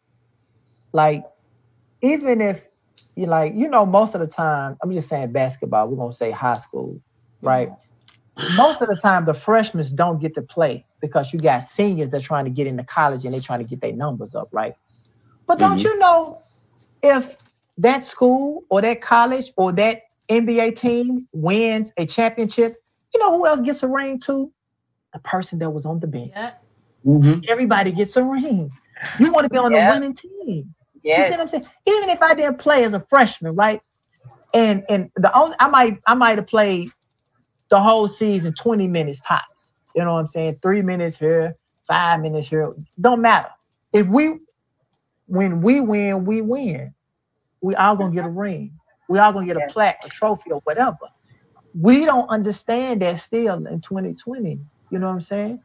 Like, 0.92 1.26
even 2.02 2.42
if 2.42 2.69
you 3.20 3.26
like, 3.26 3.54
you 3.54 3.68
know, 3.68 3.86
most 3.86 4.16
of 4.16 4.22
the 4.22 4.28
time, 4.28 4.78
I'm 4.82 4.92
just 4.94 5.10
saying 5.10 5.34
basketball, 5.34 5.90
we're 5.90 5.98
gonna 5.98 6.14
say 6.14 6.32
high 6.32 6.54
school, 6.54 7.02
right? 7.42 7.70
Most 8.56 8.82
of 8.82 8.88
the 8.88 8.96
time 8.96 9.26
the 9.26 9.34
freshmen 9.34 9.86
don't 9.94 10.22
get 10.22 10.36
to 10.36 10.42
play 10.42 10.86
because 11.02 11.34
you 11.34 11.40
got 11.40 11.60
seniors 11.64 12.12
that 12.12 12.22
are 12.22 12.26
trying 12.26 12.46
to 12.46 12.52
get 12.52 12.66
into 12.66 12.86
college 12.86 13.26
and 13.26 13.34
they're 13.34 13.42
trying 13.42 13.62
to 13.62 13.70
get 13.70 13.82
their 13.82 13.92
numbers 13.92 14.36
up, 14.36 14.48
right? 14.54 14.74
But 15.48 15.60
don't 15.60 15.80
mm-hmm. 15.80 15.88
you 15.88 16.00
know 16.00 16.42
if 17.04 17.36
that 17.80 18.06
school 18.06 18.64
or 18.70 18.82
that 18.82 19.02
college 19.02 19.52
or 19.58 19.74
that 19.74 20.04
NBA 20.30 20.78
team 20.78 21.28
wins 21.34 21.92
a 21.98 22.06
championship, 22.06 22.76
you 23.14 23.20
know 23.20 23.32
who 23.32 23.46
else 23.46 23.60
gets 23.60 23.84
a 23.84 23.90
ring 23.90 24.22
too? 24.22 24.50
The 25.12 25.20
person 25.20 25.60
that 25.60 25.72
was 25.72 25.86
on 25.86 26.00
the 26.00 26.08
bench. 26.08 26.32
Yep. 26.34 26.64
Mm-hmm. 27.06 27.40
Everybody 27.50 27.91
gets 27.91 28.16
a 28.16 28.24
ring. 28.24 28.72
You 29.20 29.34
want 29.34 29.44
to 29.44 29.50
be 29.50 29.58
on 29.58 29.74
yep. 29.74 29.94
the 29.94 30.00
winning 30.00 30.14
team. 30.14 30.74
Yes. 31.04 31.30
You 31.30 31.36
see 31.36 31.40
what 31.40 31.42
I'm 31.42 31.48
saying? 31.50 31.66
Even 31.88 32.10
if 32.10 32.22
I 32.22 32.34
didn't 32.34 32.60
play 32.60 32.84
as 32.84 32.94
a 32.94 33.00
freshman, 33.00 33.56
right? 33.56 33.82
And 34.54 34.84
and 34.90 35.12
the 35.16 35.36
only 35.38 35.56
I 35.60 35.70
might 35.70 36.00
I 36.08 36.16
might 36.16 36.38
have 36.38 36.48
played 36.48 36.90
the 37.70 37.80
whole 37.80 38.08
season 38.08 38.54
20 38.54 38.88
minutes 38.88 39.22
tops. 39.22 39.74
You 39.96 40.04
know 40.04 40.14
what 40.14 40.20
I'm 40.20 40.28
saying? 40.28 40.60
Three 40.62 40.82
minutes 40.82 41.18
here, 41.18 41.56
five 41.88 42.22
minutes 42.22 42.50
here. 42.50 42.74
Don't 43.00 43.22
matter. 43.22 43.50
If 43.94 44.08
we 44.08 44.40
when 45.28 45.62
we 45.62 45.80
win, 45.80 46.26
we 46.26 46.42
win. 46.42 46.94
We 47.62 47.76
all 47.76 47.96
gonna 47.96 48.14
get 48.14 48.26
a 48.26 48.28
mm-hmm. 48.28 48.40
ring. 48.40 48.80
We 49.08 49.20
all 49.20 49.34
gonna 49.34 49.46
get 49.46 49.58
a 49.58 49.68
plaque, 49.72 50.00
a 50.06 50.10
trophy, 50.10 50.52
or 50.52 50.62
whatever. 50.62 50.98
We 51.80 52.06
don't 52.06 52.30
understand 52.30 53.02
that 53.02 53.20
still 53.20 53.66
in 53.68 53.82
2020. 53.82 54.60
You 54.90 55.00
know 55.00 55.08
what 55.08 55.14
I'm 55.14 55.22
saying? 55.22 55.62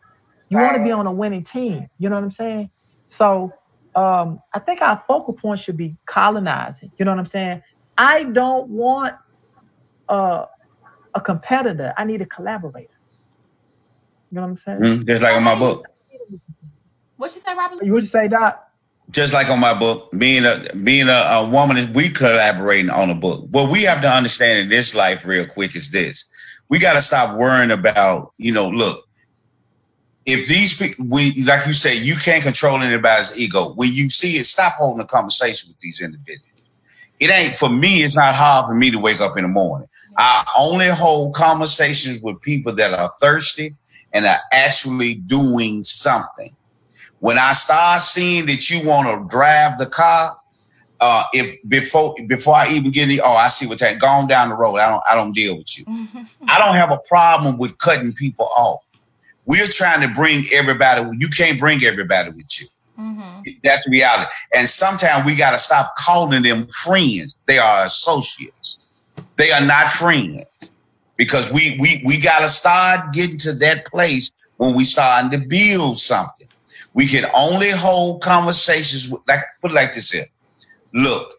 You 0.48 0.58
right. 0.58 0.66
want 0.66 0.76
to 0.78 0.84
be 0.84 0.92
on 0.92 1.06
a 1.06 1.12
winning 1.12 1.44
team. 1.44 1.88
You 1.98 2.08
know 2.08 2.16
what 2.16 2.24
I'm 2.24 2.30
saying? 2.30 2.70
So 3.08 3.52
um, 3.94 4.40
I 4.52 4.58
think 4.58 4.82
our 4.82 5.02
focal 5.06 5.34
point 5.34 5.60
should 5.60 5.76
be 5.76 5.96
colonizing. 6.06 6.90
You 6.98 7.04
know 7.04 7.12
what 7.12 7.18
I'm 7.18 7.26
saying? 7.26 7.62
I 7.96 8.24
don't 8.24 8.68
want 8.68 9.14
uh, 10.08 10.46
a 11.14 11.20
competitor. 11.20 11.92
I 11.96 12.04
need 12.04 12.20
a 12.20 12.26
collaborator. 12.26 12.88
You 14.30 14.36
know 14.36 14.42
what 14.42 14.48
I'm 14.48 14.56
saying? 14.56 14.80
Mm, 14.80 15.06
just 15.06 15.22
like 15.22 15.36
in 15.36 15.44
my 15.44 15.58
book. 15.58 15.86
What 17.16 17.32
you 17.34 17.40
say, 17.40 17.54
Robert? 17.54 17.84
You 17.84 17.92
would 17.92 18.06
say, 18.06 18.28
Doc? 18.28 18.60
Just 19.10 19.34
like 19.34 19.48
on 19.50 19.60
my 19.60 19.78
book, 19.78 20.10
being 20.18 20.44
a 20.44 20.56
being 20.84 21.08
a, 21.08 21.12
a 21.12 21.50
woman 21.52 21.76
is 21.76 21.88
we 21.90 22.08
collaborating 22.08 22.90
on 22.90 23.10
a 23.10 23.14
book. 23.14 23.46
What 23.50 23.70
we 23.70 23.82
have 23.84 24.02
to 24.02 24.08
understand 24.08 24.60
in 24.60 24.68
this 24.68 24.96
life, 24.96 25.24
real 25.26 25.46
quick, 25.46 25.76
is 25.76 25.90
this: 25.90 26.28
we 26.68 26.78
got 26.78 26.94
to 26.94 27.00
stop 27.00 27.38
worrying 27.38 27.70
about. 27.70 28.32
You 28.38 28.54
know, 28.54 28.70
look, 28.70 29.03
if 30.26 30.48
these 30.48 30.80
people, 30.80 31.06
we 31.10 31.44
like 31.44 31.66
you 31.66 31.72
say, 31.72 31.98
you 31.98 32.14
can't 32.16 32.42
control 32.42 32.80
anybody's 32.80 33.38
ego. 33.38 33.72
When 33.74 33.90
you 33.92 34.08
see 34.08 34.38
it, 34.38 34.44
stop 34.44 34.72
holding 34.74 35.02
a 35.02 35.06
conversation 35.06 35.70
with 35.70 35.78
these 35.80 36.02
individuals. 36.02 36.48
It 37.20 37.30
ain't 37.30 37.58
for 37.58 37.68
me. 37.68 38.02
It's 38.02 38.16
not 38.16 38.34
hard 38.34 38.66
for 38.66 38.74
me 38.74 38.90
to 38.90 38.98
wake 38.98 39.20
up 39.20 39.36
in 39.36 39.42
the 39.42 39.48
morning. 39.48 39.88
I 40.16 40.44
only 40.58 40.86
hold 40.88 41.34
conversations 41.34 42.22
with 42.22 42.40
people 42.42 42.74
that 42.74 42.92
are 42.92 43.08
thirsty 43.20 43.74
and 44.12 44.24
are 44.24 44.40
actually 44.52 45.14
doing 45.14 45.82
something. 45.82 46.50
When 47.20 47.38
I 47.38 47.52
start 47.52 48.00
seeing 48.00 48.46
that 48.46 48.70
you 48.70 48.88
want 48.88 49.08
to 49.08 49.36
drive 49.36 49.78
the 49.78 49.86
car, 49.86 50.36
uh, 51.00 51.22
if 51.32 51.56
before 51.68 52.14
before 52.26 52.54
I 52.54 52.68
even 52.72 52.90
get 52.92 53.08
any, 53.08 53.20
oh, 53.20 53.32
I 53.32 53.48
see 53.48 53.66
what 53.66 53.80
that. 53.80 54.00
Going 54.00 54.26
down 54.26 54.48
the 54.48 54.54
road, 54.54 54.76
I 54.76 54.88
don't 54.88 55.02
I 55.10 55.14
don't 55.16 55.32
deal 55.34 55.56
with 55.56 55.78
you. 55.78 55.84
I 56.48 56.58
don't 56.58 56.76
have 56.76 56.92
a 56.92 56.98
problem 57.08 57.58
with 57.58 57.76
cutting 57.78 58.12
people 58.12 58.46
off. 58.46 58.83
We're 59.46 59.66
trying 59.66 60.06
to 60.06 60.14
bring 60.14 60.44
everybody. 60.52 61.02
You 61.18 61.28
can't 61.28 61.58
bring 61.58 61.84
everybody 61.84 62.30
with 62.30 62.60
you. 62.60 62.66
Mm-hmm. 62.98 63.50
That's 63.62 63.84
the 63.84 63.90
reality. 63.90 64.30
And 64.56 64.66
sometimes 64.66 65.26
we 65.26 65.36
got 65.36 65.50
to 65.50 65.58
stop 65.58 65.94
calling 65.98 66.42
them 66.42 66.66
friends. 66.66 67.38
They 67.46 67.58
are 67.58 67.84
associates. 67.84 68.78
They 69.36 69.50
are 69.50 69.64
not 69.64 69.88
friends 69.88 70.42
because 71.16 71.52
we 71.52 71.76
we 71.80 72.02
we 72.04 72.20
got 72.20 72.40
to 72.40 72.48
start 72.48 73.12
getting 73.12 73.38
to 73.38 73.52
that 73.54 73.86
place 73.86 74.30
when 74.58 74.76
we 74.76 74.84
starting 74.84 75.30
to 75.38 75.46
build 75.46 75.98
something. 75.98 76.48
We 76.94 77.06
can 77.06 77.24
only 77.34 77.70
hold 77.70 78.22
conversations 78.22 79.10
with, 79.10 79.22
like 79.26 79.40
put 79.60 79.72
it 79.72 79.74
like 79.74 79.92
this 79.92 80.12
here. 80.12 80.24
Look, 80.92 81.32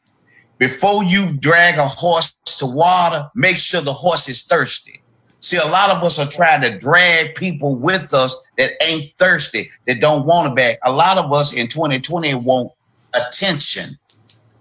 before 0.57 1.03
you 1.05 1.37
drag 1.37 1.75
a 1.75 1.85
horse 1.85 2.35
to 2.59 2.65
water, 2.67 3.29
make 3.35 3.55
sure 3.55 3.81
the 3.81 3.91
horse 3.91 4.27
is 4.27 4.45
thirsty. 4.45 4.99
See, 5.45 5.57
a 5.57 5.71
lot 5.71 5.95
of 5.95 6.03
us 6.03 6.17
are 6.17 6.27
trying 6.27 6.63
to 6.63 6.75
drag 6.79 7.35
people 7.35 7.75
with 7.75 8.15
us 8.15 8.49
that 8.57 8.71
ain't 8.81 9.03
thirsty, 9.03 9.69
that 9.85 10.01
don't 10.01 10.25
want 10.25 10.51
it 10.51 10.55
back. 10.55 10.79
A 10.83 10.91
lot 10.91 11.19
of 11.19 11.31
us 11.31 11.55
in 11.55 11.67
2020 11.67 12.33
want 12.33 12.71
attention. 13.13 13.93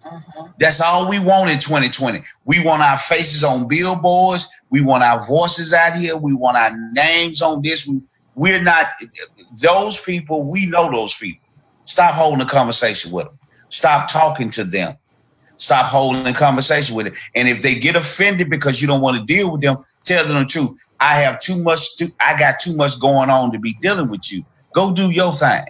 Uh-huh. 0.05 0.49
That's 0.59 0.83
all 0.83 1.09
we 1.09 1.21
want 1.21 1.51
in 1.51 1.59
2020. 1.59 2.19
We 2.45 2.63
want 2.63 2.83
our 2.83 2.99
faces 2.99 3.45
on 3.45 3.67
billboards. 3.67 4.63
We 4.69 4.85
want 4.85 5.03
our 5.03 5.27
voices 5.27 5.73
out 5.73 5.97
here. 5.97 6.19
We 6.19 6.35
want 6.35 6.59
our 6.59 6.71
names 6.93 7.41
on 7.41 7.63
this. 7.63 7.89
We, 7.89 8.03
we're 8.35 8.63
not 8.63 8.85
those 9.63 10.05
people. 10.05 10.53
We 10.53 10.67
know 10.67 10.91
those 10.91 11.17
people. 11.17 11.47
Stop 11.87 12.15
holding 12.15 12.43
a 12.43 12.47
conversation 12.47 13.11
with 13.11 13.25
them. 13.25 13.39
Stop 13.71 14.13
talking 14.13 14.51
to 14.51 14.65
them. 14.65 14.93
Stop 15.57 15.87
holding 15.87 16.27
a 16.27 16.35
conversation 16.35 16.95
with 16.95 17.07
it. 17.07 17.17
And 17.35 17.49
if 17.49 17.63
they 17.63 17.77
get 17.77 17.97
offended 17.97 18.51
because 18.51 18.83
you 18.83 18.89
don't 18.89 19.01
want 19.01 19.17
to 19.17 19.25
deal 19.25 19.51
with 19.51 19.63
them, 19.63 19.79
tell 20.05 20.27
them 20.27 20.41
the 20.41 20.47
truth. 20.47 20.87
I 21.01 21.15
have 21.21 21.41
too 21.41 21.63
much. 21.63 21.97
To, 21.97 22.07
I 22.21 22.39
got 22.39 22.61
too 22.61 22.77
much 22.77 23.01
going 23.01 23.31
on 23.31 23.53
to 23.53 23.59
be 23.59 23.75
dealing 23.81 24.11
with 24.11 24.33
you. 24.33 24.43
Go 24.75 24.95
do 24.95 25.11
your 25.11 25.33
thing. 25.33 25.65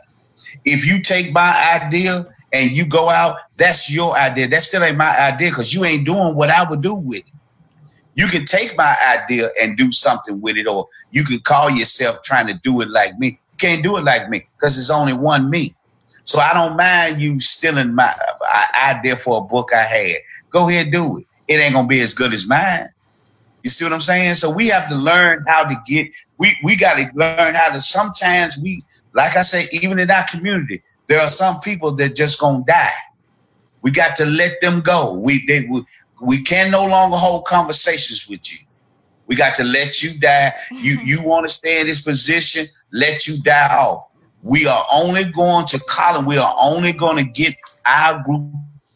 If 0.65 0.87
you 0.87 1.03
take 1.03 1.33
my 1.33 1.81
idea 1.83 2.25
and 2.53 2.71
you 2.71 2.87
go 2.89 3.09
out, 3.09 3.39
that's 3.57 3.95
your 3.95 4.17
idea. 4.17 4.49
That 4.49 4.61
still 4.61 4.83
ain't 4.83 4.97
my 4.97 5.33
idea 5.33 5.51
because 5.51 5.75
you 5.75 5.85
ain't 5.85 6.07
doing 6.07 6.37
what 6.37 6.51
I 6.51 6.69
would 6.69 6.81
do 6.81 6.95
with 7.07 7.19
it. 7.19 7.31
You 8.17 8.27
can 8.27 8.45
take 8.45 8.77
my 8.77 8.95
idea 9.19 9.49
and 9.61 9.77
do 9.77 9.91
something 9.91 10.41
with 10.41 10.57
it, 10.57 10.69
or 10.69 10.87
you 11.11 11.25
can 11.25 11.41
call 11.41 11.71
yourself 11.71 12.23
trying 12.23 12.47
to 12.47 12.55
do 12.63 12.81
it 12.81 12.89
like 12.91 13.19
me. 13.19 13.27
You 13.27 13.59
can't 13.59 13.83
do 13.83 13.97
it 13.97 14.05
like 14.05 14.29
me 14.29 14.47
because 14.55 14.77
there's 14.77 14.91
only 14.91 15.15
one 15.15 15.51
me. 15.51 15.75
So 16.25 16.39
I 16.39 16.53
don't 16.55 16.77
mind 16.77 17.21
you 17.21 17.41
stealing 17.41 17.95
my 17.95 18.09
uh, 18.41 18.65
idea 18.97 19.17
for 19.17 19.39
a 19.39 19.45
book 19.45 19.71
I 19.75 19.83
had. 19.83 20.17
Go 20.51 20.69
ahead, 20.69 20.93
do 20.93 21.19
it. 21.19 21.27
It 21.49 21.57
ain't 21.61 21.75
gonna 21.75 21.89
be 21.89 22.01
as 22.01 22.15
good 22.15 22.33
as 22.33 22.49
mine. 22.49 22.89
You 23.65 23.71
see 23.71 23.87
what 23.87 23.95
I'm 23.95 24.01
saying? 24.01 24.35
So 24.35 24.51
we 24.51 24.69
have 24.69 24.89
to 24.91 24.95
learn 24.95 25.43
how 25.49 25.65
to 25.65 25.75
get. 25.87 26.13
We 26.39 26.55
we 26.63 26.77
got 26.77 26.97
to 26.97 27.11
learn 27.15 27.55
how 27.55 27.73
to. 27.73 27.81
Sometimes 27.81 28.59
we, 28.63 28.83
like 29.15 29.37
I 29.37 29.41
say, 29.41 29.65
even 29.73 29.99
in 29.99 30.11
our 30.11 30.25
community, 30.31 30.83
there 31.09 31.19
are 31.19 31.29
some 31.29 31.61
people 31.61 31.97
that 31.97 32.15
just 32.15 32.39
gonna 32.39 32.63
die. 32.67 32.91
We 33.83 33.91
got 33.91 34.17
to 34.17 34.27
let 34.27 34.61
them 34.61 34.81
go. 34.81 35.19
We 35.25 35.45
they 35.47 35.67
we, 35.71 35.81
we 36.27 36.43
can 36.43 36.71
no 36.71 36.87
longer 36.87 37.17
hold 37.17 37.47
conversations 37.47 38.29
with 38.29 38.53
you. 38.53 38.59
We 39.29 39.37
got 39.37 39.55
to 39.55 39.65
let 39.65 40.03
you 40.03 40.11
die. 40.21 40.53
You 40.71 40.99
mm-hmm. 40.99 41.07
you 41.07 41.19
want 41.25 41.49
to 41.49 41.53
stay 41.53 41.81
in 41.81 41.87
this 41.87 42.03
position? 42.03 42.67
Let 42.93 43.27
you 43.27 43.43
die 43.43 43.75
off. 43.75 44.11
We 44.43 44.67
are 44.67 44.85
only 44.93 45.25
going 45.25 45.65
to 45.69 45.81
call 45.89 46.13
Colin. 46.13 46.27
We 46.27 46.37
are 46.37 46.55
only 46.63 46.93
going 46.93 47.17
to 47.17 47.31
get 47.31 47.55
our 47.87 48.23
group 48.25 48.53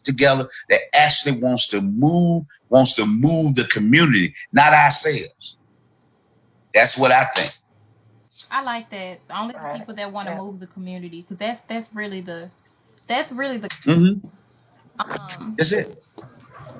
together 0.08 0.48
that 0.70 0.80
actually 0.94 1.40
wants 1.40 1.68
to 1.68 1.80
move, 1.80 2.44
wants 2.70 2.94
to 2.94 3.04
move 3.06 3.54
the 3.54 3.68
community, 3.70 4.34
not 4.52 4.72
ourselves. 4.72 5.56
That's 6.74 6.98
what 6.98 7.12
I 7.12 7.24
think. 7.24 7.52
I 8.52 8.62
like 8.62 8.88
that. 8.90 9.18
Only 9.34 9.54
the 9.54 9.74
people 9.78 9.94
that 9.94 10.12
want 10.12 10.26
to 10.28 10.34
yeah. 10.34 10.40
move 10.40 10.60
the 10.60 10.66
community, 10.66 11.22
because 11.22 11.38
that's 11.38 11.60
that's 11.62 11.94
really 11.94 12.20
the 12.20 12.50
that's 13.06 13.32
really 13.32 13.58
the. 13.58 13.68
Mm-hmm. 13.68 14.26
Um, 15.00 15.54
that's 15.56 15.72
it. 15.72 15.86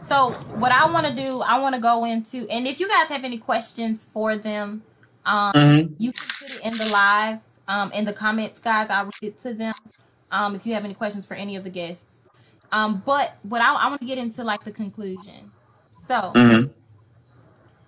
So 0.02 0.30
what 0.58 0.72
I 0.72 0.90
want 0.92 1.06
to 1.06 1.14
do, 1.14 1.42
I 1.46 1.60
want 1.60 1.74
to 1.74 1.80
go 1.80 2.04
into, 2.04 2.46
and 2.50 2.66
if 2.66 2.80
you 2.80 2.88
guys 2.88 3.08
have 3.08 3.24
any 3.24 3.38
questions 3.38 4.04
for 4.04 4.36
them, 4.36 4.82
um, 5.26 5.52
mm-hmm. 5.52 5.92
you 5.98 6.12
can 6.12 6.26
put 6.40 6.50
it 6.50 6.64
in 6.64 6.70
the 6.70 6.90
live 6.92 7.40
um, 7.68 7.92
in 7.92 8.04
the 8.04 8.12
comments, 8.12 8.58
guys. 8.58 8.90
I'll 8.90 9.04
read 9.04 9.32
it 9.32 9.38
to 9.38 9.54
them. 9.54 9.74
Um, 10.30 10.54
if 10.54 10.66
you 10.66 10.74
have 10.74 10.84
any 10.84 10.94
questions 10.94 11.26
for 11.26 11.34
any 11.34 11.56
of 11.56 11.64
the 11.64 11.70
guests. 11.70 12.17
Um, 12.72 13.02
but 13.06 13.34
what 13.42 13.62
I, 13.62 13.74
I 13.74 13.88
want 13.88 14.00
to 14.00 14.06
get 14.06 14.18
into 14.18 14.44
like 14.44 14.64
the 14.64 14.72
conclusion. 14.72 15.50
So 16.06 16.14
mm-hmm. 16.14 16.66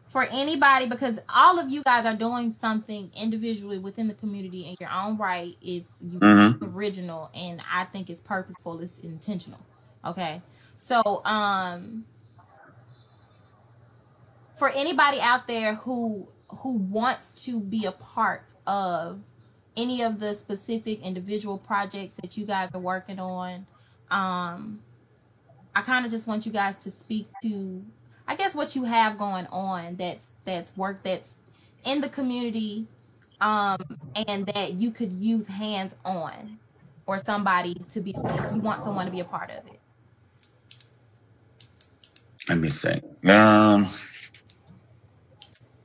for 0.08 0.26
anybody, 0.32 0.88
because 0.88 1.20
all 1.34 1.58
of 1.58 1.70
you 1.70 1.82
guys 1.82 2.06
are 2.06 2.14
doing 2.14 2.50
something 2.50 3.10
individually 3.20 3.78
within 3.78 4.08
the 4.08 4.14
community 4.14 4.62
in 4.68 4.74
your 4.80 4.90
own 4.90 5.16
right, 5.16 5.54
it's 5.62 5.92
mm-hmm. 6.02 6.76
original 6.76 7.30
and 7.34 7.60
I 7.72 7.84
think 7.84 8.10
it's 8.10 8.20
purposeful, 8.20 8.80
it's 8.80 8.98
intentional. 9.00 9.60
Okay. 10.04 10.40
So 10.76 11.22
um 11.24 12.04
for 14.56 14.70
anybody 14.74 15.18
out 15.20 15.46
there 15.46 15.74
who 15.74 16.28
who 16.48 16.72
wants 16.72 17.46
to 17.46 17.60
be 17.60 17.86
a 17.86 17.92
part 17.92 18.42
of 18.66 19.20
any 19.76 20.02
of 20.02 20.20
the 20.20 20.34
specific 20.34 21.00
individual 21.02 21.58
projects 21.58 22.14
that 22.14 22.36
you 22.36 22.44
guys 22.44 22.70
are 22.74 22.80
working 22.80 23.18
on. 23.18 23.66
Um, 24.10 24.80
I 25.74 25.82
kind 25.82 26.04
of 26.04 26.10
just 26.10 26.26
want 26.26 26.46
you 26.46 26.52
guys 26.52 26.76
to 26.78 26.90
speak 26.90 27.26
to, 27.42 27.82
I 28.26 28.34
guess, 28.34 28.54
what 28.54 28.74
you 28.74 28.84
have 28.84 29.18
going 29.18 29.46
on 29.48 29.96
that's 29.96 30.32
that's 30.44 30.76
work 30.76 31.02
that's 31.02 31.34
in 31.84 32.00
the 32.00 32.08
community, 32.08 32.86
um, 33.40 33.78
and 34.28 34.46
that 34.46 34.74
you 34.74 34.90
could 34.90 35.12
use 35.12 35.46
hands 35.46 35.96
on, 36.04 36.58
or 37.06 37.18
somebody 37.18 37.74
to 37.90 38.00
be. 38.00 38.14
You 38.54 38.60
want 38.60 38.82
someone 38.82 39.06
to 39.06 39.12
be 39.12 39.20
a 39.20 39.24
part 39.24 39.50
of 39.50 39.66
it. 39.66 39.80
Let 42.48 42.58
me 42.58 42.68
think. 42.68 43.04
Um. 43.30 43.84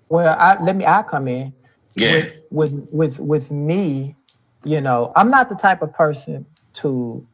Well, 0.09 0.35
I, 0.39 0.61
let 0.61 0.75
me. 0.75 0.85
I 0.85 1.03
come 1.03 1.27
in. 1.27 1.53
Yeah. 1.95 2.15
With, 2.15 2.47
with 2.51 2.89
with 2.91 3.19
with 3.19 3.51
me, 3.51 4.15
you 4.65 4.81
know, 4.81 5.11
I'm 5.15 5.29
not 5.29 5.49
the 5.49 5.55
type 5.55 5.81
of 5.81 5.93
person 5.93 6.45
to 6.75 7.25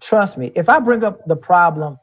trust 0.00 0.38
me. 0.38 0.52
If 0.54 0.68
I 0.68 0.80
bring 0.80 1.04
up 1.04 1.24
the 1.26 1.36
problem, 1.36 1.96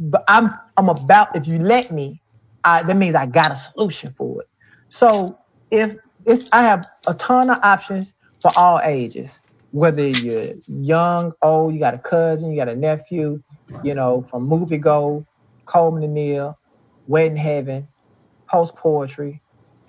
but 0.00 0.24
I'm 0.28 0.50
I'm 0.76 0.88
about 0.88 1.34
if 1.36 1.46
you 1.46 1.58
let 1.58 1.90
me, 1.90 2.20
I, 2.64 2.82
that 2.84 2.96
means 2.96 3.14
I 3.14 3.26
got 3.26 3.52
a 3.52 3.56
solution 3.56 4.10
for 4.10 4.42
it. 4.42 4.48
So 4.88 5.38
if 5.70 5.94
it's 6.26 6.52
I 6.52 6.62
have 6.62 6.86
a 7.06 7.14
ton 7.14 7.50
of 7.50 7.58
options 7.62 8.14
for 8.42 8.50
all 8.56 8.80
ages, 8.80 9.38
whether 9.70 10.06
you're 10.06 10.52
young, 10.66 11.32
old, 11.42 11.74
you 11.74 11.80
got 11.80 11.94
a 11.94 11.98
cousin, 11.98 12.50
you 12.50 12.56
got 12.56 12.68
a 12.68 12.76
nephew, 12.76 13.40
you 13.82 13.94
know, 13.94 14.22
from 14.22 14.44
movie 14.44 14.78
go, 14.78 15.24
Coleman 15.66 16.04
and 16.04 16.14
Neil, 16.14 16.58
Wedding 17.06 17.36
Heaven, 17.36 17.86
Post 18.50 18.76
Poetry, 18.76 19.40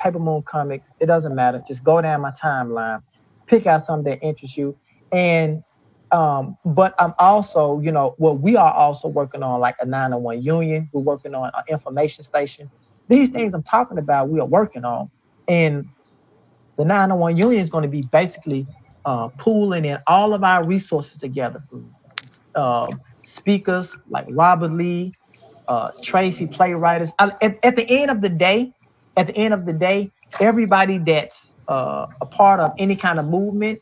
Paper 0.02 0.20
Moon 0.20 0.44
Comics. 0.46 0.92
It 1.00 1.08
doesn't 1.08 1.36
matter. 1.36 1.62
Just 1.68 1.84
go 1.84 2.02
down 2.02 2.22
my 2.22 2.32
timeline, 2.32 3.02
pick 3.48 3.68
out 3.68 3.82
something 3.82 4.12
that 4.12 4.26
interests 4.26 4.58
you. 4.58 4.76
And 5.12 5.64
um, 6.12 6.58
but 6.66 6.96
I'm 7.00 7.14
also, 7.20 7.80
you 7.80 7.92
know, 7.92 8.16
well, 8.18 8.38
we 8.38 8.56
are 8.56 8.74
also 8.74 9.08
working 9.08 9.44
on 9.44 9.60
like 9.60 9.76
a 9.80 9.86
901 9.86 10.42
union. 10.42 10.90
We're 10.92 11.02
working 11.02 11.36
on 11.36 11.52
an 11.54 11.64
information 11.68 12.24
station. 12.24 12.70
These 13.08 13.30
things 13.30 13.54
I'm 13.54 13.64
talking 13.64 13.98
about, 13.98 14.30
we 14.30 14.40
are 14.40 14.46
working 14.46 14.86
on. 14.86 15.10
And 15.48 15.88
the 16.78 16.86
901 16.86 17.38
union 17.38 17.62
is 17.62 17.70
going 17.70 17.84
to 17.84 17.90
be 17.90 18.04
basically 18.04 18.66
uh, 19.06 19.30
pooling 19.38 19.86
in 19.86 20.00
all 20.08 20.34
of 20.34 20.44
our 20.44 20.64
resources 20.66 21.20
together. 21.20 21.62
Uh, 22.56 22.92
speakers 23.22 23.96
like 24.10 24.26
Robert 24.30 24.72
Lee, 24.72 25.12
uh, 25.68 25.92
Tracy, 26.02 26.48
playwrights. 26.48 27.14
At, 27.20 27.38
at, 27.44 27.76
the 27.76 27.86
end 27.88 28.12
of 28.12 28.22
the 28.22 28.30
day, 28.30 28.72
at 29.18 29.28
the 29.28 29.36
end 29.38 29.54
of 29.54 29.66
the 29.66 29.74
day, 29.74 30.10
everybody 30.42 30.98
that's 30.98 31.54
uh, 31.68 32.08
a 32.22 32.26
part 32.26 32.60
of 32.60 32.72
any 32.80 32.96
kind 32.96 33.20
of 33.20 33.26
movement, 33.26 33.80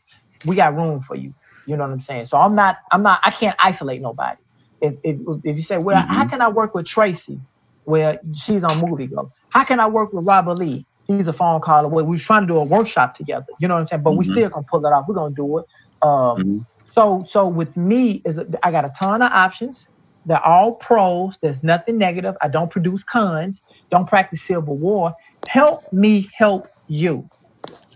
we 0.47 0.55
got 0.55 0.73
room 0.73 0.99
for 1.01 1.15
you. 1.15 1.33
You 1.67 1.77
know 1.77 1.83
what 1.83 1.91
I'm 1.91 2.01
saying? 2.01 2.25
So 2.25 2.37
I'm 2.37 2.55
not, 2.55 2.79
I'm 2.91 3.03
not, 3.03 3.19
I 3.23 3.31
can't 3.31 3.55
isolate 3.59 4.01
nobody. 4.01 4.39
If, 4.81 4.95
if, 5.03 5.19
if 5.43 5.55
you 5.55 5.61
say, 5.61 5.77
well, 5.77 6.01
mm-hmm. 6.01 6.13
how 6.13 6.27
can 6.27 6.41
I 6.41 6.49
work 6.49 6.73
with 6.73 6.87
Tracy? 6.87 7.39
Well, 7.85 8.17
she's 8.35 8.63
on 8.63 8.89
Movie 8.89 9.07
Go. 9.07 9.31
How 9.49 9.63
can 9.63 9.79
I 9.79 9.87
work 9.87 10.13
with 10.13 10.25
Robert 10.25 10.55
Lee? 10.55 10.85
He's 11.07 11.27
a 11.27 11.33
phone 11.33 11.61
call 11.61 11.85
away. 11.85 12.03
We 12.03 12.15
are 12.15 12.19
trying 12.19 12.43
to 12.43 12.47
do 12.47 12.57
a 12.57 12.63
workshop 12.63 13.13
together. 13.13 13.47
You 13.59 13.67
know 13.67 13.75
what 13.75 13.81
I'm 13.81 13.87
saying? 13.87 14.03
But 14.03 14.11
mm-hmm. 14.11 14.19
we 14.19 14.25
still 14.25 14.49
gonna 14.49 14.65
pull 14.69 14.85
it 14.85 14.91
off. 14.91 15.05
We're 15.07 15.15
gonna 15.15 15.33
do 15.33 15.59
it. 15.59 15.65
Um, 16.01 16.09
mm-hmm. 16.09 16.57
So, 16.85 17.23
so 17.25 17.47
with 17.47 17.77
me 17.77 18.21
is 18.25 18.39
I 18.63 18.71
got 18.71 18.83
a 18.85 18.91
ton 18.99 19.21
of 19.21 19.31
options. 19.31 19.87
They're 20.25 20.43
all 20.43 20.75
pros. 20.75 21.37
There's 21.37 21.63
nothing 21.63 21.97
negative. 21.97 22.35
I 22.41 22.49
don't 22.49 22.69
produce 22.69 23.03
cons. 23.03 23.61
Don't 23.89 24.07
practice 24.07 24.41
civil 24.41 24.75
war 24.75 25.13
help 25.47 25.91
me 25.91 26.27
help 26.33 26.67
you. 26.87 27.27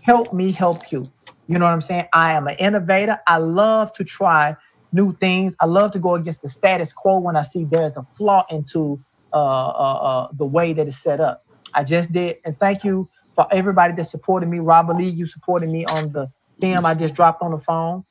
Help 0.02 0.32
me 0.32 0.50
help 0.50 0.90
you. 0.90 1.08
You 1.52 1.58
know 1.58 1.66
what 1.66 1.72
I'm 1.74 1.82
saying? 1.82 2.06
I 2.14 2.32
am 2.32 2.46
an 2.46 2.56
innovator. 2.56 3.18
I 3.28 3.36
love 3.36 3.92
to 3.94 4.04
try 4.04 4.56
new 4.90 5.12
things. 5.12 5.54
I 5.60 5.66
love 5.66 5.92
to 5.92 5.98
go 5.98 6.14
against 6.14 6.40
the 6.40 6.48
status 6.48 6.94
quo 6.94 7.18
when 7.20 7.36
I 7.36 7.42
see 7.42 7.66
there's 7.66 7.98
a 7.98 8.04
flaw 8.16 8.46
into 8.48 8.98
uh, 9.34 9.68
uh, 9.68 9.94
uh, 10.02 10.28
the 10.32 10.46
way 10.46 10.72
that 10.72 10.86
it's 10.86 11.02
set 11.02 11.20
up. 11.20 11.42
I 11.74 11.84
just 11.84 12.10
did, 12.10 12.36
and 12.46 12.56
thank 12.56 12.84
you 12.84 13.06
for 13.34 13.46
everybody 13.52 13.92
that 13.96 14.06
supported 14.06 14.48
me. 14.48 14.60
Robert 14.60 14.96
Lee, 14.96 15.10
you 15.10 15.26
supported 15.26 15.68
me 15.68 15.84
on 15.84 16.10
the 16.12 16.26
film 16.62 16.86
I 16.86 16.94
just 16.94 17.12
dropped 17.14 17.42
on 17.42 17.50
the 17.50 17.58
phone. 17.58 18.02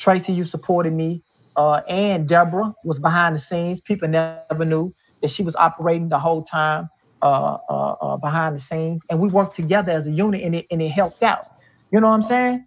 Tracy, 0.00 0.32
you 0.32 0.42
supported 0.42 0.92
me. 0.92 1.22
Uh, 1.54 1.82
and 1.88 2.28
Deborah 2.28 2.74
was 2.84 2.98
behind 2.98 3.36
the 3.36 3.38
scenes. 3.38 3.80
People 3.80 4.08
never 4.08 4.64
knew 4.64 4.92
that 5.22 5.30
she 5.30 5.44
was 5.44 5.54
operating 5.54 6.08
the 6.08 6.18
whole 6.18 6.42
time 6.42 6.88
uh, 7.22 7.58
uh, 7.68 8.16
behind 8.16 8.56
the 8.56 8.60
scenes, 8.60 9.04
and 9.08 9.20
we 9.20 9.28
worked 9.28 9.54
together 9.54 9.92
as 9.92 10.08
a 10.08 10.10
unit, 10.10 10.42
and 10.42 10.56
it 10.56 10.66
and 10.72 10.82
it 10.82 10.88
helped 10.90 11.22
out. 11.22 11.44
You 11.92 12.00
know 12.00 12.08
what 12.08 12.14
I'm 12.14 12.22
saying? 12.22 12.66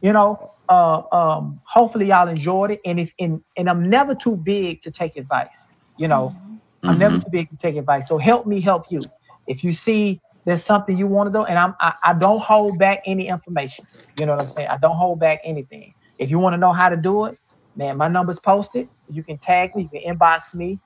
You 0.00 0.12
know, 0.12 0.52
uh, 0.68 1.02
um, 1.12 1.60
hopefully 1.64 2.06
y'all 2.06 2.28
enjoyed 2.28 2.70
it, 2.70 2.80
and 2.84 3.00
if 3.00 3.12
and 3.18 3.42
and 3.56 3.68
I'm 3.68 3.88
never 3.88 4.14
too 4.14 4.36
big 4.36 4.82
to 4.82 4.90
take 4.90 5.16
advice. 5.16 5.70
You 5.96 6.08
know, 6.08 6.32
mm-hmm. 6.34 6.88
I'm 6.88 6.98
never 6.98 7.16
too 7.18 7.30
big 7.30 7.50
to 7.50 7.56
take 7.56 7.76
advice. 7.76 8.08
So 8.08 8.18
help 8.18 8.46
me 8.46 8.60
help 8.60 8.90
you. 8.90 9.04
If 9.46 9.64
you 9.64 9.72
see 9.72 10.20
there's 10.44 10.64
something 10.64 10.96
you 10.96 11.06
want 11.06 11.32
to 11.32 11.38
do, 11.38 11.44
and 11.44 11.58
I'm 11.58 11.74
I, 11.80 11.94
I 12.04 12.14
don't 12.14 12.40
hold 12.40 12.78
back 12.78 13.02
any 13.06 13.28
information. 13.28 13.84
You 14.18 14.26
know 14.26 14.32
what 14.32 14.42
I'm 14.42 14.48
saying? 14.48 14.68
I 14.68 14.78
don't 14.78 14.96
hold 14.96 15.20
back 15.20 15.40
anything. 15.44 15.94
If 16.18 16.30
you 16.30 16.38
want 16.38 16.54
to 16.54 16.58
know 16.58 16.72
how 16.72 16.88
to 16.88 16.96
do 16.96 17.26
it, 17.26 17.38
man, 17.76 17.96
my 17.96 18.08
number's 18.08 18.38
posted. 18.38 18.88
You 19.10 19.22
can 19.22 19.38
tag 19.38 19.74
me, 19.74 19.82
you 19.82 20.00
can 20.00 20.16
inbox 20.16 20.54
me. 20.54 20.78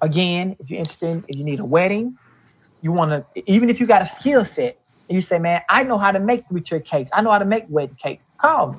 Again, 0.00 0.56
if 0.58 0.70
you're 0.70 0.78
interested, 0.78 1.24
if 1.28 1.36
you 1.36 1.44
need 1.44 1.60
a 1.60 1.64
wedding, 1.64 2.18
you 2.82 2.92
want 2.92 3.12
to, 3.12 3.42
even 3.52 3.70
if 3.70 3.80
you 3.80 3.86
got 3.86 4.02
a 4.02 4.04
skill 4.04 4.44
set, 4.44 4.76
and 5.12 5.16
you 5.16 5.20
say, 5.20 5.38
man, 5.38 5.60
I 5.68 5.82
know 5.82 5.98
how 5.98 6.10
to 6.10 6.18
make 6.18 6.40
three-tier 6.48 6.80
cakes. 6.80 7.10
I 7.12 7.20
know 7.20 7.30
how 7.30 7.38
to 7.38 7.44
make 7.44 7.64
wedding 7.68 7.96
cakes. 7.96 8.30
Call 8.40 8.72
me. 8.72 8.78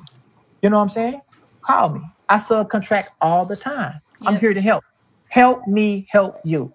You 0.62 0.68
know 0.68 0.78
what 0.78 0.82
I'm 0.82 0.88
saying? 0.88 1.20
Call 1.64 1.90
me. 1.90 2.00
I 2.28 2.38
subcontract 2.38 3.06
all 3.20 3.46
the 3.46 3.54
time. 3.54 4.00
Yep. 4.20 4.34
I'm 4.34 4.40
here 4.40 4.52
to 4.52 4.60
help. 4.60 4.82
Help 5.28 5.64
me 5.68 6.08
help 6.10 6.34
you. 6.44 6.74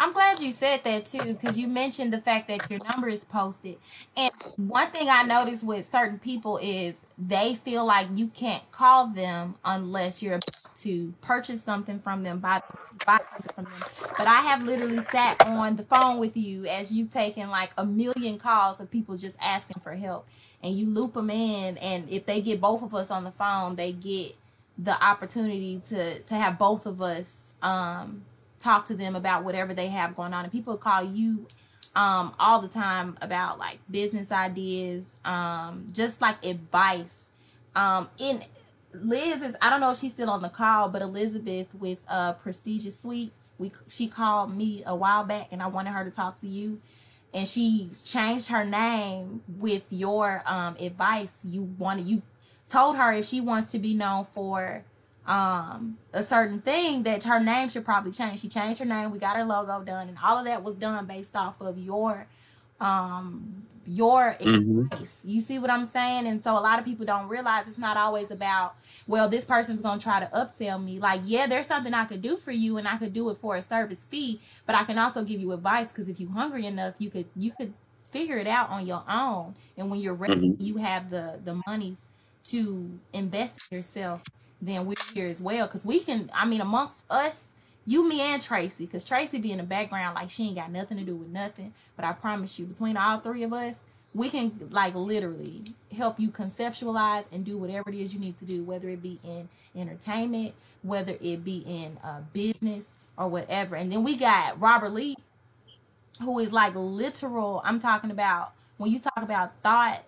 I'm 0.00 0.12
glad 0.12 0.38
you 0.40 0.52
said 0.52 0.84
that 0.84 1.06
too, 1.06 1.34
because 1.34 1.58
you 1.58 1.66
mentioned 1.66 2.12
the 2.12 2.20
fact 2.20 2.46
that 2.48 2.70
your 2.70 2.78
number 2.92 3.08
is 3.08 3.24
posted. 3.24 3.76
And 4.16 4.32
one 4.58 4.88
thing 4.90 5.08
I 5.08 5.24
noticed 5.24 5.66
with 5.66 5.84
certain 5.90 6.18
people 6.20 6.58
is 6.62 7.04
they 7.18 7.54
feel 7.54 7.84
like 7.84 8.06
you 8.14 8.28
can't 8.28 8.62
call 8.70 9.08
them 9.08 9.56
unless 9.64 10.22
you're 10.22 10.34
about 10.34 10.74
to 10.76 11.12
purchase 11.20 11.62
something 11.62 11.98
from 11.98 12.22
them, 12.22 12.38
buy, 12.38 12.62
buy 13.04 13.18
something 13.30 13.54
from 13.54 13.64
them. 13.64 13.88
But 14.16 14.28
I 14.28 14.40
have 14.42 14.62
literally 14.62 14.98
sat 14.98 15.44
on 15.48 15.74
the 15.74 15.82
phone 15.82 16.18
with 16.18 16.36
you 16.36 16.66
as 16.66 16.94
you've 16.94 17.10
taken 17.10 17.50
like 17.50 17.72
a 17.76 17.84
million 17.84 18.38
calls 18.38 18.78
of 18.78 18.90
people 18.90 19.16
just 19.16 19.36
asking 19.42 19.80
for 19.82 19.94
help. 19.94 20.28
And 20.62 20.74
you 20.74 20.86
loop 20.86 21.14
them 21.14 21.30
in, 21.30 21.76
and 21.78 22.08
if 22.08 22.26
they 22.26 22.40
get 22.40 22.60
both 22.60 22.82
of 22.82 22.94
us 22.94 23.10
on 23.10 23.24
the 23.24 23.30
phone, 23.30 23.76
they 23.76 23.92
get 23.92 24.34
the 24.76 25.00
opportunity 25.04 25.80
to 25.88 26.20
to 26.20 26.34
have 26.34 26.58
both 26.58 26.86
of 26.86 27.00
us 27.00 27.52
um, 27.62 28.22
talk 28.58 28.86
to 28.86 28.94
them 28.94 29.16
about 29.16 29.44
whatever 29.44 29.74
they 29.74 29.88
have 29.88 30.14
going 30.14 30.34
on. 30.34 30.44
And 30.44 30.52
people 30.52 30.76
call 30.76 31.02
you 31.02 31.46
um, 31.94 32.34
all 32.38 32.60
the 32.60 32.68
time 32.68 33.16
about 33.22 33.58
like 33.58 33.78
business 33.90 34.30
ideas, 34.30 35.10
um, 35.24 35.86
just 35.92 36.20
like 36.20 36.44
advice. 36.44 37.28
Um, 37.74 38.08
in 38.18 38.40
Liz 38.92 39.42
is 39.42 39.56
I 39.60 39.70
don't 39.70 39.80
know 39.80 39.90
if 39.90 39.98
she's 39.98 40.12
still 40.12 40.30
on 40.30 40.42
the 40.42 40.48
call, 40.48 40.88
but 40.88 41.02
Elizabeth 41.02 41.74
with 41.74 42.00
uh, 42.08 42.34
Prestigious 42.34 43.00
Sweets, 43.00 43.52
we 43.58 43.72
she 43.88 44.08
called 44.08 44.56
me 44.56 44.82
a 44.86 44.94
while 44.94 45.24
back, 45.24 45.48
and 45.52 45.62
I 45.62 45.66
wanted 45.68 45.90
her 45.90 46.04
to 46.04 46.10
talk 46.10 46.40
to 46.40 46.46
you. 46.46 46.80
And 47.34 47.46
she's 47.46 48.10
changed 48.10 48.48
her 48.48 48.64
name 48.64 49.42
with 49.58 49.86
your 49.90 50.42
um, 50.46 50.76
advice. 50.80 51.44
You 51.44 51.62
wanted 51.62 52.06
you 52.06 52.22
told 52.66 52.96
her 52.96 53.12
if 53.12 53.24
she 53.26 53.40
wants 53.40 53.72
to 53.72 53.78
be 53.78 53.94
known 53.94 54.24
for 54.24 54.84
um, 55.28 55.98
a 56.14 56.22
certain 56.22 56.60
thing 56.60 57.02
that 57.02 57.22
her 57.24 57.38
name 57.38 57.68
should 57.68 57.84
probably 57.84 58.10
change. 58.10 58.40
She 58.40 58.48
changed 58.48 58.80
her 58.80 58.86
name. 58.86 59.10
We 59.10 59.18
got 59.18 59.36
her 59.36 59.44
logo 59.44 59.84
done, 59.84 60.08
and 60.08 60.16
all 60.24 60.38
of 60.38 60.46
that 60.46 60.64
was 60.64 60.74
done 60.74 61.06
based 61.06 61.36
off 61.36 61.60
of 61.60 61.78
your 61.78 62.26
um 62.80 63.62
your 63.86 64.34
mm-hmm. 64.34 64.80
advice. 64.80 65.22
You 65.24 65.40
see 65.40 65.58
what 65.58 65.70
I'm 65.70 65.84
saying? 65.84 66.26
And 66.26 66.42
so 66.42 66.52
a 66.52 66.60
lot 66.60 66.78
of 66.78 66.84
people 66.84 67.06
don't 67.06 67.28
realize 67.28 67.66
it's 67.66 67.78
not 67.78 67.96
always 67.96 68.30
about, 68.30 68.74
well, 69.06 69.30
this 69.30 69.46
person's 69.46 69.80
gonna 69.80 70.00
try 70.00 70.20
to 70.20 70.26
upsell 70.26 70.82
me. 70.82 70.98
Like, 70.98 71.22
yeah, 71.24 71.46
there's 71.46 71.66
something 71.66 71.94
I 71.94 72.04
could 72.04 72.20
do 72.20 72.36
for 72.36 72.52
you 72.52 72.76
and 72.76 72.86
I 72.86 72.96
could 72.98 73.12
do 73.12 73.30
it 73.30 73.38
for 73.38 73.56
a 73.56 73.62
service 73.62 74.04
fee, 74.04 74.40
but 74.66 74.76
I 74.76 74.84
can 74.84 74.98
also 74.98 75.24
give 75.24 75.40
you 75.40 75.52
advice 75.52 75.90
because 75.90 76.08
if 76.08 76.20
you're 76.20 76.30
hungry 76.30 76.66
enough, 76.66 76.96
you 76.98 77.10
could 77.10 77.26
you 77.36 77.52
could 77.52 77.72
figure 78.10 78.38
it 78.38 78.46
out 78.46 78.70
on 78.70 78.86
your 78.86 79.02
own. 79.10 79.54
And 79.76 79.90
when 79.90 80.00
you're 80.00 80.14
ready, 80.14 80.50
mm-hmm. 80.50 80.62
you 80.62 80.76
have 80.76 81.10
the 81.10 81.40
the 81.42 81.60
monies 81.66 82.08
to 82.50 82.90
invest 83.12 83.70
in 83.70 83.78
yourself 83.78 84.24
then 84.60 84.86
we're 84.86 84.94
here 85.14 85.28
as 85.28 85.40
well. 85.40 85.66
Cause 85.68 85.84
we 85.84 86.00
can, 86.00 86.30
I 86.34 86.44
mean, 86.46 86.60
amongst 86.60 87.10
us, 87.10 87.46
you, 87.86 88.08
me, 88.08 88.20
and 88.20 88.42
Tracy, 88.42 88.86
because 88.86 89.04
Tracy 89.04 89.38
be 89.38 89.52
in 89.52 89.58
the 89.58 89.64
background 89.64 90.16
like 90.16 90.30
she 90.30 90.48
ain't 90.48 90.56
got 90.56 90.70
nothing 90.70 90.98
to 90.98 91.04
do 91.04 91.16
with 91.16 91.28
nothing. 91.28 91.72
But 91.96 92.04
I 92.04 92.12
promise 92.12 92.58
you, 92.58 92.66
between 92.66 92.96
all 92.96 93.18
three 93.18 93.44
of 93.44 93.52
us, 93.52 93.78
we 94.14 94.28
can 94.30 94.52
like 94.70 94.94
literally 94.94 95.62
help 95.96 96.18
you 96.18 96.30
conceptualize 96.30 97.30
and 97.32 97.44
do 97.44 97.56
whatever 97.56 97.88
it 97.90 97.96
is 97.96 98.14
you 98.14 98.20
need 98.20 98.36
to 98.36 98.44
do, 98.44 98.64
whether 98.64 98.88
it 98.88 99.02
be 99.02 99.18
in 99.24 99.48
entertainment, 99.76 100.54
whether 100.82 101.14
it 101.20 101.44
be 101.44 101.62
in 101.66 101.98
uh, 102.04 102.20
business 102.32 102.88
or 103.16 103.28
whatever. 103.28 103.76
And 103.76 103.90
then 103.90 104.02
we 104.02 104.16
got 104.16 104.60
Robert 104.60 104.90
Lee, 104.90 105.16
who 106.22 106.38
is 106.40 106.52
like 106.52 106.74
literal. 106.74 107.62
I'm 107.64 107.80
talking 107.80 108.10
about 108.10 108.52
when 108.76 108.90
you 108.90 108.98
talk 108.98 109.22
about 109.22 109.52
thought 109.62 110.02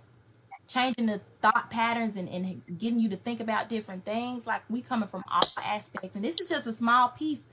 changing 0.71 1.07
the 1.07 1.21
thought 1.41 1.71
patterns 1.71 2.17
and, 2.17 2.29
and 2.29 2.63
getting 2.79 3.01
you 3.01 3.09
to 3.11 3.17
think 3.17 3.41
about 3.41 3.69
different 3.69 4.05
things. 4.05 4.47
Like 4.47 4.63
we 4.71 4.83
coming 4.83 5.09
from 5.09 5.25
all 5.31 5.41
aspects. 5.67 6.15
And 6.15 6.25
this 6.25 6.41
is 6.41 6.49
just 6.49 6.67
a 6.67 6.73
small 6.73 7.09
piece 7.09 7.45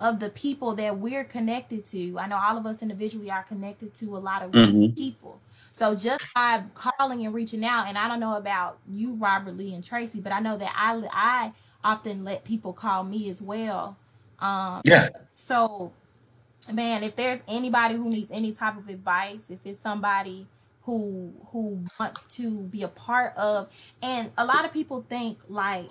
of 0.00 0.18
the 0.18 0.30
people 0.30 0.74
that 0.76 0.98
we're 0.98 1.24
connected 1.24 1.84
to. 1.86 2.18
I 2.18 2.26
know 2.26 2.38
all 2.42 2.56
of 2.56 2.66
us 2.66 2.82
individually 2.82 3.30
are 3.30 3.42
connected 3.42 3.94
to 3.94 4.16
a 4.16 4.18
lot 4.18 4.42
of 4.42 4.52
mm-hmm. 4.52 4.94
people. 4.94 5.38
So 5.72 5.94
just 5.94 6.32
by 6.34 6.62
calling 6.74 7.24
and 7.24 7.34
reaching 7.34 7.64
out, 7.64 7.86
and 7.88 7.96
I 7.96 8.08
don't 8.08 8.20
know 8.20 8.36
about 8.36 8.78
you, 8.90 9.14
Robert 9.14 9.54
Lee 9.54 9.74
and 9.74 9.84
Tracy, 9.84 10.20
but 10.20 10.32
I 10.32 10.40
know 10.40 10.56
that 10.56 10.72
I 10.74 11.02
I 11.12 11.52
often 11.84 12.24
let 12.24 12.44
people 12.44 12.72
call 12.72 13.04
me 13.04 13.28
as 13.30 13.40
well. 13.42 13.96
Um, 14.38 14.80
yeah. 14.84 15.08
So, 15.34 15.92
man, 16.72 17.02
if 17.02 17.16
there's 17.16 17.42
anybody 17.48 17.94
who 17.94 18.10
needs 18.10 18.30
any 18.30 18.52
type 18.52 18.76
of 18.76 18.88
advice, 18.88 19.50
if 19.50 19.64
it's 19.64 19.80
somebody 19.80 20.46
who 20.84 21.32
who 21.52 21.84
want 21.98 22.18
to 22.28 22.62
be 22.64 22.82
a 22.82 22.88
part 22.88 23.36
of 23.36 23.70
and 24.02 24.30
a 24.38 24.44
lot 24.44 24.64
of 24.64 24.72
people 24.72 25.04
think 25.08 25.38
like 25.48 25.86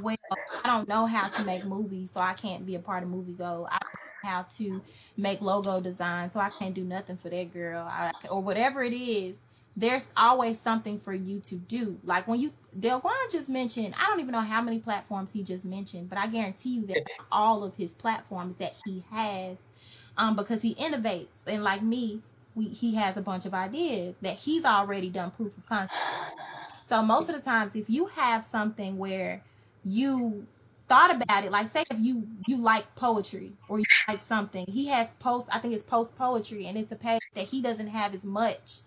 well 0.00 0.16
i 0.64 0.68
don't 0.68 0.88
know 0.88 1.06
how 1.06 1.28
to 1.28 1.44
make 1.44 1.64
movies 1.64 2.10
so 2.10 2.20
i 2.20 2.32
can't 2.32 2.66
be 2.66 2.74
a 2.74 2.78
part 2.78 3.02
of 3.02 3.08
movie 3.08 3.32
go. 3.32 3.68
I 3.70 3.78
don't 3.78 4.24
know 4.24 4.30
how 4.30 4.42
to 4.42 4.82
make 5.16 5.40
logo 5.40 5.80
design 5.80 6.30
so 6.30 6.40
i 6.40 6.48
can't 6.50 6.74
do 6.74 6.84
nothing 6.84 7.16
for 7.16 7.28
that 7.28 7.52
girl. 7.52 7.86
I, 7.90 8.12
or 8.30 8.42
whatever 8.42 8.82
it 8.82 8.94
is 8.94 9.38
there's 9.76 10.08
always 10.16 10.60
something 10.60 10.98
for 10.98 11.14
you 11.14 11.38
to 11.40 11.54
do. 11.54 11.96
Like 12.02 12.26
when 12.26 12.40
you 12.40 12.52
Delguan 12.78 13.30
just 13.30 13.48
mentioned 13.48 13.94
i 13.98 14.06
don't 14.06 14.20
even 14.20 14.32
know 14.32 14.40
how 14.40 14.62
many 14.62 14.78
platforms 14.78 15.32
he 15.32 15.42
just 15.42 15.64
mentioned 15.64 16.08
but 16.08 16.18
i 16.18 16.26
guarantee 16.26 16.70
you 16.70 16.86
that 16.86 17.02
all 17.30 17.62
of 17.62 17.74
his 17.76 17.92
platforms 17.92 18.56
that 18.56 18.74
he 18.84 19.04
has 19.10 19.56
um 20.16 20.34
because 20.34 20.62
he 20.62 20.74
innovates. 20.76 21.36
And 21.46 21.62
like 21.62 21.82
me 21.82 22.20
we 22.54 22.66
he 22.66 22.94
has 22.96 23.16
a 23.16 23.22
bunch 23.22 23.46
of 23.46 23.54
ideas 23.54 24.18
that 24.18 24.34
he's 24.34 24.64
already 24.64 25.10
done 25.10 25.30
proof 25.30 25.56
of 25.56 25.66
concept. 25.66 25.96
So 26.84 27.02
most 27.02 27.28
of 27.28 27.36
the 27.36 27.42
times, 27.42 27.76
if 27.76 27.88
you 27.88 28.06
have 28.06 28.44
something 28.44 28.98
where 28.98 29.42
you 29.84 30.46
thought 30.88 31.14
about 31.22 31.44
it, 31.44 31.52
like 31.52 31.68
say 31.68 31.84
if 31.90 32.00
you 32.00 32.26
you 32.48 32.58
like 32.58 32.92
poetry 32.96 33.52
or 33.68 33.78
you 33.78 33.84
like 34.08 34.18
something, 34.18 34.66
he 34.66 34.88
has 34.88 35.10
post. 35.20 35.48
I 35.52 35.58
think 35.58 35.74
it's 35.74 35.82
post 35.82 36.16
poetry, 36.16 36.66
and 36.66 36.76
it's 36.76 36.92
a 36.92 36.96
page 36.96 37.20
that 37.34 37.44
he 37.44 37.62
doesn't 37.62 37.88
have 37.88 38.14
as 38.14 38.24
much 38.24 38.80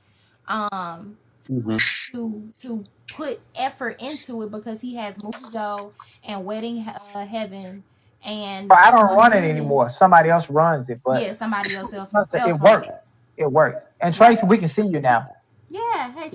um 0.50 1.18
mm-hmm. 1.50 1.72
to 2.12 2.52
to 2.60 2.86
put 3.16 3.40
effort 3.58 4.02
into 4.02 4.42
it 4.44 4.52
because 4.52 4.82
he 4.82 4.96
has 4.96 5.22
movie 5.24 5.38
go 5.54 5.94
and 6.28 6.44
wedding 6.44 6.84
uh, 7.16 7.26
heaven 7.26 7.82
and 8.26 8.68
but 8.68 8.78
I 8.80 8.92
don't 8.92 9.16
run 9.16 9.34
it 9.34 9.44
anymore. 9.44 9.90
Somebody 9.90 10.30
else 10.30 10.50
runs 10.50 10.90
it, 10.90 11.00
but 11.06 11.22
yeah, 11.22 11.34
somebody 11.34 11.76
else 11.76 11.94
else, 11.94 12.14
else 12.14 12.34
it 12.34 12.60
works 12.60 12.90
it 13.38 13.52
works. 13.52 13.88
And 14.02 14.14
Tracy, 14.14 14.46
we 14.46 14.58
can 14.58 14.68
see 14.68 14.86
you 14.86 15.00
now. 15.00 15.28
Yeah. 15.70 16.12
Hey, 16.12 16.30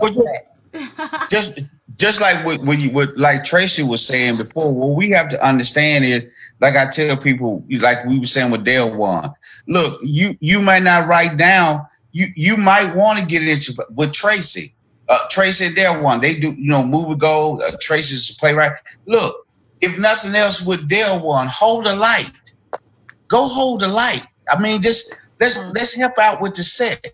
just 1.30 1.60
just 1.96 2.20
like 2.20 2.44
what, 2.44 2.62
what 2.62 2.78
you 2.78 2.90
what 2.90 3.16
like 3.16 3.44
Tracy 3.44 3.82
was 3.82 4.04
saying 4.06 4.36
before, 4.36 4.72
what 4.72 4.96
we 4.96 5.10
have 5.10 5.30
to 5.30 5.46
understand 5.46 6.04
is 6.04 6.26
like 6.60 6.76
I 6.76 6.86
tell 6.86 7.16
people, 7.16 7.64
like 7.80 8.04
we 8.04 8.18
were 8.18 8.24
saying 8.24 8.50
with 8.50 8.64
Delguan. 8.64 9.32
Look, 9.66 10.00
you 10.02 10.36
you 10.40 10.62
might 10.62 10.82
not 10.82 11.08
write 11.08 11.36
down. 11.36 11.84
You 12.12 12.26
you 12.34 12.56
might 12.56 12.94
want 12.94 13.18
to 13.18 13.26
get 13.26 13.42
into 13.42 13.80
with 13.96 14.12
Tracy. 14.12 14.72
Uh, 15.08 15.18
Tracy 15.30 15.66
and 15.66 15.74
Delguan. 15.74 16.20
They 16.20 16.34
do 16.34 16.52
you 16.52 16.70
know 16.70 16.84
movie 16.84 17.18
go. 17.18 17.56
Uh, 17.56 17.76
Tracy's 17.80 18.30
a 18.30 18.36
playwright. 18.36 18.72
Look, 19.06 19.46
if 19.80 19.98
nothing 19.98 20.34
else 20.34 20.66
with 20.66 20.88
Delguan, 20.88 21.46
hold 21.48 21.86
a 21.86 21.96
light. 21.96 22.30
Go 23.28 23.38
hold 23.42 23.82
a 23.82 23.88
light. 23.88 24.22
I 24.50 24.60
mean, 24.60 24.80
just 24.82 25.27
Let's 25.40 25.58
mm-hmm. 25.58 25.72
let's 25.74 25.94
help 25.94 26.18
out 26.18 26.40
with 26.40 26.54
the 26.54 26.62
set. 26.62 27.06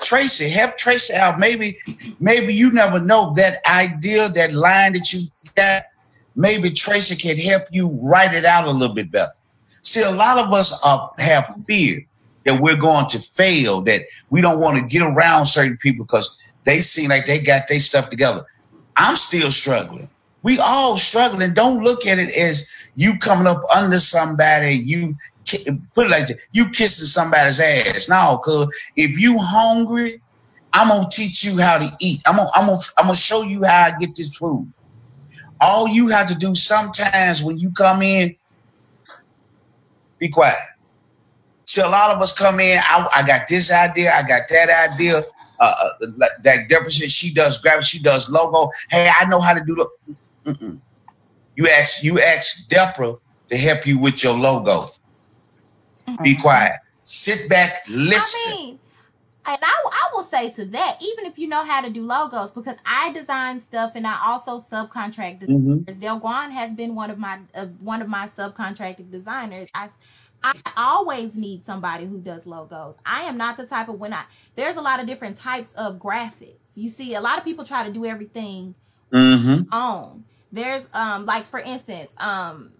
Tracy, 0.00 0.48
help 0.48 0.76
Tracy 0.76 1.14
out. 1.14 1.38
Maybe, 1.38 1.78
maybe 2.20 2.52
you 2.52 2.72
never 2.72 3.00
know 3.00 3.32
that 3.36 3.58
idea, 3.66 4.28
that 4.28 4.52
line 4.52 4.92
that 4.94 5.12
you 5.12 5.20
got. 5.54 5.82
Maybe 6.36 6.70
Tracy 6.70 7.16
can 7.16 7.36
help 7.36 7.62
you 7.70 7.98
write 8.02 8.34
it 8.34 8.44
out 8.44 8.66
a 8.66 8.70
little 8.70 8.94
bit 8.94 9.12
better. 9.12 9.30
See, 9.82 10.02
a 10.02 10.10
lot 10.10 10.44
of 10.44 10.52
us 10.52 10.84
are, 10.84 11.12
have 11.18 11.54
fear 11.66 12.00
that 12.44 12.60
we're 12.60 12.76
going 12.76 13.06
to 13.08 13.18
fail, 13.18 13.82
that 13.82 14.00
we 14.30 14.40
don't 14.40 14.58
want 14.58 14.78
to 14.78 14.86
get 14.86 15.06
around 15.06 15.46
certain 15.46 15.76
people 15.76 16.04
because 16.04 16.52
they 16.64 16.78
seem 16.78 17.10
like 17.10 17.26
they 17.26 17.40
got 17.40 17.68
their 17.68 17.78
stuff 17.78 18.10
together. 18.10 18.44
I'm 18.96 19.14
still 19.14 19.50
struggling. 19.50 20.08
We 20.44 20.58
all 20.62 20.96
struggling. 20.98 21.54
Don't 21.54 21.82
look 21.82 22.06
at 22.06 22.18
it 22.18 22.28
as 22.36 22.92
you 22.94 23.14
coming 23.18 23.46
up 23.46 23.62
under 23.74 23.98
somebody, 23.98 24.74
you 24.74 25.16
put 25.94 26.06
it 26.06 26.10
like 26.10 26.28
you 26.52 26.66
kissing 26.66 27.06
somebody's 27.06 27.60
ass. 27.60 28.08
No, 28.08 28.38
cause 28.44 28.68
if 28.94 29.18
you 29.18 29.34
hungry, 29.38 30.20
I'm 30.74 30.88
gonna 30.88 31.08
teach 31.10 31.44
you 31.44 31.58
how 31.60 31.78
to 31.78 31.88
eat. 32.00 32.20
I'm 32.26 32.36
gonna, 32.36 32.50
I'm 32.54 32.66
gonna, 32.66 32.78
I'm 32.98 33.06
gonna 33.06 33.16
show 33.16 33.42
you 33.42 33.64
how 33.64 33.86
I 33.86 33.98
get 33.98 34.14
this 34.16 34.36
food. 34.36 34.70
All 35.60 35.88
you 35.88 36.08
have 36.08 36.28
to 36.28 36.34
do 36.36 36.54
sometimes 36.54 37.42
when 37.42 37.58
you 37.58 37.70
come 37.72 38.02
in, 38.02 38.36
be 40.18 40.28
quiet. 40.28 40.54
See, 41.64 41.80
a 41.80 41.86
lot 41.86 42.14
of 42.14 42.20
us 42.20 42.38
come 42.38 42.60
in. 42.60 42.78
I, 42.78 43.08
I 43.16 43.26
got 43.26 43.48
this 43.48 43.72
idea. 43.72 44.10
I 44.10 44.22
got 44.28 44.42
that 44.50 44.90
idea. 44.92 45.22
Uh, 45.58 45.72
uh 45.82 46.06
that 46.42 46.68
Deborah 46.68 46.90
said 46.90 47.10
she 47.10 47.32
does 47.32 47.62
graphics. 47.62 47.84
She 47.84 48.02
does 48.02 48.30
logo. 48.30 48.70
Hey, 48.90 49.08
I 49.18 49.26
know 49.30 49.40
how 49.40 49.54
to 49.54 49.64
do 49.64 49.74
the. 49.74 50.16
Mm-mm. 50.44 50.80
You 51.56 51.68
ask 51.68 52.02
you 52.02 52.18
ask 52.20 52.68
Deborah 52.68 53.14
to 53.48 53.56
help 53.56 53.86
you 53.86 54.00
with 54.00 54.22
your 54.22 54.36
logo. 54.36 54.80
Mm-hmm. 56.06 56.22
Be 56.22 56.36
quiet. 56.36 56.80
Sit 57.02 57.48
back, 57.50 57.76
listen. 57.88 58.52
I 58.52 58.62
mean, 58.62 58.78
and 59.46 59.58
I, 59.62 59.90
I 59.92 60.10
will 60.14 60.22
say 60.22 60.50
to 60.52 60.64
that, 60.64 60.96
even 61.02 61.26
if 61.26 61.38
you 61.38 61.48
know 61.48 61.62
how 61.62 61.82
to 61.82 61.90
do 61.90 62.02
logos, 62.02 62.52
because 62.52 62.78
I 62.86 63.12
design 63.12 63.60
stuff 63.60 63.94
and 63.94 64.06
I 64.06 64.18
also 64.24 64.58
subcontract 64.58 65.40
mm-hmm. 65.40 65.78
designers. 65.84 65.98
Mm-hmm. 65.98 66.26
Guan 66.26 66.50
has 66.50 66.72
been 66.72 66.94
one 66.94 67.10
of 67.10 67.18
my 67.18 67.38
uh, 67.56 67.66
one 67.82 68.00
of 68.00 68.08
my 68.08 68.26
subcontracted 68.26 69.10
designers. 69.10 69.70
I 69.74 69.88
I 70.42 70.52
always 70.76 71.36
need 71.36 71.64
somebody 71.64 72.06
who 72.06 72.20
does 72.20 72.46
logos. 72.46 72.98
I 73.04 73.22
am 73.22 73.36
not 73.36 73.56
the 73.56 73.66
type 73.66 73.88
of 73.88 74.00
when 74.00 74.12
I 74.12 74.24
there's 74.56 74.76
a 74.76 74.82
lot 74.82 75.00
of 75.00 75.06
different 75.06 75.36
types 75.36 75.74
of 75.74 75.98
graphics. 75.98 76.56
You 76.74 76.88
see, 76.88 77.14
a 77.14 77.20
lot 77.20 77.38
of 77.38 77.44
people 77.44 77.64
try 77.64 77.86
to 77.86 77.92
do 77.92 78.04
everything 78.04 78.74
mm-hmm. 79.12 79.74
on. 79.74 80.24
There's 80.54 80.88
um 80.94 81.26
like 81.26 81.44
for 81.44 81.60
instance, 81.60 82.14
um 82.18 82.72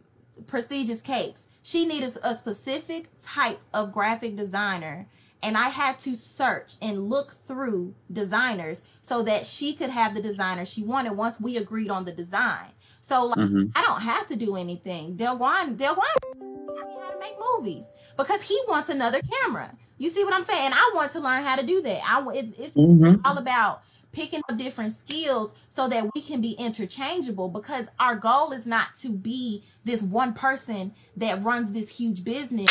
prestigious 0.47 1.01
cakes. 1.01 1.49
She 1.63 1.87
needed 1.87 2.17
a 2.23 2.35
specific 2.35 3.07
type 3.25 3.59
of 3.73 3.93
graphic 3.93 4.37
designer 4.37 5.07
and 5.43 5.59
I 5.59 5.69
had 5.69 5.99
to 6.01 6.15
search 6.15 6.75
and 6.81 7.11
look 7.11 7.33
through 7.33 7.95
designers 8.13 8.83
so 9.03 9.23
that 9.25 9.45
she 9.45 9.75
could 9.75 9.91
have 9.91 10.15
the 10.15 10.23
designer 10.23 10.65
she 10.65 10.83
wanted 10.83 11.17
once 11.17 11.41
we 11.41 11.59
agreed 11.59 11.91
on 11.91 12.05
the 12.05 12.13
design. 12.13 12.69
So 13.03 13.27
like, 13.27 13.39
mm-hmm. 13.39 13.71
I 13.77 13.83
don't 13.83 14.01
have 14.01 14.27
to 14.29 14.37
do 14.37 14.57
anything. 14.57 15.17
Delguan, 15.17 15.77
Delguan 15.77 16.41
me 16.41 16.95
how 17.01 17.11
to 17.11 17.19
make 17.21 17.35
movies 17.39 17.91
because 18.17 18.43
he 18.43 18.59
wants 18.69 18.89
another 18.89 19.21
camera. 19.21 19.71
You 19.99 20.09
see 20.09 20.25
what 20.25 20.33
I'm 20.33 20.43
saying? 20.43 20.65
And 20.65 20.75
I 20.75 20.93
want 20.95 21.13
to 21.13 21.21
learn 21.21 21.45
how 21.45 21.57
to 21.57 21.67
do 21.67 21.83
that. 21.83 22.01
I 22.09 22.27
it, 22.35 22.59
it's 22.59 22.73
mm-hmm. 22.73 23.21
all 23.27 23.37
about 23.37 23.83
picking 24.15 24.41
up 24.49 24.57
different 24.57 24.93
skills 24.93 25.55
so 25.69 25.89
that 25.89 26.09
we 26.15 26.23
can 26.23 26.41
be 26.41 26.53
interchangeable 26.53 27.49
because 27.49 27.89
our 27.99 28.17
goal 28.17 28.53
is 28.53 28.67
not 28.67 28.95
to 28.95 29.11
be 29.11 29.63
this 29.85 30.03
one 30.03 30.33
person 30.33 30.93
that 31.17 31.43
runs 31.43 31.73
this 31.73 31.97
huge 31.97 32.25
business 32.25 32.71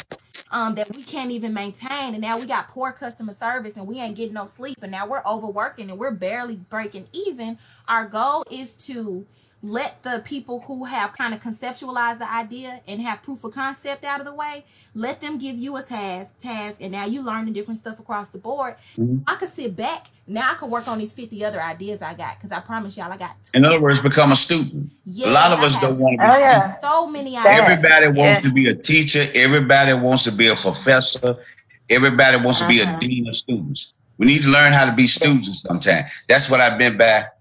um, 0.52 0.76
that 0.76 0.96
we 0.96 1.04
can't 1.04 1.32
even 1.32 1.54
maintain. 1.54 2.14
And 2.14 2.22
now 2.22 2.40
we 2.40 2.46
got 2.46 2.70
poor 2.70 2.92
customer 2.92 3.34
service 3.34 3.76
and 3.76 3.88
we 3.88 4.00
ain't 4.00 4.16
getting 4.16 4.34
no 4.34 4.46
sleep 4.46 4.78
and 4.82 4.92
now 4.92 5.06
we're 5.08 5.24
overworking 5.26 5.90
and 5.90 6.00
we're 6.00 6.12
barely 6.12 6.56
breaking 6.56 7.08
even. 7.12 7.58
Our 7.88 8.06
goal 8.06 8.46
is 8.50 8.76
to 8.88 9.26
let 9.64 10.04
the 10.04 10.22
people 10.26 10.60
who 10.60 10.84
have 10.84 11.18
kind 11.18 11.34
of 11.34 11.40
conceptualized 11.40 12.20
the 12.20 12.30
idea 12.32 12.82
and 12.86 13.02
have 13.02 13.24
proof 13.24 13.46
of 13.46 13.54
concept 13.54 14.04
out 14.04 14.20
of 14.20 14.26
the 14.26 14.34
way, 14.34 14.66
let 14.94 15.22
them 15.22 15.38
give 15.38 15.56
you 15.56 15.78
a 15.78 15.82
task, 15.82 16.38
task, 16.38 16.82
and 16.82 16.92
now 16.92 17.06
you 17.06 17.22
learn 17.22 17.46
the 17.46 17.52
different 17.52 17.78
stuff 17.78 17.98
across 17.98 18.28
the 18.28 18.38
board. 18.38 18.76
Mm-hmm. 18.98 19.20
I 19.26 19.36
could 19.36 19.48
sit 19.48 19.78
back. 19.78 20.08
Now 20.28 20.52
I 20.52 20.56
could 20.56 20.70
work 20.70 20.90
on 20.90 21.00
these 21.00 21.14
50 21.14 21.46
other 21.46 21.62
ideas 21.62 22.02
I 22.02 22.14
got 22.14 22.36
because 22.36 22.52
I 22.52 22.60
promise 22.60 22.98
y'all 22.98 23.12
I 23.12 23.18
got 23.18 23.36
In 23.54 23.64
other 23.64 23.80
words, 23.80 24.02
become 24.02 24.34
a 24.34 24.36
student. 24.36 24.92
Yes, 25.06 25.30
a 25.30 25.34
lot 25.34 25.58
of 25.58 25.64
us 25.64 25.76
don't 25.78 25.98
want 25.98 26.20
to 26.20 26.26
be 26.26 26.32
oh, 26.32 26.38
yeah. 26.38 26.80
so 26.82 27.08
many 27.08 27.38
ideas. 27.38 27.60
Everybody 27.62 28.08
wants 28.08 28.44
yeah. 28.44 28.50
to 28.50 28.54
be 28.54 28.68
a 28.68 28.76
teacher, 28.76 29.24
everybody 29.34 29.94
wants 29.94 30.26
to 30.30 30.36
be 30.36 30.48
a 30.48 30.56
professor, 30.56 31.38
everybody 31.90 32.36
wants 32.38 32.62
uh-huh. 32.62 32.70
to 32.70 32.76
be 32.76 32.82
a 32.82 32.84
uh-huh. 32.84 33.00
dean 33.00 33.28
of 33.30 33.36
students. 33.36 33.94
We 34.20 34.28
need 34.28 34.42
to 34.42 34.50
learn 34.50 34.74
how 34.74 34.90
to 34.90 34.96
be 34.96 35.06
students 35.06 35.62
sometimes. 35.62 36.26
That's 36.28 36.52
what 36.52 36.60
I've 36.60 36.78
been 36.78 36.98
back 36.98 37.38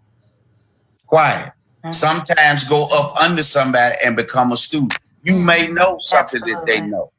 quiet 1.07 1.51
sometimes 1.91 2.69
go 2.69 2.87
up 2.93 3.17
under 3.17 3.43
somebody 3.43 3.95
and 4.05 4.17
become 4.17 4.53
a 4.53 4.57
student. 4.57 4.95
You 5.25 5.35
mm. 5.35 5.47
may 5.47 5.67
know 5.69 5.97
something 5.99 6.41
Absolutely. 6.41 6.73
that 6.73 6.81
they 6.81 6.87
know, 6.87 7.11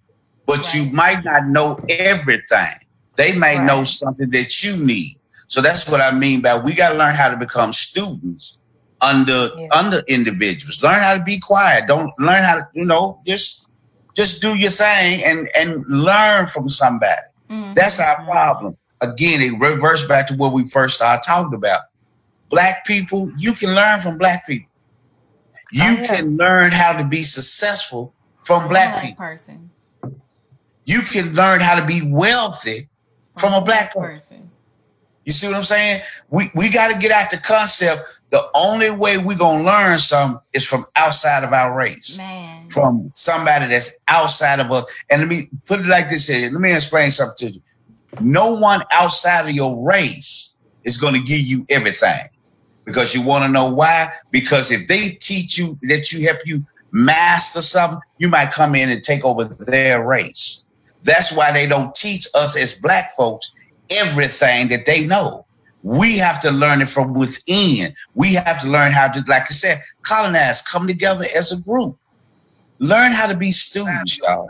but 0.45 0.57
right. 0.57 0.75
you 0.75 0.95
might 0.95 1.21
not 1.23 1.47
know 1.47 1.77
everything. 1.89 2.79
They 3.17 3.37
may 3.37 3.57
right. 3.57 3.65
know 3.65 3.83
something 3.83 4.29
that 4.29 4.63
you 4.63 4.85
need. 4.85 5.17
So 5.47 5.61
that's 5.61 5.91
what 5.91 6.01
I 6.01 6.17
mean 6.17 6.41
by 6.41 6.57
we 6.57 6.73
got 6.73 6.93
to 6.93 6.97
learn 6.97 7.13
how 7.15 7.29
to 7.29 7.37
become 7.37 7.73
students 7.73 8.57
under 9.01 9.49
yeah. 9.57 9.67
under 9.77 9.99
individuals. 10.07 10.83
Learn 10.83 10.99
how 10.99 11.17
to 11.17 11.23
be 11.23 11.39
quiet. 11.39 11.87
Don't 11.87 12.11
learn 12.19 12.43
how 12.43 12.55
to 12.55 12.67
you 12.73 12.85
know 12.85 13.19
just 13.25 13.69
just 14.15 14.41
do 14.41 14.57
your 14.57 14.71
thing 14.71 15.21
and 15.25 15.47
and 15.57 15.85
learn 15.87 16.47
from 16.47 16.69
somebody. 16.69 17.11
Mm-hmm. 17.49 17.73
That's 17.73 18.01
our 18.01 18.25
problem. 18.25 18.77
Again, 19.01 19.41
it 19.41 19.59
reverts 19.59 20.05
back 20.07 20.27
to 20.27 20.35
what 20.35 20.53
we 20.53 20.65
first 20.65 20.95
started 20.95 21.23
talking 21.27 21.53
about 21.53 21.81
black 22.53 22.85
people, 22.85 23.31
you 23.37 23.53
can 23.53 23.73
learn 23.73 23.99
from 23.99 24.17
black 24.19 24.45
people. 24.45 24.69
You 25.71 25.81
oh, 25.83 25.97
yeah. 26.01 26.15
can 26.15 26.37
learn 26.37 26.69
how 26.71 27.01
to 27.01 27.07
be 27.07 27.23
successful 27.23 28.13
from 28.43 28.69
black 28.69 29.01
people. 29.01 29.25
Person. 29.25 29.69
You 30.85 31.01
can 31.11 31.33
learn 31.33 31.61
how 31.61 31.79
to 31.79 31.85
be 31.87 32.01
wealthy 32.05 32.87
from, 33.35 33.49
from 33.49 33.63
a 33.63 33.65
black 33.65 33.91
person. 33.93 34.49
You 35.25 35.31
see 35.31 35.47
what 35.47 35.55
I'm 35.55 35.63
saying? 35.63 36.01
We 36.29 36.43
we 36.53 36.69
got 36.69 36.91
to 36.91 36.99
get 36.99 37.11
out 37.11 37.31
the 37.31 37.41
concept. 37.43 38.01
The 38.29 38.41
only 38.55 38.91
way 38.91 39.17
we're 39.17 39.37
gonna 39.37 39.63
learn 39.63 39.97
some 39.97 40.39
is 40.53 40.67
from 40.67 40.83
outside 40.95 41.43
of 41.43 41.53
our 41.53 41.75
race. 41.75 42.19
Man. 42.19 42.67
From 42.69 43.09
somebody 43.15 43.67
that's 43.67 43.99
outside 44.07 44.59
of 44.59 44.71
us. 44.71 44.85
And 45.09 45.21
let 45.21 45.29
me 45.29 45.49
put 45.65 45.79
it 45.79 45.87
like 45.87 46.09
this 46.09 46.27
here. 46.27 46.51
Let 46.51 46.61
me 46.61 46.73
explain 46.73 47.09
something 47.09 47.47
to 47.47 47.53
you. 47.55 47.61
No 48.19 48.57
one 48.59 48.81
outside 48.91 49.49
of 49.49 49.55
your 49.55 49.87
race 49.87 50.59
is 50.83 50.97
gonna 50.97 51.19
give 51.19 51.39
you 51.39 51.65
everything 51.69 52.29
because 52.85 53.15
you 53.15 53.25
want 53.25 53.45
to 53.45 53.51
know 53.51 53.73
why. 53.73 54.07
Because 54.31 54.71
if 54.71 54.87
they 54.87 55.09
teach 55.19 55.57
you 55.57 55.77
that 55.83 56.11
you 56.11 56.27
help 56.27 56.39
you 56.45 56.61
master 56.91 57.61
something, 57.61 57.99
you 58.19 58.29
might 58.29 58.51
come 58.51 58.75
in 58.75 58.89
and 58.89 59.03
take 59.03 59.25
over 59.25 59.45
their 59.45 60.05
race. 60.05 60.65
That's 61.03 61.35
why 61.35 61.51
they 61.51 61.67
don't 61.67 61.93
teach 61.95 62.27
us 62.35 62.57
as 62.59 62.79
black 62.81 63.15
folks 63.17 63.51
everything 63.91 64.69
that 64.69 64.85
they 64.85 65.05
know. 65.05 65.45
We 65.83 66.17
have 66.19 66.39
to 66.41 66.51
learn 66.51 66.81
it 66.81 66.87
from 66.87 67.13
within. 67.13 67.93
We 68.15 68.35
have 68.35 68.61
to 68.61 68.69
learn 68.69 68.93
how 68.93 69.11
to, 69.11 69.19
like 69.27 69.43
I 69.43 69.45
said, 69.45 69.77
colonize, 70.03 70.61
come 70.61 70.87
together 70.87 71.25
as 71.37 71.51
a 71.51 71.61
group. 71.63 71.97
Learn 72.79 73.11
how 73.11 73.27
to 73.27 73.37
be 73.37 73.51
students, 73.51 74.17
y'all. 74.19 74.47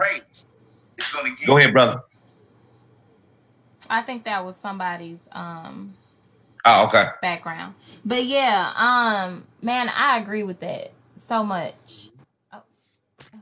Go 1.47 1.57
ahead, 1.57 1.73
brother. 1.73 1.99
I 3.89 4.01
think 4.01 4.23
that 4.25 4.43
was 4.43 4.55
somebody's 4.55 5.27
um 5.33 5.93
Oh, 6.65 6.85
okay. 6.87 7.03
Background. 7.21 7.73
But 8.05 8.23
yeah, 8.23 8.71
um, 8.77 9.43
man, 9.61 9.89
I 9.95 10.19
agree 10.19 10.43
with 10.43 10.59
that 10.61 10.91
so 11.15 11.43
much. 11.43 12.09
Oh, 12.53 12.61
excuse 13.19 13.41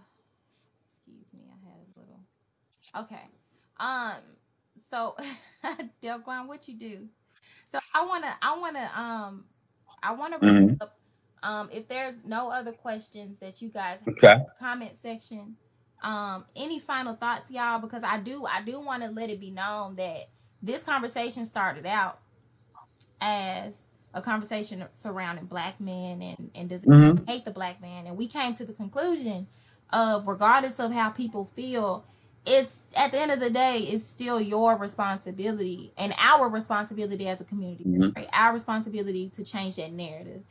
me, 1.33 1.41
I 1.49 1.69
had 1.69 1.77
a 1.85 1.99
little. 1.99 3.03
Okay. 3.03 3.21
Um, 3.79 4.21
so 4.89 5.15
Delguan, 6.03 6.47
what 6.47 6.67
you 6.67 6.75
do? 6.75 7.07
So 7.71 7.79
I 7.95 8.05
wanna, 8.05 8.33
I 8.41 8.57
wanna, 8.59 8.89
um, 8.97 9.45
I 10.03 10.13
wanna 10.13 10.39
mm-hmm. 10.39 10.75
up, 10.81 10.93
um, 11.43 11.69
if 11.71 11.87
there's 11.87 12.15
no 12.25 12.49
other 12.49 12.71
questions 12.71 13.39
that 13.39 13.61
you 13.61 13.69
guys 13.69 13.99
okay. 14.07 14.43
comment 14.59 14.95
section, 14.95 15.55
um, 16.03 16.45
any 16.55 16.79
final 16.79 17.15
thoughts, 17.15 17.51
y'all? 17.51 17.79
Because 17.79 18.03
I 18.03 18.19
do, 18.19 18.45
I 18.45 18.61
do 18.61 18.79
want 18.79 19.03
to 19.03 19.09
let 19.09 19.29
it 19.29 19.39
be 19.39 19.51
known 19.51 19.95
that 19.95 20.25
this 20.61 20.83
conversation 20.83 21.45
started 21.45 21.85
out 21.85 22.19
as 23.21 23.73
a 24.13 24.21
conversation 24.21 24.83
surrounding 24.93 25.45
black 25.45 25.79
men 25.79 26.21
and, 26.21 26.51
and 26.55 26.69
does 26.69 26.83
mm-hmm. 26.83 27.23
hate 27.25 27.45
the 27.45 27.51
black 27.51 27.81
man. 27.81 28.07
And 28.07 28.17
we 28.17 28.27
came 28.27 28.53
to 28.55 28.65
the 28.65 28.73
conclusion 28.73 29.47
of 29.93 30.27
regardless 30.27 30.79
of 30.79 30.91
how 30.91 31.09
people 31.09 31.45
feel, 31.45 32.03
it's 32.45 32.81
at 32.97 33.11
the 33.11 33.19
end 33.19 33.31
of 33.31 33.39
the 33.39 33.49
day, 33.49 33.77
it's 33.77 34.03
still 34.03 34.41
your 34.41 34.75
responsibility 34.75 35.91
and 35.97 36.13
our 36.17 36.49
responsibility 36.49 37.27
as 37.27 37.39
a 37.39 37.45
community, 37.45 37.85
mm-hmm. 37.85 38.11
right? 38.15 38.27
Our 38.33 38.53
responsibility 38.53 39.29
to 39.29 39.45
change 39.45 39.77
that 39.77 39.91
narrative. 39.91 40.41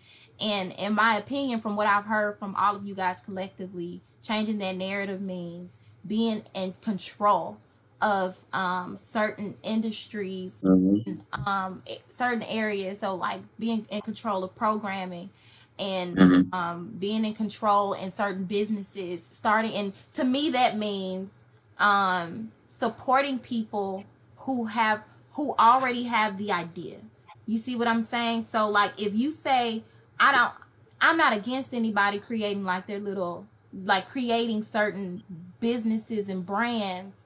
And 0.41 0.73
in 0.79 0.95
my 0.95 1.19
opinion, 1.19 1.61
from 1.61 1.77
what 1.77 1.87
I've 1.87 2.05
heard 2.05 2.39
from 2.39 2.55
all 2.57 2.77
of 2.77 2.87
you 2.87 2.95
guys 2.95 3.21
collectively, 3.21 4.01
changing 4.23 4.59
that 4.59 4.77
narrative 4.77 5.21
means 5.21 5.77
being 6.07 6.43
in 6.55 6.73
control 6.81 7.59
of 8.03 8.37
um, 8.53 8.97
certain 8.97 9.57
industries, 9.63 10.65
Mm-hmm. 10.65 11.21
um, 11.47 11.83
certain 12.09 12.43
areas. 12.45 13.01
So, 13.01 13.15
like 13.15 13.41
being 13.59 13.87
in 13.91 14.01
control 14.03 14.45
of 14.45 14.55
programming 14.55 15.31
and 15.79 16.21
Mhm. 16.21 16.53
um, 16.53 16.95
being 16.99 17.25
in 17.25 17.35
control 17.35 17.93
in 17.95 18.11
certain 18.11 18.45
businesses, 18.45 19.25
starting. 19.25 19.73
And 19.75 19.93
to 20.13 20.25
me, 20.25 20.51
that 20.51 20.77
means 20.77 21.31
um, 21.79 22.53
supporting 22.69 23.39
people 23.39 24.07
who 24.37 24.67
have 24.67 25.05
who 25.33 25.55
already 25.59 26.05
have 26.05 26.37
the 26.37 26.53
idea. 26.53 26.99
You 27.47 27.59
see 27.59 27.77
what 27.77 27.89
I'm 27.89 28.05
saying? 28.05 28.45
So, 28.45 28.69
like, 28.69 28.93
if 29.01 29.15
you 29.15 29.31
say, 29.31 29.83
I 30.19 30.33
don't, 30.33 30.53
I'm 31.01 31.17
not 31.17 31.37
against 31.37 31.75
anybody 31.75 32.19
creating 32.19 32.65
like 32.65 32.87
their 32.87 32.99
little, 32.99 33.47
like 33.73 34.07
creating 34.07 34.63
certain 34.63 35.23
businesses 35.61 36.29
and 36.29 36.45
brands. 36.47 37.20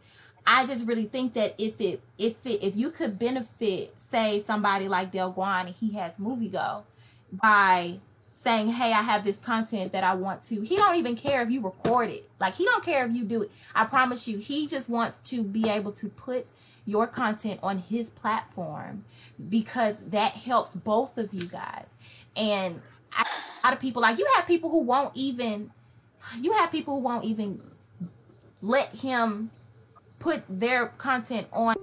I 0.47 0.67
just 0.67 0.87
really 0.87 1.05
think 1.05 1.35
that 1.35 1.55
if 1.59 1.81
it, 1.81 2.03
if 2.19 2.45
it, 2.47 2.63
if 2.63 2.77
you 2.77 2.91
could 2.91 3.19
benefit, 3.19 3.99
say 3.99 4.41
somebody 4.41 4.89
like 4.89 5.11
Delguan 5.11 5.67
and 5.67 5.75
he 5.75 5.93
has 5.95 6.19
Movie 6.19 6.49
Go 6.49 6.85
by 7.33 7.95
saying, 8.35 8.69
"Hey, 8.69 8.93
I 8.93 9.03
have 9.03 9.25
this 9.25 9.39
content 9.39 9.93
that 9.93 10.05
I 10.05 10.15
want 10.15 10.43
to." 10.43 10.61
He 10.61 10.77
don't 10.77 10.97
even 10.97 11.17
care 11.17 11.43
if 11.43 11.51
you 11.51 11.63
record 11.63 12.11
it. 12.11 12.29
Like 12.41 12.55
he 12.55 12.65
don't 12.65 12.85
care 12.85 13.07
if 13.07 13.15
you 13.15 13.25
do 13.25 13.43
it. 13.43 13.51
I 13.75 13.85
promise 13.85 14.29
you, 14.29 14.39
he 14.39 14.67
just 14.67 14.91
wants 14.91 15.19
to 15.31 15.43
be 15.43 15.69
able 15.69 15.93
to 15.93 16.09
put 16.09 16.51
your 16.87 17.07
content 17.07 17.61
on 17.63 17.79
his 17.79 18.11
platform 18.11 19.05
because 19.49 19.97
that 20.11 20.33
helps 20.33 20.77
both 20.77 21.17
of 21.17 21.33
you 21.33 21.47
guys. 21.47 22.25
And 22.37 22.83
I, 23.13 23.23
a 23.23 23.67
lot 23.67 23.75
of 23.75 23.81
people 23.81 24.03
like 24.03 24.19
you 24.19 24.27
have 24.37 24.47
people 24.47 24.71
who 24.71 24.83
won't 24.83 25.17
even 25.17 25.71
you 26.41 26.53
have 26.53 26.71
people 26.71 26.95
who 26.97 27.01
won't 27.01 27.25
even 27.25 27.61
let 28.63 28.89
him 28.89 29.51
put 30.25 30.43
their 30.49 30.87
content 31.07 31.47
on 31.53 31.75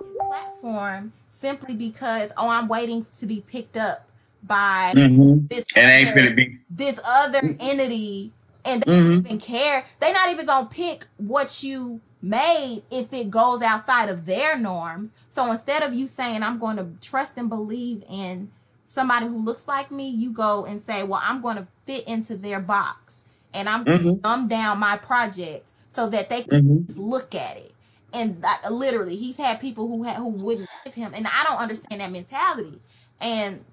his 0.00 0.16
platform 0.28 1.12
simply 1.28 1.74
because 1.76 2.32
oh 2.38 2.48
I'm 2.48 2.66
waiting 2.66 3.04
to 3.18 3.26
be 3.26 3.42
picked 3.46 3.76
up 3.76 4.06
by 4.42 4.92
Mm-hmm. 4.96 5.46
this 5.48 5.76
ain't 5.76 6.10
other- 6.10 6.22
gonna 6.22 6.34
be. 6.34 6.58
this 6.70 6.98
other 7.06 7.40
entity 7.60 8.32
and 8.64 8.82
they 8.82 8.92
Mhm. 8.92 9.14
don't 9.16 9.26
even 9.26 9.38
care. 9.38 9.84
They're 10.00 10.12
not 10.14 10.30
even 10.30 10.46
gonna 10.46 10.68
pick 10.68 11.04
what 11.18 11.62
you 11.62 12.00
made 12.22 12.82
if 12.90 13.12
it 13.12 13.30
goes 13.30 13.60
outside 13.60 14.08
of 14.08 14.24
their 14.24 14.56
norms. 14.58 15.12
So 15.28 15.50
instead 15.52 15.82
of 15.82 15.92
you 15.92 16.06
saying, 16.06 16.42
I'm 16.42 16.58
going 16.58 16.78
to 16.78 16.86
trust 17.02 17.36
and 17.36 17.50
believe 17.50 18.02
in 18.08 18.50
somebody 18.88 19.26
who 19.26 19.36
looks 19.36 19.68
like 19.68 19.90
me, 19.90 20.08
you 20.08 20.30
go 20.30 20.64
and 20.64 20.80
say, 20.80 21.02
Well, 21.02 21.20
I'm 21.22 21.42
going 21.42 21.56
to 21.56 21.66
fit 21.84 22.04
into 22.08 22.34
their 22.38 22.60
box 22.60 23.18
and 23.52 23.68
I'm 23.68 23.84
going 23.84 23.98
to 23.98 24.12
dumb 24.14 24.48
down 24.48 24.78
my 24.78 24.96
project 24.96 25.70
so 25.90 26.08
that 26.08 26.30
they 26.30 26.44
can 26.44 26.62
Mm-hmm. 26.62 26.98
look 26.98 27.34
at 27.34 27.58
it. 27.58 27.73
And 28.14 28.44
literally, 28.70 29.16
he's 29.16 29.36
had 29.36 29.60
people 29.60 29.88
who 29.88 30.04
had, 30.04 30.16
who 30.16 30.28
wouldn't 30.28 30.68
give 30.84 30.94
him, 30.94 31.12
and 31.14 31.26
I 31.26 31.44
don't 31.48 31.60
understand 31.60 32.00
that 32.00 32.12
mentality. 32.12 32.78
And 33.20 33.64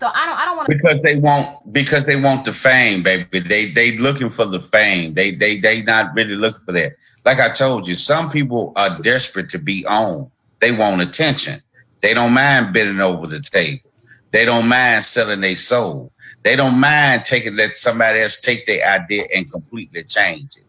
so 0.00 0.08
I 0.14 0.26
don't 0.26 0.38
I 0.38 0.44
don't 0.46 0.56
want 0.56 0.70
to 0.70 0.76
Because 0.76 1.02
they 1.02 1.16
want 1.16 1.72
because 1.72 2.04
they 2.06 2.20
want 2.20 2.44
the 2.46 2.52
fame, 2.52 3.02
baby. 3.02 3.38
They 3.38 3.66
they 3.66 3.98
looking 3.98 4.30
for 4.30 4.46
the 4.46 4.60
fame. 4.60 5.12
They 5.12 5.30
they 5.32 5.58
they 5.58 5.82
not 5.82 6.14
really 6.14 6.36
looking 6.36 6.60
for 6.64 6.72
that. 6.72 6.92
Like 7.26 7.38
I 7.38 7.50
told 7.50 7.86
you, 7.86 7.94
some 7.94 8.30
people 8.30 8.72
are 8.76 8.98
desperate 9.02 9.50
to 9.50 9.58
be 9.58 9.84
on. 9.86 10.30
They 10.60 10.72
want 10.72 11.02
attention. 11.02 11.54
They 12.00 12.14
don't 12.14 12.32
mind 12.32 12.72
bending 12.72 13.00
over 13.00 13.26
the 13.26 13.40
table. 13.40 13.90
They 14.32 14.46
don't 14.46 14.68
mind 14.68 15.02
selling 15.02 15.42
their 15.42 15.54
soul. 15.54 16.12
They 16.44 16.56
don't 16.56 16.80
mind 16.80 17.26
taking 17.26 17.56
let 17.56 17.76
somebody 17.76 18.20
else 18.20 18.40
take 18.40 18.64
their 18.64 18.86
idea 18.86 19.24
and 19.34 19.50
completely 19.50 20.02
change 20.04 20.56
it. 20.56 20.64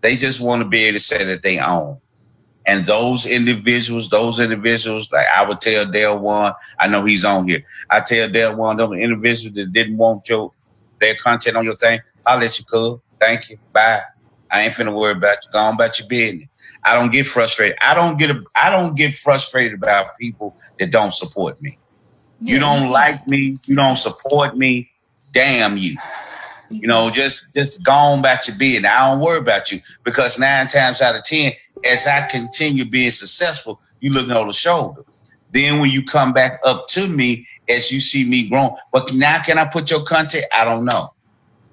They 0.00 0.14
just 0.14 0.44
want 0.44 0.62
to 0.62 0.68
be 0.68 0.84
able 0.84 0.98
to 0.98 1.00
say 1.00 1.24
that 1.24 1.42
they 1.42 1.58
own. 1.58 1.96
And 2.66 2.84
those 2.84 3.26
individuals, 3.26 4.08
those 4.10 4.40
individuals, 4.40 5.12
like 5.12 5.26
I 5.36 5.44
would 5.48 5.60
tell 5.60 5.84
Delguan, 5.86 6.54
I 6.78 6.88
know 6.88 7.04
he's 7.04 7.24
on 7.24 7.48
here. 7.48 7.64
I 7.90 8.00
tell 8.00 8.28
Delguan 8.28 8.78
them 8.78 8.92
individuals 8.94 9.54
that 9.56 9.72
didn't 9.72 9.98
want 9.98 10.28
your 10.28 10.52
their 11.00 11.14
content 11.16 11.56
on 11.56 11.64
your 11.64 11.74
thing, 11.76 12.00
I'll 12.26 12.40
let 12.40 12.58
you 12.58 12.64
cool. 12.72 13.02
Thank 13.20 13.50
you. 13.50 13.58
Bye. 13.74 13.98
I 14.52 14.62
ain't 14.62 14.74
finna 14.74 14.94
worry 14.96 15.12
about 15.12 15.38
you. 15.44 15.50
Go 15.52 15.58
on 15.60 15.74
about 15.74 15.98
your 15.98 16.08
business. 16.08 16.48
I 16.84 16.94
don't 16.98 17.12
get 17.12 17.26
frustrated. 17.26 17.76
I 17.82 17.94
don't 17.94 18.18
get 18.18 18.30
a, 18.30 18.42
I 18.56 18.70
don't 18.70 18.96
get 18.96 19.14
frustrated 19.14 19.74
about 19.74 20.16
people 20.20 20.56
that 20.78 20.92
don't 20.92 21.12
support 21.12 21.60
me. 21.62 21.72
You 22.40 22.60
don't 22.60 22.90
like 22.92 23.26
me, 23.28 23.56
you 23.66 23.76
don't 23.76 23.98
support 23.98 24.56
me, 24.56 24.90
damn 25.32 25.76
you. 25.78 25.96
You 26.70 26.88
know, 26.88 27.10
just 27.12 27.54
just 27.54 27.84
go 27.84 27.92
on 27.92 28.20
about 28.20 28.48
your 28.48 28.58
business. 28.58 28.90
I 28.92 29.10
don't 29.12 29.22
worry 29.22 29.40
about 29.40 29.72
you 29.72 29.78
because 30.04 30.38
nine 30.38 30.66
times 30.68 31.02
out 31.02 31.16
of 31.16 31.24
ten, 31.24 31.52
as 31.84 32.06
I 32.06 32.26
continue 32.30 32.84
being 32.84 33.10
successful, 33.10 33.80
you 34.00 34.12
looking 34.12 34.32
over 34.32 34.46
the 34.46 34.52
shoulder. 34.52 35.02
Then 35.52 35.80
when 35.80 35.90
you 35.90 36.02
come 36.02 36.32
back 36.32 36.60
up 36.64 36.86
to 36.88 37.08
me, 37.08 37.46
as 37.68 37.92
you 37.92 38.00
see 38.00 38.28
me 38.28 38.48
growing, 38.48 38.70
but 38.92 39.10
now 39.14 39.38
can 39.44 39.58
I 39.58 39.66
put 39.70 39.90
your 39.90 40.02
content? 40.04 40.44
I 40.52 40.64
don't 40.64 40.84
know. 40.84 41.08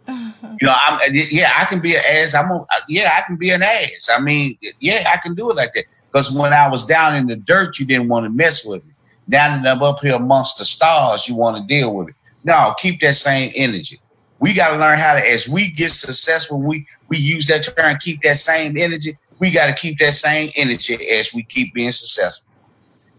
Uh-huh. 0.07 0.55
You 0.59 0.67
know, 0.67 0.73
I'm 0.75 0.99
yeah, 1.11 1.51
I 1.57 1.65
can 1.65 1.79
be 1.79 1.93
an 1.93 2.01
ass. 2.15 2.35
I'm 2.35 2.51
a, 2.51 2.65
yeah, 2.87 3.09
I 3.17 3.21
can 3.25 3.37
be 3.37 3.51
an 3.51 3.61
ass. 3.61 4.09
I 4.15 4.21
mean, 4.21 4.57
yeah, 4.79 5.03
I 5.11 5.17
can 5.17 5.33
do 5.33 5.49
it 5.49 5.55
like 5.55 5.73
that. 5.73 5.85
Because 6.11 6.37
when 6.37 6.53
I 6.53 6.69
was 6.69 6.85
down 6.85 7.15
in 7.15 7.27
the 7.27 7.35
dirt, 7.35 7.79
you 7.79 7.85
didn't 7.85 8.09
want 8.09 8.25
to 8.25 8.29
mess 8.29 8.65
with 8.67 8.85
me. 8.85 8.91
Now 9.29 9.61
that 9.61 9.77
I'm 9.77 9.81
up 9.81 9.99
here 10.01 10.15
amongst 10.15 10.57
the 10.57 10.65
stars, 10.65 11.27
you 11.27 11.37
want 11.37 11.57
to 11.57 11.63
deal 11.67 11.95
with 11.95 12.09
it. 12.09 12.15
No, 12.43 12.73
keep 12.77 12.99
that 13.01 13.13
same 13.13 13.51
energy. 13.55 13.97
We 14.39 14.53
got 14.53 14.71
to 14.73 14.77
learn 14.77 14.99
how 14.99 15.13
to, 15.13 15.21
as 15.21 15.47
we 15.47 15.71
get 15.71 15.89
successful, 15.89 16.61
we 16.61 16.85
we 17.09 17.17
use 17.17 17.47
that 17.47 17.63
term, 17.63 17.95
keep 18.01 18.21
that 18.23 18.35
same 18.35 18.75
energy. 18.77 19.13
We 19.39 19.51
got 19.51 19.67
to 19.67 19.73
keep 19.81 19.97
that 19.99 20.13
same 20.13 20.49
energy 20.55 20.95
as 21.13 21.33
we 21.33 21.43
keep 21.43 21.73
being 21.73 21.91
successful. 21.91 22.49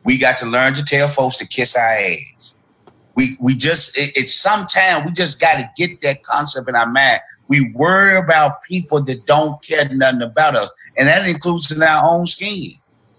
We 0.04 0.18
got 0.18 0.36
to 0.38 0.46
learn 0.46 0.74
to 0.74 0.84
tell 0.84 1.08
folks 1.08 1.36
to 1.38 1.46
kiss 1.46 1.76
our 1.76 1.82
ass. 1.82 2.56
We 3.16 3.36
we 3.40 3.54
just 3.54 3.96
it, 3.98 4.12
it's 4.16 4.34
sometimes 4.34 5.04
we 5.06 5.12
just 5.12 5.40
got 5.40 5.58
to 5.60 5.68
get 5.76 6.00
that 6.02 6.22
concept 6.22 6.68
in 6.68 6.74
our 6.74 6.90
mind. 6.90 7.20
We 7.48 7.72
worry 7.74 8.16
about 8.16 8.62
people 8.68 9.02
that 9.04 9.26
don't 9.26 9.62
care 9.62 9.88
nothing 9.92 10.22
about 10.22 10.56
us, 10.56 10.70
and 10.96 11.06
that 11.08 11.28
includes 11.28 11.70
in 11.74 11.82
our 11.82 12.02
own 12.08 12.26
skin. 12.26 12.72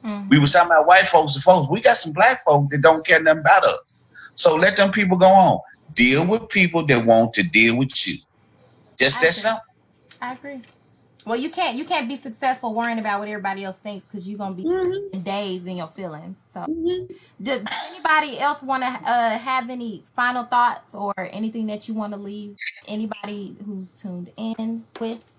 Mhm. 0.04 0.30
We 0.30 0.40
were 0.40 0.46
talking 0.46 0.72
about 0.72 0.88
white 0.88 1.08
folks 1.08 1.36
and 1.36 1.44
folks. 1.44 1.70
We 1.70 1.82
got 1.82 1.98
some 1.98 2.14
black 2.14 2.44
folks 2.46 2.68
that 2.72 2.82
don't 2.82 3.06
care 3.06 3.22
nothing 3.22 3.42
about 3.42 3.64
us. 3.64 3.96
So 4.36 4.56
let 4.56 4.78
them 4.78 4.92
people 4.92 5.18
go 5.18 5.28
on. 5.28 5.60
Deal 5.94 6.28
with 6.28 6.50
people 6.50 6.86
that 6.88 7.06
want 7.06 7.34
to 7.34 7.44
deal 7.44 7.78
with 7.78 7.90
you. 8.08 8.16
Just 8.98 9.22
that 9.22 9.28
I 9.28 9.32
simple. 9.32 9.60
I 10.22 10.34
agree. 10.34 10.62
Well, 11.26 11.38
you 11.38 11.50
can't 11.50 11.76
you 11.76 11.86
can't 11.86 12.08
be 12.08 12.16
successful 12.16 12.74
worrying 12.74 13.00
about 13.00 13.20
what 13.20 13.28
everybody 13.28 13.64
else 13.64 13.80
thinks 13.80 14.06
because 14.06 14.30
you're 14.30 14.38
gonna 14.38 14.56
be 14.56 14.64
in 15.12 15.24
days 15.24 15.66
in 15.66 15.78
your 15.78 15.88
feelings. 15.88 16.38
So, 16.50 16.66
does 17.42 17.64
anybody 17.90 18.40
else 18.40 18.62
want 18.62 18.84
to 18.84 18.90
uh, 18.90 19.38
have 19.38 19.70
any 19.72 20.04
final 20.16 20.44
thoughts 20.44 20.94
or 20.94 21.14
anything 21.18 21.66
that 21.68 21.88
you 21.88 21.96
want 21.96 22.14
to 22.14 22.20
leave 22.20 22.56
anybody 22.88 23.56
who's 23.66 23.92
tuned 23.92 24.32
in 24.38 24.84
with? 25.00 25.32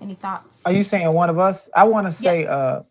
Any 0.00 0.14
thoughts? 0.14 0.62
Are 0.64 0.72
you 0.72 0.82
saying 0.82 1.12
one 1.12 1.30
of 1.30 1.38
us? 1.38 1.68
I 1.74 1.84
want 1.84 2.06
to 2.06 2.12
say, 2.12 2.46
uh, 2.46 2.82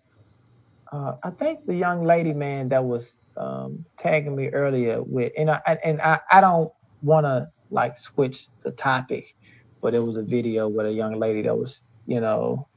uh, 0.92 1.16
I 1.24 1.30
think 1.32 1.66
the 1.66 1.76
young 1.76 2.06
lady, 2.06 2.34
man, 2.34 2.70
that 2.70 2.84
was 2.84 3.16
um, 3.36 3.84
tagging 3.98 4.36
me 4.36 4.50
earlier 4.50 5.02
with, 5.02 5.34
and 5.38 5.50
I 5.50 5.80
and 5.84 6.00
I, 6.02 6.20
I 6.32 6.42
don't 6.42 6.72
want 7.02 7.26
to 7.26 7.50
like 7.70 7.98
switch 7.98 8.48
the 8.64 8.72
topic, 8.72 9.36
but 9.84 9.94
it 9.94 10.00
was 10.00 10.18
a 10.18 10.24
video 10.24 10.70
with 10.70 10.88
a 10.88 10.92
young 10.94 11.20
lady 11.20 11.44
that 11.44 11.56
was, 11.58 11.84
you 12.08 12.22
know, 12.22 12.68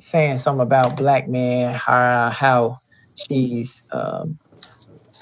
saying 0.00 0.36
something 0.38 0.62
about 0.62 0.96
black 0.96 1.28
men, 1.28 1.72
how 1.74 2.28
how 2.30 2.78
she's. 3.14 3.84
Um, 3.92 4.38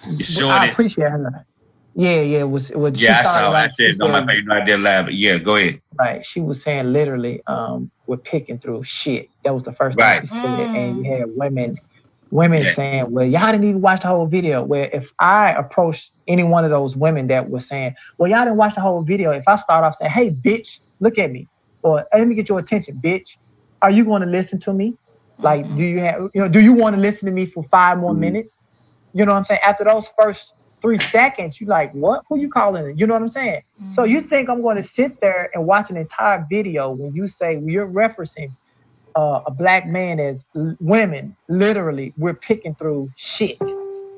I 0.07 0.19
Shorty. 0.21 0.71
appreciate 0.73 1.11
her. 1.11 1.47
Yeah, 1.95 2.23
yeah. 2.23 2.41
It 2.41 2.51
was 2.51 2.71
it 2.71 2.79
was. 2.79 2.99
she 2.99 3.05
Yeah, 3.07 3.21
I 3.21 3.23
saw. 3.23 3.49
I 3.49 3.53
like- 3.53 3.71
she 3.79 3.91
said, 3.93 3.99
no, 3.99 4.09
my 4.09 4.21
said- 4.21 4.27
baby, 4.29 4.47
not 4.47 4.67
there 4.67 4.79
live. 4.79 5.05
But 5.05 5.15
yeah, 5.15 5.39
go 5.39 5.57
ahead. 5.57 5.81
Right. 5.99 6.27
She 6.27 6.41
was 6.41 6.63
saying 6.63 6.93
literally, 6.93 7.43
um, 7.47 7.91
we're 8.09 8.17
picking 8.17 8.59
through 8.59 8.83
shit. 8.85 9.29
That 9.45 9.55
was 9.55 9.63
the 9.63 9.73
first 9.73 9.97
Right. 9.99 10.17
time 10.17 10.23
she 10.23 10.27
said 10.27 10.59
it. 10.59 10.71
And 10.75 10.99
you 10.99 11.05
Mm. 11.05 11.19
had 11.21 11.29
women 11.37 11.77
women 12.31 12.63
Yeah. 12.63 12.71
saying, 12.73 13.13
Well, 13.13 13.27
y'all 13.27 13.53
didn't 13.53 13.65
even 13.69 13.81
watch 13.83 14.03
the 14.03 14.09
whole 14.09 14.27
video. 14.27 14.65
Where 14.65 14.91
if 14.93 15.13
I 15.21 15.53
approached 15.53 16.11
any 16.27 16.43
one 16.43 16.65
of 16.65 16.71
those 16.71 16.97
women 16.97 17.29
that 17.29 17.49
was 17.51 17.69
saying, 17.69 17.95
Well, 18.19 18.29
y'all 18.31 18.45
didn't 18.45 18.57
watch 18.57 18.75
the 18.75 18.81
whole 18.81 19.03
video, 19.05 19.31
if 19.31 19.47
I 19.47 19.57
start 19.57 19.85
off 19.85 19.95
saying, 19.97 20.11
Hey 20.11 20.31
bitch, 20.31 20.81
look 21.01 21.19
at 21.19 21.31
me, 21.33 21.49
or 21.83 22.07
let 22.15 22.29
me 22.29 22.35
get 22.37 22.49
your 22.49 22.61
attention, 22.61 23.01
bitch, 23.05 23.29
are 23.83 23.91
you 23.91 24.05
gonna 24.05 24.27
listen 24.27 24.61
to 24.63 24.75
me? 24.75 24.97
Like, 25.43 25.67
Mhm. 25.67 25.77
do 25.77 25.85
you 25.85 26.01
have 26.01 26.23
you 26.35 26.43
know, 26.43 26.49
do 26.49 26.61
you 26.61 26.75
want 26.75 26.97
to 26.97 27.03
listen 27.03 27.27
to 27.29 27.33
me 27.35 27.47
for 27.47 27.65
five 27.71 27.99
more 27.99 28.15
Mhm. 28.15 28.15
minutes? 28.15 28.59
You 29.15 29.27
know 29.27 29.33
what 29.33 29.39
I'm 29.41 29.45
saying? 29.45 29.61
After 29.67 29.85
those 29.85 30.09
first 30.19 30.55
three 30.83 30.99
seconds, 30.99 31.61
you're 31.61 31.71
like, 31.71 31.93
what? 31.93 32.23
Who 32.29 32.39
you 32.39 32.51
calling? 32.51 32.95
You 32.99 33.07
know 33.07 33.15
what 33.15 33.23
I'm 33.23 33.29
saying? 33.29 33.63
So 33.89 34.05
Mhm. 34.05 34.05
you 34.05 34.23
think 34.23 34.49
I'm 34.49 34.63
going 34.63 34.77
to 34.77 34.85
sit 34.85 35.21
there 35.21 35.51
and 35.55 35.67
watch 35.67 35.91
an 35.91 35.97
entire 35.97 36.47
video 36.49 36.91
when 36.93 37.13
you 37.15 37.29
say 37.29 37.57
when 37.57 37.69
you're 37.71 37.93
referencing 37.93 38.55
uh, 39.17 39.41
a 39.47 39.53
black 39.53 39.87
man 39.87 40.21
as 40.21 40.47
l- 40.57 40.77
women? 40.81 41.37
Literally, 41.49 42.15
we're 42.17 42.35
picking 42.35 42.75
through 42.77 43.11
shit. 43.17 43.59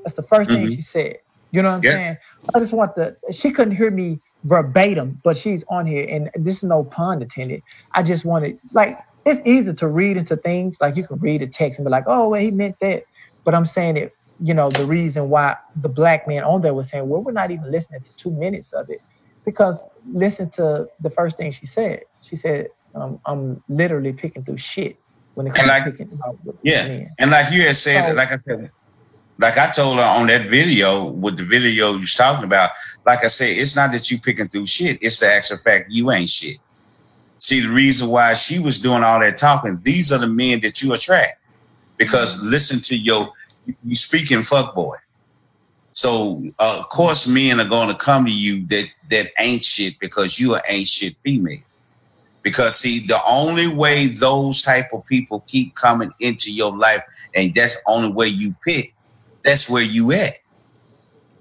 That's 0.05 0.17
the 0.17 0.25
1st 0.25 0.53
thing 0.53 0.69
Mhm. 0.69 0.71
she 0.71 0.83
said. 0.83 1.17
You 1.53 1.63
know 1.63 1.71
what 1.71 1.77
I'm 1.79 1.83
Yeah. 1.83 1.99
saying? 1.99 2.17
I 2.55 2.61
just 2.61 2.75
want 2.75 2.97
the. 2.97 3.17
She 3.33 3.53
couldn't 3.53 3.77
hear 3.77 3.91
me 3.91 4.21
verbatim, 4.47 5.21
but 5.25 5.37
she's 5.39 5.65
on 5.71 5.87
here, 5.87 6.07
and 6.11 6.31
this 6.37 6.59
is 6.59 6.65
no 6.65 6.85
pun 6.85 7.23
intended. 7.23 7.63
I 7.95 8.05
just 8.05 8.27
wanted 8.27 8.57
like 8.73 8.99
it's 9.27 9.43
easy 9.47 9.75
to 9.75 9.89
read 9.89 10.19
into 10.19 10.37
things. 10.37 10.79
Like 10.81 10.97
you 10.97 11.07
can 11.07 11.19
read 11.21 11.43
a 11.43 11.49
text 11.49 11.79
and 11.81 11.87
be 11.87 11.91
like, 11.91 12.05
oh, 12.09 12.31
well, 12.31 12.41
he 12.43 12.53
meant 12.53 12.77
that. 12.83 13.05
But 13.45 13.55
I'm 13.55 13.67
saying 13.67 13.99
it, 13.99 14.13
you 14.39 14.55
know, 14.55 14.71
the 14.73 14.87
reason 14.87 15.31
why 15.31 15.57
the 15.77 15.91
black 15.91 16.29
man 16.29 16.45
on 16.45 16.63
there 16.63 16.75
was 16.75 16.91
saying, 16.91 17.09
well, 17.09 17.25
we're 17.25 17.33
not 17.33 17.53
even 17.53 17.71
listening 17.73 18.03
to 18.05 18.15
two 18.17 18.33
minutes 18.33 18.75
of 18.75 18.87
it. 18.91 19.01
Because 19.47 19.85
listen 20.07 20.51
to 20.57 20.89
the 21.01 21.11
first 21.11 21.39
thing 21.39 21.53
she 21.53 21.67
said. 21.67 22.03
She 22.23 22.37
said, 22.37 22.69
um, 22.95 23.21
I'm 23.27 23.65
literally 23.69 24.15
picking 24.15 24.45
through 24.45 24.59
shit 24.59 24.99
when 25.35 25.47
it 25.49 25.55
comes 25.55 25.69
like, 25.69 25.85
to 25.85 25.93
picking 25.93 26.19
Yeah. 26.63 26.83
Men. 26.89 27.09
And 27.21 27.33
like 27.33 27.53
you 27.53 27.63
had 27.63 27.77
said, 27.77 28.09
so, 28.09 28.15
like 28.15 28.33
I 28.33 28.39
said, 28.39 28.71
like 29.39 29.59
I 29.59 29.71
told 29.71 29.97
her 29.97 30.03
on 30.03 30.29
that 30.29 30.49
video, 30.49 31.11
with 31.11 31.37
the 31.37 31.45
video 31.45 31.93
you 31.93 31.99
was 31.99 32.15
talking 32.15 32.47
about, 32.47 32.71
like 33.05 33.23
I 33.23 33.29
said, 33.29 33.57
it's 33.57 33.77
not 33.77 33.93
that 33.93 34.11
you 34.11 34.19
picking 34.19 34.47
through 34.47 34.67
shit. 34.67 35.03
It's 35.03 35.21
the 35.21 35.27
actual 35.29 35.59
fact 35.59 35.87
you 35.91 36.11
ain't 36.11 36.29
shit. 36.29 36.57
See, 37.39 37.61
the 37.61 37.75
reason 37.75 38.09
why 38.09 38.33
she 38.33 38.59
was 38.59 38.79
doing 38.79 39.03
all 39.05 39.21
that 39.21 39.37
talking, 39.37 39.79
these 39.83 40.13
are 40.13 40.19
the 40.19 40.27
men 40.27 40.61
that 40.61 40.83
you 40.83 40.95
attract. 40.95 41.35
Because 41.99 42.37
mm-hmm. 42.37 42.51
listen 42.51 42.81
to 42.83 42.97
your, 42.97 43.29
you 43.85 43.95
speaking 43.95 44.43
fuck 44.43 44.75
boy. 44.75 44.97
So 45.93 46.43
uh, 46.59 46.79
of 46.81 46.89
course, 46.91 47.27
men 47.27 47.59
are 47.59 47.69
going 47.69 47.91
to 47.91 47.97
come 47.97 48.27
to 48.27 48.33
you 48.33 48.67
that 48.67 48.87
that 49.11 49.31
ain't 49.41 49.65
shit 49.65 49.99
because 49.99 50.39
you 50.39 50.53
are 50.53 50.63
ain't 50.69 50.87
shit 50.87 51.17
female. 51.25 51.59
Because 52.43 52.77
see, 52.77 53.01
the 53.07 53.19
only 53.29 53.75
way 53.75 54.07
those 54.07 54.63
type 54.63 54.85
of 54.93 55.07
people 55.07 55.43
keep 55.47 55.75
coming 55.75 56.13
into 56.21 56.53
your 56.53 56.77
life, 56.77 57.03
and 57.35 57.53
that's 57.55 57.83
the 57.83 57.93
only 57.93 58.13
way 58.13 58.27
you 58.27 58.55
pick, 58.65 58.93
that's 59.47 59.71
where 59.71 59.85
you 59.85 60.13
at. 60.13 60.39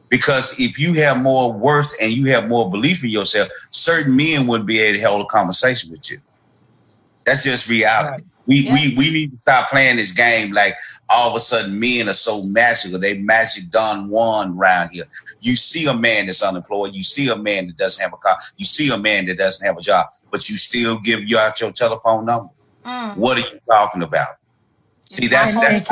Because 0.09 0.59
if 0.59 0.79
you 0.79 0.93
have 1.01 1.21
more 1.21 1.57
worth 1.57 1.93
and 2.01 2.11
you 2.11 2.27
have 2.27 2.47
more 2.47 2.69
belief 2.69 3.03
in 3.03 3.09
yourself, 3.09 3.49
certain 3.71 4.15
men 4.15 4.47
wouldn't 4.47 4.67
be 4.67 4.79
able 4.79 4.99
to 4.99 5.05
hold 5.05 5.21
a 5.23 5.25
conversation 5.25 5.91
with 5.91 6.09
you. 6.11 6.17
That's 7.25 7.43
just 7.43 7.67
reality. 7.67 8.11
Right. 8.11 8.31
We, 8.47 8.55
yeah. 8.57 8.73
we 8.73 8.93
we 8.95 9.11
need 9.11 9.31
to 9.31 9.37
stop 9.39 9.69
playing 9.69 9.95
this 9.97 10.11
game 10.11 10.51
like 10.51 10.75
all 11.09 11.31
of 11.31 11.35
a 11.35 11.39
sudden 11.39 11.79
men 11.79 12.07
are 12.07 12.13
so 12.13 12.43
magical. 12.45 12.99
They 12.99 13.17
magic 13.17 13.71
done 13.71 14.11
one 14.11 14.55
around 14.55 14.89
here. 14.91 15.05
You 15.41 15.55
see 15.55 15.89
a 15.89 15.97
man 15.97 16.27
that's 16.27 16.43
unemployed. 16.43 16.93
You 16.93 17.01
see 17.01 17.27
a 17.29 17.35
man 17.35 17.65
that 17.65 17.77
doesn't 17.77 18.03
have 18.03 18.13
a 18.13 18.17
car. 18.17 18.35
You 18.57 18.65
see 18.65 18.93
a 18.93 18.99
man 18.99 19.25
that 19.25 19.39
doesn't 19.39 19.65
have 19.65 19.77
a 19.77 19.81
job, 19.81 20.05
but 20.31 20.47
you 20.47 20.57
still 20.57 20.99
give 20.99 21.27
you 21.27 21.39
out 21.39 21.59
your 21.59 21.71
telephone 21.71 22.25
number. 22.25 22.49
Mm. 22.83 23.17
What 23.17 23.37
are 23.39 23.53
you 23.53 23.59
talking 23.67 24.03
about? 24.03 24.35
See, 25.09 25.27
that's 25.29 25.59
that's. 25.59 25.91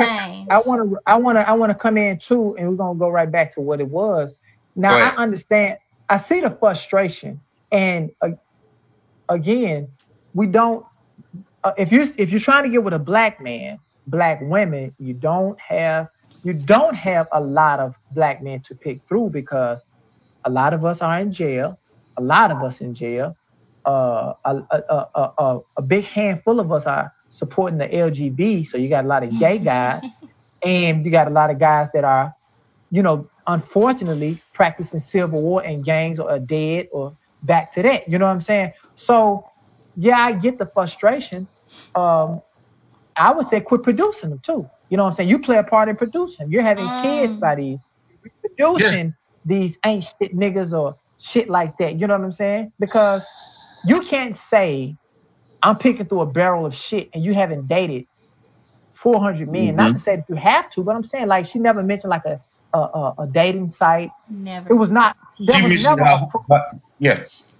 I 0.50 0.58
want 0.66 0.90
to 0.90 1.00
I 1.06 1.16
want 1.18 1.38
to 1.38 1.48
I 1.48 1.54
want 1.54 1.70
to 1.72 1.78
come 1.78 1.96
in 1.98 2.18
too, 2.18 2.56
and 2.58 2.70
we're 2.70 2.76
gonna 2.76 2.98
go 2.98 3.10
right 3.10 3.30
back 3.30 3.52
to 3.54 3.62
what 3.62 3.80
it 3.80 3.88
was. 3.88 4.34
Now 4.76 4.96
I 5.00 5.12
understand. 5.18 5.78
I 6.10 6.18
see 6.18 6.40
the 6.40 6.50
frustration, 6.50 7.40
and 7.72 8.10
uh, 8.22 8.30
again, 9.30 9.88
we 10.34 10.46
don't 10.48 10.84
uh, 11.64 11.72
if 11.78 11.92
you 11.92 12.02
if 12.18 12.30
you're 12.32 12.40
trying 12.40 12.64
to 12.64 12.70
get 12.70 12.84
with 12.84 12.94
a 12.94 12.98
black 12.98 13.40
man, 13.40 13.78
black 14.06 14.40
women, 14.42 14.92
you 14.98 15.14
don't 15.14 15.58
have 15.60 16.08
you 16.44 16.54
don't 16.54 16.94
have 16.96 17.28
a 17.32 17.40
lot 17.40 17.80
of 17.80 17.96
black 18.12 18.42
men 18.42 18.60
to 18.62 18.74
pick 18.74 19.02
through 19.02 19.30
because 19.30 19.84
a 20.44 20.50
lot 20.50 20.74
of 20.74 20.84
us 20.84 21.02
are 21.02 21.20
in 21.20 21.32
jail. 21.32 21.78
A 22.18 22.22
lot 22.22 22.50
of 22.50 22.62
us 22.62 22.80
in 22.80 22.94
jail. 22.94 23.36
Uh, 23.86 24.34
a, 24.44 24.56
a, 24.72 24.82
a, 24.90 25.32
a, 25.38 25.60
a 25.78 25.82
big 25.82 26.04
handful 26.06 26.60
of 26.60 26.72
us 26.72 26.86
are 26.86 27.12
supporting 27.34 27.78
the 27.78 27.88
LGB. 27.88 28.66
So 28.66 28.78
you 28.78 28.88
got 28.88 29.04
a 29.04 29.08
lot 29.08 29.22
of 29.22 29.30
gay 29.38 29.58
guys, 29.58 30.02
and 30.62 31.04
you 31.04 31.10
got 31.10 31.26
a 31.26 31.30
lot 31.30 31.50
of 31.50 31.58
guys 31.58 31.90
that 31.92 32.04
are, 32.04 32.32
you 32.90 33.02
know, 33.02 33.28
unfortunately 33.46 34.38
practicing 34.52 35.00
civil 35.00 35.42
war 35.42 35.62
and 35.64 35.84
gangs 35.84 36.18
or 36.18 36.30
are 36.30 36.38
dead 36.38 36.88
or 36.92 37.12
back 37.42 37.72
to 37.72 37.82
that. 37.82 38.08
You 38.08 38.18
know 38.18 38.26
what 38.26 38.32
I'm 38.32 38.40
saying? 38.40 38.72
So 38.96 39.44
yeah, 39.96 40.18
I 40.18 40.32
get 40.32 40.58
the 40.58 40.66
frustration, 40.66 41.46
um, 41.94 42.40
I 43.16 43.32
would 43.32 43.46
say 43.46 43.60
quit 43.60 43.82
producing 43.82 44.30
them 44.30 44.40
too. 44.40 44.68
You 44.90 44.96
know 44.96 45.04
what 45.04 45.10
I'm 45.10 45.16
saying? 45.16 45.28
You 45.28 45.38
play 45.38 45.58
a 45.58 45.64
part 45.64 45.88
in 45.88 45.96
producing. 45.96 46.50
You're 46.50 46.62
having 46.62 46.84
mm. 46.84 47.02
kids 47.02 47.36
by 47.36 47.54
these 47.54 47.78
producing 48.40 49.06
yeah. 49.06 49.12
these 49.44 49.78
ain't 49.84 50.04
shit 50.04 50.34
niggas 50.34 50.76
or 50.76 50.96
shit 51.18 51.48
like 51.48 51.78
that. 51.78 51.98
You 51.98 52.06
know 52.06 52.16
what 52.16 52.24
I'm 52.24 52.32
saying? 52.32 52.72
Because 52.78 53.24
you 53.86 54.00
can't 54.00 54.34
say 54.34 54.96
I'm 55.64 55.76
picking 55.76 56.06
through 56.06 56.20
a 56.20 56.26
barrel 56.26 56.66
of 56.66 56.74
shit 56.74 57.10
and 57.14 57.24
you 57.24 57.34
haven't 57.34 57.66
dated 57.66 58.06
400 58.92 59.50
men. 59.50 59.68
Mm-hmm. 59.68 59.76
Not 59.76 59.92
to 59.94 59.98
say 59.98 60.16
that 60.16 60.28
you 60.28 60.36
have 60.36 60.70
to, 60.70 60.84
but 60.84 60.94
I'm 60.94 61.02
saying 61.02 61.26
like 61.26 61.46
she 61.46 61.58
never 61.58 61.82
mentioned 61.82 62.10
like 62.10 62.24
a 62.26 62.40
a, 62.74 62.78
a, 62.78 63.14
a 63.20 63.26
dating 63.26 63.68
site. 63.68 64.10
Never. 64.28 64.72
It 64.72 64.76
was 64.76 64.90
not. 64.90 65.16
She 65.38 65.44
was 65.44 65.84
never. 65.86 66.04
How, 66.04 66.30
yes. 66.98 67.50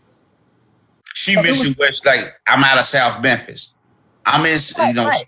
She 1.14 1.36
mentioned 1.36 1.76
West 1.78 2.04
like 2.04 2.18
I'm 2.46 2.62
out 2.64 2.78
of 2.78 2.84
South 2.84 3.22
Memphis. 3.22 3.72
I'm 4.26 4.44
in, 4.44 4.56
right, 4.78 4.88
you 4.88 4.94
know, 4.94 5.06
right. 5.06 5.24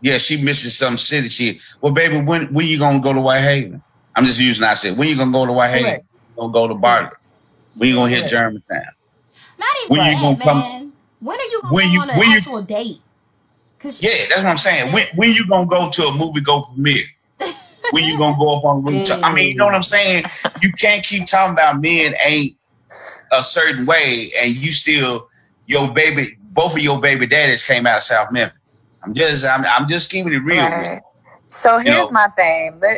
yeah, 0.00 0.16
she 0.16 0.36
missing 0.36 0.70
some 0.70 0.96
city. 0.96 1.28
She, 1.28 1.60
well, 1.80 1.92
baby, 1.92 2.20
when 2.20 2.52
when 2.52 2.66
you 2.66 2.78
gonna 2.78 3.00
go 3.00 3.12
to 3.12 3.20
Whitehaven? 3.20 3.82
I'm 4.16 4.24
just 4.24 4.40
using. 4.40 4.66
I 4.66 4.74
said, 4.74 4.98
when 4.98 5.08
you 5.08 5.16
gonna 5.16 5.30
go 5.30 5.46
to 5.46 5.52
Whitehaven? 5.52 5.84
Right. 5.84 6.02
Gonna 6.36 6.52
go 6.52 6.66
to 6.68 6.74
Bartlett? 6.74 7.14
When 7.76 7.88
you 7.88 7.94
gonna 7.94 8.10
hit 8.10 8.28
Germantown? 8.28 8.82
Not 9.58 9.68
even 9.84 9.96
when 9.96 10.12
you 10.12 10.20
gonna 10.20 10.44
come? 10.44 10.87
Man. 11.20 11.28
When 11.28 11.38
are 11.38 11.42
you 11.42 11.60
gonna 11.62 11.74
when 11.74 11.88
go 11.88 11.92
you, 11.92 12.00
on 12.00 12.10
an 12.10 12.18
when 12.18 12.28
actual 12.28 12.60
you, 12.60 12.66
date? 12.66 13.00
yeah, 13.82 14.10
that's 14.28 14.42
what 14.42 14.46
I'm 14.46 14.58
saying. 14.58 14.92
When 14.92 15.04
when 15.16 15.30
you 15.32 15.46
gonna 15.48 15.66
go 15.66 15.90
to 15.90 16.02
a 16.02 16.18
movie 16.18 16.40
go 16.42 16.62
premiere? 16.62 17.02
when 17.90 18.04
you 18.04 18.18
gonna 18.18 18.36
go 18.38 18.58
up 18.58 18.64
on 18.64 18.84
rooftop? 18.84 19.20
I 19.22 19.32
mean, 19.32 19.48
you 19.48 19.54
know 19.56 19.66
what 19.66 19.74
I'm 19.74 19.82
saying? 19.82 20.24
You 20.62 20.72
can't 20.72 21.04
keep 21.04 21.26
talking 21.26 21.54
about 21.54 21.80
men 21.80 22.14
ain't 22.26 22.56
a 23.32 23.42
certain 23.42 23.86
way, 23.86 24.30
and 24.40 24.50
you 24.50 24.70
still 24.70 25.28
your 25.66 25.92
baby 25.94 26.36
both 26.52 26.76
of 26.76 26.82
your 26.82 27.00
baby 27.00 27.26
daddies 27.26 27.66
came 27.66 27.86
out 27.86 27.96
of 27.96 28.02
South 28.02 28.28
Memphis. 28.32 28.58
I'm 29.04 29.14
just 29.14 29.46
I'm, 29.46 29.64
I'm 29.64 29.88
just 29.88 30.10
keeping 30.10 30.32
it 30.32 30.38
real. 30.38 30.60
Right. 30.60 31.00
So 31.48 31.78
here's 31.78 31.86
you 31.86 31.92
know? 31.92 32.10
my 32.10 32.26
thing. 32.36 32.80
Eh, 32.84 32.94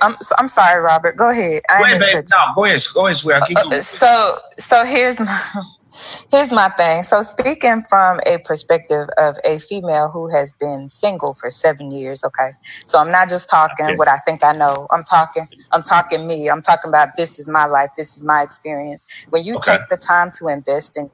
I'm 0.00 0.16
I'm 0.38 0.48
sorry, 0.48 0.80
Robert. 0.80 1.16
Go 1.16 1.30
ahead. 1.30 1.62
Go 1.68 1.84
ahead, 1.84 2.00
baby. 2.00 2.22
No, 2.30 2.54
go 2.54 2.64
ahead. 2.64 2.82
Go 2.94 3.06
ahead, 3.06 3.16
swear. 3.16 3.40
Uh, 3.42 3.80
so 3.80 4.38
so 4.58 4.84
here's 4.84 5.18
my 5.18 5.38
here's 6.30 6.52
my 6.52 6.68
thing. 6.70 7.02
So 7.02 7.20
speaking 7.22 7.82
from 7.88 8.20
a 8.26 8.38
perspective 8.38 9.08
of 9.18 9.36
a 9.44 9.58
female 9.58 10.08
who 10.08 10.30
has 10.30 10.52
been 10.52 10.88
single 10.88 11.34
for 11.34 11.50
seven 11.50 11.90
years, 11.90 12.22
okay. 12.24 12.50
So 12.84 12.98
I'm 12.98 13.10
not 13.10 13.28
just 13.28 13.48
talking 13.48 13.86
okay. 13.86 13.96
what 13.96 14.08
I 14.08 14.18
think 14.18 14.44
I 14.44 14.52
know. 14.52 14.86
I'm 14.90 15.02
talking. 15.02 15.46
I'm 15.72 15.82
talking 15.82 16.26
me. 16.26 16.48
I'm 16.48 16.60
talking 16.60 16.88
about 16.88 17.08
this 17.16 17.38
is 17.38 17.48
my 17.48 17.66
life. 17.66 17.90
This 17.96 18.16
is 18.16 18.24
my 18.24 18.42
experience. 18.42 19.04
When 19.30 19.44
you 19.44 19.56
okay. 19.56 19.78
take 19.78 19.88
the 19.90 19.96
time 19.96 20.30
to 20.38 20.48
invest 20.48 20.96
in 20.96 21.10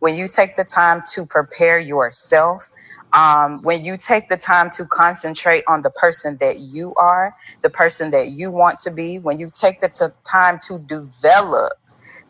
when 0.00 0.16
you 0.16 0.28
take 0.28 0.56
the 0.56 0.64
time 0.64 1.00
to 1.14 1.24
prepare 1.24 1.78
yourself, 1.78 2.68
um, 3.14 3.62
when 3.62 3.84
you 3.84 3.96
take 3.96 4.28
the 4.28 4.36
time 4.36 4.70
to 4.70 4.84
concentrate 4.86 5.62
on 5.68 5.82
the 5.82 5.90
person 5.90 6.36
that 6.40 6.56
you 6.58 6.94
are, 6.96 7.34
the 7.62 7.70
person 7.70 8.10
that 8.10 8.32
you 8.34 8.50
want 8.50 8.78
to 8.80 8.90
be, 8.90 9.18
when 9.18 9.38
you 9.38 9.48
take 9.52 9.80
the 9.80 9.88
t- 9.88 10.12
time 10.24 10.58
to 10.62 10.78
develop, 10.86 11.74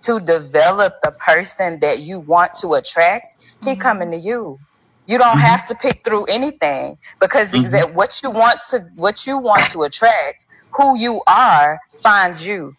to 0.02 0.20
develop 0.20 0.94
the 1.02 1.12
person 1.12 1.78
that 1.80 2.00
you 2.00 2.20
want 2.20 2.52
to 2.54 2.74
attract, 2.74 3.36
mm-hmm. 3.36 3.70
he 3.70 3.76
coming 3.76 4.10
to 4.10 4.18
you. 4.18 4.58
You 5.06 5.18
don't 5.18 5.36
mm-hmm. 5.36 5.40
have 5.40 5.66
to 5.66 5.74
pick 5.74 6.04
through 6.04 6.26
anything 6.26 6.96
because 7.20 7.52
mm-hmm. 7.52 7.60
exactly 7.60 7.94
what 7.94 8.20
you 8.22 8.30
want 8.30 8.60
to 8.70 8.80
what 8.96 9.26
you 9.26 9.38
want 9.38 9.66
to 9.68 9.82
attract, 9.82 10.46
who 10.76 10.98
you 10.98 11.22
are 11.26 11.78
finds 12.02 12.46
you 12.46 12.74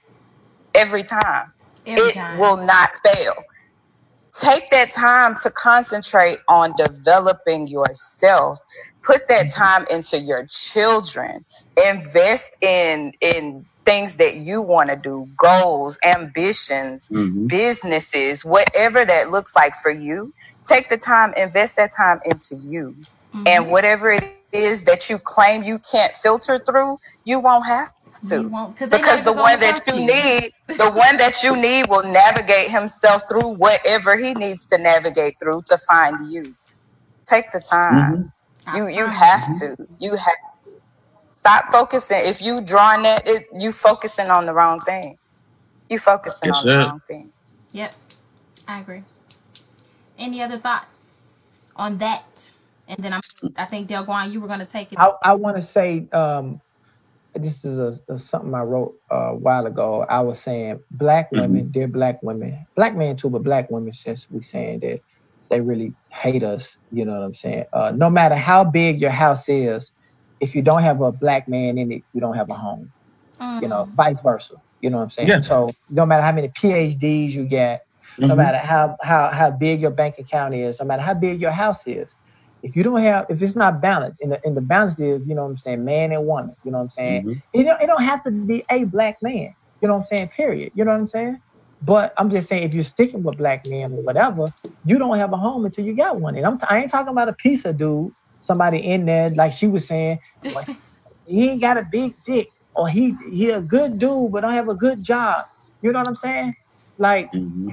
every 0.75 1.03
time. 1.03 1.51
Every 1.87 2.09
it 2.09 2.15
time. 2.15 2.39
will 2.39 2.65
not 2.65 2.89
fail 3.05 3.33
take 4.41 4.69
that 4.69 4.91
time 4.91 5.33
to 5.41 5.49
concentrate 5.51 6.37
on 6.49 6.73
developing 6.77 7.67
yourself 7.67 8.59
put 9.03 9.27
that 9.27 9.45
mm-hmm. 9.45 9.61
time 9.61 9.85
into 9.93 10.19
your 10.19 10.45
children 10.47 11.45
invest 11.89 12.57
in 12.63 13.13
in 13.21 13.63
things 13.85 14.17
that 14.17 14.41
you 14.43 14.61
want 14.61 14.89
to 14.89 14.95
do 14.95 15.27
goals 15.37 15.97
ambitions 16.05 17.09
mm-hmm. 17.09 17.47
businesses 17.47 18.43
whatever 18.43 19.05
that 19.05 19.29
looks 19.29 19.55
like 19.55 19.73
for 19.75 19.91
you 19.91 20.33
take 20.63 20.89
the 20.89 20.97
time 20.97 21.31
invest 21.37 21.77
that 21.77 21.91
time 21.95 22.19
into 22.25 22.55
you 22.55 22.93
mm-hmm. 22.97 23.43
and 23.47 23.69
whatever 23.69 24.11
it 24.11 24.23
is 24.51 24.85
that 24.85 25.09
you 25.09 25.17
claim 25.23 25.63
you 25.63 25.79
can't 25.91 26.13
filter 26.13 26.57
through 26.59 26.97
you 27.25 27.39
won't 27.39 27.65
have 27.65 27.89
to 28.19 28.43
because 28.89 29.23
the 29.23 29.33
one 29.33 29.59
that 29.59 29.81
you, 29.87 29.95
you. 29.95 30.07
need 30.07 30.51
the 30.67 30.91
one 30.91 31.17
that 31.17 31.43
you 31.43 31.55
need 31.55 31.87
will 31.89 32.03
navigate 32.03 32.69
himself 32.69 33.23
through 33.29 33.55
whatever 33.55 34.17
he 34.17 34.33
needs 34.33 34.65
to 34.67 34.77
navigate 34.81 35.33
through 35.41 35.61
to 35.65 35.77
find 35.89 36.27
you. 36.31 36.43
Take 37.25 37.51
the 37.51 37.59
time. 37.59 38.31
Mm-hmm. 38.67 38.77
you 38.77 38.87
you 38.87 39.07
have 39.07 39.41
mm-hmm. 39.41 39.83
to. 39.83 39.87
You 39.99 40.15
have 40.15 40.39
to. 40.65 40.71
stop 41.33 41.71
focusing. 41.71 42.19
If 42.21 42.41
you 42.41 42.61
drawing 42.61 43.03
that 43.03 43.23
it, 43.25 43.47
you 43.53 43.71
focusing 43.71 44.29
on 44.29 44.45
the 44.45 44.53
wrong 44.53 44.79
thing. 44.79 45.17
You 45.89 45.99
focusing 45.99 46.51
on 46.51 46.65
the 46.65 46.77
wrong 46.77 46.99
thing. 47.07 47.31
Yep. 47.71 47.93
I 48.67 48.79
agree. 48.79 49.03
Any 50.17 50.41
other 50.41 50.57
thoughts 50.57 50.87
on 51.75 51.97
that? 51.97 52.53
And 52.87 52.97
then 52.99 53.13
I'm, 53.13 53.21
I 53.57 53.65
think 53.65 53.89
Delguan, 53.89 54.31
you 54.31 54.39
were 54.39 54.47
going 54.47 54.59
to 54.59 54.65
take 54.65 54.91
it. 54.91 54.99
I, 54.99 55.11
I 55.23 55.33
want 55.33 55.55
to 55.55 55.61
say 55.61 56.07
um, 56.11 56.61
this 57.35 57.65
is 57.65 57.77
a, 57.77 58.13
a, 58.13 58.19
something 58.19 58.53
I 58.53 58.61
wrote 58.61 58.95
a 59.09 59.35
while 59.35 59.65
ago. 59.65 60.05
I 60.07 60.21
was 60.21 60.39
saying 60.39 60.79
black 60.91 61.31
mm-hmm. 61.31 61.41
women, 61.41 61.61
mm-hmm. 61.63 61.71
they're 61.71 61.87
black 61.87 62.23
women, 62.23 62.65
black 62.75 62.95
men 62.95 63.15
too, 63.15 63.29
but 63.29 63.43
black 63.43 63.69
women, 63.69 63.93
since 63.93 64.29
we 64.31 64.41
saying 64.41 64.79
that 64.79 65.01
they 65.49 65.61
really 65.61 65.93
hate 66.11 66.43
us. 66.43 66.77
You 66.91 67.05
know 67.05 67.13
what 67.13 67.23
I'm 67.23 67.33
saying? 67.33 67.65
Uh, 67.73 67.91
no 67.95 68.09
matter 68.09 68.35
how 68.35 68.63
big 68.63 69.01
your 69.01 69.11
house 69.11 69.49
is, 69.49 69.91
if 70.39 70.55
you 70.55 70.61
don't 70.61 70.83
have 70.83 71.01
a 71.01 71.11
black 71.11 71.47
man 71.47 71.77
in 71.77 71.91
it, 71.91 72.03
you 72.13 72.21
don't 72.21 72.35
have 72.35 72.49
a 72.49 72.53
home. 72.53 72.91
Mm. 73.39 73.61
You 73.61 73.67
know, 73.67 73.85
vice 73.95 74.21
versa. 74.21 74.55
You 74.81 74.89
know 74.89 74.97
what 74.97 75.03
I'm 75.03 75.09
saying? 75.09 75.27
Yeah. 75.27 75.41
So 75.41 75.69
no 75.89 76.05
matter 76.05 76.23
how 76.23 76.31
many 76.31 76.49
PhDs 76.49 77.31
you 77.31 77.45
get, 77.45 77.85
mm-hmm. 78.17 78.27
no 78.27 78.35
matter 78.35 78.57
how 78.57 78.97
how 79.01 79.29
how 79.31 79.51
big 79.51 79.81
your 79.81 79.91
bank 79.91 80.19
account 80.19 80.53
is, 80.53 80.79
no 80.79 80.85
matter 80.85 81.01
how 81.01 81.13
big 81.13 81.41
your 81.41 81.51
house 81.51 81.87
is, 81.87 82.15
if 82.65 82.75
you 82.75 82.81
don't 82.81 82.99
have 83.01 83.27
if 83.29 83.41
it's 83.43 83.55
not 83.55 83.79
balanced, 83.79 84.19
and 84.21 84.31
the 84.31 84.41
and 84.43 84.57
the 84.57 84.61
balance 84.61 84.99
is, 84.99 85.27
you 85.27 85.35
know 85.35 85.43
what 85.43 85.51
I'm 85.51 85.57
saying, 85.59 85.85
man 85.85 86.11
and 86.11 86.25
woman. 86.25 86.55
You 86.63 86.71
know 86.71 86.79
what 86.79 86.85
I'm 86.85 86.89
saying? 86.89 87.21
Mm-hmm. 87.21 87.39
It, 87.53 87.63
don't, 87.63 87.81
it 87.81 87.85
don't 87.85 88.01
have 88.01 88.23
to 88.23 88.31
be 88.31 88.65
a 88.71 88.85
black 88.85 89.21
man. 89.21 89.53
You 89.81 89.87
know 89.87 89.93
what 89.93 89.99
I'm 90.01 90.05
saying? 90.07 90.29
Period. 90.29 90.71
You 90.73 90.83
know 90.83 90.91
what 90.91 91.01
I'm 91.01 91.07
saying? 91.07 91.39
But 91.83 92.15
I'm 92.17 92.31
just 92.31 92.49
saying, 92.49 92.63
if 92.63 92.73
you're 92.73 92.83
sticking 92.83 93.21
with 93.21 93.37
black 93.37 93.67
men 93.67 93.91
or 93.91 94.01
whatever, 94.01 94.47
you 94.83 94.97
don't 94.97 95.15
have 95.19 95.31
a 95.31 95.37
home 95.37 95.65
until 95.65 95.85
you 95.85 95.95
got 95.95 96.19
one. 96.19 96.35
And 96.35 96.43
I'm 96.43 96.57
t- 96.57 96.65
I 96.67 96.79
ain't 96.79 96.89
talking 96.89 97.11
about 97.11 97.29
a 97.29 97.33
piece 97.33 97.65
of 97.65 97.77
dude, 97.77 98.11
somebody 98.41 98.79
in 98.79 99.05
there, 99.05 99.29
like 99.29 99.53
she 99.53 99.67
was 99.67 99.87
saying, 99.87 100.17
he 101.27 101.49
ain't 101.49 101.61
got 101.61 101.77
a 101.77 101.87
big 101.91 102.15
dick, 102.23 102.47
or 102.73 102.89
he 102.89 103.15
he 103.29 103.51
a 103.51 103.61
good 103.61 103.99
dude, 103.99 104.31
but 104.31 104.41
don't 104.41 104.53
have 104.53 104.69
a 104.69 104.75
good 104.75 105.03
job. 105.03 105.45
You 105.83 105.91
know 105.91 105.99
what 105.99 106.07
I'm 106.07 106.15
saying? 106.15 106.55
Like, 106.97 107.31
mm-hmm. 107.31 107.69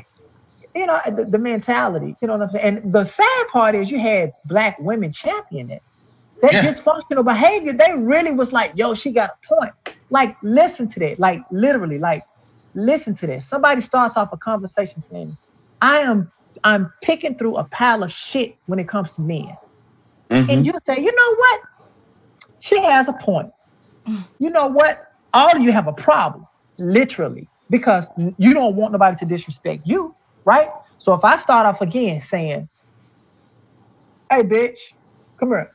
You 0.75 0.87
know, 0.87 1.01
the, 1.07 1.25
the, 1.25 1.39
mentality. 1.39 2.17
You 2.21 2.29
know 2.29 2.37
what 2.37 2.49
I'm 2.49 2.51
saying? 2.51 2.79
And 2.79 2.93
the 2.93 3.05
sad 3.05 3.49
part 3.49 3.75
is, 3.75 3.91
you 3.91 3.99
had 3.99 4.33
black 4.47 4.79
women 4.79 5.13
champion 5.13 5.71
it. 5.71 5.83
That 6.41 6.53
yeah. 6.53 6.61
dysfunctional 6.61 7.25
behavior, 7.25 7.73
they 7.73 7.93
really 7.97 8.33
was 8.33 8.53
like, 8.53 8.73
yo, 8.75 8.95
she 8.95 9.13
got 9.13 9.31
a 9.31 9.55
point. 9.55 9.73
Like, 10.11 10.37
listen 10.43 10.89
to 10.89 11.01
that. 11.01 11.19
Like, 11.19 11.43
literally, 11.51 11.99
like 11.99 12.25
listen 12.75 13.15
to 13.17 13.27
this. 13.27 13.47
Somebody 13.47 13.81
starts 13.81 14.17
off 14.17 14.33
a 14.33 14.37
conversation 14.37 15.01
saying, 15.01 15.37
I 15.81 15.99
am 15.99 16.31
I'm 16.65 16.93
picking 17.03 17.35
through 17.35 17.57
a 17.57 17.65
pile 17.65 18.03
of 18.03 18.13
shit 18.13 18.57
when 18.67 18.79
it 18.79 18.89
comes 18.89 19.13
to 19.13 19.23
men. 19.23 19.57
Mm-hmm. 20.29 20.51
And 20.51 20.67
you 20.67 20.73
say, 20.85 20.97
you 20.99 21.15
know 21.15 21.35
what? 21.37 21.61
She 22.61 22.81
has 22.83 23.09
a 23.09 23.13
point. 23.13 23.51
You 24.39 24.51
know 24.51 24.69
what? 24.69 24.99
All 25.35 25.57
of 25.57 25.63
you 25.63 25.73
have 25.73 25.87
a 25.87 25.93
problem, 25.93 26.47
literally, 26.79 27.49
because 27.71 28.09
you 28.39 28.55
don't 28.55 28.77
want 28.77 28.93
nobody 28.93 29.17
to 29.19 29.25
disrespect 29.25 29.83
you, 29.87 30.15
right? 30.45 30.69
So 30.99 31.15
if 31.15 31.25
I 31.25 31.37
start 31.37 31.67
off 31.67 31.81
again 31.81 32.21
saying, 32.21 32.69
hey 34.31 34.43
bitch, 34.43 34.79
come 35.39 35.51
here. 35.51 35.71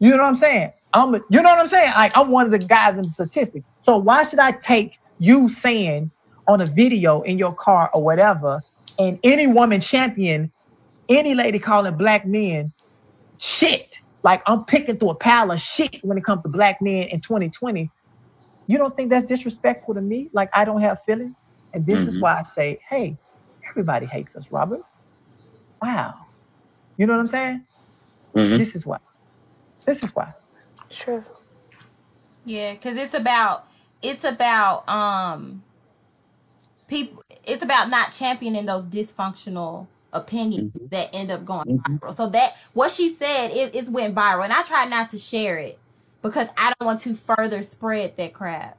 You 0.00 0.10
know 0.10 0.18
what 0.18 0.24
I'm 0.24 0.36
saying? 0.36 0.72
I'm 0.94 1.14
you 1.14 1.42
know 1.42 1.42
what 1.42 1.58
I'm 1.58 1.68
saying? 1.68 1.92
Like 1.92 2.16
I'm 2.16 2.30
one 2.30 2.46
of 2.46 2.52
the 2.52 2.66
guys 2.66 2.96
in 2.96 3.02
the 3.02 3.08
statistics. 3.08 3.66
So 3.80 3.98
why 3.98 4.24
should 4.24 4.38
I 4.38 4.52
take 4.52 4.98
you 5.18 5.48
saying 5.48 6.10
on 6.48 6.60
a 6.60 6.66
video 6.66 7.22
in 7.22 7.38
your 7.38 7.54
car 7.54 7.90
or 7.94 8.02
whatever, 8.02 8.60
and 8.98 9.18
any 9.22 9.46
woman 9.46 9.80
champion, 9.80 10.50
any 11.08 11.34
lady 11.34 11.58
calling 11.58 11.96
black 11.96 12.26
men 12.26 12.72
shit, 13.38 13.98
like 14.22 14.42
I'm 14.46 14.64
picking 14.64 14.98
through 14.98 15.10
a 15.10 15.14
pile 15.14 15.50
of 15.50 15.60
shit 15.60 16.00
when 16.02 16.18
it 16.18 16.24
comes 16.24 16.42
to 16.42 16.48
black 16.48 16.80
men 16.82 17.08
in 17.08 17.20
2020, 17.20 17.90
you 18.66 18.78
don't 18.78 18.94
think 18.96 19.10
that's 19.10 19.26
disrespectful 19.26 19.94
to 19.94 20.00
me? 20.00 20.30
Like 20.32 20.50
I 20.54 20.64
don't 20.64 20.80
have 20.80 21.02
feelings? 21.02 21.40
And 21.74 21.86
this 21.86 22.00
mm-hmm. 22.00 22.08
is 22.08 22.22
why 22.22 22.38
I 22.38 22.42
say, 22.42 22.80
hey, 22.88 23.16
everybody 23.68 24.06
hates 24.06 24.36
us, 24.36 24.50
Robert. 24.52 24.82
Wow. 25.80 26.14
You 26.96 27.06
know 27.06 27.14
what 27.14 27.20
I'm 27.20 27.26
saying? 27.26 27.64
Mm-hmm. 28.34 28.58
This 28.58 28.76
is 28.76 28.86
why. 28.86 28.98
This 29.84 30.04
is 30.04 30.14
why. 30.14 30.32
True. 30.90 31.24
Yeah, 32.44 32.74
because 32.74 32.96
it's 32.96 33.14
about 33.14 33.66
it's 34.02 34.24
about 34.24 34.88
um 34.88 35.62
people 36.88 37.20
it's 37.46 37.64
about 37.64 37.88
not 37.88 38.12
championing 38.12 38.66
those 38.66 38.84
dysfunctional 38.84 39.86
opinions 40.12 40.72
mm-hmm. 40.72 40.86
that 40.88 41.08
end 41.12 41.30
up 41.30 41.44
going 41.44 41.78
mm-hmm. 41.78 41.96
viral. 41.96 42.14
So 42.14 42.28
that 42.30 42.52
what 42.74 42.90
she 42.90 43.08
said 43.08 43.50
it, 43.50 43.74
it 43.74 43.88
went 43.88 44.14
viral, 44.14 44.44
and 44.44 44.52
I 44.52 44.62
tried 44.62 44.90
not 44.90 45.10
to 45.10 45.18
share 45.18 45.58
it 45.58 45.78
because 46.22 46.48
I 46.56 46.72
don't 46.78 46.86
want 46.86 47.00
to 47.00 47.14
further 47.14 47.62
spread 47.62 48.16
that 48.16 48.32
crap. 48.32 48.76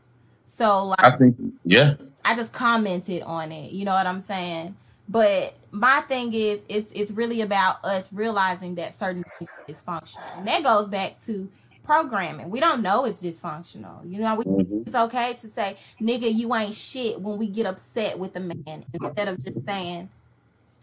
So 0.55 0.85
like, 0.85 1.03
I 1.03 1.09
think 1.09 1.35
yeah, 1.63 1.93
I 2.23 2.35
just 2.35 2.53
commented 2.53 3.23
on 3.23 3.51
it. 3.51 3.71
You 3.71 3.85
know 3.85 3.93
what 3.93 4.05
I'm 4.05 4.21
saying? 4.21 4.75
But 5.09 5.55
my 5.71 6.01
thing 6.01 6.31
is, 6.33 6.63
it's 6.69 6.91
it's 6.91 7.11
really 7.11 7.41
about 7.41 7.83
us 7.83 8.13
realizing 8.13 8.75
that 8.75 8.93
certain 8.93 9.23
things 9.39 9.49
is 9.67 9.81
dysfunctional, 9.81 10.37
and 10.37 10.47
that 10.47 10.63
goes 10.63 10.89
back 10.89 11.19
to 11.21 11.49
programming. 11.81 12.51
We 12.51 12.59
don't 12.59 12.83
know 12.83 13.05
it's 13.05 13.21
dysfunctional. 13.21 14.09
You 14.09 14.19
know, 14.19 14.35
we, 14.35 14.43
mm-hmm. 14.43 14.83
it's 14.85 14.95
okay 14.95 15.33
to 15.33 15.47
say, 15.47 15.75
nigga, 15.99 16.31
you 16.31 16.53
ain't 16.53 16.75
shit 16.75 17.19
when 17.19 17.39
we 17.39 17.47
get 17.47 17.65
upset 17.65 18.19
with 18.19 18.35
a 18.35 18.39
man 18.39 18.85
instead 18.93 19.27
of 19.27 19.43
just 19.43 19.65
saying, 19.65 20.07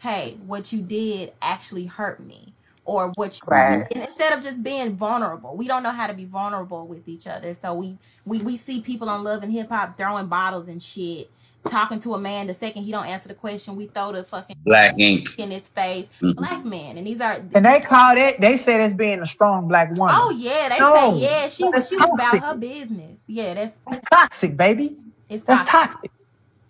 hey, 0.00 0.36
what 0.46 0.72
you 0.72 0.82
did 0.82 1.32
actually 1.40 1.86
hurt 1.86 2.18
me. 2.18 2.52
Or 2.84 3.12
what 3.14 3.38
you 3.40 3.46
right. 3.46 3.84
instead 3.90 4.32
of 4.32 4.42
just 4.42 4.64
being 4.64 4.96
vulnerable. 4.96 5.54
We 5.54 5.68
don't 5.68 5.82
know 5.82 5.90
how 5.90 6.06
to 6.06 6.14
be 6.14 6.24
vulnerable 6.24 6.86
with 6.86 7.08
each 7.08 7.26
other. 7.26 7.54
So 7.54 7.74
we 7.74 7.98
we, 8.24 8.42
we 8.42 8.56
see 8.56 8.80
people 8.80 9.08
on 9.08 9.22
love 9.22 9.42
and 9.42 9.52
hip 9.52 9.68
hop 9.68 9.96
throwing 9.96 10.26
bottles 10.26 10.66
and 10.66 10.82
shit 10.82 11.30
talking 11.68 12.00
to 12.00 12.14
a 12.14 12.18
man 12.18 12.46
the 12.46 12.54
second 12.54 12.82
he 12.82 12.90
don't 12.90 13.06
answer 13.06 13.28
the 13.28 13.34
question 13.34 13.76
we 13.76 13.86
throw 13.86 14.12
the 14.12 14.24
fucking 14.24 14.56
black 14.64 14.98
ink 14.98 15.38
in 15.38 15.50
his 15.50 15.68
face 15.68 16.08
mm-hmm. 16.20 16.38
black 16.38 16.64
man 16.64 16.96
and 16.96 17.06
these 17.06 17.20
are 17.20 17.34
and 17.54 17.66
they 17.66 17.80
called 17.80 18.16
it 18.16 18.40
they 18.40 18.56
said 18.56 18.80
it's 18.80 18.94
being 18.94 19.20
a 19.20 19.26
strong 19.26 19.68
black 19.68 19.88
woman 19.96 20.14
oh 20.16 20.30
yeah 20.30 20.68
they 20.70 20.78
no, 20.78 20.94
say 20.94 21.18
yeah 21.18 21.48
she 21.48 21.64
was 21.64 21.88
she 21.88 21.96
was 21.96 22.10
about 22.14 22.38
her 22.38 22.56
business 22.56 23.18
yeah 23.26 23.54
that's 23.54 23.72
that's 23.86 24.00
toxic 24.10 24.56
baby 24.56 24.96
it's 25.28 25.44
toxic. 25.44 25.66
that's 25.66 25.70
toxic 25.70 26.10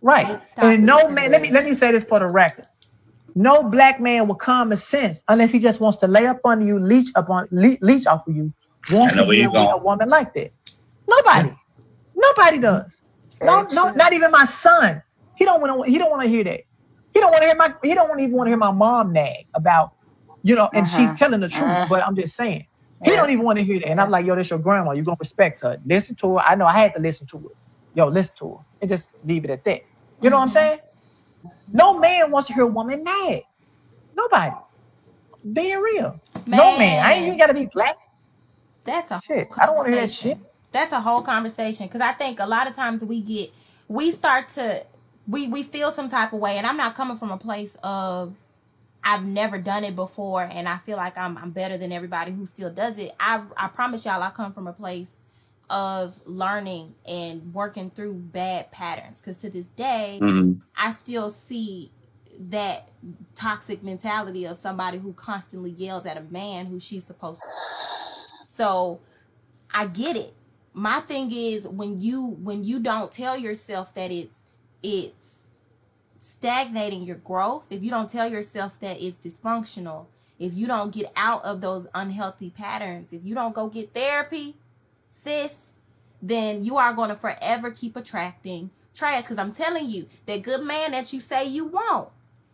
right 0.03 0.27
toxic. 0.27 0.65
and 0.65 0.85
no 0.85 0.97
man 1.11 1.31
let 1.31 1.41
me 1.41 1.53
let 1.53 1.65
me 1.65 1.75
say 1.75 1.93
this 1.93 2.05
for 2.05 2.19
the 2.19 2.29
record 2.29 2.67
no 3.35 3.69
black 3.69 4.01
man 4.01 4.29
with 4.29 4.39
common 4.39 4.77
sense 4.77 5.23
unless 5.29 5.51
he 5.51 5.59
just 5.59 5.81
wants 5.81 5.99
to 5.99 6.07
lay 6.07 6.27
up 6.27 6.41
on 6.45 6.67
you 6.67 6.79
leech 6.79 7.09
up 7.17 7.29
on 7.31 7.49
le- 7.51 7.79
leech 7.81 8.07
off 8.07 8.27
of 8.27 8.35
you 8.35 8.53
wants 8.93 9.15
to 9.15 9.27
be 9.27 9.47
with 9.47 9.55
a 9.55 9.79
woman 9.79 10.09
like 10.09 10.33
that 10.35 10.51
nobody 11.07 11.55
nobody 12.15 12.59
does 12.59 13.03
no, 13.43 13.67
no, 13.73 13.93
not 13.93 14.13
even 14.13 14.31
my 14.31 14.45
son. 14.45 15.03
He 15.37 15.45
don't 15.45 15.61
want 15.61 15.85
to. 15.85 15.91
He 15.91 15.99
don't 15.99 16.11
want 16.11 16.23
to 16.23 16.29
hear 16.29 16.45
that. 16.45 16.61
He 17.15 17.21
don't 17.21 17.31
want 17.31 17.43
to 17.43 17.49
hear 17.49 17.57
my. 17.57 17.75
He 17.83 17.95
don't 17.95 18.21
even 18.21 18.37
want 18.37 18.47
to 18.47 18.51
hear 18.51 18.59
my 18.59 18.73
mom 18.73 19.13
nag 19.13 19.47
about, 19.55 19.93
you 20.43 20.55
know. 20.55 20.69
And 20.75 20.87
uh-huh. 20.87 21.11
she's 21.11 21.19
telling 21.19 21.41
the 21.41 21.49
truth, 21.49 21.63
uh-huh. 21.63 21.87
but 21.89 22.07
I'm 22.07 22.15
just 22.17 22.37
saying. 22.37 22.67
He 23.03 23.13
don't 23.13 23.31
even 23.31 23.47
want 23.47 23.59
to 23.59 23.65
hear 23.65 23.81
that. 23.81 23.89
And 23.89 23.99
I'm 23.99 24.11
like, 24.11 24.27
yo, 24.27 24.37
that's 24.37 24.51
your 24.51 24.59
grandma. 24.59 24.93
You 24.93 25.03
gonna 25.03 25.17
respect 25.19 25.63
her. 25.63 25.79
Listen 25.87 26.15
to 26.17 26.37
her. 26.37 26.45
I 26.47 26.55
know 26.55 26.67
I 26.67 26.79
had 26.79 26.95
to 26.95 27.01
listen 27.01 27.27
to 27.29 27.39
her. 27.39 27.55
Yo, 27.95 28.09
listen 28.09 28.35
to 28.41 28.57
her. 28.57 28.65
And 28.83 28.91
just 28.91 29.09
leave 29.25 29.45
it 29.45 29.51
at 29.51 29.65
that. 29.65 29.81
You 30.21 30.29
know 30.29 30.37
what 30.37 30.43
I'm 30.43 30.49
mm-hmm. 30.49 30.55
saying? 30.55 30.79
No 31.73 31.99
man 31.99 32.31
wants 32.31 32.49
to 32.49 32.55
hear 32.55 32.65
a 32.65 32.67
woman 32.67 33.05
nag. 33.05 33.43
Nobody. 34.17 34.55
Being 35.53 35.81
real. 35.81 36.21
Man. 36.47 36.59
No 36.59 36.79
man. 36.79 37.05
I 37.05 37.15
ain't 37.15 37.27
even 37.27 37.39
gotta 37.39 37.55
be 37.55 37.67
black. 37.67 37.97
That's 38.85 39.11
a 39.11 39.21
shit. 39.21 39.49
I 39.59 39.67
don't 39.67 39.77
want 39.77 39.87
to 39.87 39.93
hear 39.93 40.01
that 40.03 40.11
shit 40.11 40.39
that's 40.73 40.93
a 40.93 41.01
whole 41.01 41.23
conversation 41.23 41.87
because 41.87 42.01
I 42.01 42.13
think 42.13 42.41
a 42.41 42.47
lot 42.47 42.69
of 42.69 42.75
times 42.75 43.05
we 43.05 43.23
get 43.23 43.51
we 43.89 44.11
start 44.11 44.49
to 44.49 44.85
we 45.29 45.49
we 45.49 45.63
feel 45.63 45.91
some 45.91 46.09
type 46.09 46.33
of 46.33 46.41
way, 46.41 46.57
and 46.57 46.67
I'm 46.67 46.77
not 46.77 46.95
coming 46.95 47.17
from 47.17 47.31
a 47.31 47.39
place 47.39 47.77
of 47.83 48.37
I've 49.03 49.25
never 49.25 49.59
done 49.59 49.85
it 49.85 49.97
before, 49.97 50.43
and 50.43 50.69
I 50.69 50.77
feel 50.77 50.97
like 50.97 51.19
I'm 51.19 51.37
I'm 51.39 51.51
better 51.51 51.77
than 51.77 51.93
everybody 51.93 52.33
who 52.33 52.47
still 52.47 52.73
does 52.73 52.99
it. 52.99 53.13
I 53.19 53.43
I 53.57 53.69
promise 53.69 54.05
y'all, 54.05 54.23
I 54.23 54.31
come 54.31 54.53
from 54.53 54.67
a 54.67 54.73
place 54.73 55.20
of 55.71 56.19
learning 56.27 56.95
and 57.09 57.55
working 57.55 57.91
through 57.91 58.15
bad 58.15 58.71
patterns 58.73 59.21
because 59.21 59.39
to 59.39 59.51
this 59.51 59.67
day 59.67 60.19
mm-hmm. 60.21 60.61
I 60.77 60.91
still 60.91 61.31
see 61.31 61.91
that 62.49 62.89
toxic 63.35 63.83
mentality 63.83 64.47
of 64.47 64.59
somebody 64.59 64.99
who 64.99 65.13
constantly 65.13 65.71
yells 65.71 66.07
at 66.07 66.17
a 66.17 66.23
man 66.33 66.67
who 66.67 66.81
she's 66.81 67.05
supposed 67.05 67.43
to. 67.43 67.49
So 68.47 69.01
I 69.73 69.87
get 69.87 70.17
it 70.17 70.33
my 70.75 71.01
thing 71.01 71.31
is 71.33 71.69
when 71.69 72.01
you 72.01 72.27
when 72.43 72.65
you 72.65 72.81
don't 72.81 73.11
tell 73.11 73.37
yourself 73.37 73.95
that 73.95 74.11
it's 74.11 74.39
it's 74.83 75.43
stagnating 76.19 77.03
your 77.03 77.17
growth 77.17 77.67
if 77.71 77.83
you 77.83 77.91
don't 77.91 78.11
tell 78.11 78.31
yourself 78.31 78.79
that 78.81 79.01
it's 79.01 79.17
dysfunctional 79.17 80.07
if 80.39 80.55
you 80.55 80.67
don't 80.67 80.93
get 80.95 81.11
out 81.17 81.45
of 81.45 81.61
those 81.61 81.87
unhealthy 81.95 82.51
patterns 82.51 83.13
if 83.13 83.25
you 83.25 83.35
don't 83.35 83.55
go 83.55 83.69
get 83.69 83.93
therapy 83.93 84.55
sis 85.23 85.75
then 86.23 86.63
you 86.63 86.77
are 86.77 86.93
going 86.93 87.09
to 87.09 87.17
forever 87.17 87.71
keep 87.71 87.97
attracting 87.97 88.71
trash 88.95 89.23
because 89.23 89.39
i'm 89.39 89.53
telling 89.53 89.87
you 89.87 90.07
that 90.27 90.43
good 90.43 90.65
man 90.65 90.93
that 90.93 91.13
you 91.13 91.21
say 91.21 91.47
you 91.47 91.65
want 91.65 92.09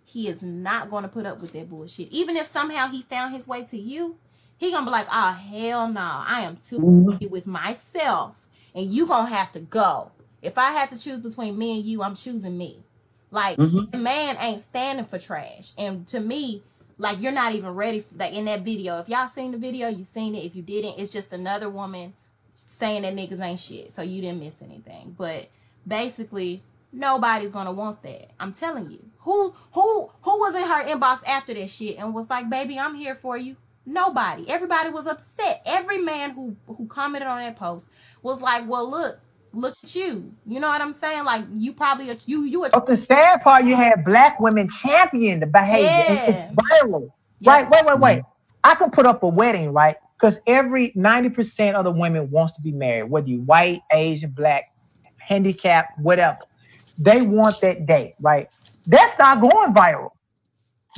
he 0.05 0.29
is 0.29 0.43
not 0.43 0.91
going 0.91 1.03
to 1.03 1.09
put 1.09 1.27
up 1.27 1.41
with 1.41 1.53
that 1.53 1.69
bullshit 1.69 2.09
even 2.11 2.37
if 2.37 2.47
somehow 2.47 2.89
he 2.89 3.03
found 3.03 3.33
his 3.33 3.49
way 3.49 3.65
to 3.65 3.77
you 3.77 4.17
he 4.59 4.71
gonna 4.71 4.87
be 4.87 4.91
like, 4.91 5.07
oh 5.13 5.33
hell 5.33 5.89
no, 5.89 6.01
I 6.01 6.43
am 6.43 6.57
too 6.57 6.79
mm-hmm. 6.79 7.31
with 7.31 7.47
myself, 7.47 8.47
and 8.75 8.87
you 8.87 9.07
gonna 9.07 9.29
have 9.29 9.53
to 9.53 9.61
go. 9.61 10.11
If 10.43 10.59
I 10.59 10.71
had 10.73 10.89
to 10.91 11.01
choose 11.01 11.21
between 11.21 11.59
me 11.59 11.79
and 11.79 11.85
you, 11.85 12.03
I'm 12.03 12.15
choosing 12.15 12.57
me. 12.57 12.83
Like 13.31 13.59
mm-hmm. 13.59 14.03
man 14.03 14.37
ain't 14.41 14.61
standing 14.61 15.05
for 15.05 15.19
trash, 15.19 15.73
and 15.77 16.07
to 16.09 16.21
me, 16.21 16.63
like 16.97 17.21
you're 17.21 17.33
not 17.33 17.55
even 17.55 17.75
ready 17.75 18.01
for 18.01 18.17
like 18.17 18.33
in 18.33 18.47
that 18.47 18.63
video. 18.63 18.99
If 18.99 19.09
y'all 19.09 19.27
seen 19.27 19.53
the 19.53 19.59
video, 19.59 19.89
you 19.89 20.05
seen 20.05 20.35
it. 20.35 20.45
If 20.45 20.57
you 20.57 20.63
didn't, 20.63 20.99
it's 20.99 21.13
just 21.13 21.33
another 21.33 21.69
woman 21.69 22.15
saying 22.77 23.03
that 23.03 23.15
niggas 23.15 23.41
ain't 23.41 23.59
shit, 23.59 23.91
so 23.91 24.03
you 24.03 24.21
didn't 24.21 24.41
miss 24.41 24.63
anything. 24.63 25.15
But 25.19 25.49
basically, 25.87 26.63
nobody's 26.93 27.53
gonna 27.53 27.73
want 27.73 28.03
that. 28.03 28.29
I'm 28.41 28.53
telling 28.53 28.91
you. 28.91 28.99
Who 29.21 29.53
who 29.73 30.11
who 30.23 30.39
was 30.39 30.55
in 30.55 30.63
her 30.63 30.85
inbox 30.85 31.27
after 31.27 31.55
that 31.55 31.69
shit 31.71 31.99
and 31.99 32.15
was 32.15 32.31
like, 32.31 32.49
"Baby, 32.49 32.79
I'm 32.79 32.95
here 32.95 33.15
for 33.15 33.37
you." 33.37 33.57
Nobody. 33.85 34.49
Everybody 34.49 34.91
was 34.91 35.07
upset. 35.07 35.63
Every 35.67 35.99
man 35.99 36.31
who 36.31 36.57
who 36.67 36.87
commented 36.87 37.29
on 37.29 37.39
that 37.39 37.57
post 37.57 37.87
was 38.23 38.41
like, 38.41 38.69
"Well, 38.69 38.89
look, 38.89 39.19
look 39.53 39.75
at 39.83 39.95
you." 39.97 40.33
You 40.47 40.61
know 40.61 40.69
what 40.69 40.81
I'm 40.81 40.93
saying? 40.93 41.25
Like 41.25 41.45
you 41.53 41.73
probably 41.73 42.07
you 42.27 42.45
you. 42.45 42.65
A, 42.65 42.71
But 42.71 42.87
the 42.87 42.97
sad 42.97 43.43
part, 43.43 43.65
you 43.65 43.75
had 43.77 44.05
black 44.05 44.39
women 44.41 44.69
champion 44.69 45.41
the 45.41 45.47
behavior. 45.47 45.89
Yeah. 45.89 46.27
It's 46.29 46.41
viral. 46.55 47.11
Yeah. 47.41 47.53
Right? 47.53 47.71
Wait, 47.71 47.85
wait, 47.87 47.99
wait. 48.01 48.23
I 48.65 48.75
can 48.75 48.91
put 48.91 49.07
up 49.07 49.23
a 49.23 49.29
wedding, 49.29 49.73
right? 49.73 49.97
Because 50.17 50.41
every 50.47 50.93
90% 50.93 51.75
of 51.75 51.85
the 51.85 51.91
women 51.91 52.31
wants 52.31 52.57
to 52.57 52.63
be 52.63 52.73
married, 52.73 53.11
whether 53.11 53.29
you 53.29 53.41
white, 53.43 53.83
Asian, 53.93 54.31
black, 54.31 54.73
handicapped, 55.19 55.99
whatever. 55.99 56.39
They 56.99 57.19
want 57.27 57.61
that 57.61 57.87
day, 57.87 58.15
right? 58.21 58.49
That's 58.87 59.19
not 59.19 59.41
going 59.41 59.75
viral. 59.75 60.11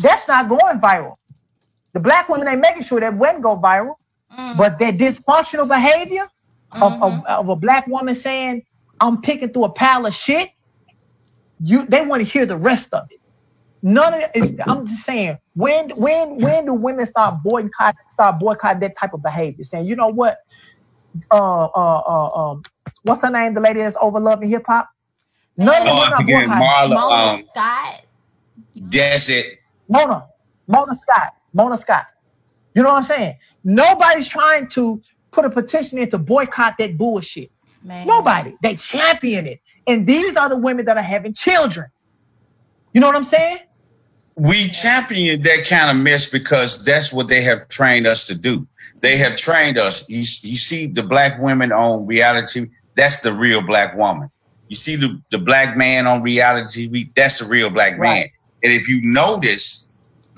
That's 0.00 0.28
not 0.28 0.48
going 0.48 0.78
viral. 0.80 1.16
The 1.94 2.00
black 2.00 2.28
women 2.28 2.46
ain't 2.46 2.62
making 2.62 2.82
sure 2.84 3.00
that 3.00 3.16
wedding 3.16 3.42
go 3.42 3.56
viral, 3.58 3.94
Mm, 4.36 4.58
but 4.58 4.78
that 4.78 4.98
dysfunctional 4.98 5.66
behavior 5.66 6.28
of, 6.82 6.92
mhm. 6.92 7.02
of, 7.02 7.26
of 7.26 7.48
a 7.48 7.56
black 7.56 7.86
woman 7.86 8.14
saying, 8.14 8.62
I'm 9.00 9.22
picking 9.22 9.48
through 9.52 9.64
a 9.64 9.70
pile 9.70 10.04
of 10.06 10.14
shit, 10.14 10.50
you 11.60 11.86
they 11.86 12.04
want 12.04 12.24
to 12.24 12.30
hear 12.30 12.46
the 12.46 12.56
rest 12.56 12.92
of 12.92 13.08
it. 13.10 13.17
None 13.82 14.14
of 14.14 14.20
it 14.20 14.30
is 14.34 14.58
I'm 14.68 14.86
just 14.86 15.04
saying, 15.04 15.38
when 15.54 15.90
when 15.90 16.40
when 16.40 16.66
do 16.66 16.74
women 16.74 17.06
start 17.06 17.36
boycott 17.44 17.94
start 18.08 18.40
boycotting 18.40 18.80
that 18.80 18.96
type 18.98 19.14
of 19.14 19.22
behavior? 19.22 19.64
Saying, 19.64 19.86
you 19.86 19.96
know 19.96 20.08
what? 20.08 20.38
Uh 21.30 21.66
uh 21.66 22.02
uh 22.06 22.30
um 22.50 22.62
what's 23.04 23.22
her 23.22 23.30
name? 23.30 23.54
The 23.54 23.60
lady 23.60 23.80
that's 23.80 23.96
over 24.00 24.20
love 24.20 24.42
in 24.42 24.48
hip 24.50 24.64
hop? 24.66 24.88
None 25.56 25.82
of 25.82 25.88
them 25.88 25.98
Oh, 25.98 26.02
are 26.02 26.08
not 26.10 26.26
boycotting. 26.26 26.66
Marla. 26.66 26.94
Mona 26.94 27.32
Um, 27.36 27.48
Scott. 27.50 28.00
that's 28.90 29.30
it. 29.30 29.46
Mona, 29.88 30.26
Mona 30.68 30.94
Scott, 30.94 31.32
Mona 31.54 31.76
Scott. 31.76 32.06
You 32.74 32.82
know 32.82 32.90
what 32.90 32.98
I'm 32.98 33.02
saying? 33.04 33.36
Nobody's 33.64 34.28
trying 34.28 34.68
to 34.70 35.02
put 35.32 35.44
a 35.44 35.50
petition 35.50 35.98
in 35.98 36.10
to 36.10 36.18
boycott 36.18 36.74
that 36.78 36.98
bullshit. 36.98 37.50
Man. 37.82 38.06
Nobody. 38.08 38.54
They 38.62 38.76
champion 38.76 39.46
it. 39.46 39.60
And 39.86 40.06
these 40.06 40.36
are 40.36 40.48
the 40.48 40.58
women 40.58 40.86
that 40.86 40.96
are 40.96 41.02
having 41.02 41.34
children. 41.34 41.88
You 42.94 43.00
know 43.00 43.06
what 43.08 43.16
I'm 43.16 43.24
saying? 43.24 43.58
We 44.38 44.68
champion 44.68 45.42
that 45.42 45.66
kind 45.68 45.96
of 45.96 46.02
mess 46.02 46.30
because 46.30 46.84
that's 46.84 47.12
what 47.12 47.28
they 47.28 47.42
have 47.42 47.68
trained 47.68 48.06
us 48.06 48.26
to 48.28 48.38
do. 48.38 48.66
They 49.00 49.16
have 49.16 49.36
trained 49.36 49.78
us. 49.78 50.08
You, 50.08 50.18
you 50.18 50.56
see 50.56 50.86
the 50.86 51.02
black 51.02 51.40
women 51.40 51.72
on 51.72 52.06
reality, 52.06 52.66
that's 52.96 53.22
the 53.22 53.32
real 53.32 53.62
black 53.62 53.96
woman. 53.96 54.28
You 54.68 54.76
see 54.76 54.96
the, 54.96 55.20
the 55.30 55.38
black 55.38 55.76
man 55.76 56.06
on 56.06 56.22
reality 56.22 56.88
TV, 56.88 57.14
that's 57.14 57.38
the 57.38 57.50
real 57.50 57.70
black 57.70 57.98
man. 57.98 58.26
And 58.62 58.72
if 58.72 58.88
you 58.88 59.00
notice, 59.02 59.86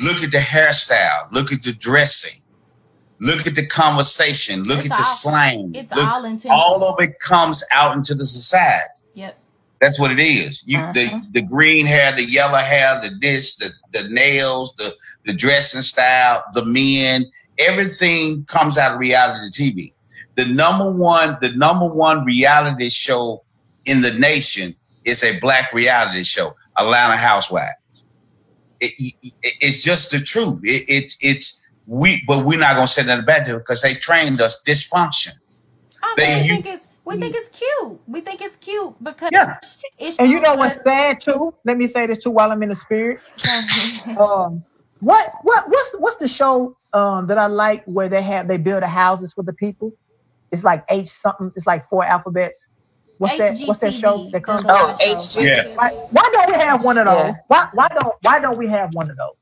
look 0.02 0.22
at 0.22 0.30
the 0.30 0.38
hairstyle, 0.38 1.32
look 1.32 1.52
at 1.52 1.62
the 1.62 1.72
dressing, 1.72 2.40
look 3.20 3.46
at 3.46 3.54
the 3.54 3.66
conversation, 3.66 4.62
look 4.62 4.78
It's 4.78 4.90
at 4.90 4.96
the 4.96 5.02
all- 5.02 5.02
slang. 5.02 5.72
It's 5.74 5.90
look, 5.94 6.06
all 6.08 6.24
intentional. 6.24 6.58
all 6.58 6.84
of 6.84 7.00
it 7.00 7.18
comes 7.20 7.64
out 7.72 7.96
into 7.96 8.14
the 8.14 8.24
society. 8.24 8.99
That's 9.80 9.98
what 9.98 10.10
it 10.12 10.18
is. 10.20 10.62
You 10.66 10.78
Uh-huh. 10.78 10.92
the 10.92 11.22
the 11.32 11.42
green 11.42 11.86
hair, 11.86 12.12
the 12.12 12.24
yellow 12.24 12.58
hair, 12.58 13.00
the 13.02 13.10
this, 13.20 13.56
the 13.56 13.70
the 14.02 14.08
nails, 14.14 14.74
the 14.74 14.90
the 15.26 15.32
dressing 15.34 15.82
style, 15.82 16.44
the 16.54 16.64
men, 16.66 17.30
everything 17.58 18.44
comes 18.44 18.78
out 18.78 18.94
of 18.94 19.00
reality 19.00 19.50
TV. 19.50 19.92
The 20.36 20.52
number 20.54 20.90
one, 20.90 21.38
the 21.40 21.52
number 21.56 21.86
one 21.86 22.24
reality 22.24 22.90
show 22.90 23.42
in 23.86 24.02
the 24.02 24.14
nation 24.18 24.74
is 25.04 25.24
a 25.24 25.38
black 25.40 25.72
reality 25.72 26.24
show, 26.24 26.50
Atlanta 26.78 27.16
Housewives. 27.16 27.72
It, 28.80 28.92
it- 28.98 29.34
it's 29.60 29.82
just 29.82 30.12
the 30.12 30.18
truth. 30.18 30.60
It, 30.64 30.84
it's 30.88 31.16
it's 31.20 31.66
we, 31.86 32.22
but 32.26 32.44
we're 32.46 32.58
not 32.60 32.74
gonna 32.74 32.86
say 32.86 33.04
nothing 33.06 33.24
about 33.24 33.48
it 33.48 33.52
because 33.56 33.82
they 33.82 33.94
trained 33.94 34.40
us 34.40 34.62
dysfunction. 34.66 35.32
They- 36.16 36.40
we 36.42 36.48
you- 36.48 36.54
think 36.54 36.66
it's 36.66 36.86
we 37.10 37.16
think 37.20 37.34
it's 37.36 37.58
cute. 37.58 38.00
We 38.08 38.20
think 38.20 38.40
it's 38.42 38.56
cute 38.56 38.94
because 39.02 39.30
Yeah. 39.32 39.56
it 39.98 40.18
And 40.20 40.30
you 40.30 40.40
know 40.40 40.54
what's 40.56 40.76
us- 40.76 40.82
sad 40.82 41.20
too? 41.20 41.54
Let 41.64 41.76
me 41.76 41.86
say 41.86 42.06
this 42.06 42.18
too 42.24 42.30
while 42.30 42.50
I'm 42.52 42.62
in 42.62 42.68
the 42.70 42.74
spirit. 42.76 43.20
Um, 44.18 44.64
what 45.00 45.32
what 45.42 45.64
what's 45.68 45.94
what's 45.98 46.16
the 46.16 46.28
show 46.28 46.76
um 46.92 47.26
that 47.28 47.38
I 47.38 47.46
like 47.46 47.84
where 47.84 48.08
they 48.08 48.22
have 48.22 48.48
they 48.48 48.58
build 48.58 48.82
the 48.82 48.88
houses 48.88 49.32
for 49.32 49.42
the 49.44 49.52
people? 49.54 49.92
It's 50.52 50.64
like 50.64 50.84
H 50.90 51.06
something. 51.06 51.50
It's 51.56 51.66
like 51.66 51.88
four 51.88 52.04
alphabets. 52.04 52.68
What's 53.18 53.36
that? 53.38 53.58
What's 53.66 53.80
that 53.80 53.94
show 53.94 54.28
that 54.32 54.44
comes 54.44 54.64
the 54.64 54.72
out? 54.72 54.96
Oh, 55.00 55.22
show. 55.22 55.40
Yeah. 55.40 55.64
Why, 55.76 55.90
why 56.10 56.22
don't 56.32 56.48
we 56.50 56.54
have 56.64 56.84
one 56.84 56.98
of 56.98 57.06
those? 57.06 57.16
Yeah. 57.26 57.32
Why 57.48 57.68
why 57.74 57.88
don't 57.88 58.14
why 58.22 58.40
don't 58.40 58.58
we 58.58 58.66
have 58.68 58.90
one 58.94 59.10
of 59.10 59.16
those? 59.16 59.36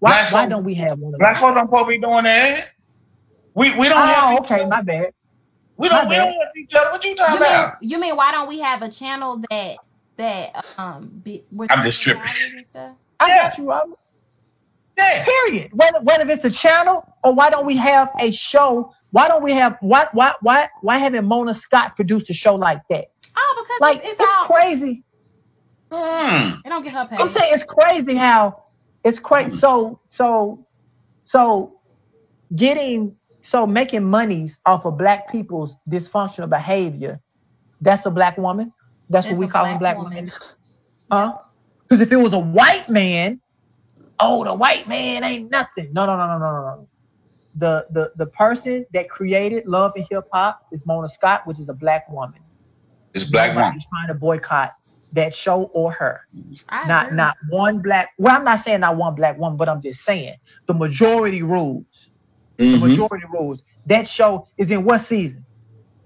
Why 0.00 0.26
why 0.32 0.48
don't 0.48 0.64
we 0.64 0.74
have 0.74 0.98
one 0.98 1.14
of 1.14 1.20
Black 1.20 1.34
those? 1.34 1.42
folk 1.42 1.54
don't 1.54 1.66
supposed 1.66 1.84
to 1.84 1.88
be 1.90 1.98
doing 1.98 2.24
that. 2.24 2.60
We 3.54 3.70
we 3.78 3.88
don't 3.88 3.98
Oh, 3.98 4.36
have 4.36 4.40
okay, 4.44 4.66
my 4.66 4.82
bad. 4.82 5.10
We 5.78 5.88
don't 5.88 6.04
my 6.04 6.08
we 6.08 6.16
bad. 6.16 6.28
don't 6.28 6.32
have 6.34 6.50
each 6.56 6.74
other. 6.74 6.90
What 6.92 7.04
you 7.04 7.14
talking 7.16 7.34
You 7.34 7.40
mean, 7.40 7.48
about? 7.48 7.74
you 7.80 8.00
mean 8.00 8.16
why 8.16 8.32
don't 8.32 8.48
we 8.48 8.60
have 8.60 8.82
a 8.82 8.90
channel 8.90 9.42
that 9.50 9.78
that 10.18 10.50
um 10.78 11.20
be, 11.24 11.44
with 11.52 11.70
I'm 11.70 11.84
just 11.84 12.02
tripping. 12.02 12.22
and? 12.24 12.94
I 13.20 13.28
Yeah. 13.28 13.34
got 13.34 13.58
you, 13.58 13.68
Robert. 13.68 13.96
Yeah. 14.98 15.24
Period. 15.24 15.70
Whether 15.74 16.00
whether 16.02 16.30
it's 16.30 16.44
a 16.44 16.50
channel 16.50 17.04
or 17.24 17.34
why 17.34 17.50
don't 17.50 17.66
we 17.66 17.76
have 17.78 18.10
a 18.20 18.32
show? 18.32 18.92
Why 19.12 19.28
don't 19.28 19.42
we 19.44 19.52
have 19.52 19.78
why 19.80 20.06
why 20.12 20.34
why 20.42 20.68
why 20.82 20.98
haven't 20.98 21.26
Mona 21.26 21.54
Scott 21.54 21.96
produced 21.96 22.30
a 22.30 22.34
show 22.34 22.56
like 22.56 22.80
that? 22.90 23.06
Oh, 23.36 23.64
because 23.64 23.80
Like 23.80 23.98
it's, 23.98 24.06
it's, 24.06 24.20
it's 24.20 24.34
all 24.38 24.46
crazy. 24.46 25.04
Mm. 25.92 26.62
They 26.64 26.70
don't 26.70 26.84
get 26.84 26.94
her 26.94 27.06
paid. 27.08 27.20
I'm 27.20 27.28
saying 27.30 27.52
it's 27.54 27.64
crazy 27.64 28.16
how 28.16 28.64
it's 29.04 29.18
crazy. 29.20 29.52
So 29.52 30.00
so 30.10 30.66
so 31.24 31.80
getting 32.54 33.16
so 33.46 33.66
making 33.66 34.04
monies 34.04 34.60
off 34.66 34.84
of 34.86 34.98
black 34.98 35.30
people's 35.30 35.76
dysfunctional 35.88 36.50
behavior. 36.50 37.20
That's 37.80 38.06
a 38.06 38.10
black 38.10 38.36
woman. 38.38 38.72
That's 39.08 39.26
It's 39.26 39.32
what 39.34 39.38
we 39.38 39.46
a 39.46 39.48
call 39.48 39.62
black 39.64 39.78
black 39.80 39.96
woman. 39.98 40.14
women. 40.16 40.30
Huh? 41.10 41.38
Because 41.82 42.00
if 42.00 42.12
it 42.12 42.16
was 42.16 42.32
a 42.34 42.38
white 42.40 42.88
man, 42.88 43.40
oh, 44.18 44.44
the 44.44 44.54
white 44.54 44.88
man 44.88 45.22
ain't 45.24 45.50
nothing. 45.50 45.92
No, 45.92 46.06
no, 46.06 46.16
no, 46.16 46.26
no, 46.26 46.38
no, 46.38 46.52
no, 46.52 46.62
no. 46.62 46.88
The 47.54 47.86
the 47.90 48.12
the 48.16 48.26
person 48.26 48.84
that 48.92 49.08
created 49.08 49.66
love 49.66 49.92
and 49.96 50.04
hip 50.10 50.24
hop 50.32 50.60
is 50.72 50.84
Mona 50.86 51.08
Scott, 51.08 51.46
which 51.46 51.58
is 51.58 51.68
a 51.68 51.74
black 51.74 52.08
woman. 52.10 52.40
It's 53.14 53.30
black 53.30 53.50
woman. 53.54 53.64
Nobody's 53.68 53.86
trying 53.88 54.08
to 54.08 54.14
boycott 54.14 54.72
that 55.12 55.32
show 55.32 55.64
or 55.74 55.92
her 55.92 56.20
I 56.68 56.88
not 56.88 57.06
agree. 57.06 57.16
not 57.16 57.36
one 57.48 57.80
black 57.80 58.10
well 58.18 58.34
i'm 58.36 58.44
not 58.44 58.58
saying 58.58 58.80
not 58.80 58.96
one 58.96 59.14
black 59.14 59.38
woman 59.38 59.56
but 59.56 59.68
i'm 59.68 59.80
just 59.80 60.02
saying 60.02 60.34
the 60.66 60.74
majority 60.74 61.42
rules 61.42 62.08
the 62.58 62.64
Mhm. 62.64 62.88
majority 62.88 63.26
rules 63.32 63.62
that 63.86 64.06
show 64.08 64.48
is 64.58 64.70
in 64.70 64.84
what 64.84 64.98
season 65.00 65.44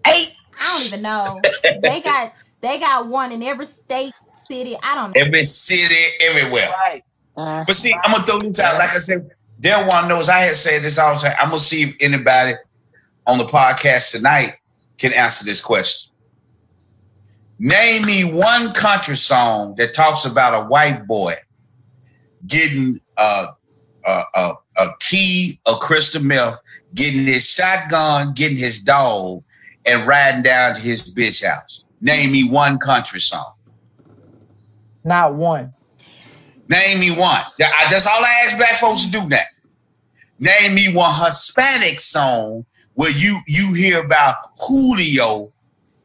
eight 0.07 0.35
I 0.61 0.77
don't 0.79 0.87
even 0.89 1.03
know. 1.03 1.41
they 1.83 2.01
got 2.05 2.33
they 2.61 2.79
got 2.79 3.07
one 3.07 3.33
in 3.33 3.43
every 3.43 3.67
state, 3.67 4.13
city. 4.51 4.77
I 4.83 4.95
don't 4.95 5.15
know. 5.15 5.21
Every 5.21 5.45
city, 5.45 5.95
everywhere. 6.23 6.67
right 6.87 7.03
Uh, 7.37 7.65
But 7.67 7.75
see, 7.77 7.95
I'm 8.05 8.13
gonna 8.13 8.27
throw 8.27 8.39
this 8.39 8.61
out. 8.61 8.75
Like 8.79 8.91
I 8.91 8.99
said, 8.99 9.31
Delguan 9.63 10.09
knows 10.09 10.29
I 10.29 10.39
had 10.41 10.55
said 10.55 10.83
this 10.83 10.99
all 10.99 11.15
the 11.15 11.21
time. 11.21 11.35
I'm 11.39 11.49
gonna 11.49 11.59
see 11.59 11.83
if 11.85 11.95
anybody 12.01 12.55
on 13.27 13.39
the 13.39 13.45
podcast 13.45 14.11
tonight 14.13 14.57
can 14.99 15.13
answer 15.15 15.45
this 15.45 15.63
question. 15.63 16.13
Name 17.59 18.03
me 18.07 18.23
one 18.25 18.73
country 18.75 19.17
song 19.17 19.75
that 19.77 19.95
talks 19.95 20.25
about 20.25 20.55
a 20.55 20.67
white 20.69 21.07
boy 21.07 21.33
getting 22.47 22.99
a 23.19 23.45
a, 24.07 24.21
a, 24.35 24.53
a 24.79 24.87
key 25.01 25.59
of 25.67 25.81
crystal 25.81 26.23
meth, 26.23 26.59
getting 26.95 27.25
his 27.25 27.49
shotgun, 27.49 28.33
getting 28.35 28.57
his 28.57 28.81
dog, 28.81 29.43
and 29.87 30.07
riding 30.07 30.43
down 30.43 30.75
to 30.75 30.81
his 30.81 31.15
bitch 31.15 31.45
house. 31.47 31.85
Name 32.01 32.33
me 32.33 32.49
one 32.51 32.79
country 32.79 33.21
song. 33.21 33.53
not 35.05 35.35
one 35.35 35.73
Name 36.71 37.01
me 37.01 37.11
one. 37.11 37.41
That's 37.59 38.07
all 38.07 38.25
I 38.25 38.43
ask 38.45 38.57
black 38.57 38.75
folks 38.75 39.05
to 39.07 39.11
do 39.11 39.29
now. 39.29 39.39
Name 40.39 40.75
me 40.75 40.95
one 40.95 41.13
Hispanic 41.13 41.99
song 41.99 42.65
where 42.95 43.11
you 43.11 43.41
you 43.49 43.75
hear 43.75 44.05
about 44.05 44.37
Julio 44.57 45.53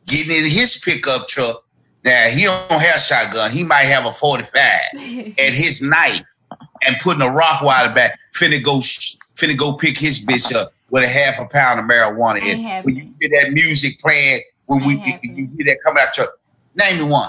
getting 0.08 0.38
in 0.38 0.44
his 0.44 0.82
pickup 0.84 1.28
truck. 1.28 1.64
Now 2.04 2.28
he 2.30 2.46
don't 2.46 2.72
have 2.72 2.96
a 2.96 3.00
shotgun. 3.00 3.52
He 3.52 3.64
might 3.64 3.84
have 3.84 4.08
a 4.08 4.12
45 4.12 4.52
and 4.94 5.56
his 5.56 5.84
knife 5.84 6.22
and 6.85 6.95
putting 6.99 7.22
a 7.22 7.31
rock 7.31 7.61
wire 7.61 7.93
back. 7.93 8.19
Finna 8.34 8.64
go 8.64 8.80
finna 8.80 9.57
go 9.57 9.77
pick 9.77 9.97
his 9.97 10.26
bitch 10.26 10.56
up 10.56 10.72
with 10.89 11.03
a 11.03 11.07
half 11.07 11.39
a 11.39 11.47
pound 11.47 11.80
of 11.80 11.85
marijuana 11.85 12.39
happening. 12.39 12.84
When 12.84 12.95
you 12.95 13.14
hear 13.19 13.41
that 13.41 13.52
music 13.52 13.99
playing, 13.99 14.41
when 14.68 14.80
we 14.88 14.93
you 14.95 15.47
hear 15.56 15.65
that 15.65 15.77
coming 15.84 16.03
out 16.06 16.18
your 16.18 16.27
name 16.76 17.06
me 17.06 17.11
one. 17.11 17.27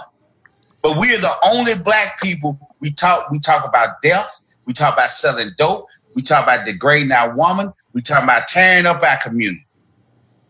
But 0.82 0.93
we 1.01 1.09
are 1.14 1.18
the 1.18 1.35
only 1.52 1.73
black 1.82 2.20
people 2.23 2.59
we 2.81 2.90
talk 2.90 3.31
we 3.31 3.39
talk 3.39 3.68
about 3.68 4.02
death, 4.02 4.56
we 4.66 4.73
talk 4.73 4.94
about 4.94 5.10
selling 5.10 5.51
dope, 5.56 5.86
we 6.14 6.23
talk 6.23 6.44
about 6.44 6.66
degrading 6.66 7.12
our 7.12 7.35
woman, 7.36 7.73
we 7.93 8.02
talk 8.02 8.23
about 8.23 8.48
tearing 8.48 8.86
up 8.86 9.02
our 9.02 9.18
community. 9.23 9.64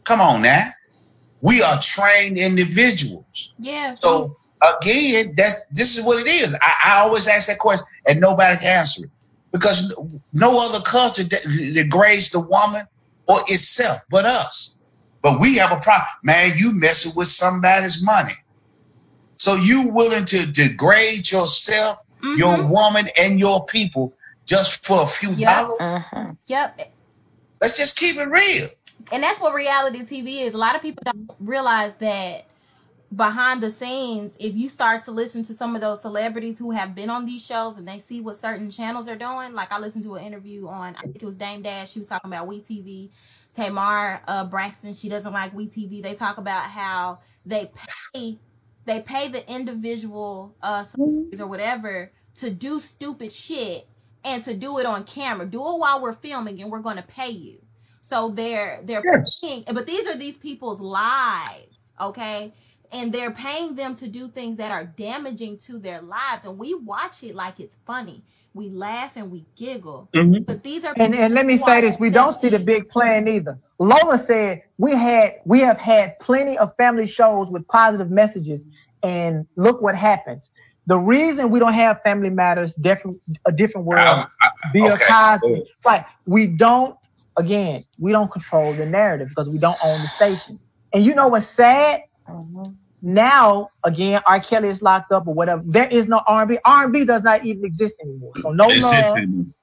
Come 0.05 0.21
on 0.21 0.43
now. 0.43 0.63
We 1.43 1.63
are 1.63 1.79
trained 1.81 2.39
individuals. 2.39 3.53
yeah. 3.59 3.95
So 3.95 4.31
again, 4.63 5.35
that's 5.37 5.67
this 5.67 5.99
is 5.99 6.05
what 6.05 6.21
it 6.21 6.29
is. 6.29 6.59
I, 6.61 6.75
I 6.85 7.01
always 7.05 7.29
ask 7.29 7.49
that 7.49 7.59
question, 7.59 7.87
and 8.07 8.21
nobody 8.21 8.57
can 8.57 8.79
answer 8.79 9.05
it 9.05 9.11
because 9.53 9.97
no 10.33 10.59
other 10.69 10.85
culture 10.85 11.25
degrades 11.25 12.31
the 12.31 12.41
woman 12.41 12.87
or 13.29 13.37
itself 13.49 13.99
but 14.11 14.25
us. 14.25 14.77
But 15.23 15.41
we 15.41 15.57
have 15.57 15.73
a 15.73 15.81
problem, 15.81 16.19
man. 16.23 16.53
You 16.57 16.73
messing 16.75 17.13
with 17.17 17.27
somebody's 17.27 18.05
money, 18.05 18.35
so 19.37 19.57
you 19.57 19.91
willing 19.93 20.25
to 20.25 20.53
degrade 20.53 21.31
yourself, 21.31 21.99
mm-hmm. 22.21 22.35
your 22.37 22.71
woman, 22.71 23.07
and 23.21 23.41
your 23.41 23.65
people 23.67 24.15
just 24.47 24.87
for 24.87 25.03
a 25.03 25.07
few 25.07 25.33
yep. 25.35 25.51
dollars? 25.51 25.93
Uh-huh. 25.93 26.29
Yep. 26.47 26.81
Let's 27.61 27.79
just 27.79 27.99
keep 27.99 28.17
it 28.17 28.29
real. 28.29 28.69
And 29.13 29.23
that's 29.23 29.41
what 29.41 29.55
reality 29.55 30.01
TV 30.01 30.43
is. 30.43 30.55
A 30.55 30.59
lot 30.59 30.77
of 30.77 30.83
people 30.83 31.03
don't 31.05 31.33
realize 31.41 31.95
that 31.97 32.47
behind 33.17 33.63
the 33.63 33.71
scenes, 33.71 34.37
if 34.39 34.55
you 34.55 34.69
start 34.69 35.03
to 35.05 35.11
listen 35.11 35.43
to 35.45 35.55
some 35.55 35.75
of 35.75 35.81
those 35.81 36.03
celebrities 36.03 36.59
who 36.59 36.71
have 36.71 36.95
been 36.95 37.09
on 37.09 37.25
these 37.25 37.45
shows 37.45 37.79
and 37.79 37.89
they 37.89 37.99
see 37.99 38.21
what 38.21 38.37
certain 38.37 38.71
channels 38.71 39.09
are 39.09 39.17
doing, 39.17 39.55
like 39.55 39.73
I 39.73 39.79
listened 39.79 40.05
to 40.05 40.17
an 40.17 40.25
interview 40.25 40.69
on, 40.69 40.95
I 40.97 41.03
think 41.03 41.23
it 41.23 41.25
was 41.25 41.37
Dame 41.37 41.63
Dash, 41.63 41.93
she 41.93 41.99
was 41.99 42.09
talking 42.09 42.31
about 42.31 42.49
WeTV. 42.49 43.11
Tamar 43.55 44.21
uh, 44.29 44.45
Braxton, 44.45 44.93
she 44.93 45.09
doesn't 45.09 45.33
like 45.33 45.55
WeTV. 45.55 46.03
They 46.03 46.15
talk 46.15 46.37
about 46.37 46.65
how 46.65 47.21
they 47.47 47.71
pay 48.15 48.39
they 48.85 49.01
pay 49.01 49.29
the 49.29 49.53
individual 49.53 50.55
uh 50.63 50.85
or 51.41 51.47
whatever 51.47 52.13
to 52.35 52.51
do 52.51 52.79
stupid 52.79 53.33
shit 53.33 53.87
and 54.25 54.45
to 54.45 54.55
do 54.55 54.79
it 54.79 54.85
on 54.85 55.05
camera. 55.05 55.47
Do 55.47 55.59
it 55.59 55.79
while 55.79 56.03
we're 56.03 56.13
filming 56.13 56.61
and 56.61 56.71
we're 56.71 56.81
going 56.81 56.99
to 56.99 57.03
pay 57.03 57.31
you. 57.31 57.59
So 58.03 58.29
they're 58.29 58.81
they're 58.85 59.03
yes. 59.05 59.39
paying, 59.43 59.65
but 59.73 59.87
these 59.87 60.07
are 60.07 60.17
these 60.17 60.37
people's 60.37 60.81
lives, 60.81 61.93
okay? 61.99 62.53
And 62.93 63.13
they're 63.13 63.33
paying 63.33 63.75
them 63.75 63.95
to 63.97 64.09
do 64.09 64.29
things 64.29 64.57
that 64.57 64.71
are 64.71 64.85
damaging 64.85 65.59
to 65.59 65.79
their 65.79 66.01
lives. 66.03 66.45
And 66.45 66.59
we 66.59 66.75
watch 66.75 67.23
it 67.23 67.35
like 67.35 67.61
it's 67.61 67.79
funny. 67.87 68.23
We 68.55 68.71
laugh 68.71 69.17
and 69.17 69.31
we 69.31 69.45
giggle. 69.55 70.09
Mm-hmm. 70.13 70.45
but 70.45 70.63
these 70.63 70.85
are 70.85 70.95
and, 70.97 71.15
and 71.15 71.35
let 71.35 71.45
me 71.45 71.59
say 71.59 71.83
this 71.83 72.01
we 72.01 72.09
don't 72.09 72.33
see 72.33 72.49
the 72.49 72.59
big 72.59 72.89
plan 72.89 73.29
either. 73.29 73.59
Lola 73.79 74.19
said 74.19 74.63
we 74.79 74.93
had 74.93 75.41
we 75.45 75.61
have 75.61 75.79
had 75.79 76.19
plenty 76.21 76.57
of 76.59 76.75
family 76.77 77.07
shows 77.07 77.51
with 77.51 77.67
positive 77.69 78.11
messages. 78.11 78.65
And 79.03 79.47
look 79.57 79.83
what 79.83 79.95
happens. 79.95 80.51
The 80.87 80.97
reason 80.97 81.51
we 81.51 81.59
don't 81.59 81.75
have 81.75 82.01
family 82.03 82.31
matters 82.31 82.75
different 82.77 83.21
a 83.45 83.53
different 83.53 83.87
world 83.87 84.01
um, 84.03 84.27
Bill 84.73 84.93
okay. 84.93 85.05
Cosby, 85.07 85.65
like 85.85 86.07
we 86.25 86.47
don't 86.47 86.97
again 87.37 87.85
we 87.99 88.13
don't 88.13 88.31
control 88.31 88.73
the 88.73 88.87
narrative 88.87 89.29
because 89.29 89.49
we 89.49 89.59
don't 89.59 89.77
own 89.85 90.01
the 90.01 90.09
stations 90.09 90.67
and 90.93 91.05
you 91.05 91.15
know 91.15 91.29
what's 91.29 91.47
sad 91.47 92.01
Mm-hmm. 92.29 92.73
Now, 93.03 93.71
again, 93.85 94.21
R. 94.27 94.41
Kelly 94.41 94.69
is 94.69 94.83
locked 94.83 95.13
up 95.13 95.27
or 95.27 95.35
whatever. 95.35 95.63
There 95.65 95.89
is 95.89 96.09
no 96.09 96.23
R&B. 96.27 96.59
R&B 96.65 97.05
does 97.05 97.23
not 97.23 97.45
even 97.45 97.65
exist 97.65 98.01
anymore. 98.01 98.33
So 98.37 98.51
no 98.51 98.67
love. 98.67 99.17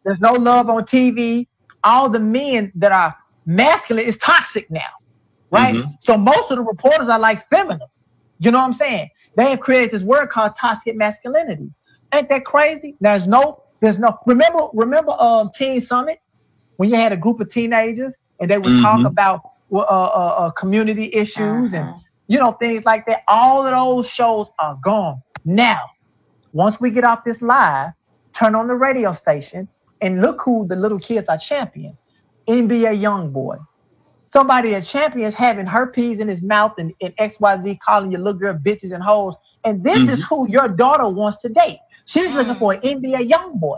There's 0.05 0.21
no 0.21 0.33
love 0.33 0.69
on 0.69 0.83
TV. 0.83 1.47
All 1.83 2.09
the 2.09 2.19
men 2.19 2.71
that 2.75 2.91
are 2.91 3.15
masculine 3.45 4.05
is 4.05 4.17
toxic 4.17 4.69
now, 4.71 4.81
right? 5.51 5.75
Mm-hmm. 5.75 5.91
So 5.99 6.17
most 6.17 6.51
of 6.51 6.57
the 6.57 6.63
reporters 6.63 7.09
are 7.09 7.19
like 7.19 7.41
feminine. 7.49 7.87
You 8.39 8.51
know 8.51 8.59
what 8.59 8.65
I'm 8.65 8.73
saying? 8.73 9.09
They 9.35 9.49
have 9.49 9.59
created 9.59 9.91
this 9.91 10.03
word 10.03 10.27
called 10.27 10.53
toxic 10.59 10.95
masculinity. 10.95 11.69
Ain't 12.13 12.29
that 12.29 12.45
crazy? 12.45 12.95
There's 13.01 13.27
no, 13.27 13.61
there's 13.81 13.99
no. 13.99 14.17
Remember, 14.25 14.59
remember, 14.73 15.11
um, 15.19 15.49
Teen 15.53 15.81
Summit 15.81 16.19
when 16.77 16.89
you 16.89 16.95
had 16.95 17.11
a 17.11 17.17
group 17.17 17.39
of 17.39 17.49
teenagers 17.49 18.15
and 18.39 18.49
they 18.49 18.57
would 18.57 18.65
mm-hmm. 18.65 18.83
talk 18.83 19.05
about 19.05 19.41
uh, 19.71 19.79
uh, 19.79 20.35
uh, 20.37 20.51
community 20.51 21.09
issues 21.13 21.73
uh-huh. 21.73 21.93
and 21.93 21.95
you 22.27 22.39
know, 22.39 22.51
things 22.53 22.85
like 22.85 23.05
that. 23.07 23.23
All 23.27 23.65
of 23.65 23.71
those 23.71 24.09
shows 24.09 24.49
are 24.59 24.77
gone. 24.83 25.21
Now, 25.45 25.81
once 26.53 26.79
we 26.79 26.91
get 26.91 27.03
off 27.03 27.23
this 27.23 27.41
live, 27.41 27.91
turn 28.33 28.55
on 28.55 28.67
the 28.67 28.75
radio 28.75 29.11
station 29.11 29.67
and 30.01 30.21
look 30.21 30.41
who 30.43 30.67
the 30.67 30.75
little 30.75 30.99
kids 30.99 31.27
are 31.29 31.37
championing. 31.37 31.97
NBA 32.47 33.01
YoungBoy. 33.01 33.65
Somebody 34.25 34.73
at 34.75 34.83
champions 34.83 35.35
having 35.35 35.65
herpes 35.65 36.19
in 36.19 36.27
his 36.27 36.41
mouth 36.41 36.73
and, 36.77 36.91
and 37.01 37.15
XYZ 37.17 37.79
calling 37.79 38.11
your 38.11 38.19
little 38.19 38.39
girl 38.39 38.57
bitches 38.57 38.91
and 38.91 39.03
hoes. 39.03 39.35
And 39.63 39.83
this 39.83 40.03
mm-hmm. 40.03 40.13
is 40.13 40.25
who 40.25 40.49
your 40.49 40.67
daughter 40.67 41.07
wants 41.07 41.37
to 41.41 41.49
date. 41.49 41.77
She's 42.05 42.31
mm. 42.31 42.35
looking 42.35 42.55
for 42.55 42.73
an 42.73 42.81
NBA 42.81 43.29
YoungBoy. 43.29 43.77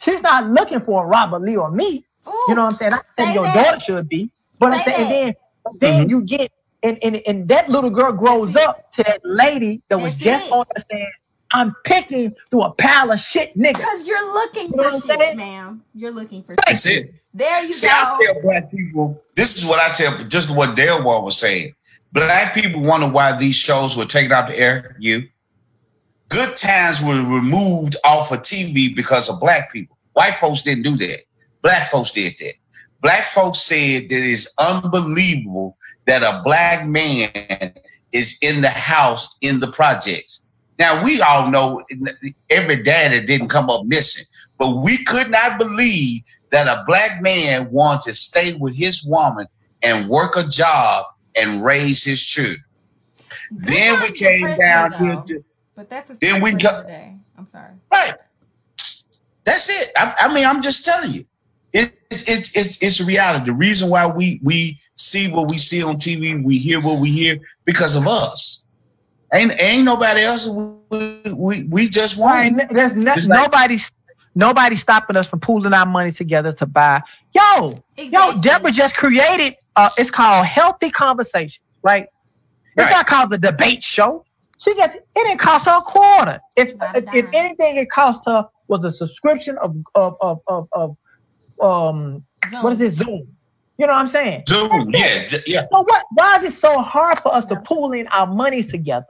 She's 0.00 0.22
not 0.22 0.46
looking 0.46 0.80
for 0.80 1.04
a 1.04 1.06
Robert 1.06 1.40
Lee 1.40 1.56
or 1.56 1.70
me. 1.70 2.04
Ooh, 2.26 2.44
you 2.48 2.54
know 2.54 2.64
what 2.64 2.72
I'm 2.72 2.76
saying? 2.76 2.92
I 2.94 3.00
said 3.16 3.34
your 3.34 3.44
that. 3.44 3.64
daughter 3.64 3.80
should 3.80 4.08
be. 4.08 4.30
But 4.58 4.70
say 4.84 4.92
I'm 4.92 5.06
saying, 5.08 5.08
then, 5.08 5.34
then 5.80 6.00
mm-hmm. 6.02 6.10
you 6.10 6.24
get 6.24 6.50
and, 6.82 6.98
and, 7.02 7.20
and 7.26 7.48
that 7.48 7.68
little 7.68 7.90
girl 7.90 8.12
grows 8.12 8.56
up 8.56 8.90
to 8.92 9.02
that 9.04 9.20
lady 9.24 9.82
that 9.88 9.98
was 9.98 10.12
That's 10.14 10.24
just 10.24 10.46
it. 10.48 10.52
on 10.52 10.64
the 10.74 10.80
stand. 10.80 11.08
I'm 11.52 11.74
picking 11.84 12.34
through 12.50 12.62
a 12.62 12.72
pile 12.72 13.10
of 13.10 13.18
shit, 13.20 13.56
niggas. 13.56 13.72
Because 13.78 14.06
you're 14.06 14.34
looking 14.34 14.68
you 14.74 14.90
for 14.90 15.06
shit, 15.06 15.36
ma'am. 15.36 15.82
You're 15.94 16.10
looking 16.10 16.42
for 16.42 16.54
That's 16.66 16.86
shit. 16.86 17.06
it. 17.06 17.14
There 17.32 17.64
you 17.64 17.72
See, 17.72 17.86
go. 17.86 17.92
I 17.92 18.12
tell 18.22 18.42
black 18.42 18.70
people, 18.70 19.22
this 19.34 19.56
is 19.56 19.66
what 19.68 19.80
I 19.80 19.92
tell, 19.94 20.16
just 20.28 20.54
what 20.54 20.76
Delguan 20.76 21.24
was 21.24 21.38
saying. 21.38 21.74
Black 22.12 22.54
people 22.54 22.82
wonder 22.82 23.08
why 23.08 23.36
these 23.38 23.56
shows 23.56 23.96
were 23.96 24.04
taken 24.04 24.32
off 24.32 24.48
the 24.48 24.58
air. 24.58 24.96
You. 24.98 25.20
Good 26.30 26.56
times 26.56 27.00
were 27.02 27.14
removed 27.34 27.96
off 28.04 28.32
of 28.32 28.40
TV 28.40 28.94
because 28.94 29.30
of 29.30 29.40
black 29.40 29.72
people. 29.72 29.96
White 30.12 30.34
folks 30.34 30.62
didn't 30.62 30.82
do 30.82 30.96
that. 30.96 31.18
Black 31.62 31.82
folks 31.90 32.12
did 32.12 32.34
that. 32.38 32.52
Black 33.00 33.22
folks 33.22 33.58
said 33.60 34.08
that 34.08 34.22
it's 34.24 34.54
unbelievable 34.58 35.76
that 36.08 36.22
a 36.22 36.42
black 36.42 36.86
man 36.86 37.74
is 38.12 38.38
in 38.42 38.62
the 38.62 38.70
house 38.70 39.36
in 39.42 39.60
the 39.60 39.70
projects. 39.70 40.42
Now 40.78 41.04
we 41.04 41.20
all 41.20 41.50
know 41.50 41.82
every 42.50 42.82
daddy 42.82 43.24
didn't 43.26 43.48
come 43.48 43.68
up 43.68 43.84
missing, 43.84 44.24
but 44.58 44.82
we 44.82 45.04
could 45.04 45.30
not 45.30 45.58
believe 45.58 46.22
that 46.50 46.66
a 46.66 46.82
black 46.86 47.20
man 47.20 47.70
wanted 47.70 48.02
to 48.04 48.14
stay 48.14 48.52
with 48.58 48.76
his 48.76 49.04
woman 49.06 49.46
and 49.82 50.08
work 50.08 50.32
a 50.36 50.48
job 50.48 51.04
and 51.38 51.62
raise 51.62 52.04
his 52.04 52.24
children. 52.24 52.56
then 53.50 54.00
we 54.00 54.12
came 54.12 54.46
down 54.56 54.90
though, 54.92 54.96
here 54.96 55.22
to, 55.26 55.44
but 55.76 55.90
that's 55.90 56.10
a 56.10 56.18
then 56.20 56.42
we 56.42 56.54
got 56.54 56.86
day. 56.86 57.14
I'm 57.36 57.44
sorry. 57.44 57.74
Right. 57.92 58.12
That's 59.44 59.68
it. 59.68 59.92
I, 59.94 60.14
I 60.20 60.34
mean, 60.34 60.46
I'm 60.46 60.62
just 60.62 60.86
telling 60.86 61.10
you 61.10 61.24
it's 61.72 61.92
it's 62.28 62.56
it's 62.56 62.82
it's 62.82 63.06
reality. 63.06 63.46
The 63.46 63.52
reason 63.52 63.90
why 63.90 64.10
we 64.10 64.40
we 64.42 64.78
see 64.98 65.32
what 65.32 65.48
we 65.48 65.56
see 65.56 65.82
on 65.82 65.96
TV, 65.96 66.42
we 66.42 66.58
hear 66.58 66.80
what 66.80 66.98
we 66.98 67.10
hear 67.10 67.38
because 67.64 67.96
of 67.96 68.06
us. 68.06 68.64
Ain't 69.34 69.60
ain't 69.62 69.84
nobody 69.84 70.22
else. 70.22 70.48
We 70.48 71.32
we, 71.34 71.64
we 71.70 71.88
just 71.88 72.18
want. 72.18 72.56
Right, 72.56 72.68
there's 72.70 72.96
no, 72.96 73.14
nobody 73.28 73.74
like, 73.74 73.92
nobody 74.34 74.74
stopping 74.74 75.16
us 75.16 75.26
from 75.26 75.40
pooling 75.40 75.74
our 75.74 75.86
money 75.86 76.10
together 76.10 76.52
to 76.54 76.66
buy. 76.66 77.02
Yo, 77.34 77.74
exactly. 77.96 78.34
yo, 78.36 78.40
Deborah 78.40 78.72
just 78.72 78.96
created. 78.96 79.54
Uh, 79.76 79.90
it's 79.98 80.10
called 80.10 80.46
Healthy 80.46 80.90
Conversation, 80.90 81.62
right? 81.82 82.06
It's 82.76 82.86
right. 82.86 82.90
not 82.90 83.06
called 83.06 83.30
the 83.30 83.38
debate 83.38 83.82
show. 83.82 84.24
She 84.58 84.74
gets 84.74 84.96
it 84.96 85.04
didn't 85.14 85.38
cost 85.38 85.66
her 85.66 85.78
a 85.78 85.80
quarter. 85.82 86.40
If 86.56 86.70
if, 86.94 87.04
if 87.12 87.26
anything, 87.34 87.76
it 87.76 87.90
cost 87.90 88.22
her 88.26 88.48
was 88.66 88.82
a 88.84 88.90
subscription 88.90 89.58
of 89.58 89.76
of 89.94 90.16
of 90.20 90.40
of, 90.46 90.68
of 90.72 90.96
um 91.60 92.24
Zoom. 92.50 92.62
what 92.62 92.72
is 92.72 92.78
this 92.78 92.94
Zoom? 92.94 93.28
You 93.78 93.86
know 93.86 93.92
what 93.92 94.00
I'm 94.00 94.08
saying? 94.08 94.42
Zoom, 94.48 94.90
yeah, 94.92 95.28
yeah. 95.46 95.60
So 95.60 95.82
what? 95.84 96.04
Why 96.12 96.38
is 96.38 96.52
it 96.52 96.52
so 96.52 96.82
hard 96.82 97.20
for 97.20 97.32
us 97.32 97.46
to 97.46 97.56
pool 97.60 97.92
in 97.92 98.08
our 98.08 98.26
money 98.26 98.64
together 98.64 99.06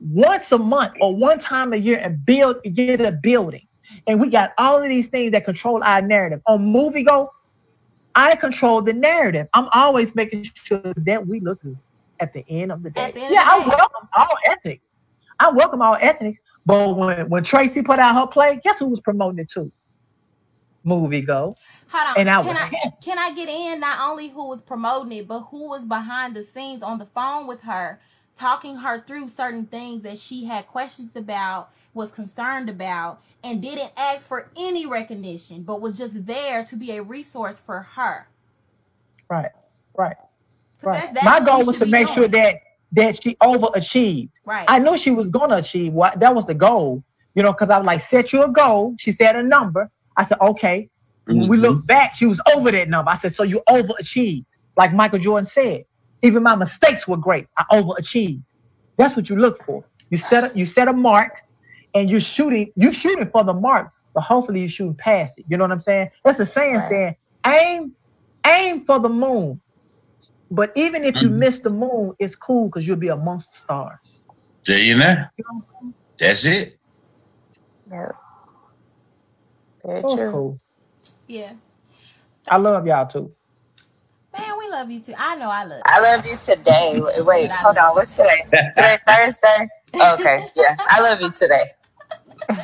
once 0.00 0.52
a 0.52 0.58
month 0.58 0.92
or 1.00 1.16
one 1.16 1.38
time 1.38 1.72
a 1.72 1.76
year 1.76 1.98
and 2.02 2.24
build 2.24 2.62
get 2.74 3.00
a 3.00 3.12
building? 3.12 3.66
And 4.06 4.20
we 4.20 4.28
got 4.28 4.52
all 4.58 4.82
of 4.82 4.88
these 4.88 5.08
things 5.08 5.32
that 5.32 5.46
control 5.46 5.82
our 5.82 6.02
narrative. 6.02 6.42
On 6.46 6.62
Movie 6.62 7.04
Go, 7.04 7.30
I 8.14 8.36
control 8.36 8.82
the 8.82 8.92
narrative. 8.92 9.46
I'm 9.54 9.68
always 9.72 10.14
making 10.14 10.46
sure 10.52 10.82
that 10.94 11.26
we 11.26 11.40
look 11.40 11.62
good 11.62 11.78
at 12.20 12.34
the 12.34 12.44
end 12.50 12.70
of 12.70 12.82
the 12.82 12.90
day. 12.90 13.12
The 13.12 13.20
yeah, 13.20 13.48
I 13.50 13.66
welcome 13.66 14.08
all 14.14 14.36
ethics. 14.50 14.94
I 15.40 15.50
welcome 15.52 15.80
all 15.80 15.96
ethics. 15.98 16.38
But 16.66 16.96
when, 16.98 17.30
when 17.30 17.44
Tracy 17.44 17.80
put 17.80 17.98
out 17.98 18.14
her 18.14 18.26
play, 18.26 18.60
guess 18.62 18.78
who 18.78 18.90
was 18.90 19.00
promoting 19.00 19.38
it 19.38 19.48
too? 19.48 19.72
movie 20.84 21.22
go. 21.22 21.54
Hold 21.92 22.16
on. 22.16 22.20
And 22.20 22.30
I 22.30 22.42
can 22.42 22.56
I 22.56 22.92
can 23.02 23.18
I 23.18 23.34
get 23.34 23.48
in 23.48 23.80
not 23.80 23.98
only 24.08 24.28
who 24.28 24.48
was 24.48 24.62
promoting 24.62 25.12
it, 25.12 25.28
but 25.28 25.40
who 25.40 25.68
was 25.68 25.84
behind 25.84 26.34
the 26.34 26.42
scenes 26.42 26.82
on 26.82 26.98
the 26.98 27.04
phone 27.04 27.46
with 27.46 27.62
her, 27.62 28.00
talking 28.34 28.76
her 28.76 29.02
through 29.02 29.28
certain 29.28 29.66
things 29.66 30.02
that 30.02 30.16
she 30.16 30.44
had 30.44 30.66
questions 30.66 31.14
about, 31.16 31.68
was 31.92 32.10
concerned 32.10 32.70
about, 32.70 33.20
and 33.44 33.62
didn't 33.62 33.92
ask 33.96 34.26
for 34.26 34.50
any 34.56 34.86
recognition, 34.86 35.62
but 35.62 35.82
was 35.82 35.98
just 35.98 36.26
there 36.26 36.64
to 36.64 36.76
be 36.76 36.92
a 36.92 37.02
resource 37.02 37.60
for 37.60 37.80
her. 37.80 38.26
Right. 39.28 39.50
Right. 39.96 40.16
right. 40.82 41.00
That's, 41.00 41.12
that's 41.12 41.24
My 41.24 41.44
goal 41.44 41.66
was 41.66 41.78
to 41.78 41.86
make 41.86 42.06
doing. 42.06 42.14
sure 42.14 42.28
that 42.28 42.56
that 42.92 43.22
she 43.22 43.34
overachieved. 43.36 44.30
Right. 44.46 44.64
I 44.68 44.78
knew 44.78 44.96
she 44.96 45.10
was 45.10 45.28
gonna 45.28 45.56
achieve 45.56 45.92
what 45.92 46.18
that 46.20 46.34
was 46.34 46.46
the 46.46 46.54
goal, 46.54 47.04
you 47.34 47.42
know, 47.42 47.52
because 47.52 47.68
I 47.68 47.76
was 47.76 47.86
like, 47.86 48.00
set 48.00 48.32
you 48.32 48.44
a 48.44 48.50
goal. 48.50 48.94
She 48.98 49.12
said 49.12 49.36
a 49.36 49.42
number. 49.42 49.90
I 50.16 50.24
said, 50.24 50.38
okay. 50.40 50.88
Mm-hmm. 51.26 51.40
When 51.40 51.48
we 51.48 51.56
look 51.56 51.78
mm-hmm. 51.78 51.86
back, 51.86 52.14
she 52.16 52.26
was 52.26 52.40
over 52.54 52.70
that 52.70 52.88
number. 52.88 53.10
I 53.10 53.14
said, 53.14 53.34
so 53.34 53.42
you 53.42 53.62
overachieved. 53.68 54.44
Like 54.76 54.92
Michael 54.92 55.18
Jordan 55.18 55.44
said, 55.44 55.84
even 56.22 56.42
my 56.42 56.54
mistakes 56.56 57.06
were 57.06 57.16
great. 57.16 57.46
I 57.56 57.64
overachieved. 57.72 58.42
That's 58.96 59.16
what 59.16 59.28
you 59.28 59.36
look 59.36 59.62
for. 59.64 59.84
You 60.10 60.18
set 60.18 60.44
a, 60.44 60.58
you 60.58 60.66
set 60.66 60.88
a 60.88 60.92
mark, 60.92 61.42
and 61.94 62.10
you're 62.10 62.20
shooting. 62.20 62.72
You're 62.76 62.92
shooting 62.92 63.28
for 63.30 63.44
the 63.44 63.54
mark, 63.54 63.92
but 64.14 64.22
hopefully 64.22 64.60
you're 64.60 64.68
shooting 64.68 64.94
past 64.94 65.38
it. 65.38 65.44
You 65.48 65.56
know 65.56 65.64
what 65.64 65.72
I'm 65.72 65.80
saying? 65.80 66.10
That's 66.24 66.38
a 66.38 66.46
saying 66.46 66.76
Right. 66.76 66.88
saying 66.88 67.16
aim 67.46 67.96
aim 68.46 68.80
for 68.80 68.98
the 68.98 69.08
moon. 69.08 69.60
But 70.50 70.72
even 70.76 71.04
if 71.04 71.22
you 71.22 71.30
Mhm. 71.30 71.38
miss 71.38 71.60
the 71.60 71.70
moon, 71.70 72.14
it's 72.18 72.36
cool 72.36 72.66
because 72.66 72.86
you'll 72.86 72.96
be 72.98 73.08
amongst 73.08 73.52
the 73.52 73.58
stars. 73.58 74.26
There 74.66 74.78
you 74.78 74.98
know. 74.98 75.14
You 75.38 75.44
know 75.50 75.62
I'm? 75.80 75.94
That's 76.18 76.44
it. 76.44 76.74
Yeah. 77.90 78.12
Very 79.84 80.00
So 80.02 80.16
true. 80.16 80.32
cool. 80.32 80.60
Yeah. 81.32 81.54
I 82.50 82.58
love 82.58 82.86
y'all 82.86 83.06
too. 83.06 83.32
Man, 84.38 84.58
we 84.58 84.68
love 84.68 84.90
you 84.90 85.00
too. 85.00 85.14
I 85.18 85.36
know 85.36 85.48
I 85.48 85.64
love 85.64 85.78
you. 85.78 85.82
I 85.86 86.14
love 86.14 86.26
you 86.26 86.36
today. 86.36 87.00
Wait, 87.00 87.24
Wait, 87.24 87.50
hold 87.50 87.78
on. 87.78 87.94
What's 87.94 88.12
today? 88.12 88.42
Today 88.74 88.96
Thursday. 89.06 89.68
Okay, 89.94 90.44
yeah. 90.54 90.76
I 90.78 91.00
love 91.00 91.22
you 91.22 91.30
today. 91.30 91.64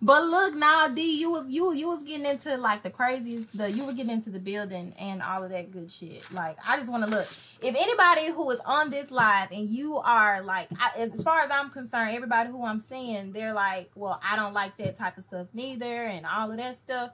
But 0.00 0.22
look, 0.24 0.54
now 0.54 0.88
D, 0.88 1.18
you 1.18 1.32
was 1.32 1.50
you 1.50 1.72
you 1.74 1.88
was 1.88 2.04
getting 2.04 2.24
into 2.24 2.56
like 2.56 2.82
the 2.82 2.90
craziest 2.90 3.56
the 3.58 3.70
you 3.70 3.84
were 3.84 3.92
getting 3.92 4.12
into 4.12 4.30
the 4.30 4.38
building 4.38 4.94
and 5.00 5.20
all 5.20 5.42
of 5.42 5.50
that 5.50 5.72
good 5.72 5.90
shit. 5.90 6.32
Like 6.32 6.56
I 6.66 6.76
just 6.76 6.88
want 6.90 7.04
to 7.04 7.10
look. 7.10 7.26
If 7.60 7.74
anybody 7.76 8.32
who 8.32 8.48
is 8.50 8.60
on 8.64 8.90
this 8.90 9.10
live 9.10 9.50
and 9.50 9.68
you 9.68 9.96
are 9.96 10.42
like, 10.42 10.68
I, 10.78 11.00
as 11.00 11.20
far 11.20 11.40
as 11.40 11.50
I'm 11.50 11.70
concerned, 11.70 12.14
everybody 12.14 12.48
who 12.48 12.64
I'm 12.64 12.78
seeing, 12.78 13.32
they're 13.32 13.52
like, 13.52 13.90
well, 13.96 14.20
I 14.22 14.36
don't 14.36 14.54
like 14.54 14.76
that 14.76 14.94
type 14.96 15.18
of 15.18 15.24
stuff 15.24 15.48
neither, 15.52 15.84
and 15.84 16.24
all 16.24 16.52
of 16.52 16.58
that 16.58 16.76
stuff. 16.76 17.10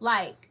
Like, 0.00 0.50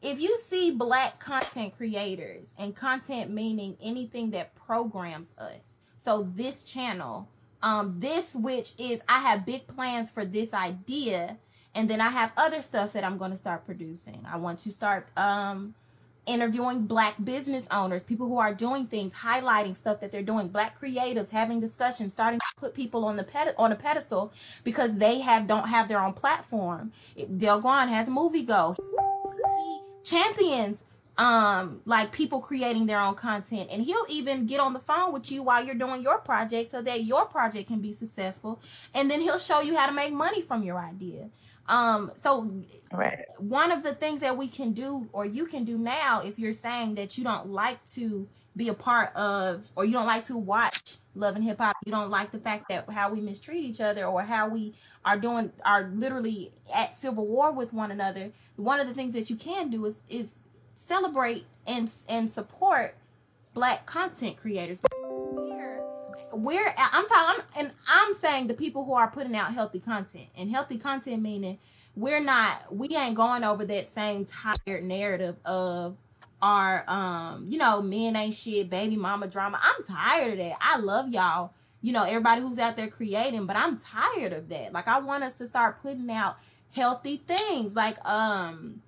if 0.00 0.20
you 0.20 0.36
see 0.36 0.70
black 0.70 1.18
content 1.18 1.76
creators 1.76 2.50
and 2.58 2.74
content 2.74 3.30
meaning 3.30 3.76
anything 3.82 4.30
that 4.32 4.54
programs 4.54 5.34
us, 5.38 5.78
so 5.96 6.22
this 6.34 6.64
channel 6.64 7.28
um 7.62 7.98
this 7.98 8.34
which 8.34 8.72
is 8.78 9.02
i 9.08 9.18
have 9.18 9.44
big 9.44 9.66
plans 9.66 10.10
for 10.10 10.24
this 10.24 10.54
idea 10.54 11.36
and 11.74 11.88
then 11.90 12.00
i 12.00 12.08
have 12.08 12.32
other 12.36 12.62
stuff 12.62 12.92
that 12.92 13.04
i'm 13.04 13.18
going 13.18 13.30
to 13.30 13.36
start 13.36 13.64
producing. 13.64 14.24
I 14.30 14.36
want 14.36 14.58
to 14.60 14.70
start 14.70 15.08
um 15.16 15.74
interviewing 16.28 16.86
black 16.86 17.14
business 17.24 17.66
owners 17.70 18.04
people 18.04 18.26
who 18.26 18.38
are 18.38 18.54
doing 18.54 18.86
things 18.86 19.14
highlighting 19.14 19.76
stuff 19.76 20.00
that 20.00 20.12
they're 20.12 20.22
doing 20.22 20.48
black 20.48 20.78
creatives 20.78 21.30
having 21.30 21.60
discussions 21.60 22.12
starting 22.12 22.38
to 22.38 22.46
put 22.56 22.74
people 22.74 23.04
on 23.04 23.16
the 23.16 23.24
ped- 23.24 23.54
on 23.58 23.72
a 23.72 23.76
pedestal 23.76 24.32
because 24.64 24.96
they 24.98 25.20
have 25.20 25.46
don't 25.46 25.68
have 25.68 25.88
their 25.88 26.00
own 26.00 26.12
platform. 26.12 26.92
Delguan 27.16 27.88
has 27.88 28.08
movie 28.08 28.44
go. 28.44 28.76
He 28.76 29.80
champions 30.04 30.84
um 31.18 31.82
like 31.84 32.12
people 32.12 32.40
creating 32.40 32.86
their 32.86 33.00
own 33.00 33.14
content. 33.14 33.68
And 33.72 33.82
he'll 33.82 34.06
even 34.08 34.46
get 34.46 34.60
on 34.60 34.72
the 34.72 34.78
phone 34.80 35.12
with 35.12 35.30
you 35.32 35.42
while 35.42 35.64
you're 35.64 35.74
doing 35.74 36.02
your 36.02 36.18
project 36.18 36.70
so 36.70 36.82
that 36.82 37.02
your 37.04 37.26
project 37.26 37.68
can 37.68 37.80
be 37.80 37.92
successful. 37.92 38.60
And 38.94 39.10
then 39.10 39.20
he'll 39.20 39.38
show 39.38 39.60
you 39.60 39.76
how 39.76 39.86
to 39.86 39.92
make 39.92 40.12
money 40.12 40.42
from 40.42 40.62
your 40.62 40.78
idea. 40.78 41.30
Um 41.68 42.12
so 42.14 42.50
Right. 42.92 43.24
one 43.38 43.70
of 43.72 43.82
the 43.84 43.94
things 43.94 44.20
that 44.20 44.36
we 44.36 44.48
can 44.48 44.72
do 44.72 45.08
or 45.12 45.24
you 45.24 45.46
can 45.46 45.64
do 45.64 45.78
now 45.78 46.20
if 46.24 46.38
you're 46.38 46.52
saying 46.52 46.96
that 46.96 47.18
you 47.18 47.24
don't 47.24 47.48
like 47.48 47.84
to 47.86 48.28
be 48.56 48.68
a 48.68 48.74
part 48.74 49.14
of 49.14 49.70
or 49.76 49.84
you 49.84 49.92
don't 49.92 50.06
like 50.06 50.24
to 50.24 50.36
watch 50.36 50.96
love 51.14 51.36
and 51.36 51.44
hip 51.44 51.58
hop 51.58 51.76
you 51.86 51.92
don't 51.92 52.10
like 52.10 52.32
the 52.32 52.38
fact 52.40 52.68
that 52.68 52.90
how 52.90 53.10
we 53.12 53.20
mistreat 53.20 53.62
each 53.62 53.80
other 53.80 54.04
or 54.06 54.22
how 54.22 54.48
we 54.48 54.74
are 55.04 55.18
doing 55.18 55.52
are 55.64 55.90
literally 55.94 56.50
at 56.74 56.92
civil 56.94 57.26
war 57.28 57.52
with 57.52 57.72
one 57.72 57.92
another 57.92 58.32
one 58.56 58.80
of 58.80 58.88
the 58.88 58.94
things 58.94 59.14
that 59.14 59.30
you 59.30 59.36
can 59.36 59.70
do 59.70 59.84
is 59.84 60.02
is 60.08 60.34
celebrate 60.88 61.44
and 61.66 61.90
and 62.08 62.28
support 62.28 62.94
black 63.54 63.86
content 63.86 64.36
creators. 64.36 64.80
We're 66.32 66.74
i'm 66.76 67.06
talking 67.06 67.44
and 67.58 67.72
i'm 67.88 68.14
saying 68.14 68.48
the 68.48 68.54
people 68.54 68.84
who 68.84 68.94
are 68.94 69.10
putting 69.10 69.36
out 69.36 69.52
healthy 69.52 69.80
content. 69.80 70.26
And 70.36 70.50
healthy 70.50 70.78
content 70.78 71.22
meaning 71.22 71.58
we're 71.94 72.20
not 72.20 72.74
we 72.74 72.88
ain't 72.96 73.14
going 73.14 73.44
over 73.44 73.64
that 73.64 73.86
same 73.86 74.24
tired 74.24 74.84
narrative 74.84 75.36
of 75.44 75.96
our 76.40 76.84
um 76.88 77.44
you 77.48 77.58
know 77.58 77.82
men 77.82 78.16
ain't 78.16 78.34
shit 78.34 78.70
baby 78.70 78.96
mama 78.96 79.28
drama. 79.28 79.60
I'm 79.62 79.84
tired 79.84 80.32
of 80.32 80.38
that. 80.38 80.56
I 80.60 80.78
love 80.78 81.10
y'all. 81.10 81.52
You 81.82 81.92
know 81.92 82.04
everybody 82.04 82.40
who's 82.40 82.58
out 82.58 82.76
there 82.76 82.88
creating 82.88 83.46
but 83.46 83.56
i'm 83.56 83.78
tired 83.78 84.32
of 84.32 84.48
that. 84.48 84.72
Like 84.72 84.88
i 84.88 84.98
want 85.00 85.22
us 85.22 85.34
to 85.34 85.46
start 85.46 85.82
putting 85.82 86.10
out 86.10 86.36
healthy 86.74 87.18
things. 87.18 87.74
Like 87.76 87.96
um 88.08 88.82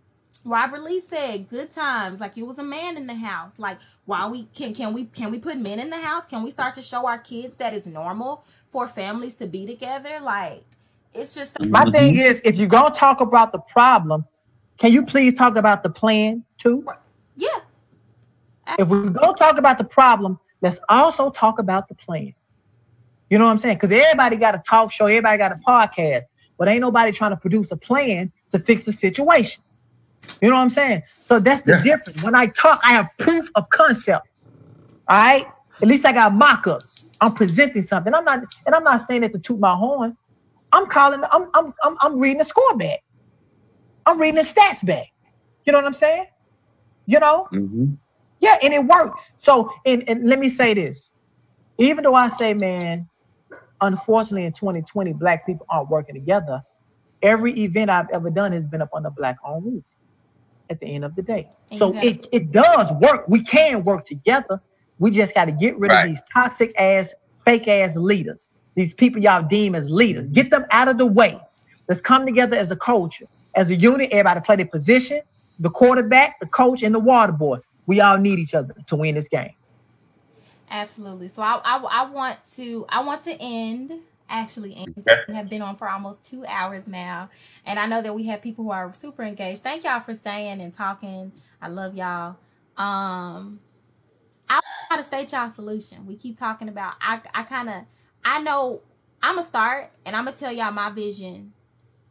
Robert 0.44 0.82
Lee 0.82 1.00
said, 1.00 1.48
"Good 1.48 1.70
times, 1.70 2.20
like 2.20 2.36
it 2.38 2.46
was 2.46 2.58
a 2.58 2.62
man 2.62 2.96
in 2.96 3.06
the 3.06 3.14
house. 3.14 3.58
Like, 3.58 3.78
why 4.06 4.28
we 4.28 4.44
can 4.54 4.74
can 4.74 4.92
we 4.92 5.04
can 5.06 5.30
we 5.30 5.38
put 5.38 5.58
men 5.58 5.78
in 5.78 5.90
the 5.90 5.98
house? 5.98 6.26
Can 6.26 6.42
we 6.42 6.50
start 6.50 6.74
to 6.74 6.82
show 6.82 7.06
our 7.06 7.18
kids 7.18 7.56
that 7.56 7.74
it's 7.74 7.86
normal 7.86 8.44
for 8.68 8.86
families 8.86 9.36
to 9.36 9.46
be 9.46 9.66
together? 9.66 10.18
Like, 10.20 10.62
it's 11.12 11.34
just 11.34 11.60
My 11.68 11.84
thing 11.90 12.16
is, 12.16 12.40
if 12.44 12.56
you're 12.56 12.68
gonna 12.68 12.94
talk 12.94 13.20
about 13.20 13.52
the 13.52 13.60
problem, 13.60 14.24
can 14.78 14.92
you 14.92 15.04
please 15.04 15.34
talk 15.34 15.56
about 15.56 15.82
the 15.82 15.90
plan 15.90 16.44
too? 16.56 16.84
yeah, 17.36 17.48
If 18.78 18.88
we're 18.88 19.10
gonna 19.10 19.36
talk 19.36 19.58
about 19.58 19.78
the 19.78 19.84
problem, 19.84 20.38
let's 20.62 20.80
also 20.88 21.30
talk 21.30 21.58
about 21.58 21.88
the 21.88 21.94
plan. 21.94 22.34
You 23.28 23.38
know 23.38 23.44
what 23.44 23.52
I'm 23.52 23.58
saying? 23.58 23.76
Because 23.76 23.92
everybody 23.92 24.36
got 24.36 24.54
a 24.54 24.62
talk 24.68 24.90
show, 24.90 25.06
everybody 25.06 25.38
got 25.38 25.52
a 25.52 25.60
podcast, 25.66 26.22
but 26.58 26.66
ain't 26.66 26.80
nobody 26.80 27.12
trying 27.12 27.30
to 27.30 27.36
produce 27.36 27.70
a 27.70 27.76
plan 27.76 28.32
to 28.50 28.58
fix 28.58 28.84
the 28.84 28.92
situation. 28.92 29.62
You 30.40 30.48
know 30.50 30.56
what 30.56 30.62
I'm 30.62 30.70
saying? 30.70 31.02
So 31.18 31.38
that's 31.38 31.62
the 31.62 31.72
Yeah. 31.72 31.82
difference. 31.82 32.22
When 32.22 32.34
I 32.34 32.46
talk, 32.48 32.80
I 32.84 32.92
have 32.92 33.08
proof 33.18 33.48
of 33.56 33.68
concept. 33.70 34.26
All 35.08 35.16
right. 35.16 35.46
At 35.82 35.88
least 35.88 36.06
I 36.06 36.12
got 36.12 36.34
mock-ups. 36.34 37.06
I'm 37.20 37.34
presenting 37.34 37.82
something. 37.82 38.14
I'm 38.14 38.24
not, 38.24 38.40
and 38.66 38.74
I'm 38.74 38.84
not 38.84 39.00
saying 39.02 39.24
it 39.24 39.32
to 39.34 39.38
toot 39.38 39.60
my 39.60 39.74
horn. 39.74 40.16
I'm 40.72 40.86
calling. 40.86 41.22
I'm 41.30 41.48
I'm 41.54 41.72
I'm, 41.82 41.96
I'm 42.00 42.18
reading 42.18 42.38
the 42.38 42.44
score 42.44 42.76
back. 42.76 43.00
I'm 44.06 44.20
reading 44.20 44.36
the 44.36 44.42
stats 44.42 44.84
back. 44.86 45.06
You 45.66 45.72
know 45.72 45.78
what 45.78 45.86
I'm 45.86 45.94
saying? 45.94 46.26
You 47.06 47.20
know. 47.20 47.48
Mhm. 47.52 47.98
Yeah, 48.40 48.56
and 48.62 48.72
it 48.72 48.84
works. 48.84 49.34
So, 49.36 49.70
and, 49.84 50.02
and 50.08 50.26
let 50.28 50.38
me 50.38 50.48
say 50.48 50.74
this. 50.74 51.12
Even 51.78 52.04
though 52.04 52.14
I 52.14 52.28
say, 52.28 52.54
man, 52.54 53.08
unfortunately 53.82 54.46
in 54.46 54.52
2020, 54.52 55.12
black 55.14 55.44
people 55.46 55.66
aren't 55.70 55.90
working 55.90 56.14
together, 56.14 56.62
every 57.22 57.52
event 57.60 57.90
I've 57.90 58.08
ever 58.12 58.30
done 58.30 58.52
has 58.52 58.66
been 58.66 58.82
up 58.82 58.90
on 58.94 59.02
the 59.02 59.10
black 59.10 59.36
owned 59.44 59.66
roof 59.66 59.84
at 60.70 60.80
the 60.80 60.86
end 60.94 61.04
of 61.04 61.14
the 61.16 61.22
day. 61.22 61.48
And 61.70 61.78
So 61.78 61.98
it, 62.02 62.26
it 62.32 62.52
does 62.52 62.92
work. 63.00 63.26
We 63.28 63.44
can 63.44 63.84
work 63.84 64.04
together. 64.06 64.60
We 64.98 65.10
just 65.10 65.34
got 65.34 65.46
to 65.46 65.52
get 65.52 65.78
rid 65.78 65.90
Right. 65.90 66.04
of 66.04 66.08
these 66.10 66.22
toxic 66.32 66.72
ass, 66.78 67.14
fake 67.46 67.68
ass 67.68 67.96
leaders. 67.96 68.54
These 68.76 68.94
people 68.94 69.20
y'all 69.22 69.42
deem 69.42 69.74
as 69.74 69.90
leaders. 69.90 70.28
Get 70.28 70.50
them 70.50 70.64
out 70.70 70.88
of 70.88 70.98
the 70.98 71.06
way. 71.06 71.38
Let's 71.88 72.00
come 72.00 72.26
together 72.26 72.56
as 72.56 72.70
a 72.70 72.76
culture, 72.76 73.26
as 73.56 73.70
a 73.70 73.74
unit. 73.74 74.10
Everybody 74.12 74.40
play 74.40 74.56
their 74.56 74.66
position. 74.66 75.20
The 75.58 75.70
quarterback, 75.70 76.36
the 76.40 76.46
coach, 76.46 76.82
and 76.82 76.94
the 76.94 77.00
water 77.00 77.32
boy. 77.32 77.58
We 77.86 78.00
all 78.00 78.18
need 78.18 78.38
each 78.38 78.54
other 78.54 78.74
to 78.88 78.96
win 78.96 79.16
this 79.16 79.28
game. 79.28 79.50
Absolutely. 80.70 81.28
So 81.28 81.42
I, 81.42 81.60
I 81.64 81.78
I 81.90 82.10
want 82.10 82.38
to 82.54 82.86
I 82.88 83.04
want 83.04 83.22
to 83.24 83.36
end 83.40 83.92
actually. 84.30 84.76
Okay. 84.98 85.22
We 85.28 85.34
have 85.34 85.50
been 85.50 85.62
on 85.62 85.76
for 85.76 85.88
almost 85.88 86.24
two 86.24 86.44
hours 86.48 86.86
now, 86.86 87.28
and 87.66 87.78
I 87.78 87.86
know 87.86 88.00
that 88.00 88.14
we 88.14 88.26
have 88.26 88.40
people 88.40 88.64
who 88.64 88.70
are 88.70 88.92
super 88.94 89.22
engaged. 89.22 89.62
Thank 89.62 89.84
y'all 89.84 90.00
for 90.00 90.14
staying 90.14 90.60
and 90.60 90.72
talking. 90.72 91.32
I 91.60 91.68
love 91.68 91.94
y'all. 91.94 92.36
Um, 92.76 93.60
I 94.48 94.60
try 94.88 94.96
to 94.96 95.02
state 95.02 95.32
y'all 95.32 95.48
solution. 95.48 96.06
We 96.06 96.16
keep 96.16 96.38
talking 96.38 96.68
about. 96.68 96.94
I 97.00 97.20
I 97.34 97.42
kind 97.42 97.68
of 97.68 97.84
I 98.24 98.42
know 98.42 98.80
I'm 99.22 99.36
gonna 99.36 99.46
start 99.46 99.90
and 100.06 100.16
I'm 100.16 100.24
gonna 100.24 100.36
tell 100.36 100.52
y'all 100.52 100.72
my 100.72 100.90
vision, 100.90 101.52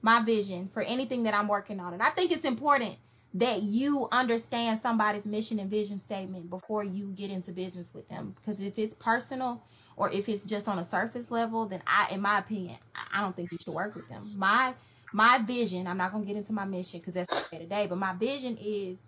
my 0.01 0.21
vision 0.21 0.67
for 0.67 0.81
anything 0.83 1.23
that 1.23 1.33
I'm 1.33 1.47
working 1.47 1.79
on, 1.79 1.93
and 1.93 2.03
I 2.03 2.09
think 2.09 2.31
it's 2.31 2.45
important 2.45 2.97
that 3.35 3.61
you 3.61 4.07
understand 4.11 4.79
somebody's 4.81 5.25
mission 5.25 5.59
and 5.59 5.69
vision 5.69 5.99
statement 5.99 6.49
before 6.49 6.83
you 6.83 7.13
get 7.15 7.29
into 7.29 7.51
business 7.51 7.93
with 7.93 8.07
them. 8.07 8.33
Because 8.35 8.59
if 8.59 8.79
it's 8.79 8.93
personal 8.95 9.61
or 9.99 10.09
if 10.11 10.29
it's 10.29 10.47
just 10.47 10.67
on 10.67 10.79
a 10.79 10.83
surface 10.83 11.29
level, 11.29 11.67
then 11.67 11.83
I, 11.85 12.07
in 12.11 12.21
my 12.21 12.39
opinion, 12.39 12.77
I- 12.95 13.21
don't 13.21 13.35
think 13.35 13.51
you 13.51 13.59
should 13.59 13.73
work 13.75 13.95
with 13.95 14.07
them. 14.09 14.31
My 14.37 14.73
my 15.11 15.39
vision, 15.39 15.87
I'm 15.87 15.97
not 15.97 16.11
gonna 16.13 16.25
get 16.25 16.37
into 16.37 16.53
my 16.53 16.65
mission 16.65 16.99
because 17.01 17.15
that's 17.15 17.49
today, 17.51 17.87
but 17.87 17.97
my 17.97 18.13
vision 18.13 18.57
is 18.61 19.01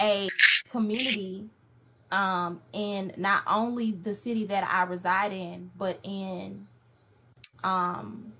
a 0.00 0.28
community 0.70 1.50
um 2.12 2.60
in 2.72 3.12
not 3.16 3.42
only 3.48 3.92
the 3.92 4.14
city 4.14 4.44
that 4.46 4.68
I 4.70 4.84
reside 4.84 5.32
in, 5.32 5.70
but 5.78 5.98
in 6.04 6.66
um 7.64 8.32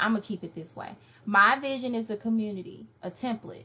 I'm 0.00 0.12
gonna 0.12 0.22
keep 0.22 0.44
it 0.44 0.54
this 0.54 0.76
way. 0.76 0.90
My 1.26 1.58
vision 1.60 1.94
is 1.94 2.10
a 2.10 2.16
community, 2.16 2.86
a 3.02 3.10
template 3.10 3.64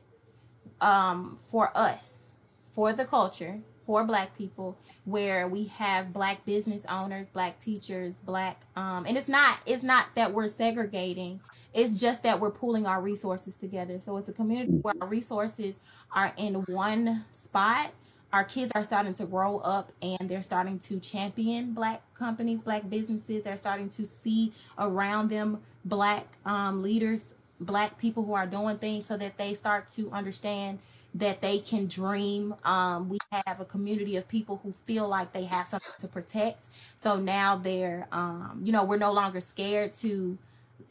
um, 0.82 1.38
for 1.48 1.72
us, 1.76 2.34
for 2.74 2.94
the 2.94 3.06
culture, 3.06 3.60
for 3.86 4.04
Black 4.06 4.38
people, 4.38 4.78
where 5.06 5.48
we 5.48 5.66
have 5.66 6.14
Black 6.14 6.44
business 6.46 6.86
owners, 6.86 7.30
Black 7.30 7.58
teachers, 7.58 8.18
Black, 8.18 8.62
um, 8.76 9.06
and 9.06 9.18
it's 9.18 9.30
not 9.30 9.60
it's 9.66 9.84
not 9.84 10.08
that 10.16 10.32
we're 10.34 10.48
segregating. 10.48 11.40
It's 11.74 12.00
just 12.00 12.24
that 12.24 12.40
we're 12.40 12.52
pooling 12.52 12.86
our 12.86 13.02
resources 13.02 13.56
together. 13.56 13.98
So 14.00 14.18
it's 14.18 14.30
a 14.30 14.34
community 14.34 14.74
where 14.82 14.94
our 15.02 15.08
resources 15.08 15.80
are 16.12 16.32
in 16.38 16.56
one 16.68 17.24
spot. 17.32 17.92
our 18.34 18.44
kids 18.44 18.72
are 18.76 18.84
starting 18.84 19.14
to 19.14 19.26
grow 19.26 19.60
up 19.60 19.92
and 20.02 20.28
they're 20.28 20.42
starting 20.42 20.80
to 20.80 21.00
champion 21.00 21.72
black 21.74 22.02
companies, 22.16 22.64
black 22.64 22.90
businesses. 22.90 23.44
They're 23.44 23.58
starting 23.58 23.90
to 23.90 24.04
see 24.06 24.52
around 24.80 25.30
them 25.30 25.60
black 25.86 26.26
um, 26.46 26.82
leaders, 26.82 27.36
black 27.60 27.98
people 28.00 28.24
who 28.26 28.34
are 28.34 28.48
doing 28.48 28.78
things 28.80 29.06
so 29.06 29.18
that 29.18 29.38
they 29.38 29.54
start 29.54 29.88
to 29.90 30.10
understand 30.12 30.80
that 31.16 31.42
they 31.42 31.60
can 31.60 31.88
dream. 31.88 32.56
Um, 32.64 33.10
we 33.10 33.20
have 33.46 33.60
a 33.60 33.66
community 33.66 34.18
of 34.18 34.28
people 34.28 34.60
who 34.64 34.72
feel 34.72 35.08
like 35.08 35.32
they 35.32 35.44
have 35.46 35.68
something 35.68 36.08
to 36.08 36.08
protect. 36.08 36.66
So 36.98 37.18
now 37.18 37.56
they're, 37.56 38.08
um, 38.12 38.62
you 38.64 38.72
know, 38.72 38.84
we're 38.84 38.98
no 38.98 39.12
longer 39.12 39.40
scared 39.40 39.94
to 39.94 40.38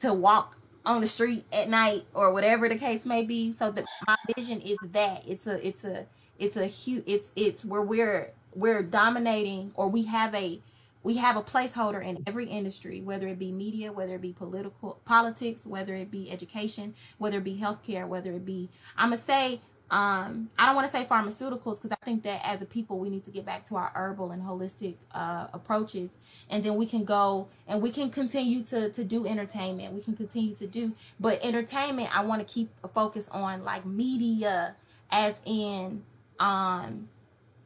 to 0.01 0.13
walk 0.13 0.57
on 0.85 1.01
the 1.01 1.07
street 1.07 1.45
at 1.53 1.69
night 1.69 2.03
or 2.15 2.33
whatever 2.33 2.69
the 2.69 2.79
case 2.79 3.05
may 3.05 3.25
be. 3.25 3.53
So 3.53 3.71
that 3.71 3.85
my 4.07 4.17
vision 4.37 4.61
is 4.61 4.79
that 4.93 5.23
it's 5.27 5.47
a 5.47 5.67
it's 5.67 5.85
a 5.85 6.07
it's 6.39 6.57
a 6.57 6.67
huge 6.67 7.05
it's 7.07 7.33
it's 7.37 7.65
where 7.65 7.83
we're 7.83 8.29
we're 8.55 8.83
dominating 8.83 9.73
or 9.75 9.89
we 9.89 10.05
have 10.05 10.35
a 10.35 10.61
we 11.05 11.17
have 11.17 11.37
a 11.37 11.43
placeholder 11.43 12.05
in 12.05 12.23
every 12.29 12.47
industry, 12.47 13.01
whether 13.01 13.27
it 13.27 13.39
be 13.39 13.51
media, 13.51 13.93
whether 13.93 14.15
it 14.15 14.21
be 14.21 14.33
political 14.33 15.01
politics, 15.05 15.67
whether 15.67 15.95
it 15.95 16.13
be 16.13 16.31
education, 16.31 16.95
whether 17.19 17.39
it 17.39 17.45
be 17.45 17.57
healthcare, 17.57 18.07
whether 18.07 18.33
it 18.33 18.47
be 18.47 18.69
I'm 18.97 19.09
gonna 19.09 19.17
say 19.17 19.61
um, 19.93 20.49
I 20.59 20.65
don't 20.65 20.75
want 20.75 20.91
to 20.91 20.97
say 20.97 21.05
pharmaceuticals 21.05 21.77
because 21.77 21.93
I 21.93 22.03
think 22.03 22.23
that 22.23 22.41
as 22.45 22.63
a 22.63 22.67
people 22.67 22.99
we 22.99 23.11
need 23.11 23.25
to 23.25 23.31
get 23.31 23.45
back 23.45 23.63
to 23.65 23.77
our 23.77 23.93
herbal 23.95 24.31
and 24.31 24.43
holistic 24.43 24.95
uh, 25.15 25.49
approaches, 25.53 26.19
and 26.49 26.65
then 26.65 26.77
we 26.77 26.87
can 26.87 27.05
go 27.05 27.47
and 27.69 27.83
we 27.83 27.91
can 27.91 28.09
continue 28.09 28.63
to 28.63 28.89
to 28.89 29.05
do 29.05 29.27
entertainment. 29.27 29.93
We 29.93 30.01
can 30.01 30.17
continue 30.17 30.55
to 30.57 30.67
do, 30.67 30.95
but 31.21 31.45
entertainment 31.45 32.09
I 32.17 32.25
want 32.25 32.47
to 32.47 32.53
keep 32.53 32.71
a 32.83 32.89
focus 32.89 33.29
on 33.29 33.65
like 33.65 33.85
media, 33.85 34.75
as 35.11 35.39
in 35.45 36.03
um, 36.41 37.11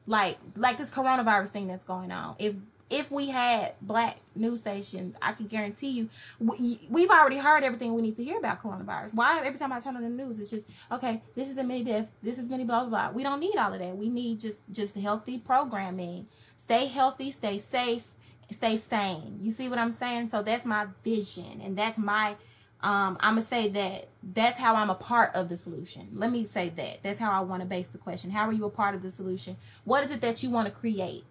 like 0.08 0.36
like 0.56 0.78
this 0.78 0.90
coronavirus 0.90 1.50
thing 1.50 1.68
that's 1.68 1.84
going 1.84 2.10
on. 2.10 2.34
If 2.40 2.56
if 2.88 3.10
we 3.10 3.28
had 3.28 3.74
black 3.82 4.16
news 4.36 4.60
stations, 4.60 5.16
I 5.20 5.32
can 5.32 5.46
guarantee 5.46 5.90
you, 5.90 6.08
we, 6.38 7.02
have 7.02 7.10
already 7.10 7.38
heard 7.38 7.64
everything 7.64 7.94
we 7.94 8.02
need 8.02 8.16
to 8.16 8.24
hear 8.24 8.38
about 8.38 8.62
coronavirus. 8.62 9.14
Why 9.16 9.42
every 9.44 9.58
time 9.58 9.72
I 9.72 9.80
turn 9.80 9.96
on 9.96 10.02
the 10.02 10.08
news, 10.08 10.38
it's 10.38 10.50
just 10.50 10.70
okay. 10.92 11.20
This 11.34 11.50
is 11.50 11.58
a 11.58 11.64
many 11.64 11.82
death. 11.82 12.14
This 12.22 12.38
is 12.38 12.48
many 12.48 12.64
blah 12.64 12.84
blah 12.84 12.88
blah. 12.88 13.10
We 13.16 13.22
don't 13.22 13.40
need 13.40 13.56
all 13.56 13.72
of 13.72 13.80
that. 13.80 13.96
We 13.96 14.08
need 14.08 14.40
just 14.40 14.60
just 14.70 14.96
healthy 14.96 15.38
programming. 15.38 16.26
Stay 16.56 16.86
healthy. 16.86 17.32
Stay 17.32 17.58
safe. 17.58 18.12
Stay 18.50 18.76
sane. 18.76 19.38
You 19.42 19.50
see 19.50 19.68
what 19.68 19.78
I'm 19.78 19.92
saying? 19.92 20.28
So 20.28 20.42
that's 20.42 20.64
my 20.64 20.86
vision, 21.02 21.60
and 21.64 21.76
that's 21.76 21.98
my. 21.98 22.36
Um, 22.82 23.16
I'm 23.20 23.34
gonna 23.34 23.42
say 23.42 23.68
that 23.70 24.06
that's 24.22 24.60
how 24.60 24.76
I'm 24.76 24.90
a 24.90 24.94
part 24.94 25.34
of 25.34 25.48
the 25.48 25.56
solution. 25.56 26.06
Let 26.12 26.30
me 26.30 26.46
say 26.46 26.68
that. 26.68 27.02
That's 27.02 27.18
how 27.18 27.32
I 27.32 27.40
want 27.40 27.62
to 27.62 27.66
base 27.66 27.88
the 27.88 27.98
question. 27.98 28.30
How 28.30 28.46
are 28.46 28.52
you 28.52 28.64
a 28.66 28.70
part 28.70 28.94
of 28.94 29.02
the 29.02 29.10
solution? 29.10 29.56
What 29.84 30.04
is 30.04 30.12
it 30.12 30.20
that 30.20 30.44
you 30.44 30.50
want 30.50 30.68
to 30.68 30.72
create? 30.72 31.24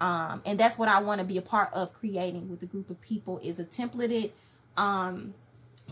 Um, 0.00 0.42
and 0.44 0.58
that's 0.58 0.78
what 0.78 0.88
I 0.88 1.00
want 1.00 1.20
to 1.20 1.26
be 1.26 1.38
a 1.38 1.42
part 1.42 1.70
of 1.72 1.92
creating 1.92 2.50
with 2.50 2.62
a 2.62 2.66
group 2.66 2.90
of 2.90 3.00
people 3.00 3.38
is 3.42 3.58
a 3.58 3.64
templated 3.64 4.30
um, 4.76 5.34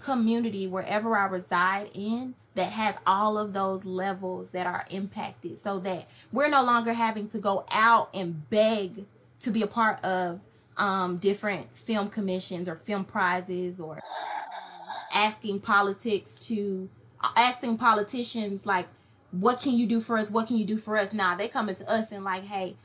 community 0.02 0.66
wherever 0.66 1.16
I 1.16 1.26
reside 1.26 1.88
in 1.94 2.34
that 2.54 2.72
has 2.72 2.98
all 3.06 3.38
of 3.38 3.52
those 3.52 3.84
levels 3.84 4.52
that 4.52 4.66
are 4.66 4.84
impacted 4.90 5.58
so 5.58 5.78
that 5.80 6.06
we're 6.32 6.48
no 6.48 6.62
longer 6.62 6.92
having 6.92 7.28
to 7.28 7.38
go 7.38 7.64
out 7.70 8.10
and 8.14 8.48
beg 8.50 9.04
to 9.40 9.50
be 9.50 9.62
a 9.62 9.66
part 9.66 10.04
of 10.04 10.40
um, 10.76 11.18
different 11.18 11.76
film 11.76 12.08
commissions 12.08 12.68
or 12.68 12.76
film 12.76 13.04
prizes 13.04 13.80
or 13.80 14.00
asking 15.12 15.60
politics 15.60 16.34
to 16.48 16.88
asking 17.36 17.78
politicians 17.78 18.66
like 18.66 18.86
what 19.30 19.60
can 19.60 19.72
you 19.72 19.86
do 19.86 19.98
for 19.98 20.16
us? 20.16 20.30
What 20.30 20.46
can 20.46 20.58
you 20.58 20.64
do 20.64 20.76
for 20.76 20.96
us? 20.96 21.12
Now 21.12 21.30
nah, 21.30 21.36
they 21.36 21.48
coming 21.48 21.74
to 21.76 21.90
us 21.90 22.12
and 22.12 22.24
like 22.24 22.44
hey 22.44 22.76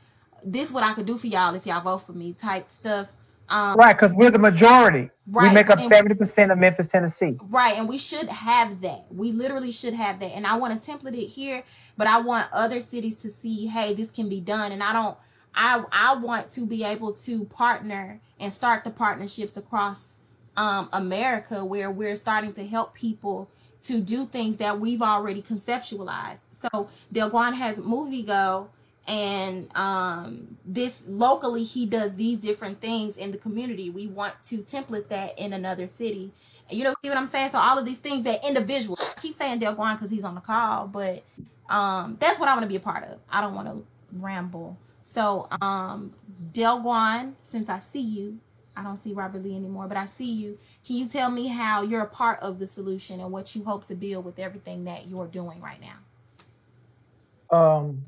this 0.44 0.68
is 0.68 0.72
what 0.72 0.84
I 0.84 0.94
could 0.94 1.06
do 1.06 1.16
for 1.16 1.26
y'all 1.26 1.54
if 1.54 1.66
y'all 1.66 1.80
vote 1.80 1.98
for 1.98 2.12
me 2.12 2.32
type 2.32 2.70
stuff. 2.70 3.12
Um, 3.48 3.76
right, 3.76 3.96
because 3.96 4.14
we're 4.14 4.30
the 4.30 4.38
majority. 4.38 5.10
Right. 5.26 5.48
We 5.48 5.54
make 5.54 5.70
up 5.70 5.80
seventy 5.80 6.14
percent 6.14 6.52
of 6.52 6.58
Memphis, 6.58 6.88
Tennessee. 6.88 7.36
Right, 7.48 7.76
and 7.76 7.88
we 7.88 7.98
should 7.98 8.28
have 8.28 8.80
that. 8.82 9.06
We 9.10 9.32
literally 9.32 9.72
should 9.72 9.94
have 9.94 10.20
that. 10.20 10.36
And 10.36 10.46
I 10.46 10.56
want 10.56 10.80
to 10.80 10.90
template 10.90 11.14
it 11.14 11.26
here, 11.26 11.64
but 11.96 12.06
I 12.06 12.20
want 12.20 12.48
other 12.52 12.78
cities 12.78 13.16
to 13.16 13.28
see, 13.28 13.66
hey, 13.66 13.92
this 13.92 14.10
can 14.10 14.28
be 14.28 14.40
done. 14.40 14.70
And 14.72 14.82
I 14.82 14.92
don't. 14.92 15.16
I 15.52 15.82
I 15.90 16.14
want 16.16 16.50
to 16.50 16.64
be 16.64 16.84
able 16.84 17.12
to 17.12 17.44
partner 17.46 18.20
and 18.38 18.52
start 18.52 18.84
the 18.84 18.90
partnerships 18.90 19.56
across 19.56 20.18
um, 20.56 20.88
America 20.92 21.64
where 21.64 21.90
we're 21.90 22.14
starting 22.14 22.52
to 22.52 22.64
help 22.64 22.94
people 22.94 23.50
to 23.82 24.00
do 24.00 24.26
things 24.26 24.58
that 24.58 24.78
we've 24.78 25.02
already 25.02 25.42
conceptualized. 25.42 26.40
So 26.52 26.88
Delguan 27.12 27.54
has 27.54 27.78
Movie 27.78 28.22
Go 28.22 28.68
and 29.06 29.68
um, 29.76 30.56
this 30.64 31.02
locally 31.06 31.64
he 31.64 31.86
does 31.86 32.14
these 32.14 32.38
different 32.38 32.80
things 32.80 33.16
in 33.16 33.30
the 33.30 33.38
community. 33.38 33.90
We 33.90 34.06
want 34.06 34.40
to 34.44 34.58
template 34.58 35.08
that 35.08 35.38
in 35.38 35.52
another 35.52 35.86
city. 35.86 36.30
And 36.68 36.78
you 36.78 36.84
know 36.84 36.94
see 37.02 37.08
what 37.08 37.18
i'm 37.18 37.26
saying? 37.26 37.50
So 37.50 37.58
all 37.58 37.78
of 37.78 37.84
these 37.84 37.98
things 37.98 38.22
that 38.24 38.46
individual 38.46 38.96
I 39.00 39.20
keep 39.20 39.34
saying 39.34 39.60
Delguan 39.60 39.94
because 39.94 40.10
he's 40.10 40.24
on 40.24 40.34
the 40.34 40.40
call 40.40 40.86
but 40.86 41.22
um, 41.68 42.16
that's 42.20 42.38
what 42.38 42.48
i 42.48 42.52
want 42.52 42.62
to 42.62 42.68
be 42.68 42.76
a 42.76 42.80
part 42.80 43.04
of. 43.04 43.18
I 43.30 43.40
don't 43.40 43.54
want 43.54 43.68
to 43.68 43.84
ramble. 44.12 44.76
So 45.02 45.48
um, 45.60 46.12
Delguan 46.52 47.34
since 47.42 47.68
i 47.68 47.78
see 47.78 48.02
you 48.02 48.38
i 48.76 48.82
don't 48.84 48.98
see 48.98 49.12
robert 49.12 49.42
lee 49.42 49.56
anymore 49.56 49.88
but 49.88 49.96
i 49.96 50.04
see 50.04 50.32
you. 50.32 50.56
Can 50.86 50.96
you 50.96 51.06
tell 51.06 51.30
me 51.30 51.48
how 51.48 51.82
you're 51.82 52.02
a 52.02 52.08
part 52.08 52.38
of 52.40 52.58
the 52.58 52.66
solution 52.66 53.20
and 53.20 53.32
what 53.32 53.54
you 53.56 53.64
hope 53.64 53.84
to 53.86 53.94
build 53.94 54.24
with 54.24 54.38
everything 54.38 54.84
that 54.84 55.08
you're 55.08 55.26
doing 55.26 55.60
right 55.60 55.78
now? 55.80 57.58
Um 57.58 58.04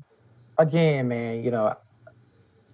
again, 0.63 1.09
man, 1.09 1.43
you 1.43 1.51
know, 1.51 1.75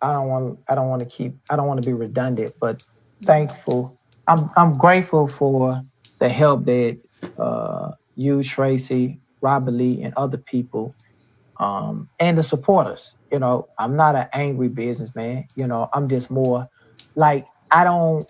I 0.01 0.13
don't 0.13 0.29
want 0.29 0.59
I 0.69 0.75
don't 0.75 0.89
want 0.89 1.03
to 1.03 1.09
keep 1.09 1.35
I 1.51 1.57
don't 1.57 1.67
want 1.67 1.83
to 1.83 1.89
be 1.89 1.93
redundant, 1.93 2.53
but 2.61 2.81
thankful. 3.23 3.99
I'm 4.27 4.49
I'm 4.57 4.77
grateful 4.77 5.27
for 5.27 5.81
the 6.19 6.29
help 6.29 6.65
that 6.65 6.99
uh, 7.37 7.91
you, 8.15 8.43
Tracy, 8.43 9.21
Robert 9.41 9.71
Lee, 9.71 10.03
and 10.03 10.13
other 10.15 10.37
people, 10.39 10.95
um, 11.59 12.09
and 12.19 12.37
the 12.37 12.43
supporters. 12.43 13.15
You 13.31 13.39
know, 13.39 13.67
I'm 13.79 13.95
not 13.97 14.15
an 14.15 14.27
angry 14.33 14.69
businessman. 14.69 15.45
You 15.55 15.67
know, 15.67 15.89
I'm 15.93 16.09
just 16.09 16.31
more 16.31 16.67
like 17.15 17.47
I 17.71 17.83
don't. 17.83 18.27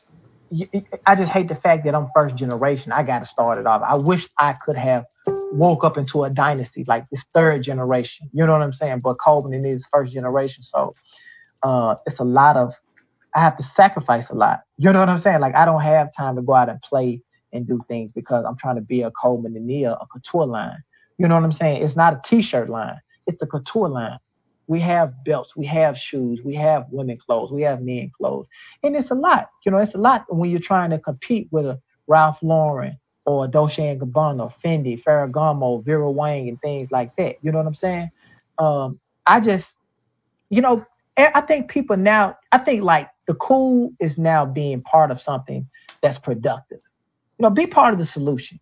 I 1.05 1.15
just 1.15 1.31
hate 1.31 1.49
the 1.49 1.55
fact 1.55 1.85
that 1.85 1.95
I'm 1.95 2.07
first 2.15 2.35
generation. 2.35 2.91
I 2.91 3.03
got 3.03 3.19
to 3.19 3.25
start 3.25 3.59
it 3.59 3.67
off. 3.67 3.83
I 3.83 3.97
wish 3.97 4.27
I 4.39 4.53
could 4.53 4.77
have 4.77 5.05
woke 5.51 5.83
up 5.83 5.97
into 5.97 6.23
a 6.23 6.29
dynasty, 6.29 6.83
like 6.87 7.09
this 7.09 7.25
third 7.33 7.63
generation. 7.63 8.29
You 8.33 8.45
know 8.45 8.53
what 8.53 8.61
I'm 8.61 8.73
saying? 8.73 8.99
But 8.99 9.15
Coleman 9.19 9.65
is 9.65 9.87
first 9.91 10.13
generation, 10.13 10.63
so 10.63 10.93
uh, 11.63 11.95
it's 12.05 12.19
a 12.19 12.23
lot 12.25 12.57
of. 12.57 12.73
I 13.35 13.41
have 13.41 13.57
to 13.57 13.63
sacrifice 13.63 14.29
a 14.31 14.35
lot. 14.35 14.61
You 14.77 14.91
know 14.91 14.99
what 14.99 15.09
I'm 15.09 15.19
saying? 15.19 15.41
Like 15.41 15.55
I 15.55 15.65
don't 15.65 15.81
have 15.81 16.09
time 16.15 16.35
to 16.37 16.41
go 16.41 16.53
out 16.53 16.69
and 16.69 16.81
play 16.81 17.21
and 17.53 17.67
do 17.67 17.79
things 17.87 18.11
because 18.11 18.45
I'm 18.45 18.57
trying 18.57 18.75
to 18.75 18.81
be 18.81 19.01
a 19.03 19.11
Coleman 19.11 19.55
and 19.55 19.67
Neil, 19.67 19.97
a 19.99 20.05
couture 20.07 20.45
line. 20.47 20.77
You 21.17 21.27
know 21.27 21.35
what 21.35 21.43
I'm 21.43 21.51
saying? 21.51 21.83
It's 21.83 21.95
not 21.95 22.13
a 22.13 22.21
t-shirt 22.23 22.69
line. 22.69 22.99
It's 23.27 23.41
a 23.41 23.47
couture 23.47 23.89
line. 23.89 24.19
We 24.67 24.79
have 24.81 25.23
belts, 25.25 25.55
we 25.55 25.65
have 25.65 25.97
shoes, 25.97 26.43
we 26.43 26.55
have 26.55 26.85
women 26.91 27.17
clothes, 27.17 27.51
we 27.51 27.63
have 27.63 27.81
men 27.81 28.11
clothes, 28.15 28.45
and 28.83 28.95
it's 28.95 29.09
a 29.09 29.15
lot. 29.15 29.49
You 29.65 29.71
know, 29.71 29.79
it's 29.79 29.95
a 29.95 29.99
lot 29.99 30.25
when 30.29 30.51
you're 30.51 30.59
trying 30.59 30.91
to 30.91 30.99
compete 30.99 31.47
with 31.51 31.65
a 31.65 31.81
Ralph 32.07 32.43
Lauren, 32.43 32.97
or 33.25 33.47
Dolce 33.47 33.87
and 33.87 33.99
Gabbana, 33.99 34.51
Fendi, 34.63 35.01
Ferragamo, 35.01 35.83
Vera 35.83 36.09
Wang, 36.09 36.49
and 36.49 36.59
things 36.61 36.91
like 36.91 37.15
that. 37.17 37.35
You 37.41 37.51
know 37.51 37.59
what 37.59 37.67
I'm 37.67 37.75
saying? 37.75 38.09
Um, 38.57 38.99
I 39.25 39.39
just, 39.39 39.77
you 40.49 40.61
know, 40.61 40.85
I 41.17 41.41
think 41.41 41.69
people 41.69 41.97
now, 41.97 42.37
I 42.51 42.57
think 42.59 42.83
like 42.83 43.09
the 43.27 43.35
cool 43.35 43.93
is 43.99 44.17
now 44.17 44.45
being 44.45 44.81
part 44.81 45.11
of 45.11 45.19
something 45.19 45.67
that's 46.01 46.17
productive. 46.17 46.79
You 47.37 47.43
know, 47.43 47.49
be 47.49 47.67
part 47.67 47.93
of 47.93 47.99
the 47.99 48.05
solution. 48.05 48.59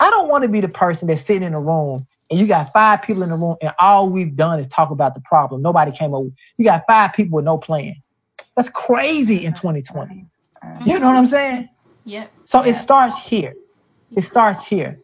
I 0.00 0.10
don't 0.10 0.28
want 0.28 0.44
to 0.44 0.50
be 0.50 0.60
the 0.60 0.68
person 0.68 1.08
that's 1.08 1.22
sitting 1.22 1.42
in 1.42 1.54
a 1.54 1.60
room 1.60 2.06
and 2.30 2.40
you 2.40 2.46
got 2.46 2.72
five 2.72 3.02
people 3.02 3.22
in 3.22 3.30
the 3.30 3.36
room 3.36 3.56
and 3.60 3.72
all 3.78 4.10
we've 4.10 4.36
done 4.36 4.58
is 4.58 4.68
talk 4.68 4.90
about 4.90 5.14
the 5.14 5.20
problem. 5.20 5.62
Nobody 5.62 5.92
came 5.92 6.14
over. 6.14 6.30
You 6.58 6.64
got 6.64 6.84
five 6.88 7.12
people 7.12 7.36
with 7.36 7.44
no 7.44 7.58
plan. 7.58 7.94
That's 8.56 8.68
crazy 8.68 9.44
in 9.44 9.52
2020. 9.52 10.26
You 10.84 10.98
know 10.98 11.08
what 11.08 11.16
I'm 11.16 11.26
saying? 11.26 11.68
Yep. 12.06 12.32
So 12.44 12.62
it 12.62 12.74
starts 12.74 13.26
here. 13.26 13.54
It 14.16 14.22
starts 14.22 14.66
here. 14.66 14.98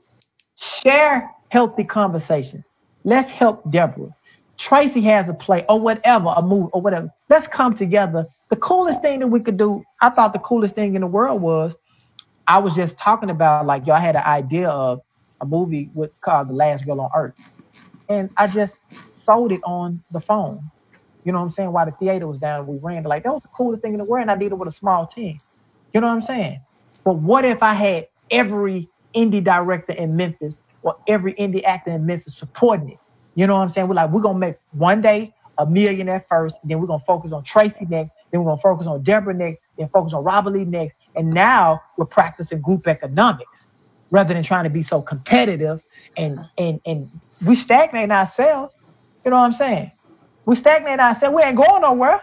Share 0.57 1.31
healthy 1.51 1.85
conversations. 1.85 2.69
Let's 3.05 3.31
help 3.31 3.69
Deborah. 3.71 4.11
Tracy 4.59 5.01
has 5.03 5.29
a 5.29 5.35
play 5.35 5.65
or 5.69 5.81
whatever, 5.81 6.33
a 6.37 6.43
move 6.43 6.71
or 6.73 6.83
whatever. 6.83 7.09
Let's 7.29 7.47
come 7.47 7.75
together. 7.75 8.27
The 8.51 8.57
coolest 8.57 9.01
thing 9.01 9.21
that 9.21 9.29
we 9.29 9.41
could 9.41 9.57
do, 9.57 9.83
I 10.03 10.11
thought 10.11 10.33
the 10.33 10.39
coolest 10.39 10.75
thing 10.75 10.95
in 10.95 11.01
the 11.01 11.07
world 11.07 11.41
was 11.41 11.77
I 12.47 12.59
was 12.59 12.77
just 12.77 12.99
talking 12.99 13.31
about 13.31 13.67
like 13.67 13.87
y'all 13.87 14.01
had 14.01 14.17
an 14.17 14.25
idea 14.25 14.69
of 14.69 15.01
a 15.41 15.47
movie 15.47 15.89
with 15.95 16.21
called 16.21 16.49
The 16.49 16.53
Last 16.53 16.85
Girl 16.85 17.01
on 17.01 17.11
Earth. 17.15 17.35
And 18.09 18.31
I 18.37 18.49
just 18.49 18.83
sold 19.11 19.51
it 19.51 19.63
on 19.65 20.01
the 20.13 20.21
phone. 20.21 20.61
You 21.25 21.33
know 21.33 21.39
what 21.39 21.47
I'm 21.47 21.51
saying? 21.51 21.73
While 21.73 21.87
the 21.87 21.93
theater 21.93 22.27
was 22.27 22.39
down, 22.39 22.67
we 22.67 22.79
ran 22.83 23.05
like 23.05 23.25
that 23.25 23.33
was 23.33 23.43
the 23.43 23.49
coolest 23.49 23.83
thing 23.83 23.93
in 23.93 23.99
the 23.99 24.05
world. 24.05 24.23
And 24.23 24.31
I 24.31 24.37
did 24.37 24.53
it 24.53 24.59
with 24.59 24.69
a 24.69 24.73
small 24.73 25.07
team. 25.07 25.39
You 25.95 26.01
know 26.01 26.09
what 26.09 26.15
I'm 26.15 26.23
saying? 26.23 26.61
But 27.05 27.15
what 27.15 27.47
if 27.47 27.63
I 27.63 27.73
had 27.73 28.07
every 28.31 28.90
indie 29.15 29.43
director 29.43 29.93
in 29.93 30.17
Memphis 30.17 30.59
or 30.83 30.97
every 31.09 31.35
indie 31.35 31.65
actor 31.65 31.91
in 31.91 32.07
Memphis 32.07 32.37
supporting 32.37 32.91
it. 32.91 32.99
You 33.35 33.47
know 33.47 33.57
what 33.57 33.63
I'm 33.63 33.69
saying? 33.69 33.89
We're 33.89 33.95
like, 33.95 34.11
we're 34.11 34.21
gonna 34.21 34.39
make 34.39 34.57
one 34.73 35.01
day 35.01 35.33
a 35.59 35.67
millionaire 35.67 36.25
first, 36.29 36.57
then 36.65 36.81
we're 36.81 36.87
gonna 36.87 37.03
focus 37.07 37.33
on 37.33 37.45
Tracy 37.45 37.87
next, 37.87 38.13
then 38.33 38.43
we're 38.43 38.51
gonna 38.51 38.61
focus 38.61 38.87
on 38.87 39.03
Deborah 39.03 39.35
next, 39.35 39.61
then 39.79 39.89
focus 39.89 40.13
on 40.13 40.25
Robert 40.25 40.51
Lee 40.51 40.65
next. 40.65 40.97
And 41.15 41.33
now 41.33 41.81
we're 41.99 42.07
practicing 42.07 42.61
group 42.61 42.87
economics 42.87 43.67
rather 44.11 44.35
than 44.35 44.43
trying 44.43 44.65
to 44.65 44.71
be 44.71 44.83
so 44.83 45.03
competitive 45.03 45.83
and 46.17 46.41
and 46.59 46.81
and 46.87 47.11
we 47.47 47.55
stagnate 47.55 48.11
ourselves. 48.11 48.77
You 49.25 49.31
know 49.31 49.39
what 49.39 49.47
I'm 49.47 49.53
saying? 49.53 49.93
We 50.47 50.57
stagnate 50.57 50.99
ourselves. 50.99 51.35
We 51.37 51.43
ain't 51.43 51.57
going 51.57 51.83
nowhere. 51.83 52.21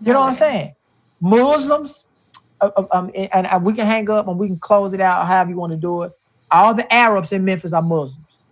You 0.00 0.12
know 0.12 0.20
what 0.20 0.28
I'm 0.28 0.34
saying? 0.34 0.74
Muslims, 1.20 2.04
uh, 2.60 2.70
uh, 2.76 2.84
um, 2.92 3.10
and, 3.14 3.46
and 3.46 3.64
we 3.64 3.74
can 3.74 3.86
hang 3.86 4.08
up 4.10 4.26
and 4.26 4.38
we 4.38 4.48
can 4.48 4.58
close 4.58 4.94
it 4.94 5.00
out 5.00 5.26
however 5.26 5.50
you 5.50 5.56
want 5.56 5.72
to 5.72 5.78
do 5.78 6.02
it. 6.02 6.12
All 6.52 6.74
the 6.74 6.92
Arabs 6.92 7.32
in 7.32 7.44
Memphis 7.44 7.72
are 7.72 7.82
Muslims. 7.82 8.46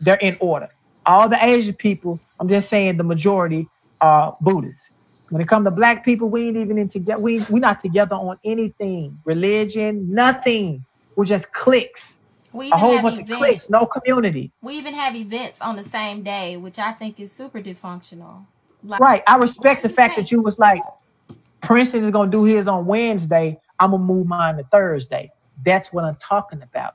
They're 0.00 0.18
in 0.20 0.36
order. 0.40 0.68
All 1.06 1.28
the 1.28 1.42
Asian 1.44 1.74
people, 1.74 2.20
I'm 2.40 2.48
just 2.48 2.68
saying 2.68 2.96
the 2.96 3.04
majority 3.04 3.66
are 4.00 4.36
Buddhists. 4.40 4.90
When 5.30 5.42
it 5.42 5.48
comes 5.48 5.66
to 5.66 5.70
black 5.70 6.04
people, 6.04 6.28
we 6.30 6.48
ain't 6.48 6.56
even 6.56 6.78
in 6.78 6.88
together. 6.88 7.20
We 7.20 7.40
we 7.52 7.60
not 7.60 7.80
together 7.80 8.14
on 8.14 8.36
anything, 8.44 9.16
religion, 9.24 10.12
nothing. 10.12 10.84
We're 11.16 11.24
just 11.24 11.52
cliques. 11.52 12.18
We 12.52 12.70
A 12.70 12.78
whole 12.78 12.94
have 12.94 13.04
bunch 13.04 13.18
of 13.20 13.24
events. 13.24 13.38
cliques, 13.38 13.70
no 13.70 13.86
community. 13.86 14.52
We 14.62 14.74
even 14.74 14.94
have 14.94 15.16
events 15.16 15.60
on 15.60 15.76
the 15.76 15.82
same 15.82 16.22
day, 16.22 16.56
which 16.56 16.78
I 16.78 16.92
think 16.92 17.18
is 17.18 17.32
super 17.32 17.60
dysfunctional. 17.60 18.44
Like, 18.84 19.00
Right. 19.00 19.22
I 19.26 19.36
respect 19.38 19.82
the 19.82 19.88
fact 19.88 20.14
think? 20.14 20.26
that 20.28 20.32
you 20.32 20.42
was 20.42 20.58
like, 20.58 20.82
Princess 21.62 22.02
is 22.02 22.10
gonna 22.10 22.30
do 22.30 22.44
his 22.44 22.68
on 22.68 22.86
Wednesday. 22.86 23.58
I'm 23.80 23.92
gonna 23.92 24.02
move 24.02 24.26
mine 24.26 24.56
to 24.58 24.64
Thursday. 24.64 25.30
That's 25.64 25.92
what 25.92 26.04
I'm 26.04 26.16
talking 26.16 26.62
about. 26.62 26.94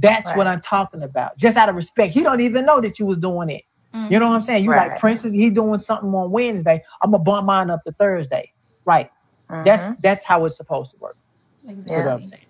That's 0.00 0.34
what 0.36 0.46
I'm 0.46 0.60
talking 0.60 1.02
about. 1.02 1.38
Just 1.38 1.56
out 1.56 1.68
of 1.68 1.76
respect. 1.76 2.14
He 2.14 2.22
don't 2.22 2.40
even 2.40 2.66
know 2.66 2.80
that 2.80 2.98
you 2.98 3.06
was 3.06 3.18
doing 3.18 3.50
it. 3.50 3.64
Mhm. 3.94 4.10
You 4.10 4.18
know 4.18 4.28
what 4.28 4.36
I'm 4.36 4.42
saying? 4.42 4.64
You 4.64 4.70
like 4.70 4.90
Right. 4.92 5.00
Princess, 5.00 5.32
he 5.32 5.50
doing 5.50 5.80
something 5.80 6.12
on 6.14 6.30
Wednesday. 6.30 6.82
I'm 7.02 7.10
gonna 7.12 7.22
bump 7.22 7.46
mine 7.46 7.70
up 7.70 7.84
to 7.84 7.92
Thursday. 7.92 8.52
Right. 8.86 9.10
That's 9.50 9.90
Mhm. 9.90 9.96
that's 10.02 10.24
how 10.24 10.44
it's 10.46 10.56
supposed 10.56 10.92
to 10.92 10.96
work. 10.98 11.16
That's 11.64 11.88
what 12.06 12.14
I'm 12.14 12.26
saying. 12.26 12.46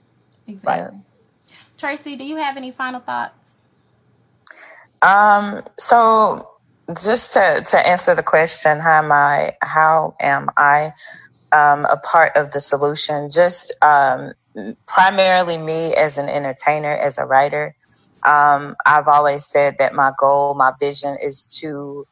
Exactly. 0.48 1.01
Tracy, 1.78 2.16
do 2.16 2.24
you 2.24 2.36
have 2.36 2.56
any 2.56 2.70
final 2.70 3.01
thoughts? 3.01 3.59
Um, 5.02 5.62
so 5.78 6.48
just 6.97 7.32
to, 7.35 7.62
to 7.66 7.89
answer 7.89 8.14
the 8.14 8.22
question, 8.22 8.81
how 8.81 9.02
am 9.02 9.12
I 9.12 9.52
how 9.62 10.14
am 10.20 10.48
I 10.56 10.90
um, 11.52 11.85
a 11.86 11.97
part 11.98 12.36
of 12.36 12.51
the 12.52 12.60
solution? 12.60 13.28
Just 13.31 13.72
um, 13.82 14.32
primarily 14.86 15.56
me 15.59 15.94
as 15.98 16.18
an 16.18 16.28
entertainer, 16.28 16.93
as 16.97 17.18
a 17.18 17.24
writer. 17.24 17.74
Um, 18.27 18.77
I've 18.86 19.09
always 19.09 19.47
said 19.47 19.77
that 19.78 19.94
my 19.94 20.12
goal, 20.18 20.55
my 20.55 20.72
vision 20.81 21.16
is 21.22 21.59
to 21.60 22.05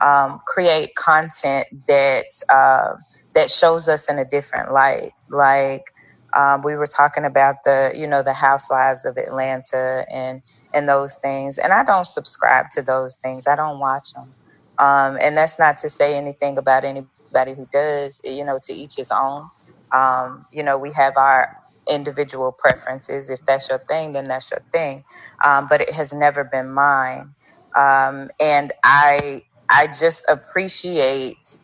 um, 0.00 0.40
create 0.46 0.94
content 0.94 1.66
that 1.86 2.24
uh, 2.48 2.94
that 3.34 3.50
shows 3.50 3.88
us 3.88 4.10
in 4.10 4.18
a 4.18 4.24
different 4.24 4.72
light. 4.72 5.10
Like 5.30 5.90
um, 6.36 6.62
we 6.64 6.74
were 6.76 6.86
talking 6.86 7.24
about 7.24 7.56
the, 7.64 7.94
you 7.96 8.06
know, 8.06 8.22
the 8.22 8.32
housewives 8.32 9.04
of 9.04 9.16
Atlanta 9.16 10.04
and 10.12 10.42
and 10.74 10.88
those 10.88 11.16
things. 11.16 11.58
And 11.58 11.72
I 11.72 11.84
don't 11.84 12.06
subscribe 12.06 12.70
to 12.70 12.82
those 12.82 13.18
things. 13.18 13.46
I 13.46 13.56
don't 13.56 13.78
watch 13.78 14.12
them. 14.14 14.34
Um, 14.78 15.16
and 15.22 15.36
that's 15.36 15.58
not 15.58 15.78
to 15.78 15.88
say 15.90 16.16
anything 16.16 16.58
about 16.58 16.84
anybody 16.84 17.54
who 17.54 17.66
does. 17.72 18.20
You 18.24 18.44
know, 18.44 18.58
to 18.62 18.72
each 18.72 18.96
his 18.96 19.12
own. 19.12 19.48
Um, 19.92 20.44
you 20.52 20.62
know, 20.64 20.76
we 20.76 20.90
have 20.96 21.16
our 21.16 21.56
individual 21.92 22.54
preferences. 22.56 23.30
If 23.30 23.44
that's 23.46 23.68
your 23.68 23.78
thing, 23.78 24.12
then 24.12 24.28
that's 24.28 24.50
your 24.50 24.60
thing. 24.72 25.04
Um, 25.44 25.66
but 25.68 25.80
it 25.80 25.90
has 25.94 26.14
never 26.14 26.44
been 26.44 26.72
mine. 26.72 27.34
Um, 27.76 28.28
and 28.42 28.72
I 28.84 29.40
I 29.70 29.86
just 29.86 30.28
appreciate 30.30 31.58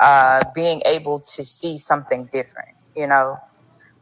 uh, 0.00 0.42
being 0.54 0.82
able 0.86 1.20
to 1.20 1.42
see 1.42 1.78
something 1.78 2.28
different. 2.32 2.68
You 2.96 3.06
know, 3.08 3.36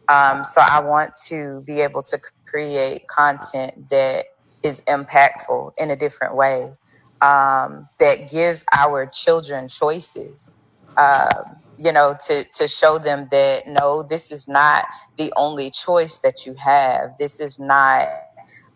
um, 0.08 0.44
so 0.44 0.60
I 0.60 0.80
want 0.84 1.12
to 1.28 1.62
be 1.66 1.80
able 1.80 2.02
to 2.02 2.18
create 2.46 3.06
content 3.08 3.90
that 3.90 4.24
is 4.64 4.82
impactful 4.88 5.72
in 5.78 5.90
a 5.90 5.96
different 5.96 6.36
way, 6.36 6.66
um, 7.22 7.86
that 8.00 8.28
gives 8.32 8.64
our 8.78 9.06
children 9.12 9.68
choices. 9.68 10.56
Um, 10.98 11.56
you 11.78 11.92
know, 11.92 12.14
to 12.26 12.44
to 12.54 12.68
show 12.68 12.98
them 12.98 13.28
that 13.30 13.62
no, 13.66 14.02
this 14.02 14.32
is 14.32 14.48
not 14.48 14.84
the 15.18 15.32
only 15.36 15.70
choice 15.70 16.20
that 16.20 16.46
you 16.46 16.54
have. 16.62 17.10
This 17.18 17.40
is 17.40 17.58
not 17.58 18.06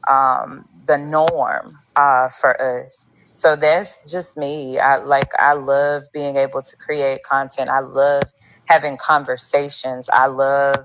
um, 0.08 0.64
the 0.86 0.98
norm 0.98 1.72
uh, 1.96 2.28
for 2.28 2.60
us. 2.60 3.08
So 3.34 3.56
that's 3.56 4.12
just 4.12 4.36
me. 4.36 4.78
I 4.78 4.98
like. 4.98 5.28
I 5.38 5.54
love 5.54 6.02
being 6.12 6.36
able 6.36 6.62
to 6.62 6.76
create 6.78 7.20
content. 7.28 7.70
I 7.70 7.80
love 7.80 8.24
having 8.68 8.98
conversations. 8.98 10.08
I 10.12 10.26
love 10.26 10.76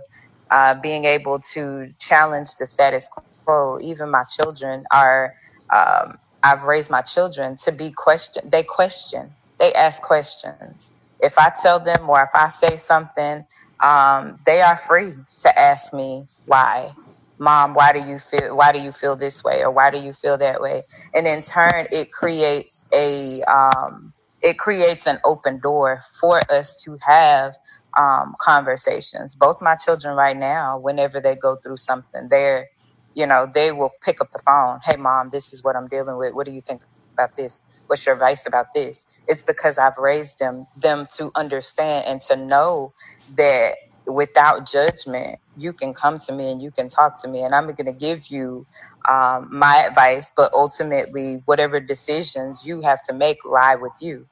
uh, 0.51 0.75
being 0.81 1.05
able 1.05 1.39
to 1.53 1.87
challenge 1.99 2.55
the 2.59 2.65
status 2.67 3.09
quo. 3.45 3.77
Even 3.83 4.11
my 4.11 4.23
children 4.29 4.85
are. 4.93 5.33
Um, 5.73 6.17
I've 6.43 6.63
raised 6.63 6.91
my 6.91 7.01
children 7.01 7.55
to 7.65 7.73
be 7.73 7.91
question. 7.95 8.49
They 8.49 8.63
question. 8.63 9.31
They 9.59 9.73
ask 9.73 10.01
questions. 10.03 10.91
If 11.21 11.35
I 11.39 11.51
tell 11.61 11.79
them 11.83 12.09
or 12.09 12.21
if 12.23 12.29
I 12.35 12.49
say 12.49 12.77
something, 12.77 13.43
um, 13.83 14.37
they 14.47 14.61
are 14.61 14.77
free 14.77 15.11
to 15.39 15.59
ask 15.59 15.93
me 15.93 16.25
why. 16.45 16.91
Mom, 17.39 17.73
why 17.75 17.93
do 17.93 17.99
you 18.01 18.19
feel? 18.19 18.57
Why 18.57 18.71
do 18.73 18.81
you 18.81 18.91
feel 18.93 19.17
this 19.17 19.43
way, 19.43 19.61
or 19.63 19.71
why 19.73 19.91
do 19.91 20.01
you 20.03 20.13
feel 20.13 20.37
that 20.39 20.61
way? 20.61 20.83
And 21.15 21.27
in 21.27 21.41
turn, 21.41 21.87
it 21.91 22.09
creates 22.11 22.87
a 22.95 23.41
um, 23.51 24.13
it 24.41 24.57
creates 24.59 25.07
an 25.07 25.17
open 25.25 25.59
door 25.61 25.99
for 26.21 26.41
us 26.51 26.83
to 26.85 26.97
have 27.05 27.53
um, 27.97 28.35
conversations. 28.41 29.35
Both 29.35 29.57
my 29.61 29.75
children 29.75 30.15
right 30.15 30.37
now, 30.37 30.79
whenever 30.79 31.19
they 31.21 31.35
go 31.41 31.57
through 31.63 31.77
something, 31.77 32.27
they're, 32.29 32.67
you 33.15 33.27
know, 33.27 33.47
they 33.53 33.71
will 33.71 33.91
pick 34.05 34.21
up 34.21 34.27
the 34.33 34.41
phone. 34.45 34.79
Hey, 34.85 34.97
mom, 35.01 35.29
this 35.31 35.53
is 35.53 35.63
what 35.63 35.75
I'm 35.75 35.87
dealing 35.87 36.17
with. 36.17 36.33
What 36.33 36.45
do 36.47 36.53
you 36.53 36.61
think 36.61 36.81
about 37.15 37.37
this? 37.37 37.83
What's 37.87 38.05
your 38.05 38.15
advice 38.15 38.47
about 38.47 38.67
this? 38.75 39.23
It's 39.27 39.43
because 39.43 39.79
I've 39.79 39.97
raised 39.97 40.39
them 40.39 40.65
them 40.81 41.07
to 41.17 41.31
understand 41.35 42.05
and 42.07 42.21
to 42.21 42.35
know 42.35 42.91
that 43.37 43.75
without 44.07 44.67
judgment, 44.67 45.39
you 45.57 45.73
can 45.73 45.93
come 45.93 46.19
to 46.19 46.33
me 46.33 46.51
and 46.51 46.61
you 46.61 46.71
can 46.71 46.87
talk 46.89 47.21
to 47.23 47.29
me, 47.29 47.43
and 47.43 47.55
I'm 47.55 47.65
going 47.65 47.87
to 47.87 47.93
give 48.07 48.27
you 48.27 48.65
um, 49.09 49.49
my 49.51 49.85
advice. 49.89 50.33
But 50.35 50.51
ultimately, 50.53 51.41
whatever 51.45 51.79
decisions 51.79 52.67
you 52.67 52.81
have 52.81 53.01
to 53.03 53.13
make 53.13 53.37
lie 53.45 53.77
with 53.79 53.93
you. 54.01 54.25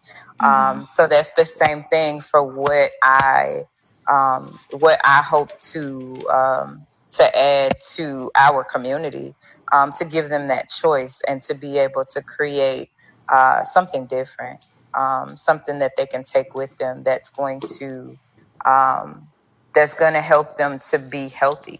Um, 0.43 0.85
so 0.85 1.07
that's 1.07 1.34
the 1.34 1.45
same 1.45 1.84
thing 1.91 2.19
for 2.19 2.45
what 2.45 2.91
I 3.03 3.64
um, 4.11 4.60
what 4.80 4.99
I 5.03 5.22
hope 5.26 5.49
to 5.72 6.27
um, 6.31 6.88
to 7.14 7.23
add 7.38 7.73
to 7.95 8.31
our 8.38 8.64
community 8.64 9.34
um, 9.73 9.91
to 9.98 10.06
give 10.06 10.30
them 10.30 10.48
that 10.49 10.69
choice 10.69 11.22
and 11.27 11.41
to 11.44 11.56
be 11.56 11.80
able 11.80 12.03
to 12.06 12.23
create 12.23 12.90
uh, 13.30 13.64
something 13.64 14.07
different, 14.07 14.65
um, 14.98 15.30
something 15.38 15.80
that 15.80 15.94
they 15.98 16.06
can 16.07 16.23
take 16.23 16.56
with 16.56 16.76
them 16.77 17.03
that's 17.03 17.30
going 17.30 17.61
to 17.80 18.18
um, 18.65 19.27
that's 19.76 19.95
going 19.95 20.14
to 20.14 20.22
help 20.22 20.57
them 20.57 20.80
to 20.91 20.99
be 21.11 21.30
healthy 21.30 21.80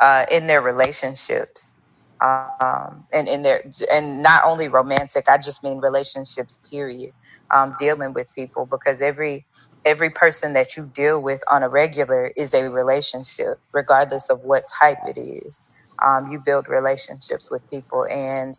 uh, 0.00 0.24
in 0.32 0.46
their 0.46 0.62
relationships 0.62 1.74
um, 2.22 3.04
and 3.14 3.28
in 3.28 3.42
their 3.42 3.62
and 3.92 4.22
not 4.22 4.42
only 4.46 4.68
romantic. 4.68 5.28
I 5.28 5.38
just 5.38 5.62
mean 5.64 5.78
relationships. 5.80 6.58
Period. 6.70 7.12
Um, 7.54 7.74
dealing 7.78 8.14
with 8.14 8.28
people 8.34 8.66
because 8.70 9.02
every 9.02 9.46
every 9.88 10.10
person 10.10 10.54
that 10.54 10.76
you 10.76 10.86
deal 10.94 11.22
with 11.22 11.42
on 11.52 11.64
a 11.64 11.70
regular 11.70 12.32
is 12.36 12.54
a 12.54 12.70
relationship, 12.70 13.58
regardless 13.74 14.30
of 14.30 14.40
what 14.44 14.64
type 14.82 14.98
it 15.06 15.18
is. 15.20 15.64
Um, 16.04 16.28
you 16.30 16.40
build 16.44 16.68
relationships 16.70 17.50
with 17.50 17.62
people 17.72 18.04
and 18.12 18.54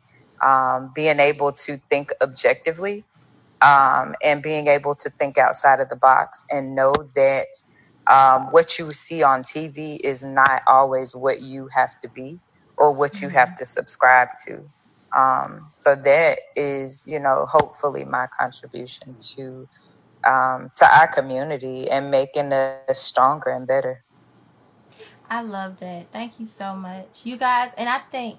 um, 0.46 0.92
being 0.96 1.20
able 1.22 1.54
to 1.68 1.78
think 1.92 2.10
objectively 2.24 3.06
um, 3.64 4.16
and 4.26 4.44
being 4.44 4.68
able 4.70 4.96
to 4.96 5.12
think 5.12 5.40
outside 5.40 5.82
of 5.82 5.90
the 5.90 5.98
box 5.98 6.46
and 6.52 6.76
know 6.76 6.94
that 7.16 7.48
um, 8.12 8.50
what 8.52 8.80
you 8.80 8.94
see 8.94 9.24
on 9.24 9.44
TV 9.44 9.98
is 10.04 10.26
not 10.26 10.62
always 10.68 11.16
what 11.16 11.38
you 11.44 11.70
have 11.76 11.92
to 12.04 12.10
be 12.16 12.40
or 12.78 12.98
what 12.98 13.22
you 13.22 13.30
have 13.30 13.56
to 13.58 13.68
subscribe 13.68 14.30
to. 14.48 14.66
Um, 15.18 15.68
so 15.72 15.96
that 15.96 16.38
is, 16.56 17.06
you 17.08 17.20
know, 17.20 17.48
hopefully 17.52 18.06
my 18.06 18.28
contribution 18.40 19.18
to 19.38 19.68
um, 20.30 20.70
to 20.76 20.86
our 20.86 21.08
community 21.08 21.90
and 21.90 22.12
making 22.12 22.54
us 22.54 23.00
stronger 23.00 23.50
and 23.50 23.68
better. 23.68 24.02
I 25.30 25.42
love 25.42 25.80
that. 25.80 26.06
Thank 26.08 26.40
you 26.40 26.46
so 26.46 26.76
much. 26.76 27.26
You 27.26 27.38
guys, 27.38 27.74
and 27.78 27.90
I 27.90 28.00
think 28.12 28.38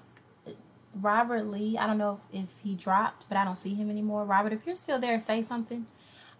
Robert 0.99 1.45
Lee, 1.45 1.77
I 1.77 1.87
don't 1.87 1.97
know 1.97 2.19
if, 2.33 2.59
he 2.59 2.75
dropped, 2.75 3.27
but 3.29 3.37
I 3.37 3.45
don't 3.45 3.55
see 3.55 3.73
him 3.73 3.89
anymore. 3.89 4.25
Robert, 4.25 4.53
if 4.53 4.65
you're 4.65 4.75
still 4.75 4.99
there, 4.99 5.19
say 5.19 5.41
something. 5.41 5.85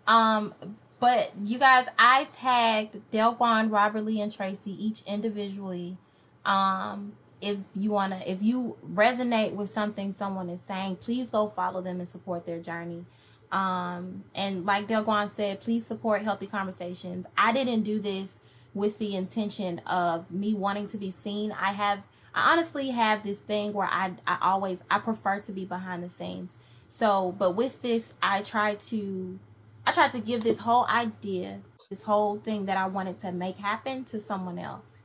Um, 0.07 0.53
but 0.99 1.31
you 1.43 1.57
guys, 1.57 1.87
I 1.97 2.27
tagged 2.33 2.97
Delguan, 3.11 3.71
Robert 3.71 4.01
Lee, 4.01 4.21
and 4.21 4.31
Tracy 4.31 4.71
each 4.71 5.03
individually. 5.03 5.97
Um, 6.45 7.13
if 7.41 7.57
you 7.73 7.91
wanna, 7.91 8.19
if 8.27 8.43
you 8.43 8.75
resonate 8.93 9.55
with 9.55 9.69
something 9.69 10.11
someone 10.11 10.49
is 10.49 10.61
saying, 10.61 10.97
please 10.97 11.31
go 11.31 11.47
follow 11.47 11.81
them 11.81 11.99
and 11.99 12.07
support 12.07 12.45
their 12.45 12.59
journey. 12.59 13.05
Um, 13.51 14.23
and 14.33 14.65
like 14.65 14.87
Delguan 14.87 15.27
said, 15.27 15.59
please 15.59 15.85
support 15.85 16.21
Healthy 16.21 16.47
Conversations. 16.47 17.27
I 17.37 17.51
didn't 17.51 17.83
do 17.83 17.99
this 17.99 18.45
with 18.73 18.97
the 18.99 19.15
intention 19.15 19.79
of 19.85 20.31
me 20.31 20.53
wanting 20.53 20.87
to 20.87 20.97
be 20.97 21.11
seen. 21.11 21.51
I 21.51 21.73
have, 21.73 22.03
I 22.33 22.53
honestly 22.53 22.91
have 22.91 23.23
this 23.23 23.41
thing 23.41 23.73
where 23.73 23.89
I, 23.91 24.11
I 24.25 24.37
always, 24.41 24.83
I 24.89 24.99
prefer 24.99 25.39
to 25.41 25.51
be 25.51 25.65
behind 25.65 26.03
the 26.03 26.09
scenes. 26.09 26.57
So, 26.87 27.35
but 27.37 27.55
with 27.55 27.81
this, 27.81 28.13
I 28.23 28.41
try 28.41 28.75
to, 28.75 29.39
I 29.85 29.91
tried 29.91 30.11
to 30.13 30.21
give 30.21 30.41
this 30.41 30.59
whole 30.59 30.85
idea, 30.87 31.59
this 31.89 32.03
whole 32.03 32.37
thing 32.37 32.67
that 32.67 32.77
I 32.77 32.87
wanted 32.87 33.19
to 33.19 33.31
make 33.31 33.57
happen 33.57 34.05
to 34.05 34.19
someone 34.19 34.59
else. 34.59 35.03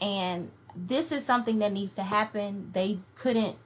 And 0.00 0.50
this 0.76 1.10
is 1.10 1.24
something 1.24 1.58
that 1.58 1.72
needs 1.72 1.94
to 1.94 2.02
happen. 2.02 2.70
They 2.72 2.98
couldn't 3.16 3.56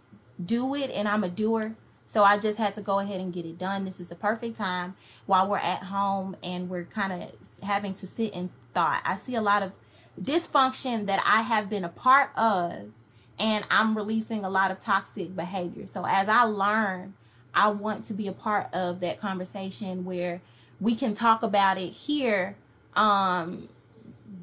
do 0.42 0.74
it, 0.74 0.90
and 0.90 1.06
I'm 1.06 1.24
a 1.24 1.28
doer. 1.28 1.74
So 2.12 2.22
I 2.22 2.38
just 2.38 2.58
had 2.58 2.74
to 2.74 2.82
go 2.82 2.98
ahead 2.98 3.22
and 3.22 3.32
get 3.32 3.46
it 3.46 3.56
done. 3.56 3.86
This 3.86 3.98
is 3.98 4.10
the 4.10 4.14
perfect 4.14 4.58
time 4.58 4.96
while 5.24 5.48
we're 5.48 5.56
at 5.56 5.84
home 5.84 6.36
and 6.42 6.68
we're 6.68 6.84
kind 6.84 7.10
of 7.10 7.34
having 7.62 7.94
to 7.94 8.06
sit 8.06 8.34
in 8.34 8.50
thought. 8.74 9.00
I 9.06 9.14
see 9.14 9.34
a 9.34 9.40
lot 9.40 9.62
of 9.62 9.72
dysfunction 10.20 11.06
that 11.06 11.22
I 11.24 11.40
have 11.40 11.70
been 11.70 11.84
a 11.84 11.88
part 11.88 12.28
of, 12.36 12.90
and 13.38 13.64
I'm 13.70 13.96
releasing 13.96 14.44
a 14.44 14.50
lot 14.50 14.70
of 14.70 14.78
toxic 14.78 15.34
behavior. 15.34 15.86
So 15.86 16.04
as 16.06 16.28
I 16.28 16.42
learn, 16.42 17.14
I 17.54 17.70
want 17.70 18.04
to 18.04 18.12
be 18.12 18.28
a 18.28 18.32
part 18.32 18.66
of 18.74 19.00
that 19.00 19.18
conversation 19.18 20.04
where 20.04 20.42
we 20.82 20.94
can 20.94 21.14
talk 21.14 21.42
about 21.42 21.78
it 21.78 21.94
here 21.94 22.56
um, 22.94 23.70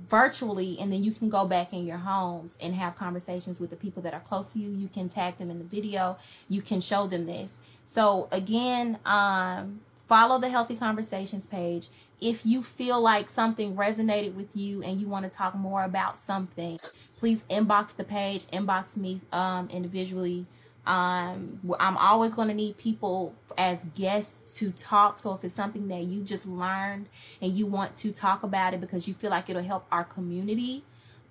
virtually 0.10 0.78
and 0.80 0.92
then 0.92 1.04
you 1.04 1.12
can 1.12 1.30
go 1.30 1.48
back 1.48 1.72
in 1.74 1.86
your 1.86 1.98
homes 1.98 2.58
and 2.62 2.74
have 2.74 2.96
conversations 2.96 3.60
with 3.60 3.70
the 3.70 3.76
people 3.76 4.02
that 4.04 4.14
are 4.14 4.20
close 4.22 4.48
to 4.54 4.60
you. 4.60 4.70
You 4.72 4.88
can 4.88 5.08
tag 5.10 5.38
them 5.38 5.50
in 5.50 5.60
the 5.60 5.66
video. 5.66 6.18
You 6.50 6.62
can 6.62 6.82
show 6.82 7.08
them 7.08 7.26
this. 7.26 7.60
So 7.86 8.28
again 8.32 9.00
um, 9.06 9.82
follow 10.08 10.40
the 10.40 10.50
healthy 10.50 10.76
conversations 10.76 11.48
page. 11.48 11.88
If 12.22 12.46
you 12.46 12.64
feel 12.64 13.00
like 13.00 13.30
something 13.30 13.76
resonated 13.76 14.36
with 14.36 14.56
you 14.56 14.84
and 14.84 15.00
you 15.00 15.08
want 15.08 15.24
to 15.24 15.32
talk 15.32 15.56
more 15.56 15.84
about 15.84 16.18
something 16.18 16.78
please 17.18 17.44
inbox 17.50 17.96
the 17.96 18.04
page 18.04 18.46
inbox 18.48 18.98
me 18.98 19.22
um, 19.32 19.70
individually 19.72 20.46
um, 20.90 21.60
I'm 21.80 21.98
always 21.98 22.34
going 22.34 22.48
to 22.48 22.54
need 22.56 22.80
people 22.80 23.36
as 23.60 23.84
guests 23.96 24.58
to 24.58 24.72
talk. 24.72 25.20
So 25.20 25.36
if 25.36 25.44
it's 25.44 25.54
something 25.54 25.88
that 25.90 26.02
you 26.02 26.24
just 26.24 26.48
learned 26.48 27.06
and 27.44 27.52
you 27.52 27.68
want 27.68 27.96
to 27.98 28.12
talk 28.12 28.42
about 28.42 28.74
it 28.74 28.82
because 28.82 29.08
you 29.08 29.14
feel 29.14 29.30
like 29.30 29.52
it'll 29.52 29.62
help 29.62 29.86
our 29.92 30.04
community, 30.04 30.82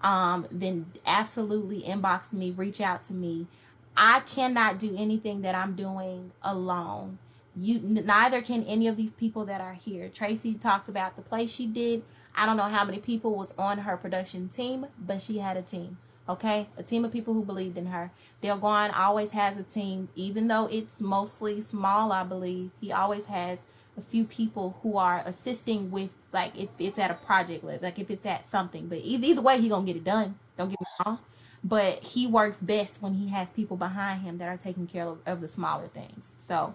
um, 0.01 0.47
then 0.53 0.87
absolutely 1.05 1.83
inbox 1.83 2.33
me, 2.33 2.53
reach 2.53 2.81
out 2.81 3.03
to 3.05 3.13
me. 3.13 3.49
I 3.97 4.21
cannot 4.21 4.79
do 4.79 4.95
anything 4.97 5.43
that 5.43 5.57
I'm 5.57 5.75
doing 5.75 6.31
alone. 6.41 7.19
You 7.57 7.81
neither 7.83 8.41
can 8.43 8.63
any 8.63 8.87
of 8.87 8.97
these 8.97 9.13
people 9.13 9.45
that 9.47 9.61
are 9.61 9.75
here. 9.75 10.09
Tracy 10.09 10.55
talked 10.55 10.89
about 10.89 11.17
the 11.17 11.23
play 11.23 11.49
she 11.49 11.67
did. 11.67 12.05
I 12.37 12.47
don't 12.47 12.57
know 12.57 12.63
how 12.63 12.85
many 12.85 13.01
people 13.01 13.35
was 13.35 13.53
on 13.59 13.79
her 13.79 13.97
production 13.97 14.49
team, 14.49 14.87
but 15.05 15.21
she 15.21 15.39
had 15.39 15.57
a 15.57 15.63
team. 15.63 15.97
Okay, 16.29 16.67
a 16.77 16.83
team 16.83 17.07
of 17.07 17.13
people 17.13 17.33
who 17.33 17.43
believed 17.43 17.79
in 17.79 17.87
her. 17.87 18.11
Delguan 18.43 18.97
always 18.97 19.31
has 19.31 19.57
a 19.57 19.63
team, 19.63 20.09
even 20.15 20.47
though 20.47 20.69
it's 20.71 21.01
mostly 21.01 21.61
small, 21.63 22.13
I 22.13 22.23
believe. 22.23 22.73
He 22.81 22.93
always 22.93 23.27
has 23.27 23.65
a 23.97 24.03
few 24.03 24.25
people 24.25 24.79
who 24.83 24.99
are 24.99 25.23
assisting 25.25 25.91
with, 25.91 26.15
like, 26.33 26.59
if 26.61 26.69
it's 26.79 26.99
at 26.99 27.11
a 27.11 27.15
project 27.15 27.65
like 27.65 27.99
if 27.99 28.11
it's 28.11 28.27
at 28.27 28.47
something. 28.49 28.89
But 28.89 28.99
either, 28.99 29.41
way, 29.41 29.59
he 29.59 29.71
gonna 29.71 29.87
get 29.87 29.97
it 29.97 30.05
done. 30.05 30.35
Don't 30.59 30.69
get 30.69 30.79
me 30.81 30.87
wrong. 31.07 31.19
But 31.65 32.01
he 32.01 32.27
works 32.27 32.61
best 32.61 33.03
when 33.03 33.15
he 33.15 33.29
has 33.29 33.51
people 33.51 33.79
behind 33.79 34.21
him 34.21 34.37
that 34.39 34.49
are 34.49 34.57
taking 34.59 34.87
care 34.87 35.07
of, 35.07 35.19
of 35.27 35.41
the 35.41 35.49
smaller 35.49 35.89
things. 35.89 36.33
So 36.37 36.75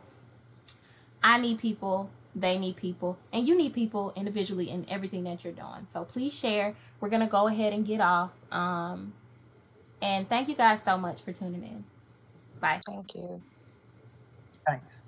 I 1.24 1.38
need 1.38 1.60
people 1.60 2.10
they 2.36 2.58
need 2.58 2.76
people 2.76 3.18
and 3.32 3.48
you 3.48 3.56
need 3.56 3.74
people 3.74 4.12
individually 4.16 4.70
in 4.70 4.86
everything 4.90 5.24
that 5.24 5.44
you're 5.44 5.54
doing 5.54 5.86
so 5.88 6.04
please 6.04 6.38
share 6.38 6.74
we're 7.00 7.10
to 7.10 7.28
go 7.28 7.48
ahead 7.48 7.74
and 7.74 7.86
get 7.86 8.02
off 8.02 8.34
um, 8.52 9.14
and 10.04 10.30
thank 10.30 10.50
you 10.50 10.56
guys 10.56 10.84
so 10.84 10.98
much 11.00 11.24
for 11.24 11.34
tuning 11.34 11.64
in. 11.64 11.86
Bye. 12.62 12.82
Thank 12.88 13.16
you. 13.16 13.44
Thanks. 14.68 15.03